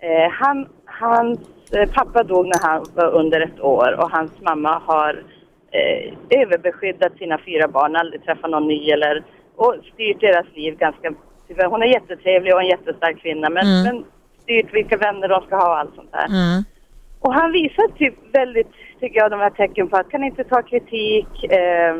eh, 0.01 0.31
han, 0.31 0.67
hans 0.85 1.39
eh, 1.73 1.89
pappa 1.93 2.23
dog 2.23 2.45
när 2.45 2.67
han 2.67 2.85
var 2.95 3.11
under 3.11 3.41
ett 3.41 3.59
år 3.61 3.95
och 3.99 4.11
hans 4.11 4.31
mamma 4.41 4.81
har 4.85 5.23
eh, 5.71 6.13
överbeskyddat 6.41 7.17
sina 7.17 7.38
fyra 7.45 7.67
barn, 7.67 7.95
aldrig 7.95 8.23
träffat 8.23 8.49
någon 8.51 8.67
ny 8.67 8.89
eller 8.91 9.23
och 9.55 9.76
styrt 9.93 10.19
deras 10.21 10.45
liv 10.55 10.77
ganska... 10.77 11.13
Hon 11.69 11.81
är 11.84 11.88
jättetrevlig 11.88 12.53
och 12.53 12.61
en 12.61 12.67
jättestark 12.67 13.21
kvinna 13.21 13.49
men, 13.49 13.67
Mm. 13.67 13.84
men 13.84 14.05
styrt 14.43 14.73
vilka 14.73 14.97
vänner 14.97 15.27
de 15.27 15.41
ska 15.41 15.55
ha 15.55 15.69
och 15.69 15.77
allt 15.77 15.95
sånt 15.95 16.11
där. 16.11 16.26
Mm. 16.26 16.63
Och 17.19 17.34
han 17.34 17.51
visar 17.51 17.88
typ 17.97 18.15
väldigt, 18.34 18.71
tycker 18.99 19.19
jag, 19.19 19.31
de 19.31 19.39
här 19.39 19.49
tecken 19.49 19.88
på 19.88 19.97
att 19.97 20.09
kan 20.09 20.23
inte 20.23 20.43
ta 20.43 20.61
kritik. 20.61 21.43
Eh, 21.43 21.95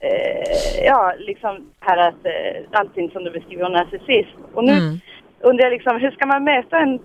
eh, 0.00 0.84
ja, 0.84 1.14
liksom 1.18 1.70
här 1.80 2.08
att 2.08 2.26
eh, 2.26 2.62
allting 2.70 3.10
som 3.10 3.24
du 3.24 3.30
beskriver 3.30 3.64
om 3.66 3.72
narcissism. 3.72 4.38
Och 4.54 4.64
nu 4.64 4.72
Mm. 4.72 4.98
Undrar 5.40 5.64
jag 5.64 5.72
liksom, 5.72 6.00
hur 6.00 6.10
ska 6.10 6.26
man 6.26 6.44
möta 6.44 6.78
en 6.78 6.98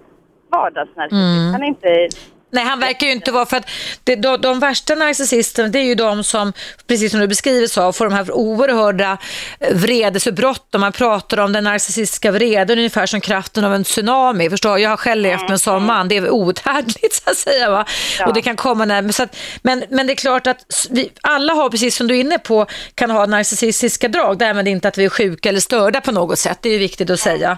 vardagsnarcissist? 0.51 1.39
Mm. 1.39 1.51
Han 1.53 1.63
är 1.63 1.67
inte... 1.67 2.09
Nej, 2.51 2.63
han 2.65 2.79
verkar 2.79 3.07
ju 3.07 3.13
inte 3.13 3.31
vara 3.31 3.45
för 3.45 3.57
att 3.57 3.69
det, 4.03 4.15
de, 4.15 4.41
de 4.41 4.59
värsta 4.59 4.95
narcissisterna 4.95 5.67
det 5.69 5.79
är 5.79 5.83
ju 5.83 5.95
de 5.95 6.23
som, 6.23 6.53
precis 6.87 7.11
som 7.11 7.19
du 7.19 7.27
beskriver 7.27 7.67
sa, 7.67 7.93
får 7.93 8.05
de 8.05 8.13
här 8.13 8.31
oerhörda 8.31 9.17
eh, 9.59 9.75
vredesutbrott 9.75 10.75
man 10.77 10.91
pratar 10.91 11.37
om 11.37 11.53
den 11.53 11.63
narcissistiska 11.63 12.31
vreden 12.31 12.77
ungefär 12.77 13.05
som 13.05 13.21
kraften 13.21 13.65
av 13.65 13.73
en 13.73 13.83
tsunami. 13.83 14.49
Förstår? 14.49 14.79
Jag 14.79 14.89
har 14.89 14.97
själv 14.97 15.21
levt 15.21 15.41
med 15.41 15.51
en 15.51 15.59
sån 15.59 15.85
man, 15.85 16.07
det 16.07 16.17
är 16.17 16.29
outhärdligt 16.29 17.13
så 17.23 17.31
att 17.31 17.37
säga. 17.37 17.69
Va? 17.69 17.85
Ja. 18.19 18.27
Och 18.27 18.33
det 18.33 18.41
kan 18.41 18.55
komma 18.55 18.85
när, 18.85 19.01
men, 19.01 19.13
så 19.13 19.23
att, 19.23 19.35
men, 19.61 19.83
men 19.89 20.07
det 20.07 20.13
är 20.13 20.15
klart 20.15 20.47
att 20.47 20.87
vi, 20.89 21.11
alla 21.21 21.53
har, 21.53 21.69
precis 21.69 21.95
som 21.95 22.07
du 22.07 22.15
är 22.15 22.19
inne 22.19 22.39
på, 22.39 22.65
kan 22.95 23.11
ha 23.11 23.25
narcissistiska 23.25 24.07
drag. 24.07 24.37
Därmed 24.37 24.67
inte 24.67 24.87
att 24.87 24.97
vi 24.97 25.05
är 25.05 25.09
sjuka 25.09 25.49
eller 25.49 25.59
störda 25.59 26.01
på 26.01 26.11
något 26.11 26.39
sätt, 26.39 26.57
det 26.61 26.69
är 26.69 26.73
ju 26.73 26.79
viktigt 26.79 27.09
att 27.09 27.19
säga. 27.19 27.57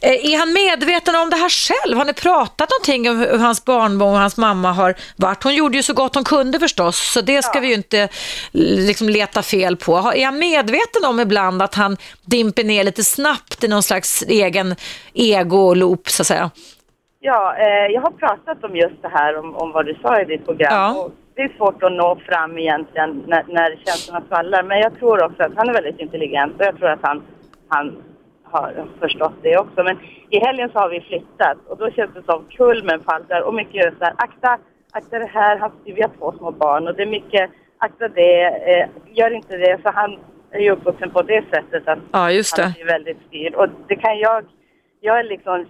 Eh, 0.00 0.32
Är 0.32 0.38
han 0.38 0.52
medveten 0.52 1.14
om 1.16 1.30
det 1.30 1.36
här 1.36 1.48
själv? 1.48 1.96
Har 1.96 2.04
ni 2.04 2.12
pratat 2.12 2.70
någonting 2.70 3.10
om 3.10 3.18
hur 3.18 3.38
hans 3.38 3.64
barnbarn 3.64 4.21
hans 4.22 4.36
mamma 4.36 4.72
har 4.72 4.94
varit? 5.16 5.44
Hon 5.44 5.54
gjorde 5.54 5.76
ju 5.76 5.82
så 5.82 5.94
gott 5.94 6.14
hon 6.14 6.24
kunde 6.24 6.58
förstås, 6.58 7.12
så 7.12 7.20
det 7.20 7.42
ska 7.42 7.60
vi 7.60 7.68
ju 7.68 7.74
inte 7.74 8.08
liksom 8.52 9.08
leta 9.08 9.42
fel 9.42 9.76
på. 9.76 9.96
Är 9.96 10.24
han 10.24 10.38
medveten 10.38 11.04
om 11.08 11.20
ibland 11.20 11.62
att 11.62 11.74
han 11.74 11.96
dimper 12.24 12.64
ner 12.64 12.84
lite 12.84 13.04
snabbt 13.04 13.64
i 13.64 13.68
någon 13.68 13.82
slags 13.82 14.22
egen 14.22 14.74
ego-loop 15.14 16.08
så 16.08 16.22
att 16.22 16.26
säga? 16.26 16.50
Ja, 17.20 17.54
eh, 17.58 17.92
jag 17.94 18.02
har 18.02 18.10
pratat 18.10 18.64
om 18.64 18.76
just 18.76 19.02
det 19.02 19.08
här, 19.08 19.38
om, 19.38 19.56
om 19.56 19.72
vad 19.72 19.86
du 19.86 19.94
sa 20.02 20.20
i 20.20 20.24
ditt 20.24 20.46
program. 20.46 20.72
Ja. 20.72 21.08
Det 21.34 21.42
är 21.42 21.56
svårt 21.56 21.82
att 21.82 21.92
nå 21.92 22.18
fram 22.28 22.58
egentligen 22.58 23.22
när, 23.26 23.44
när 23.48 23.76
känslorna 23.86 24.22
svallar. 24.28 24.62
Men 24.62 24.78
jag 24.78 24.98
tror 24.98 25.24
också 25.24 25.42
att 25.42 25.52
han 25.56 25.68
är 25.68 25.72
väldigt 25.72 26.00
intelligent 26.00 26.54
och 26.60 26.66
jag 26.66 26.76
tror 26.76 26.88
att 26.88 27.02
han, 27.02 27.22
han 27.68 27.96
har 28.52 28.86
förstått 29.00 29.32
det 29.42 29.58
också. 29.58 29.82
Men 29.82 29.98
i 30.30 30.38
helgen 30.38 30.70
så 30.72 30.78
har 30.78 30.88
vi 30.88 31.00
flyttat 31.00 31.56
och 31.68 31.76
då 31.78 31.90
känns 31.90 32.14
det 32.14 32.22
som 32.22 32.44
kulmen 32.56 33.00
på 33.00 33.10
allt 33.12 33.44
och 33.46 33.54
mycket 33.54 33.98
så 33.98 34.04
här, 34.04 34.14
akta, 34.16 34.58
akta 34.92 35.18
det 35.18 35.26
här, 35.26 35.58
han, 35.58 35.70
vi 35.84 36.02
har 36.02 36.10
två 36.18 36.32
små 36.38 36.50
barn 36.50 36.88
och 36.88 36.94
det 36.94 37.02
är 37.02 37.06
mycket, 37.06 37.50
akta 37.78 38.08
det, 38.08 38.44
eh, 38.44 38.88
gör 39.06 39.30
inte 39.30 39.56
det. 39.56 39.78
Så 39.82 39.90
han 39.94 40.18
är 40.50 40.60
ju 40.60 40.70
uppvuxen 40.70 41.10
på 41.10 41.22
det 41.22 41.44
sättet 41.50 41.88
att 41.88 41.98
Ja, 42.12 42.30
just 42.30 42.58
han 42.58 42.72
det. 42.76 42.80
är 42.80 42.86
väldigt 42.86 43.18
styrd. 43.28 43.54
Och 43.54 43.66
det 43.88 43.96
kan 43.96 44.18
jag, 44.18 44.44
jag 45.00 45.18
är 45.18 45.24
liksom 45.24 45.66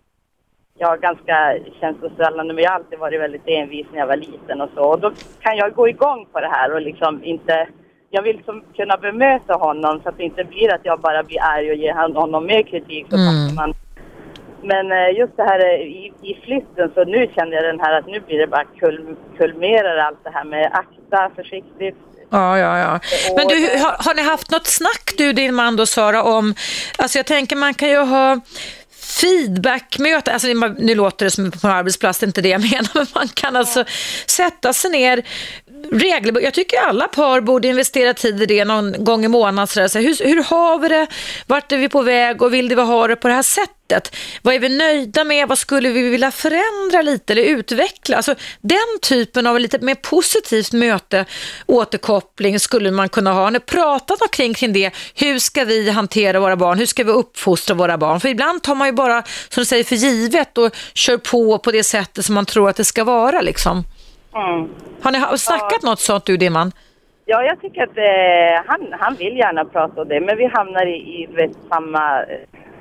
jag 0.78 0.92
är 0.92 0.98
ganska 0.98 1.56
känslosvällande 1.80 2.54
men 2.54 2.64
jag 2.64 2.70
har 2.70 2.76
alltid 2.76 2.98
varit 2.98 3.20
väldigt 3.20 3.42
envis 3.46 3.86
när 3.92 3.98
jag 3.98 4.06
var 4.06 4.16
liten 4.16 4.60
och 4.60 4.70
så. 4.74 4.82
Och 4.90 5.00
då 5.00 5.12
kan 5.40 5.56
jag 5.56 5.74
gå 5.74 5.88
igång 5.88 6.26
på 6.32 6.40
det 6.40 6.48
här 6.48 6.74
och 6.74 6.80
liksom 6.80 7.24
inte... 7.24 7.68
Jag 8.14 8.22
vill 8.22 8.36
liksom 8.36 8.62
kunna 8.76 8.97
bemöta 8.97 9.55
honom 9.55 10.01
så 10.02 10.09
att 10.09 10.16
det 10.18 10.24
inte 10.24 10.44
blir 10.44 10.74
att 10.74 10.84
jag 10.84 11.01
bara 11.01 11.22
blir 11.22 11.43
arg 11.43 11.70
och 11.70 11.76
ger 11.76 12.14
honom 12.20 12.47
mer 12.47 12.62
kritik. 12.62 13.06
Så 13.10 13.16
Mm. 13.16 13.55
man. 13.55 13.74
Men 14.62 14.93
eh, 14.93 15.18
just 15.18 15.36
det 15.36 15.43
här 15.43 15.60
eh, 15.64 15.80
i, 15.80 16.12
i 16.22 16.32
flytten 16.44 16.90
så 16.94 17.05
nu 17.05 17.30
kände 17.34 17.56
jag 17.56 17.64
den 17.64 17.80
här 17.80 17.93
att 17.98 18.06
nu 18.06 18.20
blir 18.20 18.39
det 18.39 18.47
bara 18.47 18.64
kul, 18.80 19.16
kulmerar 19.39 19.97
allt 19.97 20.24
det 20.24 20.30
här 20.30 20.44
med 20.44 20.66
akta, 20.72 21.30
försiktigt. 21.36 21.97
Ja, 22.30 22.59
ja, 22.59 22.78
ja. 22.78 23.01
Men 23.36 23.48
du, 23.48 23.55
har, 23.55 24.05
har 24.05 24.14
ni 24.14 24.22
haft 24.22 24.51
något 24.51 24.66
snack 24.66 25.14
du, 25.18 25.32
din 25.32 25.55
man 25.55 25.76
då 25.76 25.86
Sara, 25.86 26.22
om, 26.22 26.55
alltså 26.98 27.18
jag 27.18 27.26
tänker 27.26 27.56
man 27.56 27.74
kan 27.74 27.89
ju 27.89 27.98
ha 27.98 28.40
feedbackmöte, 29.20 30.32
alltså 30.32 30.48
nu 30.78 30.94
låter 30.94 31.24
det 31.26 31.30
som 31.30 31.51
på 31.51 31.66
en 31.66 31.72
arbetsplats, 31.72 32.18
det 32.18 32.24
är 32.24 32.26
inte 32.26 32.43
det 32.43 32.48
jag 32.48 32.60
menar, 32.60 32.90
men 32.94 33.06
man 33.14 33.28
kan 33.28 33.56
alltså 33.56 33.84
sätta 34.26 34.72
sig 34.72 34.90
ner 34.90 35.22
regelbundet. 35.93 36.44
Jag 36.44 36.55
tycker 36.55 36.78
alla 36.78 37.09
par 37.09 37.40
borde 37.40 37.69
investera 37.69 38.14
tid 38.14 38.43
i 38.43 38.47
det 38.47 38.64
någon 38.64 39.05
gång 39.05 39.24
i 39.24 39.28
månaden. 39.28 39.66
Så 39.66 39.81
där. 39.81 39.89
Så 39.89 39.98
hur, 39.98 40.24
hur 40.24 40.43
har 40.43 40.78
vi 40.78 40.89
det? 40.89 41.06
Vart 41.47 41.73
är 41.73 41.77
vi 41.77 41.89
på 41.89 42.02
väg 42.02 42.43
och 42.43 42.55
vill 42.55 42.69
vi 42.69 42.82
ha 42.82 43.06
det 43.06 43.16
på 43.16 43.28
det 43.28 43.35
här 43.35 43.43
sättet? 43.43 44.16
Vad 44.43 44.55
är 44.55 44.59
vi 44.59 44.69
nöjda 44.69 45.24
med? 45.24 45.48
Vad 45.48 45.59
skulle 45.59 45.89
vi 45.89 46.09
vilja 46.09 46.31
förändra 46.31 47.02
lite 47.02 47.32
eller 47.32 47.43
utveckla? 47.43 48.16
Alltså, 48.16 48.35
den 48.60 48.98
typen 49.02 49.47
av 49.47 49.60
lite 49.60 49.78
mer 49.78 49.94
positivt 49.94 50.73
möte, 50.73 51.24
återkoppling 51.66 52.60
skulle 52.60 52.90
man 52.90 53.09
kunna 53.09 53.32
ha. 53.32 53.43
Har 53.43 53.51
ni 53.51 53.60
pratat 53.60 54.23
omkring 54.23 54.55
kring 54.55 54.73
det? 54.73 54.90
Hur 55.14 55.39
ska 55.39 55.64
vi 55.64 55.90
hantera 55.90 56.40
våra 56.40 56.56
barn? 56.56 56.78
Hur 56.78 56.86
ska 56.86 57.05
vi 57.05 57.12
uppfostra 57.12 57.74
våra 57.74 57.98
barn? 57.98 58.20
För 58.20 58.28
ibland 58.28 58.62
tar 58.62 58.74
man 58.74 58.89
ju 58.89 58.93
bara, 58.93 59.23
som 59.48 59.60
du 59.60 59.64
säger, 59.64 59.85
för 59.85 59.97
givet 59.97 60.59
och 60.59 60.77
kör 60.94 61.16
på 61.16 61.59
på 61.59 61.73
det 61.73 61.85
sättet 61.85 62.24
som 62.24 62.35
man 62.35 62.47
tror 62.47 62.69
att 62.69 62.77
det 62.77 62.85
ska 62.85 63.05
vara. 63.05 63.40
Liksom. 63.40 63.85
Mm. 64.34 64.68
Har 65.02 65.12
ni 65.12 65.38
snackat 65.38 65.82
något 65.82 66.00
sånt 66.00 66.24
du, 66.26 66.36
din 66.36 66.52
man? 66.52 66.72
Ja, 67.24 67.42
jag 67.42 67.60
tycker 67.60 67.82
att 67.82 67.96
eh, 67.96 68.64
han, 68.66 68.94
han 69.00 69.14
vill 69.14 69.36
gärna 69.36 69.64
prata 69.64 70.00
om 70.00 70.09
det, 70.09 70.20
men 70.20 70.36
vi 70.36 70.46
hamnar 70.46 70.86
i, 70.86 71.22
i 71.22 71.26
vet, 71.26 71.50
samma 71.68 72.22
eh, 72.22 72.38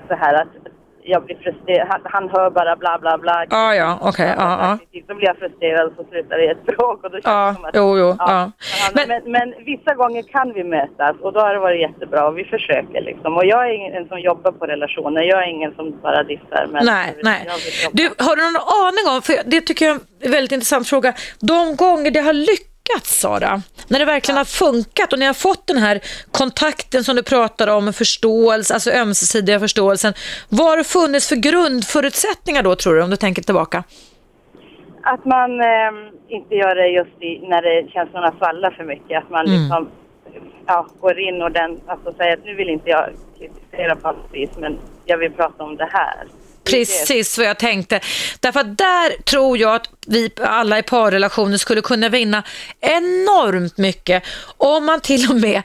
så 0.08 0.16
här 0.16 0.34
att 0.34 0.61
jag 1.04 1.26
blir 1.26 1.36
frustrerad. 1.36 1.88
Han, 1.90 2.02
han 2.04 2.30
hör 2.30 2.50
bara 2.50 2.76
bla 2.76 2.98
bla 3.02 3.18
bla. 3.18 3.46
Ja, 3.50 3.76
ja, 3.76 3.98
okej, 4.02 4.34
ja, 4.38 4.78
ja. 4.94 5.02
Då 5.08 5.16
blir 5.16 5.28
jag 5.28 5.38
frustrerad 5.38 5.88
och 5.88 5.94
så 5.98 6.04
slutar 6.12 6.38
det 6.38 6.44
i 6.46 6.48
ett 6.48 6.66
bråk. 6.72 7.04
Och 7.04 7.12
då 7.12 7.22
känns 7.22 7.56
som 7.56 7.66
att, 7.66 7.72
jo, 7.76 7.98
jo, 7.98 8.16
ja. 8.20 8.52
Men, 8.96 9.08
Men- 9.08 9.22
men, 9.24 9.32
men, 9.32 9.66
vissa 9.66 9.94
gånger 9.96 10.24
kan 10.24 10.54
vi 10.54 10.64
mötas 10.64 11.16
och 11.22 11.34
då 11.34 11.40
har 11.40 11.54
det 11.54 11.60
varit 11.60 11.82
jättebra 11.82 12.28
och 12.28 12.38
vi 12.38 12.44
försöker 12.44 13.02
liksom. 13.02 13.38
Och 13.38 13.46
jag 13.46 13.70
är 13.70 13.74
ingen 13.74 14.08
som 14.08 14.20
jobbar 14.20 14.52
på 14.52 14.66
relationer, 14.66 15.22
jag 15.22 15.44
är 15.44 15.48
ingen 15.48 15.76
som 15.76 16.00
bara 16.02 16.24
dissar. 16.24 16.68
Men 16.72 16.86
Nej, 16.86 17.16
nej. 17.24 17.48
Du, 17.92 18.04
har 18.26 18.36
du 18.36 18.42
någon 18.42 18.62
aning 18.88 19.16
om, 19.16 19.22
för 19.22 19.34
det 19.46 19.62
tycker 19.62 19.86
jag 19.86 19.96
är 19.96 20.00
en 20.26 20.32
väldigt 20.32 20.52
intressant 20.52 20.88
fråga, 20.88 21.14
de 21.40 21.76
gånger 21.76 22.12
det 22.12 22.20
har 22.20 22.34
lyckats 22.34 22.71
Sara, 23.00 23.62
när 23.88 24.00
det 24.00 24.06
verkligen 24.06 24.38
har 24.38 24.46
funkat 24.46 25.14
och 25.14 25.20
ni 25.20 25.26
har 25.26 25.34
fått 25.34 25.68
den 25.68 25.78
här 25.78 26.00
kontakten 26.32 27.04
som 27.04 27.16
du 27.16 27.24
pratar 27.24 27.68
om, 27.68 27.94
förståelse, 27.94 28.74
alltså 28.74 28.92
ömsesidiga 28.92 29.60
förståelsen, 29.60 30.14
vad 30.50 30.68
har 30.68 30.78
det 30.78 30.84
funnits 30.84 31.30
för 31.30 31.36
grundförutsättningar 31.36 32.64
då 32.64 32.76
tror 32.76 32.96
du, 32.96 33.04
om 33.04 33.10
du 33.10 33.16
tänker 33.16 33.42
tillbaka? 33.42 33.84
Att 35.04 35.26
man 35.26 35.60
eh, 35.62 35.92
inte 36.28 36.56
gör 36.56 36.76
det 36.76 36.88
just 36.88 37.22
i, 37.22 37.48
när 37.48 37.62
det 37.62 37.92
känslorna 37.92 38.34
svallar 38.38 38.72
för 38.72 38.84
mycket. 38.84 39.24
Att 39.24 39.30
man 39.30 39.46
Mm. 39.46 39.62
liksom 39.62 39.90
ja, 40.68 40.88
går 41.00 41.20
in 41.20 41.42
och 41.42 41.52
den, 41.52 41.80
alltså 41.88 42.14
säger 42.14 42.34
att 42.34 42.46
nu 42.46 42.56
vill 42.56 42.70
inte 42.70 42.90
jag 42.90 43.10
kritisera 43.40 43.96
på 43.96 44.08
allt 44.08 44.18
vis, 44.34 44.50
men 44.58 44.78
jag 45.06 45.18
vill 45.18 45.32
prata 45.32 45.64
om 45.64 45.76
det 45.78 45.90
här. 45.92 46.28
Precis 46.64 47.38
vad 47.38 47.48
jag 47.48 47.60
tänkte. 47.60 48.00
Därför 48.40 48.60
att 48.60 48.78
där 48.78 49.22
tror 49.24 49.58
jag 49.58 49.76
att 49.76 49.90
vi 50.08 50.30
alla 50.42 50.80
i 50.80 50.84
parrelationer 50.84 51.58
skulle 51.58 51.82
kunna 51.82 52.10
vinna 52.10 52.44
enormt 52.82 53.78
mycket 53.78 54.24
om 54.58 54.86
man 54.86 55.02
till 55.02 55.30
och 55.30 55.36
med 55.36 55.62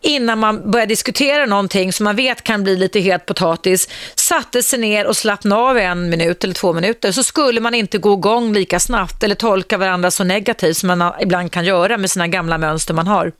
innan 0.00 0.38
man 0.38 0.70
börjar 0.70 0.86
diskutera 0.86 1.46
någonting 1.46 1.92
som 1.92 2.04
man 2.04 2.16
vet 2.16 2.42
kan 2.42 2.62
bli 2.62 2.76
lite 2.76 3.00
het 3.00 3.26
potatis 3.26 3.88
satte 4.14 4.62
sig 4.62 4.78
ner 4.78 5.06
och 5.06 5.16
slappnade 5.16 5.62
av 5.62 5.78
en 5.78 6.10
minut 6.10 6.44
eller 6.44 6.54
två 6.54 6.72
minuter 6.72 7.12
så 7.12 7.22
skulle 7.22 7.60
man 7.60 7.74
inte 7.74 7.98
gå 7.98 8.12
igång 8.12 8.52
lika 8.52 8.80
snabbt 8.80 9.22
eller 9.22 9.34
tolka 9.34 9.78
varandra 9.78 10.10
så 10.10 10.24
negativt 10.24 10.76
som 10.76 10.86
man 10.86 11.12
ibland 11.20 11.52
kan 11.52 11.64
göra 11.64 11.98
med 11.98 12.10
sina 12.10 12.26
gamla 12.26 12.58
mönster 12.58 12.94
man 12.94 13.06
har. 13.06 13.32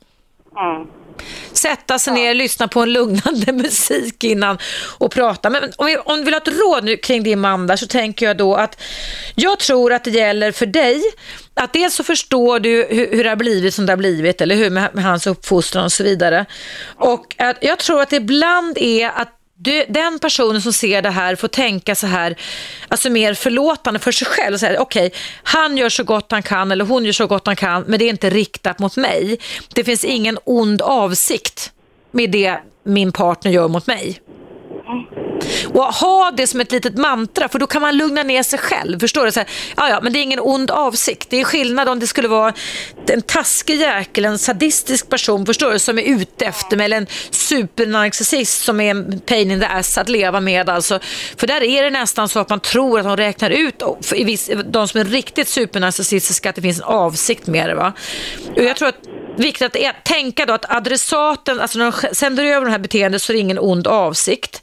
Mm. 0.57 1.00
Sätta 1.53 1.99
sig 1.99 2.13
ner, 2.13 2.33
lyssna 2.33 2.67
på 2.67 2.81
en 2.81 2.93
lugnande 2.93 3.51
musik 3.53 4.23
innan 4.23 4.57
och 4.97 5.11
prata. 5.11 5.49
Men 5.49 5.63
om 5.77 5.85
vi, 5.85 5.97
om 5.97 6.17
vi 6.17 6.23
vill 6.23 6.33
ha 6.33 6.41
ett 6.41 6.47
råd 6.47 6.83
nu 6.83 6.97
kring 6.97 7.23
din 7.23 7.39
man 7.39 7.67
där 7.67 7.75
så 7.75 7.87
tänker 7.87 8.25
jag 8.25 8.37
då 8.37 8.55
att 8.55 8.81
jag 9.35 9.59
tror 9.59 9.93
att 9.93 10.03
det 10.03 10.11
gäller 10.11 10.51
för 10.51 10.65
dig 10.65 11.01
att 11.53 11.73
dels 11.73 11.95
så 11.95 12.03
förstår 12.03 12.59
du 12.59 12.87
hur, 12.89 13.15
hur 13.15 13.23
det 13.23 13.29
har 13.29 13.35
blivit 13.35 13.73
som 13.73 13.85
det 13.85 13.91
har 13.91 13.97
blivit 13.97 14.41
eller 14.41 14.55
hur 14.55 14.69
med, 14.69 14.89
med 14.93 15.03
hans 15.03 15.27
uppfostran 15.27 15.85
och 15.85 15.91
så 15.91 16.03
vidare. 16.03 16.45
Och 16.95 17.35
att 17.37 17.57
jag 17.61 17.79
tror 17.79 18.01
att 18.01 18.09
det 18.09 18.15
ibland 18.15 18.77
är 18.77 19.09
att 19.09 19.40
du, 19.63 19.85
den 19.89 20.19
personen 20.19 20.61
som 20.61 20.73
ser 20.73 21.01
det 21.01 21.09
här 21.09 21.35
får 21.35 21.47
tänka 21.47 21.95
så 21.95 22.07
här, 22.07 22.35
alltså 22.87 23.09
mer 23.09 23.33
förlåtande 23.33 23.99
för 23.99 24.11
sig 24.11 24.27
själv. 24.27 24.53
och 24.53 24.59
säga, 24.59 24.81
Okej, 24.81 25.11
han 25.43 25.77
gör 25.77 25.89
så 25.89 26.03
gott 26.03 26.31
han 26.31 26.43
kan 26.43 26.71
eller 26.71 26.85
hon 26.85 27.05
gör 27.05 27.11
så 27.11 27.27
gott 27.27 27.47
han 27.47 27.55
kan, 27.55 27.83
men 27.87 27.99
det 27.99 28.05
är 28.05 28.09
inte 28.09 28.29
riktat 28.29 28.79
mot 28.79 28.97
mig. 28.97 29.37
Det 29.75 29.83
finns 29.83 30.05
ingen 30.05 30.37
ond 30.43 30.81
avsikt 30.81 31.73
med 32.11 32.31
det 32.31 32.57
min 32.83 33.11
partner 33.11 33.51
gör 33.51 33.67
mot 33.67 33.87
mig. 33.87 34.21
Och 35.73 35.83
ha 35.83 36.31
det 36.31 36.47
som 36.47 36.61
ett 36.61 36.71
litet 36.71 36.97
mantra, 36.97 37.49
för 37.49 37.59
då 37.59 37.67
kan 37.67 37.81
man 37.81 37.97
lugna 37.97 38.23
ner 38.23 38.43
sig 38.43 38.59
själv. 38.59 38.99
Förstår 38.99 39.25
du? 39.25 39.31
Så 39.31 39.39
här, 39.39 39.49
ja, 39.77 39.89
ja, 39.89 39.99
men 40.01 40.13
det 40.13 40.19
är 40.19 40.23
ingen 40.23 40.39
ond 40.39 40.71
avsikt. 40.71 41.29
Det 41.29 41.39
är 41.39 41.43
skillnad 41.43 41.89
om 41.89 41.99
det 41.99 42.07
skulle 42.07 42.27
vara 42.27 42.53
en 43.07 43.21
taskig 43.21 43.75
jäkel, 43.75 44.25
en 44.25 44.39
sadistisk 44.39 45.09
person, 45.09 45.45
förstår 45.45 45.71
du, 45.71 45.79
som 45.79 45.97
är 45.97 46.03
ute 46.03 46.45
efter 46.45 46.77
mig, 46.77 46.85
eller 46.85 46.97
en 46.97 47.07
supernarcissist 47.29 48.63
som 48.63 48.81
är 48.81 48.91
en 48.91 49.19
pain 49.19 49.51
in 49.51 49.59
the 49.59 49.65
ass 49.65 49.97
att 49.97 50.09
leva 50.09 50.39
med. 50.39 50.69
Alltså. 50.69 50.99
För 51.37 51.47
där 51.47 51.63
är 51.63 51.83
det 51.83 51.89
nästan 51.89 52.29
så 52.29 52.39
att 52.39 52.49
man 52.49 52.59
tror 52.59 52.99
att 52.99 53.05
de 53.05 53.17
räknar 53.17 53.49
ut, 53.49 53.83
i 54.15 54.23
viss, 54.23 54.49
de 54.65 54.87
som 54.87 54.99
är 54.99 55.05
riktigt 55.05 55.47
supernarcissistiska, 55.47 56.49
att 56.49 56.55
det 56.55 56.61
finns 56.61 56.77
en 56.79 56.83
avsikt 56.83 57.47
med 57.47 57.69
det. 57.69 57.75
Va? 57.75 57.93
Och 58.55 58.63
jag 58.63 58.75
tror 58.75 58.87
att 58.87 58.95
viktigt 59.37 59.75
att 59.75 60.05
tänka 60.05 60.45
då 60.45 60.53
att 60.53 60.71
adressaten, 60.71 61.59
alltså 61.59 61.79
när 61.79 61.85
de 61.85 62.15
sänder 62.15 62.43
över 62.43 62.65
det 62.65 62.71
här 62.71 62.79
beteendet 62.79 63.21
så 63.21 63.31
är 63.31 63.33
det 63.33 63.39
ingen 63.39 63.59
ond 63.59 63.87
avsikt. 63.87 64.61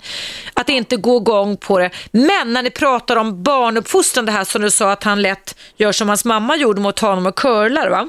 Att 0.54 0.68
inte 0.68 0.96
gå 0.96 1.16
igång 1.16 1.56
på 1.56 1.78
det. 1.78 1.90
Men 2.12 2.52
när 2.52 2.62
ni 2.62 2.70
pratar 2.70 3.16
om 3.16 3.42
barnuppfostran, 3.42 4.26
det 4.26 4.32
här 4.32 4.44
som 4.44 4.62
du 4.62 4.70
sa 4.70 4.92
att 4.92 5.04
han 5.04 5.22
lätt 5.22 5.56
gör 5.76 5.92
som 5.92 6.08
hans 6.08 6.24
mamma 6.24 6.56
gjorde 6.56 6.80
mot 6.80 6.98
honom 6.98 7.26
och 7.26 7.36
curlar 7.36 7.90
va. 7.90 8.08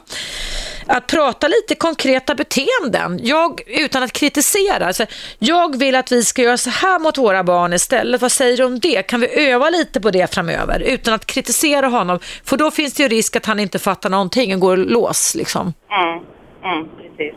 Att 0.85 1.07
prata 1.07 1.47
lite 1.47 1.75
konkreta 1.75 2.35
beteenden, 2.35 3.19
jag, 3.23 3.61
utan 3.67 4.03
att 4.03 4.13
kritisera. 4.13 4.87
Alltså, 4.87 5.05
jag 5.39 5.77
vill 5.79 5.95
att 5.95 6.11
vi 6.11 6.23
ska 6.23 6.41
göra 6.41 6.57
så 6.57 6.69
här 6.69 6.99
mot 6.99 7.17
våra 7.17 7.43
barn 7.43 7.73
istället. 7.73 8.21
Vad 8.21 8.31
säger 8.31 8.57
du 8.57 8.63
om 8.63 8.79
det? 8.79 9.03
Kan 9.03 9.19
vi 9.19 9.49
öva 9.51 9.69
lite 9.69 10.01
på 10.01 10.11
det 10.11 10.33
framöver 10.33 10.79
utan 10.79 11.13
att 11.13 11.25
kritisera 11.25 11.87
honom? 11.87 12.19
För 12.43 12.57
då 12.57 12.71
finns 12.71 12.93
det 12.93 13.03
ju 13.03 13.09
risk 13.09 13.35
att 13.35 13.45
han 13.45 13.59
inte 13.59 13.79
fattar 13.79 14.09
någonting 14.09 14.53
och 14.53 14.59
går 14.59 14.77
lås 14.77 15.35
liksom. 15.35 15.73
Mm. 15.91 16.38
Mm, 16.63 16.89
precis. 16.97 17.35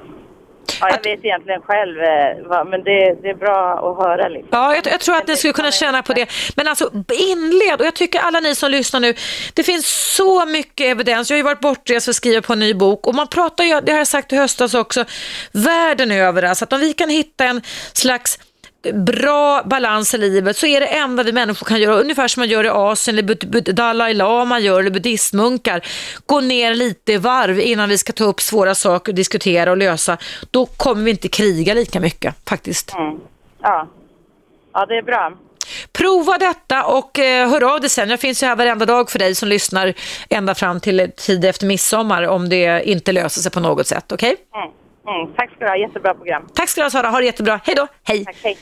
Ja, 0.81 0.90
jag 0.90 1.11
vet 1.11 1.24
egentligen 1.24 1.61
själv, 1.62 1.99
eh, 2.01 2.65
men 2.65 2.85
det, 2.85 3.16
det 3.23 3.28
är 3.28 3.35
bra 3.35 3.73
att 3.74 4.07
höra. 4.07 4.28
Liksom. 4.28 4.49
Ja, 4.53 4.74
jag, 4.74 4.86
jag, 4.86 5.01
tror 5.01 5.16
att 5.16 5.27
ni 5.27 5.36
skulle 5.36 5.53
kunna 5.53 5.70
känna 5.70 6.03
på 6.03 6.12
det. 6.12 6.31
Men 6.57 6.69
alltså 6.69 6.90
inled, 7.12 7.81
och 7.81 7.86
jag 7.86 7.94
tycker 7.94 8.20
alla 8.20 8.40
ni 8.40 8.55
som 8.55 8.70
lyssnar 8.70 9.01
nu, 9.01 9.15
det 9.55 9.62
finns 9.62 10.15
så 10.16 10.47
mycket 10.47 10.86
evidens. 10.86 11.31
Jag 11.31 11.35
har 11.35 11.39
ju 11.39 11.44
varit 11.44 11.61
bortrest 11.61 12.05
för 12.05 12.11
att 12.12 12.16
skriva 12.16 12.43
på 12.43 12.53
en 12.53 12.59
ny 12.59 12.74
bok 12.74 13.07
och 13.07 13.15
man 13.15 13.28
pratar 13.28 13.65
ju, 13.65 13.81
det 13.81 13.93
har 13.93 13.99
jag 13.99 14.07
sagt 14.07 14.32
i 14.32 14.36
höstas 14.36 14.74
också, 14.74 15.05
världen 15.53 16.11
över. 16.11 16.43
Alltså 16.43 16.65
att 16.65 16.73
om 16.73 16.81
vi 16.81 16.93
kan 16.93 17.11
hitta 17.11 17.44
en 17.44 17.62
slags 17.93 18.39
bra 18.95 19.63
balans 19.65 20.15
i 20.15 20.19
livet 20.19 20.57
så 20.57 20.67
är 20.67 20.81
det 20.81 20.87
enda 20.87 21.23
vi 21.23 21.33
människor 21.33 21.67
kan 21.67 21.81
göra, 21.81 22.01
ungefär 22.01 22.29
som 22.29 22.41
man 22.41 22.49
gör 22.49 22.65
i 22.65 22.69
Asien, 22.69 23.19
eller 23.19 23.73
Dalai 23.73 24.15
Lama 24.15 24.59
gör, 24.59 24.81
eller 24.81 24.91
buddhistmunkar, 24.91 25.87
gå 26.27 26.41
ner 26.41 26.75
lite 26.75 27.13
i 27.13 27.17
varv 27.17 27.61
innan 27.61 27.89
vi 27.89 27.99
ska 27.99 28.13
ta 28.13 28.25
upp 28.25 28.41
svåra 28.41 28.75
saker, 28.75 29.13
diskutera 29.13 29.71
och 29.71 29.77
lösa. 29.77 30.19
Då 30.51 30.67
kommer 30.67 31.03
vi 31.03 31.11
inte 31.11 31.29
kriga 31.29 31.75
lika 31.75 32.01
mycket 32.01 32.35
faktiskt. 32.49 32.95
Mm. 32.95 33.21
Ja. 33.63 33.89
ja, 34.73 34.87
det 34.87 34.95
är 34.95 35.03
bra. 35.03 35.33
Prova 35.93 36.39
detta 36.39 36.85
och 36.85 37.19
eh, 37.19 37.49
hör 37.51 37.75
av 37.75 37.81
dig 37.81 37.91
sen. 37.91 38.11
Jag 38.11 38.21
finns 38.21 38.43
ju 38.43 38.47
här 38.47 38.57
varenda 38.57 38.87
dag 38.87 39.11
för 39.11 39.19
dig 39.19 39.35
som 39.35 39.49
lyssnar 39.49 39.95
ända 40.31 40.55
fram 40.55 40.81
till 40.81 41.11
tid 41.17 41.45
efter 41.45 41.67
midsommar 41.67 42.23
om 42.23 42.49
det 42.49 42.83
inte 42.85 43.13
löser 43.13 43.41
sig 43.41 43.53
på 43.53 43.61
något 43.61 43.87
sätt. 43.87 44.13
Okej? 44.13 44.33
Okay? 44.33 44.63
Mm. 44.63 44.73
Mm, 45.09 45.35
tack 45.37 45.51
ska 45.51 45.65
du 45.65 45.70
ha, 45.70 45.77
jättebra 45.77 46.15
program. 46.15 46.49
Tack 46.55 46.69
ska 46.69 46.81
du 46.81 46.85
ha 46.85 46.91
Sara, 46.91 47.09
ha 47.09 47.19
det 47.19 47.27
jättebra. 47.27 47.61
Hej 47.65 47.74
då, 47.74 47.87
hej. 48.03 48.24
Tack, 48.24 48.37
hej. 48.43 48.59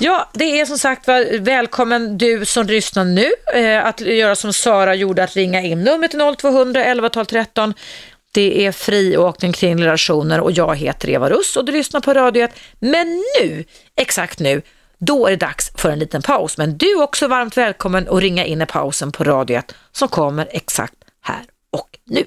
Ja, 0.00 0.28
det 0.32 0.60
är 0.60 0.66
som 0.66 0.78
sagt 0.78 1.06
var 1.06 1.38
välkommen 1.38 2.18
du 2.18 2.44
som 2.44 2.66
lyssnar 2.66 3.04
nu 3.04 3.30
eh, 3.54 3.86
att 3.86 4.00
göra 4.00 4.36
som 4.36 4.52
Sara 4.52 4.94
gjorde, 4.94 5.24
att 5.24 5.36
ringa 5.36 5.60
in. 5.62 5.84
Numret 5.84 6.14
är 6.14 6.36
0200 6.36 6.84
11 6.84 7.08
12 7.08 7.24
13. 7.24 7.74
Det 8.34 8.66
är 8.66 8.72
friåkning 8.72 9.52
kring 9.52 9.82
relationer 9.82 10.40
och 10.40 10.52
jag 10.52 10.76
heter 10.76 11.10
Eva 11.10 11.30
Russ 11.30 11.56
och 11.56 11.64
du 11.64 11.72
lyssnar 11.72 12.00
på 12.00 12.14
Radio 12.14 12.44
1. 12.44 12.60
Men 12.78 13.22
nu, 13.40 13.64
exakt 13.96 14.40
nu, 14.40 14.62
då 14.98 15.26
är 15.26 15.30
det 15.30 15.36
dags 15.36 15.72
för 15.76 15.90
en 15.90 15.98
liten 15.98 16.22
paus. 16.22 16.58
Men 16.58 16.78
du 16.78 16.90
är 16.90 17.02
också 17.02 17.28
varmt 17.28 17.56
välkommen 17.56 18.08
att 18.08 18.20
ringa 18.20 18.44
in 18.44 18.62
i 18.62 18.66
pausen 18.66 19.12
på 19.12 19.24
Radio 19.24 19.58
1 19.58 19.74
som 19.92 20.08
kommer 20.08 20.48
exakt 20.50 20.94
här 21.22 21.42
och 21.70 21.98
nu. 22.04 22.24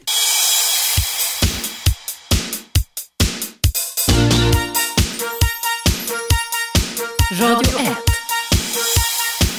Radio 7.39 7.79
1. 7.79 7.95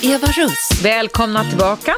Eva 0.03 0.27
Russ. 0.27 0.83
Välkomna 0.83 1.45
tillbaka. 1.45 1.97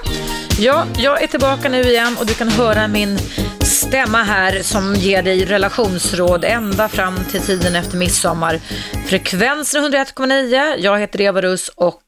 Ja, 0.59 0.87
jag 0.99 1.23
är 1.23 1.27
tillbaka 1.27 1.69
nu 1.69 1.83
igen 1.83 2.17
och 2.21 2.27
du 2.27 2.35
kan 2.35 2.49
höra 2.49 2.89
min 2.89 3.19
stämma 3.61 4.23
här 4.23 4.63
som 4.63 4.95
ger 4.95 5.23
dig 5.23 5.45
relationsråd 5.45 6.45
ända 6.45 6.89
fram 6.89 7.25
till 7.31 7.41
tiden 7.41 7.77
efter 7.77 7.97
midsommar. 7.97 8.61
Frekvensen 9.09 9.85
101,9. 9.85 10.75
Jag 10.79 10.99
heter 10.99 11.21
Eva 11.21 11.43
Russ 11.43 11.69
och 11.69 12.03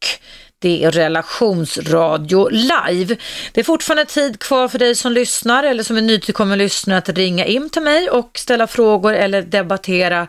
det 0.63 0.85
är 0.85 0.91
relationsradio 0.91 2.49
live. 2.49 3.17
Det 3.53 3.61
är 3.61 3.65
fortfarande 3.65 4.05
tid 4.05 4.39
kvar 4.39 4.69
för 4.69 4.79
dig 4.79 4.95
som 4.95 5.13
lyssnar 5.13 5.65
eller 5.65 5.83
som 5.83 5.97
är 5.97 6.01
nytillkommen 6.01 6.59
lyssnare 6.59 6.99
att 6.99 7.09
ringa 7.09 7.45
in 7.45 7.71
till 7.71 7.83
mig 7.83 8.11
och 8.11 8.31
ställa 8.35 8.67
frågor 8.67 9.15
eller 9.15 9.43
debattera 9.43 10.27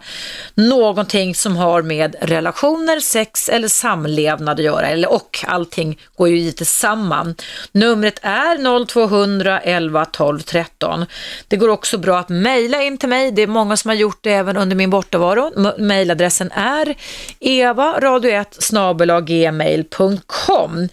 någonting 0.54 1.36
som 1.36 1.56
har 1.56 1.82
med 1.82 2.16
relationer, 2.22 3.00
sex 3.00 3.50
eller 3.50 3.68
samlevnad 3.68 4.60
att 4.60 4.66
göra. 4.66 4.88
Eller, 4.88 5.14
och 5.14 5.40
allting 5.48 6.00
går 6.18 6.30
ju 6.30 6.38
givetvis 6.38 6.72
samman. 6.72 7.36
Numret 7.72 8.20
är 8.22 8.86
0200 8.86 9.60
11 9.60 10.06
12 10.06 10.40
13. 10.40 11.06
Det 11.48 11.58
går 11.58 11.70
också 11.70 11.98
bra 11.98 12.20
att 12.20 12.30
mejla 12.30 12.82
in 12.82 12.98
till 12.98 13.10
mig. 13.10 13.32
Det 13.32 13.42
är 13.42 13.48
många 13.48 13.78
som 13.78 13.90
har 13.90 13.96
gjort 13.96 14.20
det 14.22 14.32
även 14.32 14.58
under 14.58 14.76
min 14.76 14.90
bortovaro. 14.90 15.74
Mejladressen 15.78 16.52
är 16.52 16.96
evaradio1gmail 17.40 19.84
kom. 20.28 20.90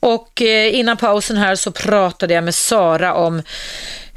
Och 0.00 0.42
eh, 0.42 0.74
innan 0.74 0.96
pausen 0.96 1.36
här 1.36 1.54
så 1.54 1.70
pratade 1.70 2.34
jag 2.34 2.44
med 2.44 2.54
Sara 2.54 3.14
om 3.14 3.42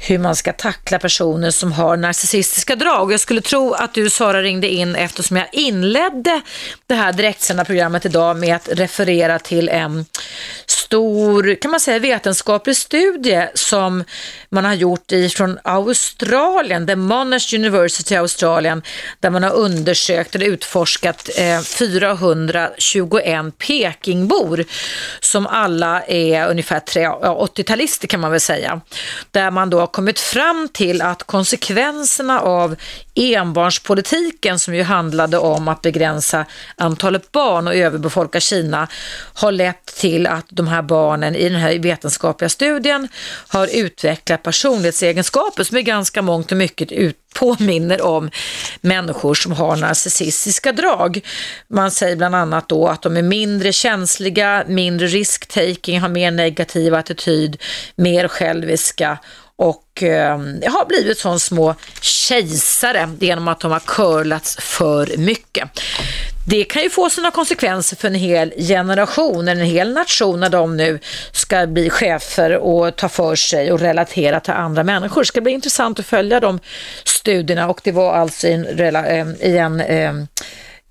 hur 0.02 0.18
man 0.18 0.36
ska 0.36 0.52
tackla 0.52 0.98
personer 0.98 1.50
som 1.50 1.72
har 1.72 1.96
narcissistiska 1.96 2.76
drag. 2.76 3.12
Jag 3.12 3.20
skulle 3.20 3.40
tro 3.40 3.72
att 3.72 3.94
du 3.94 4.10
Sara 4.10 4.42
ringde 4.42 4.68
in 4.68 4.96
eftersom 4.96 5.36
jag 5.36 5.46
inledde 5.52 6.40
det 6.86 6.94
här 6.94 7.12
direktsända 7.12 7.64
programmet 7.64 8.06
idag 8.06 8.36
med 8.36 8.56
att 8.56 8.68
referera 8.68 9.38
till 9.38 9.68
en 9.68 10.04
stor, 10.66 11.54
kan 11.54 11.70
man 11.70 11.80
säga, 11.80 11.98
vetenskaplig 11.98 12.76
studie 12.76 13.48
som 13.54 14.04
man 14.48 14.64
har 14.64 14.74
gjort 14.74 15.12
ifrån 15.12 15.58
Australien, 15.64 16.86
The 16.86 16.96
Monash 16.96 17.54
University 17.54 18.16
Australien, 18.16 18.82
där 19.20 19.30
man 19.30 19.42
har 19.42 19.52
undersökt 19.52 20.34
eller 20.34 20.46
utforskat 20.46 21.30
eh, 21.36 21.60
421 21.60 23.58
Pekingbor 23.58 24.64
som 25.20 25.46
alla 25.46 26.02
är 26.02 26.48
ungefär 26.48 26.80
80-talister 26.80 28.06
kan 28.06 28.20
man 28.20 28.30
väl 28.30 28.40
säga. 28.40 28.80
Där 29.30 29.50
man 29.50 29.70
då 29.70 29.80
har 29.80 29.89
kommit 29.92 30.20
fram 30.20 30.68
till 30.72 31.02
att 31.02 31.22
konsekvenserna 31.22 32.40
av 32.40 32.76
enbarnspolitiken 33.14 34.58
som 34.58 34.74
ju 34.74 34.82
handlade 34.82 35.38
om 35.38 35.68
att 35.68 35.82
begränsa 35.82 36.46
antalet 36.76 37.32
barn 37.32 37.66
och 37.66 37.74
överbefolka 37.74 38.40
Kina 38.40 38.88
har 39.34 39.52
lett 39.52 39.86
till 39.86 40.26
att 40.26 40.46
de 40.48 40.68
här 40.68 40.82
barnen 40.82 41.36
i 41.36 41.48
den 41.48 41.60
här 41.60 41.78
vetenskapliga 41.78 42.48
studien 42.48 43.08
har 43.48 43.68
utvecklat 43.72 44.42
personlighetsegenskaper 44.42 45.64
som 45.64 45.76
är 45.76 45.80
ganska 45.82 46.22
mångt 46.22 46.50
och 46.52 46.58
mycket 46.58 46.92
ut 46.92 47.16
påminner 47.34 48.02
om 48.02 48.30
människor 48.80 49.34
som 49.34 49.52
har 49.52 49.76
narcissistiska 49.76 50.72
drag. 50.72 51.20
Man 51.68 51.90
säger 51.90 52.16
bland 52.16 52.34
annat 52.34 52.68
då 52.68 52.88
att 52.88 53.02
de 53.02 53.16
är 53.16 53.22
mindre 53.22 53.72
känsliga, 53.72 54.64
mindre 54.66 55.06
risktaking, 55.06 56.00
har 56.00 56.08
mer 56.08 56.30
negativ 56.30 56.94
attityd, 56.94 57.62
mer 57.96 58.28
själviska 58.28 59.18
och 59.60 60.02
eh, 60.02 60.38
har 60.72 60.86
blivit 60.86 61.18
som 61.18 61.40
små 61.40 61.74
kejsare 62.00 63.10
genom 63.20 63.48
att 63.48 63.60
de 63.60 63.72
har 63.72 63.80
curlats 63.80 64.56
för 64.60 65.16
mycket. 65.16 65.68
Det 66.46 66.64
kan 66.64 66.82
ju 66.82 66.90
få 66.90 67.10
sina 67.10 67.30
konsekvenser 67.30 67.96
för 67.96 68.08
en 68.08 68.14
hel 68.14 68.52
generation, 68.56 69.48
en 69.48 69.60
hel 69.60 69.92
nation 69.92 70.40
när 70.40 70.48
de 70.48 70.76
nu 70.76 70.98
ska 71.32 71.66
bli 71.66 71.90
chefer 71.90 72.56
och 72.56 72.96
ta 72.96 73.08
för 73.08 73.36
sig 73.36 73.72
och 73.72 73.80
relatera 73.80 74.40
till 74.40 74.52
andra 74.52 74.82
människor. 74.82 75.20
Det 75.20 75.26
ska 75.26 75.40
bli 75.40 75.52
intressant 75.52 75.98
att 75.98 76.06
följa 76.06 76.40
de 76.40 76.58
studierna 77.04 77.68
och 77.68 77.80
det 77.84 77.92
var 77.92 78.14
alltså 78.14 78.46
i 78.46 78.52
en, 78.52 78.96
ehm, 78.96 79.34
i 79.40 79.56
en 79.56 79.80
eh, 79.80 80.12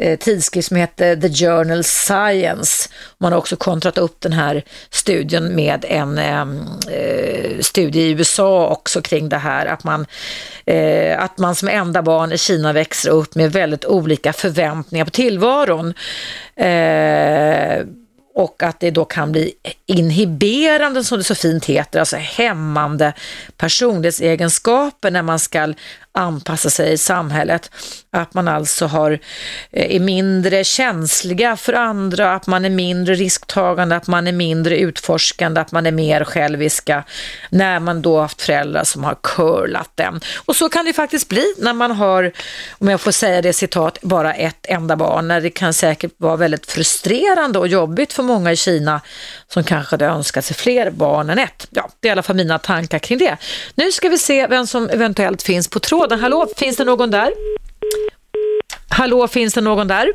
Eh, 0.01 0.17
tidskrift 0.17 0.67
som 0.67 0.77
heter 0.77 1.15
The 1.15 1.29
Journal 1.29 1.83
Science. 1.83 2.89
Man 3.17 3.31
har 3.31 3.39
också 3.39 3.55
kontrat 3.55 3.97
upp 3.97 4.21
den 4.21 4.33
här 4.33 4.63
studien 4.89 5.55
med 5.55 5.85
en 5.87 6.17
ehm, 6.17 6.65
eh, 6.91 7.59
studie 7.59 7.99
i 8.01 8.11
USA 8.11 8.67
också 8.67 9.01
kring 9.01 9.29
det 9.29 9.37
här, 9.37 9.65
att 9.65 9.83
man, 9.83 10.05
eh, 10.65 11.23
att 11.23 11.37
man 11.37 11.55
som 11.55 11.67
enda 11.67 12.01
barn 12.01 12.31
i 12.31 12.37
Kina 12.37 12.73
växer 12.73 13.09
upp 13.09 13.35
med 13.35 13.51
väldigt 13.51 13.85
olika 13.85 14.33
förväntningar 14.33 15.05
på 15.05 15.11
tillvaron. 15.11 15.93
Eh, 16.55 17.85
och 18.35 18.63
att 18.63 18.79
det 18.79 18.91
då 18.91 19.05
kan 19.05 19.31
bli 19.31 19.53
inhiberande, 19.85 21.03
som 21.03 21.17
det 21.17 21.23
så 21.23 21.35
fint 21.35 21.65
heter, 21.65 21.99
alltså 21.99 22.15
hämmande 22.17 23.13
personlighetsegenskaper 23.57 25.11
när 25.11 25.21
man 25.21 25.39
ska 25.39 25.73
anpassa 26.11 26.69
sig 26.69 26.93
i 26.93 26.97
samhället. 26.97 27.71
Att 28.11 28.33
man 28.33 28.47
alltså 28.47 28.85
har, 28.85 29.11
eh, 29.71 29.95
är 29.95 29.99
mindre 29.99 30.63
känsliga 30.63 31.57
för 31.57 31.73
andra, 31.73 32.35
att 32.35 32.47
man 32.47 32.65
är 32.65 32.69
mindre 32.69 33.15
risktagande, 33.15 33.95
att 33.95 34.07
man 34.07 34.27
är 34.27 34.31
mindre 34.31 34.77
utforskande, 34.77 35.61
att 35.61 35.71
man 35.71 35.85
är 35.85 35.91
mer 35.91 36.23
själviska 36.23 37.03
när 37.49 37.79
man 37.79 38.01
då 38.01 38.21
haft 38.21 38.41
föräldrar 38.41 38.83
som 38.83 39.03
har 39.03 39.17
curlat 39.23 39.91
den. 39.95 40.19
Och 40.45 40.55
så 40.55 40.69
kan 40.69 40.85
det 40.85 40.93
faktiskt 40.93 41.29
bli 41.29 41.53
när 41.57 41.73
man 41.73 41.91
har, 41.91 42.31
om 42.71 42.87
jag 42.87 43.01
får 43.01 43.11
säga 43.11 43.41
det 43.41 43.53
citat, 43.53 43.97
bara 44.01 44.33
ett 44.33 44.65
enda 44.67 44.95
barn, 44.95 45.27
när 45.27 45.41
det 45.41 45.49
kan 45.49 45.73
säkert 45.73 46.11
vara 46.17 46.35
väldigt 46.35 46.71
frustrerande 46.71 47.59
och 47.59 47.67
jobbigt 47.67 48.13
för 48.13 48.23
många 48.23 48.51
i 48.51 48.55
Kina 48.55 49.01
som 49.47 49.63
kanske 49.63 49.93
hade 49.93 50.05
önskat 50.05 50.45
sig 50.45 50.55
fler 50.55 50.91
barn 50.91 51.29
än 51.29 51.39
ett. 51.39 51.67
Ja, 51.69 51.89
det 51.99 52.07
är 52.07 52.09
i 52.09 52.11
alla 52.11 52.23
fall 52.23 52.35
mina 52.35 52.59
tankar 52.59 52.99
kring 52.99 53.17
det. 53.17 53.37
Nu 53.75 53.91
ska 53.91 54.09
vi 54.09 54.17
se 54.17 54.47
vem 54.47 54.67
som 54.67 54.89
eventuellt 54.89 55.41
finns 55.41 55.67
på 55.67 55.79
tråden. 55.79 56.08
Hallå, 56.15 56.47
finns 56.57 56.77
det 56.77 56.83
någon 56.83 57.11
där? 57.11 57.33
Hallå, 58.89 59.27
finns 59.27 59.53
det 59.53 59.61
någon 59.61 59.87
där? 59.87 60.13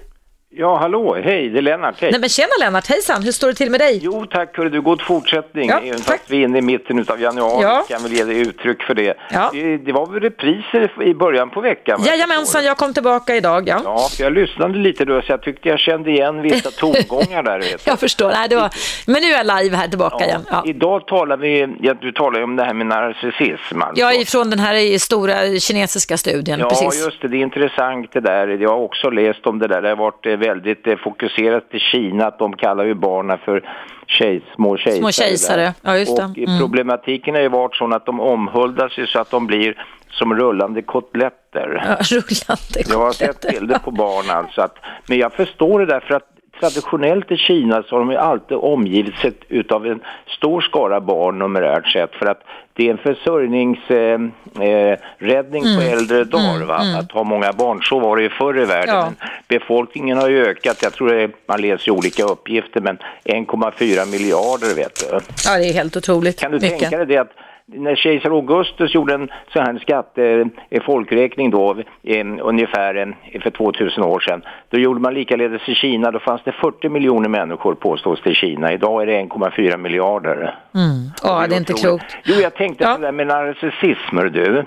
Ja, 0.56 0.78
hallå, 0.78 1.14
hej, 1.24 1.48
det 1.48 1.59
är 1.59 1.62
Lennart, 1.62 1.94
hej. 2.01 2.10
Nej 2.10 2.20
men 2.20 2.28
tjena 2.28 2.48
Lennart, 2.60 2.86
hejsan, 2.86 3.22
hur 3.22 3.32
står 3.32 3.48
det 3.48 3.55
till 3.55 3.70
med 3.70 3.81
dig? 3.81 4.01
Jo 4.02 4.26
tack, 4.31 4.56
hörru 4.56 4.68
du, 4.70 4.81
god 4.81 5.02
fortsättning. 5.02 5.68
Ja, 5.68 5.81
Även 5.85 5.98
fast 5.98 6.31
vi 6.31 6.40
är 6.40 6.44
inne 6.44 6.59
i 6.59 6.62
mitten 6.62 7.05
av 7.09 7.20
januari 7.20 7.62
Ja. 7.62 7.85
kan 7.89 8.02
väl 8.02 8.12
ge 8.12 8.24
dig 8.24 8.39
uttryck 8.40 8.82
för 8.82 8.94
det. 8.94 9.14
Ja. 9.31 9.51
det. 9.52 9.76
Det 9.76 9.93
var 9.93 10.06
väl 10.06 10.20
repriser 10.20 11.02
i 11.02 11.14
början 11.14 11.51
på 11.51 11.60
veckan? 11.60 12.02
Jajamensan, 12.06 12.64
jag 12.64 12.76
kom 12.76 12.94
tillbaka 12.94 13.36
idag, 13.36 13.68
ja. 13.68 13.81
Ja, 13.85 14.09
för 14.16 14.24
jag 14.24 14.32
lyssnade 14.32 14.78
lite 14.78 15.05
då 15.05 15.22
så 15.22 15.32
jag 15.32 15.43
tyckte 15.43 15.68
jag 15.68 15.78
kände 15.78 16.10
igen 16.10 16.43
vissa 16.43 16.70
tongångar 16.78 17.43
där. 17.43 17.59
Vet. 17.59 17.86
Jag 17.86 18.01
förstår, 18.01 18.31
Nej, 18.31 18.48
det 18.48 18.56
var... 18.56 18.70
men 19.06 19.22
nu 19.22 19.28
är 19.28 19.44
jag 19.44 19.62
live 19.62 19.76
här 19.76 19.89
tillbaka 19.89 20.24
igen. 20.24 20.40
Ja. 20.51 20.62
Idag 20.66 21.06
talar 21.06 21.36
vi, 21.36 21.68
ja, 21.81 21.94
du 22.01 22.12
talar 22.12 22.39
ju 22.39 22.44
om 22.44 22.56
det 22.56 22.64
här 22.64 22.74
med 22.74 22.86
narcissism 22.86 23.82
alltså. 23.82 24.05
Är 24.05 24.20
ifrån 24.22 24.51
den 24.51 24.59
här 24.59 24.98
stora 24.98 25.59
kinesiska 25.59 26.16
studien, 26.16 26.60
Ja, 26.60 26.68
precis. 26.68 27.05
just 27.05 27.22
det. 27.22 27.28
Det 27.28 27.36
är 27.36 27.43
intressant 27.43 28.12
det 28.12 28.20
där. 28.20 28.48
Jag 28.48 28.70
har 28.70 28.76
också 28.78 29.10
läst 29.10 29.47
om 29.47 29.59
det 29.59 29.66
där. 29.68 29.82
Det 29.82 29.89
har 29.89 29.97
varit 29.97 30.26
eh, 30.26 30.32
väldigt 30.48 30.86
eh, 30.86 30.96
fokuserat 30.96 31.70
till 31.70 31.80
Kina 31.80 32.26
att 32.26 32.38
de 32.38 32.56
kallar 32.56 32.84
ju 32.84 32.94
barnen 32.94 33.38
för 33.44 33.62
tjej, 34.06 34.42
små 34.54 34.76
kejsare. 34.76 35.00
Små 35.00 35.10
kejsare, 35.10 35.74
ja, 35.82 35.96
just 35.96 36.16
det. 36.16 36.24
Och 36.24 36.38
Mm. 36.38 36.58
problematiken 36.60 37.34
har 37.34 37.42
ju 37.42 37.48
varit 37.48 37.76
sån 37.76 37.92
att 37.92 38.06
de 38.06 38.20
omhuldas 38.20 38.98
ju 38.98 39.06
så 39.06 39.20
att 39.20 39.30
de 39.30 39.46
blir 39.46 39.84
som 40.10 40.34
rullande 40.34 40.82
kotletter. 40.82 41.82
Ja, 41.88 41.96
rullande 42.10 42.92
Jag 42.92 42.98
har 42.98 43.12
sett 43.12 43.26
kotletter. 43.34 43.60
bilder 43.60 43.78
på 43.78 43.90
barn 43.90 44.30
alltså. 44.30 44.60
Att, 44.62 44.76
men 45.08 45.18
jag 45.18 45.32
förstår 45.32 45.78
det 45.80 45.86
där 45.86 46.00
för 46.00 46.14
att 46.14 46.28
traditionellt 46.60 47.32
i 47.32 47.36
Kina 47.36 47.82
så 47.82 47.94
har 47.94 48.01
de 48.01 48.10
ju 48.10 48.16
alltid 48.16 48.56
omgivits 48.56 49.24
utav 49.48 49.86
en 49.86 50.01
stor 50.26 50.60
skara 50.60 51.01
barn 51.01 51.39
numerärt 51.39 51.93
sett 51.93 52.14
för 52.14 52.26
att 52.26 52.43
det 52.76 52.86
är 52.86 52.90
en 52.90 52.98
försörjningsräddning 52.98 55.64
eh, 55.64 55.72
eh, 55.72 55.76
på 55.76 55.82
äldre 55.82 56.24
dagar 56.24 56.64
va? 56.64 56.74
att 56.74 57.12
ha 57.12 57.24
många 57.24 57.52
barn. 57.52 57.82
Så 57.82 58.01
var 58.01 58.16
det 58.16 58.22
ju 58.22 58.31
förr 58.31 58.62
i 58.62 58.64
världen. 58.64 58.94
Ja. 58.94 59.12
Befolkningen 59.48 60.18
har 60.18 60.28
ju 60.28 60.47
ökat, 60.47 60.82
jag 60.82 60.93
tror 60.93 61.09
det 61.09 61.31
man 61.47 61.60
läser 61.60 61.90
olika 61.90 62.24
uppgifter, 62.24 62.81
men 62.81 62.98
1,4 63.24 64.10
miljarder 64.10 64.74
vet 64.76 65.01
du. 65.01 65.06
Ja, 65.47 65.59
det 65.59 65.68
är 65.68 65.72
helt 65.72 65.97
otroligt. 65.97 66.40
Kan 66.40 66.51
du 66.51 66.60
mycket. 66.60 66.78
tänka 66.78 66.97
dig 66.97 67.06
det 67.06 67.18
att 67.18 67.32
när 67.66 67.97
kejsar 67.97 68.31
Augustus 68.31 68.95
gjorde 68.95 69.15
en 69.15 69.31
sån 69.53 69.62
här 69.62 69.78
skatte, 69.78 70.49
eh, 70.70 70.82
folkräkning 70.82 71.51
då, 71.51 71.77
eh, 72.03 72.27
ungefär 72.41 72.95
eh, 72.95 73.41
för 73.41 73.51
2000 73.51 74.05
år 74.05 74.20
sedan, 74.20 74.43
då 74.70 74.78
gjorde 74.78 75.01
man 75.01 75.15
likaledes 75.15 75.69
i 75.69 75.74
Kina, 75.74 76.11
då 76.11 76.19
fanns 76.19 76.43
det 76.45 76.53
40 76.53 76.89
miljoner 76.89 77.28
människor 77.28 77.74
påstås 77.74 78.20
det 78.24 78.31
i 78.31 78.35
Kina. 78.35 78.73
Idag 78.73 79.03
är 79.03 79.07
det 79.07 79.12
1,4 79.19 79.77
miljarder. 79.77 80.36
Mm. 80.74 81.11
Ja, 81.23 81.47
det 81.49 81.55
är 81.55 81.59
inte 81.59 81.73
otroligt. 81.73 82.01
klokt. 82.01 82.16
Jo, 82.24 82.35
jag 82.43 82.55
tänkte 82.55 82.85
Ja. 82.85 82.89
Mm. 82.91 82.97
på 82.97 83.01
det 83.01 83.07
där 83.07 83.12
med 83.12 83.27
narcissism, 83.27 84.16
du. 84.32 84.65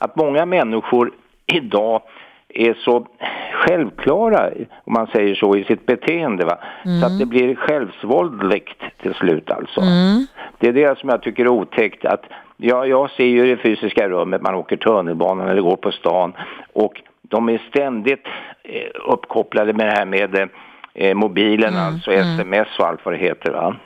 Att 0.00 0.16
många 0.16 0.46
människor 0.46 1.10
idag 1.46 2.02
är 2.54 2.74
så 2.74 3.06
självklara, 3.52 4.50
om 4.84 4.92
man 4.92 5.06
säger 5.06 5.34
så, 5.34 5.56
i 5.56 5.64
sitt 5.64 5.86
beteende. 5.86 6.44
Va? 6.44 6.58
Så 7.00 7.06
att 7.06 7.18
det 7.18 7.26
blir 7.26 7.54
självsvåldligt 7.54 8.82
till 9.02 9.14
slut 9.14 9.50
alltså. 9.50 9.80
Det 10.58 10.68
är 10.68 10.72
det 10.72 10.98
som 10.98 11.08
jag 11.08 11.22
tycker 11.22 11.44
är 11.44 11.48
otäckt. 11.48 12.04
Att 12.04 12.24
ja, 12.56 12.86
jag 12.86 13.10
ser 13.10 13.24
ju 13.24 13.46
det 13.46 13.62
fysiska 13.62 14.08
rummet, 14.08 14.42
man 14.42 14.54
åker 14.54 14.76
tunnelbanan 14.76 15.48
eller 15.48 15.62
går 15.62 15.76
på 15.76 15.92
stan 15.92 16.32
och 16.72 17.02
de 17.22 17.48
är 17.48 17.62
ständigt 17.68 18.26
eh, 18.62 19.12
uppkopplade 19.12 19.72
med 19.72 19.86
det 19.86 19.92
här 19.92 20.06
med 20.06 20.48
eh, 20.94 21.14
mobilen, 21.14 21.76
alltså 21.76 22.12
sms 22.12 22.78
och 22.78 22.86
allt 22.86 23.04
vad 23.04 23.14
det 23.14 23.18
heter. 23.18 23.52
Va? 23.52 23.76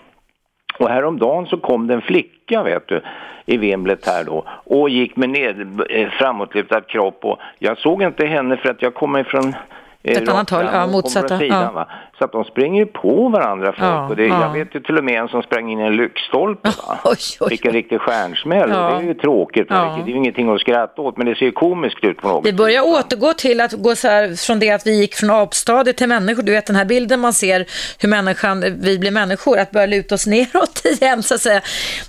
Och 0.79 0.89
häromdagen 0.89 1.47
så 1.47 1.57
kom 1.57 1.87
det 1.87 1.95
en 1.95 2.03
flicka 2.03 2.63
vet 2.63 2.89
du 2.89 3.01
i 3.47 3.57
vimlet 3.57 4.07
här 4.07 4.25
då 4.25 4.45
och 4.49 4.89
gick 4.91 5.17
med 5.17 5.31
ned, 5.31 5.81
eh, 5.91 6.09
framåtlutad 6.09 6.81
kropp 6.81 7.25
och 7.25 7.39
jag 7.59 7.79
såg 7.79 8.03
inte 8.03 8.27
henne 8.27 8.57
för 8.57 8.69
att 8.69 8.83
jag 8.83 8.95
kommer 8.95 9.21
ifrån 9.21 9.55
eh, 10.03 10.23
Ett 10.23 10.29
annat 10.29 10.51
håll, 10.51 10.69
ja, 10.73 10.87
motsatta, 10.87 11.29
från 11.29 11.39
sidan, 11.39 11.73
ja. 11.75 11.89
Så 12.19 12.25
att 12.25 12.33
de 12.33 12.45
springer 12.45 12.81
ju 12.81 12.87
på 12.87 13.29
varandra 13.29 13.67
folk 13.67 13.79
Ja, 13.81 14.09
och 14.09 14.17
det, 14.17 14.27
ja. 14.27 14.41
jag 14.43 14.53
vet 14.53 14.75
ju 14.75 14.81
till 14.81 14.99
och 14.99 15.05
med 15.05 15.21
en 15.21 15.29
som 15.29 15.43
sprang 15.43 15.71
in 15.71 15.81
i 15.81 15.83
en 15.83 15.97
lyktstolpe 15.97 16.69
Fick 17.49 17.65
en 17.65 17.73
riktig 17.73 18.01
stjärnsmäll 18.01 18.71
Ja. 18.71 18.77
det 18.91 18.97
är 18.97 19.01
ju 19.03 19.15
tråkigt? 19.15 19.67
Ja. 19.71 19.95
det 20.05 20.11
är 20.11 20.13
ju 20.13 20.17
ingenting 20.19 20.49
att 20.55 20.61
skratta 20.61 21.03
åt 21.03 21.17
men 21.17 21.27
det 21.27 21.35
ser 21.35 21.47
ju 21.47 21.53
komiskt 21.53 22.05
ut 22.05 22.17
på 22.17 22.29
något 22.29 22.47
Vi 22.47 22.53
börjar 22.53 22.83
va? 22.83 22.99
återgå 22.99 23.33
till 23.33 23.61
att 23.61 23.73
gå 23.73 23.95
så 23.97 24.09
här 24.09 24.47
från 24.47 24.59
det 24.59 24.71
att 24.71 24.87
vi 24.87 25.01
gick 25.01 25.15
från 25.15 25.31
apstadiet 25.31 25.97
till 25.97 26.09
människor. 26.09 26.43
Du 26.43 26.53
vet 26.53 26.67
den 26.67 26.77
här 26.77 26.85
bilden 26.85 27.21
man 27.21 27.33
ser 27.33 27.65
hur 28.01 28.09
människan, 28.09 28.61
vi 28.83 28.99
blir 28.99 29.11
människor, 29.11 29.59
att 29.59 29.71
börja 29.71 29.87
luta 29.87 30.15
oss 30.15 30.27
neråt 30.27 30.83
igen 31.01 31.23
så 31.23 31.35
att 31.35 31.41
säga. 31.41 31.61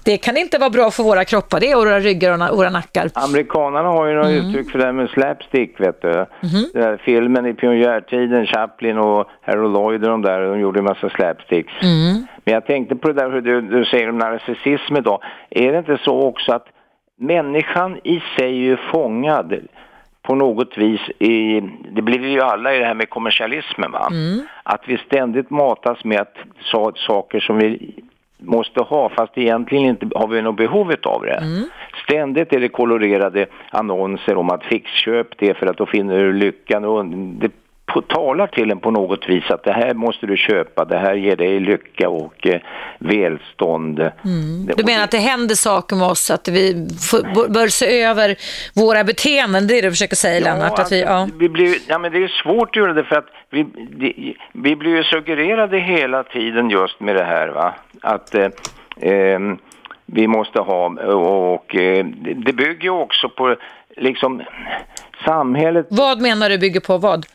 Det 0.06 0.18
kan 0.18 0.38
inte 0.38 0.58
vara 0.58 0.70
bra 0.70 0.92
för 0.92 1.04
våra 1.04 1.26
kroppar, 1.26 1.60
det 1.60 1.72
är 1.72 1.76
våra 1.76 2.00
ryggar 2.00 2.52
och 2.52 2.58
våra 2.58 2.70
nackar. 2.70 3.10
Amerikanerna 3.14 3.90
har 3.90 4.06
ju 4.08 4.14
några 4.14 4.30
Mm. 4.30 4.50
uttryck 4.50 4.72
för 4.72 4.80
det 4.80 4.86
här 4.86 4.92
med 4.92 5.10
slapstick, 5.10 5.80
vet 5.80 6.02
du. 6.02 6.08
Mhm. 6.44 6.70
Den 6.74 6.84
här 6.84 7.02
filmen 7.06 7.46
i 7.46 7.54
pionjärtiden, 7.54 8.46
Chaplin 8.48 8.98
och 8.98 9.28
Harold 9.42 9.74
Lloyd 9.74 10.05
och 10.06 10.12
de 10.12 10.22
där, 10.22 10.42
de 10.42 10.60
gjorde 10.60 10.80
en 10.80 10.86
massa 10.86 11.10
slapsticks. 11.10 11.74
Mm. 11.82 12.26
Men 12.44 12.54
jag 12.54 12.66
tänkte 12.66 12.96
på 12.96 13.08
det 13.08 13.14
där 13.14 13.32
hur 13.32 13.42
du, 13.42 13.62
du 13.62 13.86
säger 13.86 14.10
om 14.10 14.18
narcissism 14.18 14.98
idag. 14.98 15.20
Är 15.50 15.72
det 15.72 15.78
inte 15.78 15.98
så 15.98 16.22
också 16.22 16.52
att 16.52 16.68
människan 17.20 18.00
i 18.04 18.22
sig 18.38 18.70
är 18.70 18.76
fångad 18.92 19.56
på 20.22 20.36
något 20.36 20.78
vis 20.78 21.02
i, 21.20 21.62
det 21.92 22.02
blir 22.02 22.20
vi 22.20 22.30
ju 22.30 22.42
alla 22.42 22.76
i 22.76 22.80
det 22.80 22.86
här 22.86 22.94
med 22.94 23.10
kommersialismen 23.10 23.92
va? 23.92 24.08
Mm. 24.12 24.48
Att 24.64 24.82
vi 24.86 24.98
ständigt 24.98 25.50
matas 25.50 26.04
med 26.04 26.22
att 26.22 26.36
sa, 26.62 26.92
saker 26.96 27.40
som 27.40 27.58
vi 27.58 27.96
måste 28.38 28.84
ha 28.84 29.10
fast 29.10 29.38
egentligen 29.38 29.86
inte 29.86 30.08
har 30.16 30.28
vi 30.28 30.42
något 30.42 30.58
behov 30.58 30.94
av 31.04 31.22
det. 31.22 31.44
Ständigt 32.04 32.54
är 32.54 32.60
det 32.60 32.70
kolorerade 32.70 33.46
annonser 33.70 34.38
om 34.38 34.50
att 34.50 34.64
fixköp 34.64 35.28
det 35.38 35.54
för 35.54 35.68
att 35.68 35.78
då 35.78 35.86
finner 35.86 36.18
du 36.18 36.34
lyckan 36.34 36.86
och 36.86 37.06
det 37.06 37.52
på, 37.86 38.02
talar 38.02 38.48
till 38.48 38.72
en 38.72 38.80
på 38.80 38.92
något 38.92 39.30
vis 39.30 39.44
att 39.50 39.64
det 39.64 39.72
här 39.74 39.94
måste 39.94 40.26
du 40.28 40.38
köpa, 40.38 40.86
det 40.86 40.98
här 40.98 41.14
ger 41.16 41.36
dig 41.36 41.60
lycka 41.60 42.10
och 42.10 42.48
eh, 42.48 42.62
välstånd. 43.00 43.96
Det- 43.98 44.14
Du 44.78 44.84
menar 44.84 45.04
att 45.04 45.12
det 45.12 45.18
händer 45.18 45.56
saker 45.56 45.96
med 45.96 46.08
oss, 46.08 46.32
att 46.32 46.48
vi 46.48 46.74
bör 47.50 47.68
se 47.68 48.02
över 48.02 48.36
våra 48.76 49.04
beteenden, 49.04 49.68
det 49.68 49.74
är 49.74 49.82
det 49.82 49.88
du 49.88 49.92
försöcker 49.92 50.16
säga 50.16 50.40
Lennart? 50.40 50.80
Att 50.80 50.92
vi, 50.92 51.02
ja. 51.02 51.08
alltså, 51.10 51.38
vi 51.38 51.50
blir, 51.50 51.76
ja, 51.88 52.00
men 52.00 52.12
det 52.12 52.24
är 52.24 52.28
svårt 52.44 52.70
att 52.70 52.76
göra 52.76 52.94
det 52.94 53.04
för 53.04 53.16
att 53.16 53.28
vi, 53.50 53.64
det, 53.92 54.14
vi 54.54 54.76
blir 54.76 54.92
ju 54.98 55.04
suggererade 55.04 55.80
hela 55.80 56.24
tiden 56.24 56.70
just 56.70 57.00
med 57.00 57.16
det 57.16 57.24
här 57.24 57.48
va. 57.48 57.74
Att 58.02 58.36
eh, 58.36 58.48
ehm, 59.02 59.58
vi 60.06 60.28
måste 60.28 60.60
ha 60.60 60.86
och, 60.86 61.54
och 61.54 61.76
eh, 61.76 62.06
det- 62.06 62.34
det 62.34 62.54
bygger 62.54 62.84
ju 62.84 62.90
också 62.90 63.30
på 63.30 63.56
liksom 63.98 64.42
samhället 65.26 65.88
Vad 65.90 66.22
menar 66.22 66.50
du 66.50 66.58
bygger 66.58 66.80
på 66.80 66.98
vad? 66.98 67.26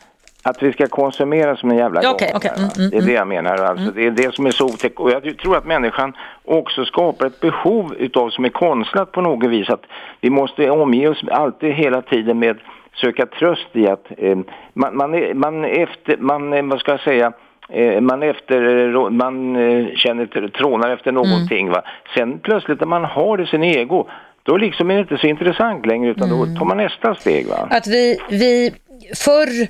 Att 0.43 0.63
vi 0.63 0.73
ska 0.73 0.87
konsumera 0.87 1.55
som 1.55 1.71
en 1.71 1.77
jävla 1.77 2.03
Ja, 2.03 2.11
okej. 2.13 2.31
va? 2.33 2.39
Mm, 2.57 2.69
mm, 2.77 2.89
Det 2.91 2.97
är 2.97 3.01
det 3.01 3.11
jag 3.13 3.27
menar. 3.27 3.55
Alltså, 3.57 3.91
Det 3.91 4.05
är 4.05 4.11
det 4.11 4.35
som 4.35 4.45
är 4.45 4.51
så 4.51 4.65
otäckt. 4.65 4.99
Och 4.99 5.11
jag 5.11 5.37
tror 5.37 5.57
att 5.57 5.65
människan 5.65 6.13
också 6.45 6.85
skapar 6.85 7.25
ett 7.25 7.39
behov 7.39 7.95
utav 7.97 8.29
som 8.29 8.45
är 8.45 8.49
konstlat 8.49 9.11
på 9.11 9.21
något 9.21 9.49
vis. 9.49 9.69
Att 9.69 9.83
vi 10.21 10.29
måste 10.29 10.69
omge 10.69 11.07
oss 11.07 11.23
alltid 11.31 11.73
hela 11.73 12.01
tiden 12.01 12.39
med 12.39 12.57
söka 13.01 13.25
tröst 13.25 13.67
i 13.73 13.87
att 13.87 14.05
eh, 14.17 14.37
man, 14.73 14.97
man, 14.97 15.13
är, 15.13 15.33
man 15.33 15.65
efter, 15.65 16.17
man, 16.17 16.53
eh, 16.53 16.63
vad 16.63 16.79
ska 16.79 16.91
jag 16.91 16.99
säga, 17.01 17.31
eh, 17.69 18.01
man, 18.01 18.23
efter, 18.23 19.09
man 19.09 19.55
eh, 19.55 19.87
känner 19.95 20.25
tr- 20.25 20.51
trånar 20.51 20.89
efter 20.93 21.11
någonting. 21.11 21.69
Va? 21.69 21.81
Sen 22.15 22.39
plötsligt 22.39 22.79
när 22.79 22.87
man 22.87 23.05
har 23.05 23.37
det 23.37 23.45
sin 23.45 23.63
ego, 23.63 24.07
då 24.43 24.57
liksom 24.57 24.91
är 24.91 24.95
det 24.95 24.99
inte 25.01 25.17
så 25.17 25.27
intressant 25.27 25.85
längre 25.85 26.11
utan 26.11 26.29
då 26.29 26.45
tar 26.59 26.65
man 26.65 26.77
nästa 26.77 27.15
steg. 27.15 27.47
Va? 27.47 27.67
Att 27.69 27.87
vi, 27.87 28.17
vi 28.29 28.71
förr 29.15 29.67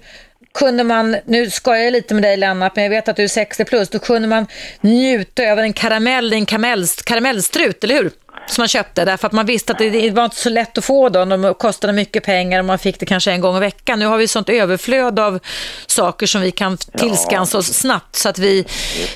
kunde 0.53 0.83
man, 0.83 1.17
nu 1.25 1.49
ska 1.49 1.77
jag 1.77 1.93
lite 1.93 2.13
med 2.13 2.23
dig 2.23 2.37
Lennart, 2.37 2.75
men 2.75 2.83
jag 2.83 2.89
vet 2.89 3.07
att 3.07 3.15
du 3.15 3.23
är 3.23 3.27
60 3.27 3.65
plus, 3.65 3.89
då 3.89 3.99
kunde 3.99 4.27
man 4.27 4.47
njuta 4.81 5.43
över 5.43 5.63
en 5.63 5.73
karamell 5.73 6.33
i 6.33 6.35
en 6.35 6.45
karamellstrut, 6.45 7.83
eller 7.83 7.95
hur? 7.95 8.11
Som 8.51 8.61
man 8.61 8.67
köpte 8.67 9.05
därför 9.05 9.27
att 9.27 9.33
man 9.33 9.45
visste 9.45 9.71
att 9.73 9.79
det, 9.79 9.89
det 9.89 10.11
var 10.11 10.23
inte 10.23 10.35
så 10.35 10.49
lätt 10.49 10.77
att 10.77 10.85
få 10.85 11.09
dem. 11.09 11.29
De 11.29 11.53
kostade 11.53 11.93
mycket 11.93 12.23
pengar 12.23 12.59
och 12.59 12.65
man 12.65 12.79
fick 12.79 12.99
det 12.99 13.05
kanske 13.05 13.31
en 13.31 13.41
gång 13.41 13.57
i 13.57 13.59
veckan. 13.59 13.99
Nu 13.99 14.05
har 14.05 14.17
vi 14.17 14.27
sånt 14.27 14.49
överflöd 14.49 15.19
av 15.19 15.39
saker 15.87 16.25
som 16.27 16.41
vi 16.41 16.51
kan 16.51 16.77
tillskansa 16.77 17.57
oss 17.57 17.73
snabbt 17.73 18.15
så 18.15 18.29
att 18.29 18.39
vi 18.39 18.65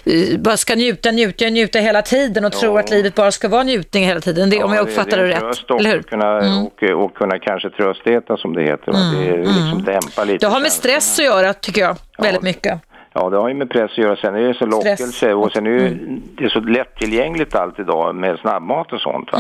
eh, 0.06 0.40
bara 0.40 0.57
ska 0.57 0.76
njuta, 0.76 1.12
njuta, 1.12 1.45
njuta 1.45 1.80
hela 1.80 2.02
tiden 2.02 2.45
och 2.45 2.53
Ja. 2.56 2.60
tro 2.60 2.78
att 2.78 2.90
livet 2.90 3.16
bara 3.16 3.32
ska 3.32 3.48
vara 3.48 3.64
njutning 3.64 4.06
hela 4.06 4.22
tiden. 4.22 4.49
Det, 4.49 4.64
om 4.64 4.74
jag 4.74 4.82
uppfattar 4.88 5.18
det, 5.18 5.24
är 5.24 5.32
en 5.41 5.41
rätt. 5.48 5.70
Eller 5.80 5.90
hur? 5.90 6.02
Kunna, 6.02 6.62
och, 6.62 6.84
och 7.06 7.14
kunna 7.16 7.40
kanske 7.40 7.70
tröstäta 7.70 8.38
som 8.38 8.53
det 8.56 8.64
heter. 8.64 8.91
va? 8.91 8.99
Det 8.99 9.38
liksom 9.38 9.84
dämpa 9.86 10.24
lite 10.24 10.45
Det 10.45 10.52
har 10.52 10.60
med 10.60 10.72
stress 10.72 11.20
att 11.20 11.26
göra 11.26 11.53
tycker 11.53 11.82
jag, 11.82 11.98
väldigt 12.18 12.41
mycket. 12.41 12.82
Ja, 13.17 13.29
det 13.29 13.37
har 13.37 13.47
ju 13.47 13.53
med 13.53 13.69
press 13.69 13.91
att 13.91 13.97
göra. 13.97 14.15
Sen 14.15 14.35
är 14.35 14.39
det 14.41 14.53
så 14.53 14.57
Stress. 14.57 14.71
lockelse 14.99 15.33
och 15.33 15.51
sen 15.51 15.65
är 15.67 15.71
det, 15.71 15.83
ju- 15.83 16.19
det 16.37 16.45
är 16.45 16.49
så 16.49 16.59
lättillgängligt 16.59 17.55
allt 17.55 17.79
idag 17.79 18.15
med 18.15 18.39
snabbmat 18.39 18.93
och 18.93 19.01
sånt. 19.01 19.31
Va? 19.31 19.39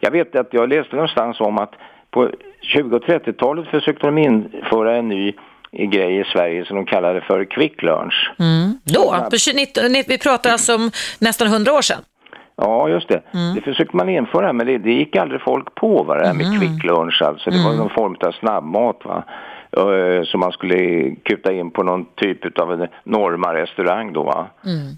Jag 0.00 0.10
vet 0.10 0.36
att 0.36 0.48
jag 0.50 0.68
läste 0.68 0.96
någonstans 0.96 1.40
om 1.40 1.58
att 1.58 1.72
på 2.10 2.30
20 2.62 2.96
och 2.96 3.02
30-talet 3.04 3.66
försökte 3.68 4.06
de 4.06 4.18
införa 4.18 4.96
en 4.96 5.08
ny 5.08 5.32
grej 5.72 6.20
i 6.20 6.24
Sverige 6.24 6.64
som 6.64 6.76
de 6.76 6.86
kallade 6.86 7.20
för 7.20 7.44
quick 7.44 7.82
lunch. 7.82 8.32
Då, 8.84 9.16
på 9.30 9.36
29, 9.36 9.66
vi 10.08 10.18
pratar 10.18 10.50
alltså 10.50 10.74
om 10.74 10.90
nästan 11.18 11.46
100 11.48 11.72
år 11.72 11.82
sedan. 11.82 12.00
Ja, 12.56 12.88
just 12.88 13.08
det. 13.08 13.22
Det 13.54 13.60
försökte 13.60 13.96
man 13.96 14.08
införa, 14.08 14.52
men 14.52 14.66
det, 14.66 14.78
det 14.78 14.92
gick 14.92 15.16
aldrig 15.16 15.40
folk 15.40 15.74
på, 15.74 16.02
va, 16.02 16.14
det 16.14 16.26
här 16.26 16.34
med 16.34 16.60
quick 16.60 16.84
lunch. 16.84 17.22
Alltså. 17.22 17.50
Det 17.50 17.64
var 17.64 17.72
någon 17.76 17.90
form 17.90 18.16
av 18.20 18.32
snabbmat. 18.32 19.00
Va? 19.04 19.24
Eh, 19.76 20.24
Som 20.24 20.40
man 20.40 20.52
skulle 20.52 21.10
kuta 21.24 21.52
in 21.52 21.70
på 21.70 21.82
någon 21.82 22.04
typ 22.16 22.58
av 22.58 22.72
en 22.72 22.88
Norma-restaurang 23.04 24.12
då. 24.12 24.22
Va? 24.22 24.46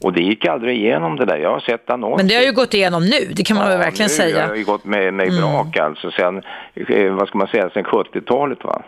Och 0.02 0.12
det 0.12 0.22
gick 0.22 0.46
aldrig 0.46 0.76
igenom 0.78 1.16
det 1.16 1.24
där. 1.24 1.36
Jag 1.36 1.50
har 1.50 1.60
sett 1.60 1.90
annonser. 1.90 2.16
Men 2.16 2.28
det 2.28 2.34
har 2.34 2.42
ju 2.42 2.52
gått 2.52 2.74
igenom 2.74 3.02
nu, 3.04 3.32
det 3.36 3.42
kan 3.44 3.56
man 3.56 3.68
väl 3.68 3.78
verkligen 3.78 4.08
nu 4.08 4.14
säga. 4.14 4.46
har 4.46 4.52
det 4.52 4.58
ju 4.58 4.64
gått 4.64 4.84
med, 4.84 5.14
med 5.14 5.28
brak 5.40 5.76
alltså 5.76 6.10
sen, 6.10 6.42
eh, 6.74 7.12
vad 7.12 7.28
ska 7.28 7.38
man 7.38 7.46
säga, 7.48 7.70
sen 7.70 7.84
70-talet 7.84 8.64
va? 8.64 8.82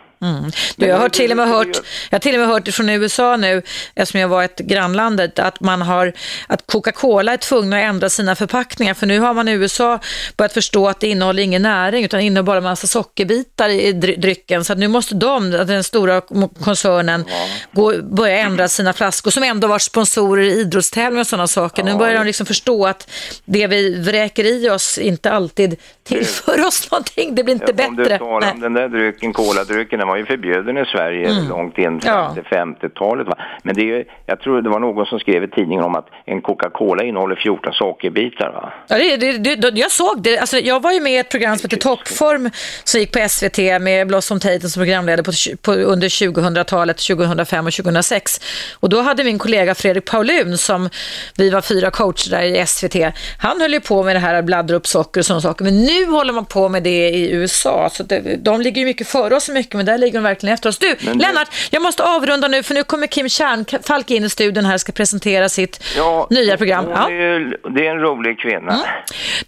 Du, 0.75 0.85
jag 0.85 0.97
har 0.97 1.09
till 1.09 1.31
och 1.31 1.37
med 1.37 1.47
hört, 1.49 1.67
jag 2.09 2.15
har 2.15 2.19
till 2.19 2.33
och 2.35 2.39
med 2.39 2.47
hört 2.49 2.67
från 2.67 2.89
USA 2.89 3.37
nu, 3.37 3.61
eftersom 3.95 4.21
jag 4.21 4.27
var 4.27 4.43
ett 4.43 4.57
grannlandet, 4.59 5.39
att 5.39 5.59
man 5.59 5.81
har, 5.81 6.13
att 6.47 6.67
Coca-Cola 6.67 7.33
är 7.33 7.37
tvungna 7.37 7.77
att 7.77 7.83
ändra 7.83 8.09
sina 8.09 8.35
förpackningar, 8.35 8.93
för 8.93 9.05
nu 9.07 9.19
har 9.19 9.33
man 9.33 9.47
i 9.47 9.51
USA 9.51 9.99
börjat 10.37 10.53
förstå 10.53 10.87
att 10.87 10.99
det 10.99 11.07
innehåller 11.07 11.43
ingen 11.43 11.61
näring, 11.61 12.03
utan 12.05 12.19
innehåller 12.19 12.45
bara 12.45 12.57
en 12.57 12.63
massa 12.63 12.87
sockerbitar 12.87 13.69
i 13.69 13.93
dry- 13.93 14.17
drycken, 14.19 14.65
så 14.65 14.75
nu 14.75 14.87
måste 14.87 15.15
de, 15.15 15.51
den 15.51 15.83
stora 15.83 16.21
koncernen, 16.63 17.25
gå, 17.71 17.93
börja 18.01 18.37
ändra 18.39 18.67
sina 18.67 18.93
flaskor, 18.93 19.31
som 19.31 19.43
ändå 19.43 19.67
varit 19.67 19.81
sponsorer 19.81 20.43
i 20.43 20.59
idrottstävlingar 20.59 21.21
och 21.21 21.27
sådana 21.27 21.47
saker. 21.47 21.83
Nu 21.83 21.95
börjar 21.95 22.13
de 22.17 22.25
liksom 22.25 22.45
förstå 22.45 22.85
att 22.87 23.09
det 23.45 23.67
vi 23.67 23.95
vräker 24.01 24.43
i 24.43 24.69
oss 24.69 24.97
inte 24.97 25.31
alltid 25.31 25.75
tillför 26.03 26.65
oss 26.67 26.91
någonting, 26.91 27.35
det 27.35 27.43
blir 27.43 27.53
inte 27.53 27.73
Ja, 27.77 27.87
Om 27.87 27.95
du 27.95 28.03
bättre. 28.03 28.17
talar 28.17 28.51
om 28.51 28.59
den 28.59 28.73
där 28.73 28.89
drycken, 28.89 29.33
koladrycken, 29.33 29.99
den 30.07 30.11
var 30.11 30.17
ju 30.17 30.25
förbjuden 30.25 30.77
i 30.77 30.85
Sverige 30.85 31.31
långt 31.49 31.77
in 31.77 31.99
Ja. 32.03 32.33
till 32.33 32.43
50-talet. 32.43 33.27
Va? 33.27 33.37
Men 33.63 33.75
det 33.75 33.91
är 33.91 34.05
jag 34.25 34.39
tror 34.39 34.61
det 34.61 34.69
var 34.69 34.79
någon 34.79 35.05
som 35.05 35.19
skrev 35.19 35.43
i 35.43 35.47
tidningen 35.47 35.83
om 35.83 35.95
att 35.95 36.07
en 36.25 36.41
Coca-Cola 36.41 37.03
innehåller 37.03 37.35
14 37.35 37.73
sockerbitar. 37.73 38.51
Va? 38.51 38.73
Ja, 38.87 38.97
det, 38.97 39.37
det, 39.37 39.55
det, 39.55 39.79
jag 39.79 39.91
såg 39.91 40.21
det. 40.21 40.37
Alltså, 40.37 40.57
jag 40.57 40.81
var 40.81 40.91
ju 40.91 40.99
med 41.01 41.11
i 41.11 41.17
ett 41.17 41.29
program 41.31 41.57
som 41.57 41.69
heter 41.69 41.77
Toppform 41.77 42.49
som 42.83 42.99
gick 42.99 43.11
på 43.11 43.29
SVT 43.29 43.57
med 43.57 44.07
Blossom 44.07 44.39
Tatum 44.39 44.69
som 44.69 44.79
programledare 44.79 45.23
på, 45.23 45.31
på, 45.61 45.71
under 45.73 46.07
2000-talet, 46.07 46.97
2005 46.97 47.67
och 47.67 47.73
2006. 47.73 48.41
Och 48.79 48.89
då 48.89 49.01
hade 49.01 49.23
min 49.23 49.39
kollega 49.39 49.75
Fredrik 49.75 50.05
Paulun, 50.05 50.57
som 50.57 50.89
vi 51.37 51.49
var 51.49 51.61
fyra 51.61 51.91
coacher 51.91 52.29
där 52.31 52.41
i 52.41 52.65
SVT, 52.65 52.95
han 53.39 53.61
höll 53.61 53.73
ju 53.73 53.79
på 53.79 54.03
med 54.03 54.15
det 54.15 54.19
här 54.19 54.33
att 54.33 54.45
bladdra 54.45 54.75
upp 54.75 54.87
socker 54.87 55.21
och 55.21 55.25
sådana 55.25 55.41
saker. 55.41 55.63
Men 55.63 55.81
nu 55.81 56.05
håller 56.05 56.33
man 56.33 56.45
på 56.45 56.69
med 56.69 56.83
det 56.83 57.09
i 57.09 57.31
USA. 57.31 57.89
Så 57.93 58.03
det, 58.03 58.35
de 58.43 58.61
ligger 58.61 58.79
ju 58.81 58.85
mycket 58.85 59.07
före 59.07 59.35
oss 59.35 59.49
mycket, 59.49 59.73
men 59.73 59.85
där 59.85 59.96
ligger 59.97 60.19
de 60.19 60.23
verkligen 60.23 60.53
efter 60.53 60.69
oss. 60.69 60.77
Du, 60.77 60.95
Men 61.01 61.17
det- 61.17 61.25
Lennart, 61.27 61.47
jag 61.69 61.81
måste 61.81 62.03
avrunda 62.03 62.47
nu 62.47 62.63
för 62.63 62.73
nu 62.73 62.83
kommer 62.83 63.07
Kim 63.07 63.29
Kärnfalk 63.29 64.11
in 64.11 64.23
i 64.23 64.29
studion 64.29 64.65
här 64.65 64.73
och 64.73 64.81
ska 64.81 64.91
presentera 64.91 65.49
sitt 65.49 65.83
Ja, 65.97 66.27
nya 66.29 66.57
program. 66.57 66.85
hon 66.85 66.93
Ja. 66.93 67.09
är, 67.09 67.39
ju- 67.39 67.57
det 67.75 67.87
är 67.87 67.91
en 67.91 67.99
rolig 67.99 68.39
kvinna. 68.39 68.79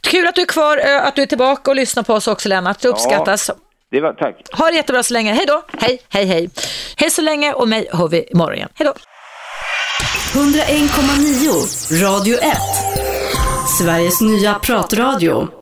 Kul 0.02 0.28
att 0.28 0.36
du 0.36 0.42
är 0.42 0.46
kvar, 0.46 0.78
att 0.78 1.16
du 1.16 1.22
är 1.22 1.26
tillbaka 1.26 1.72
och 1.72 1.76
lyssnar 1.76 2.04
på 2.04 2.14
oss 2.14 2.28
också 2.28 2.50
Lennart. 2.50 2.80
Det 2.82 2.88
uppskattas. 2.88 3.52
Det 3.92 4.02
var, 4.02 4.14
tack. 4.14 4.36
Ha 4.52 4.70
det 4.70 4.76
jättebra 4.76 5.04
så 5.04 5.14
länge. 5.14 5.34
Hej 5.34 5.46
då. 5.46 5.62
Hej, 5.80 6.02
hej, 6.10 6.26
hej. 6.26 6.50
Hej 6.98 7.10
så 7.10 7.22
länge 7.22 7.54
och 7.54 7.68
mig 7.68 7.88
hör 7.94 8.08
vi 8.08 8.24
imorgon 8.32 8.56
igen. 8.56 8.70
Hej 8.76 8.86
då. 8.86 8.94
101,9 10.34 12.04
Radio 12.04 12.38
1. 12.38 12.58
Sveriges 13.80 14.22
nya 14.22 14.54
pratradio. 14.54 15.48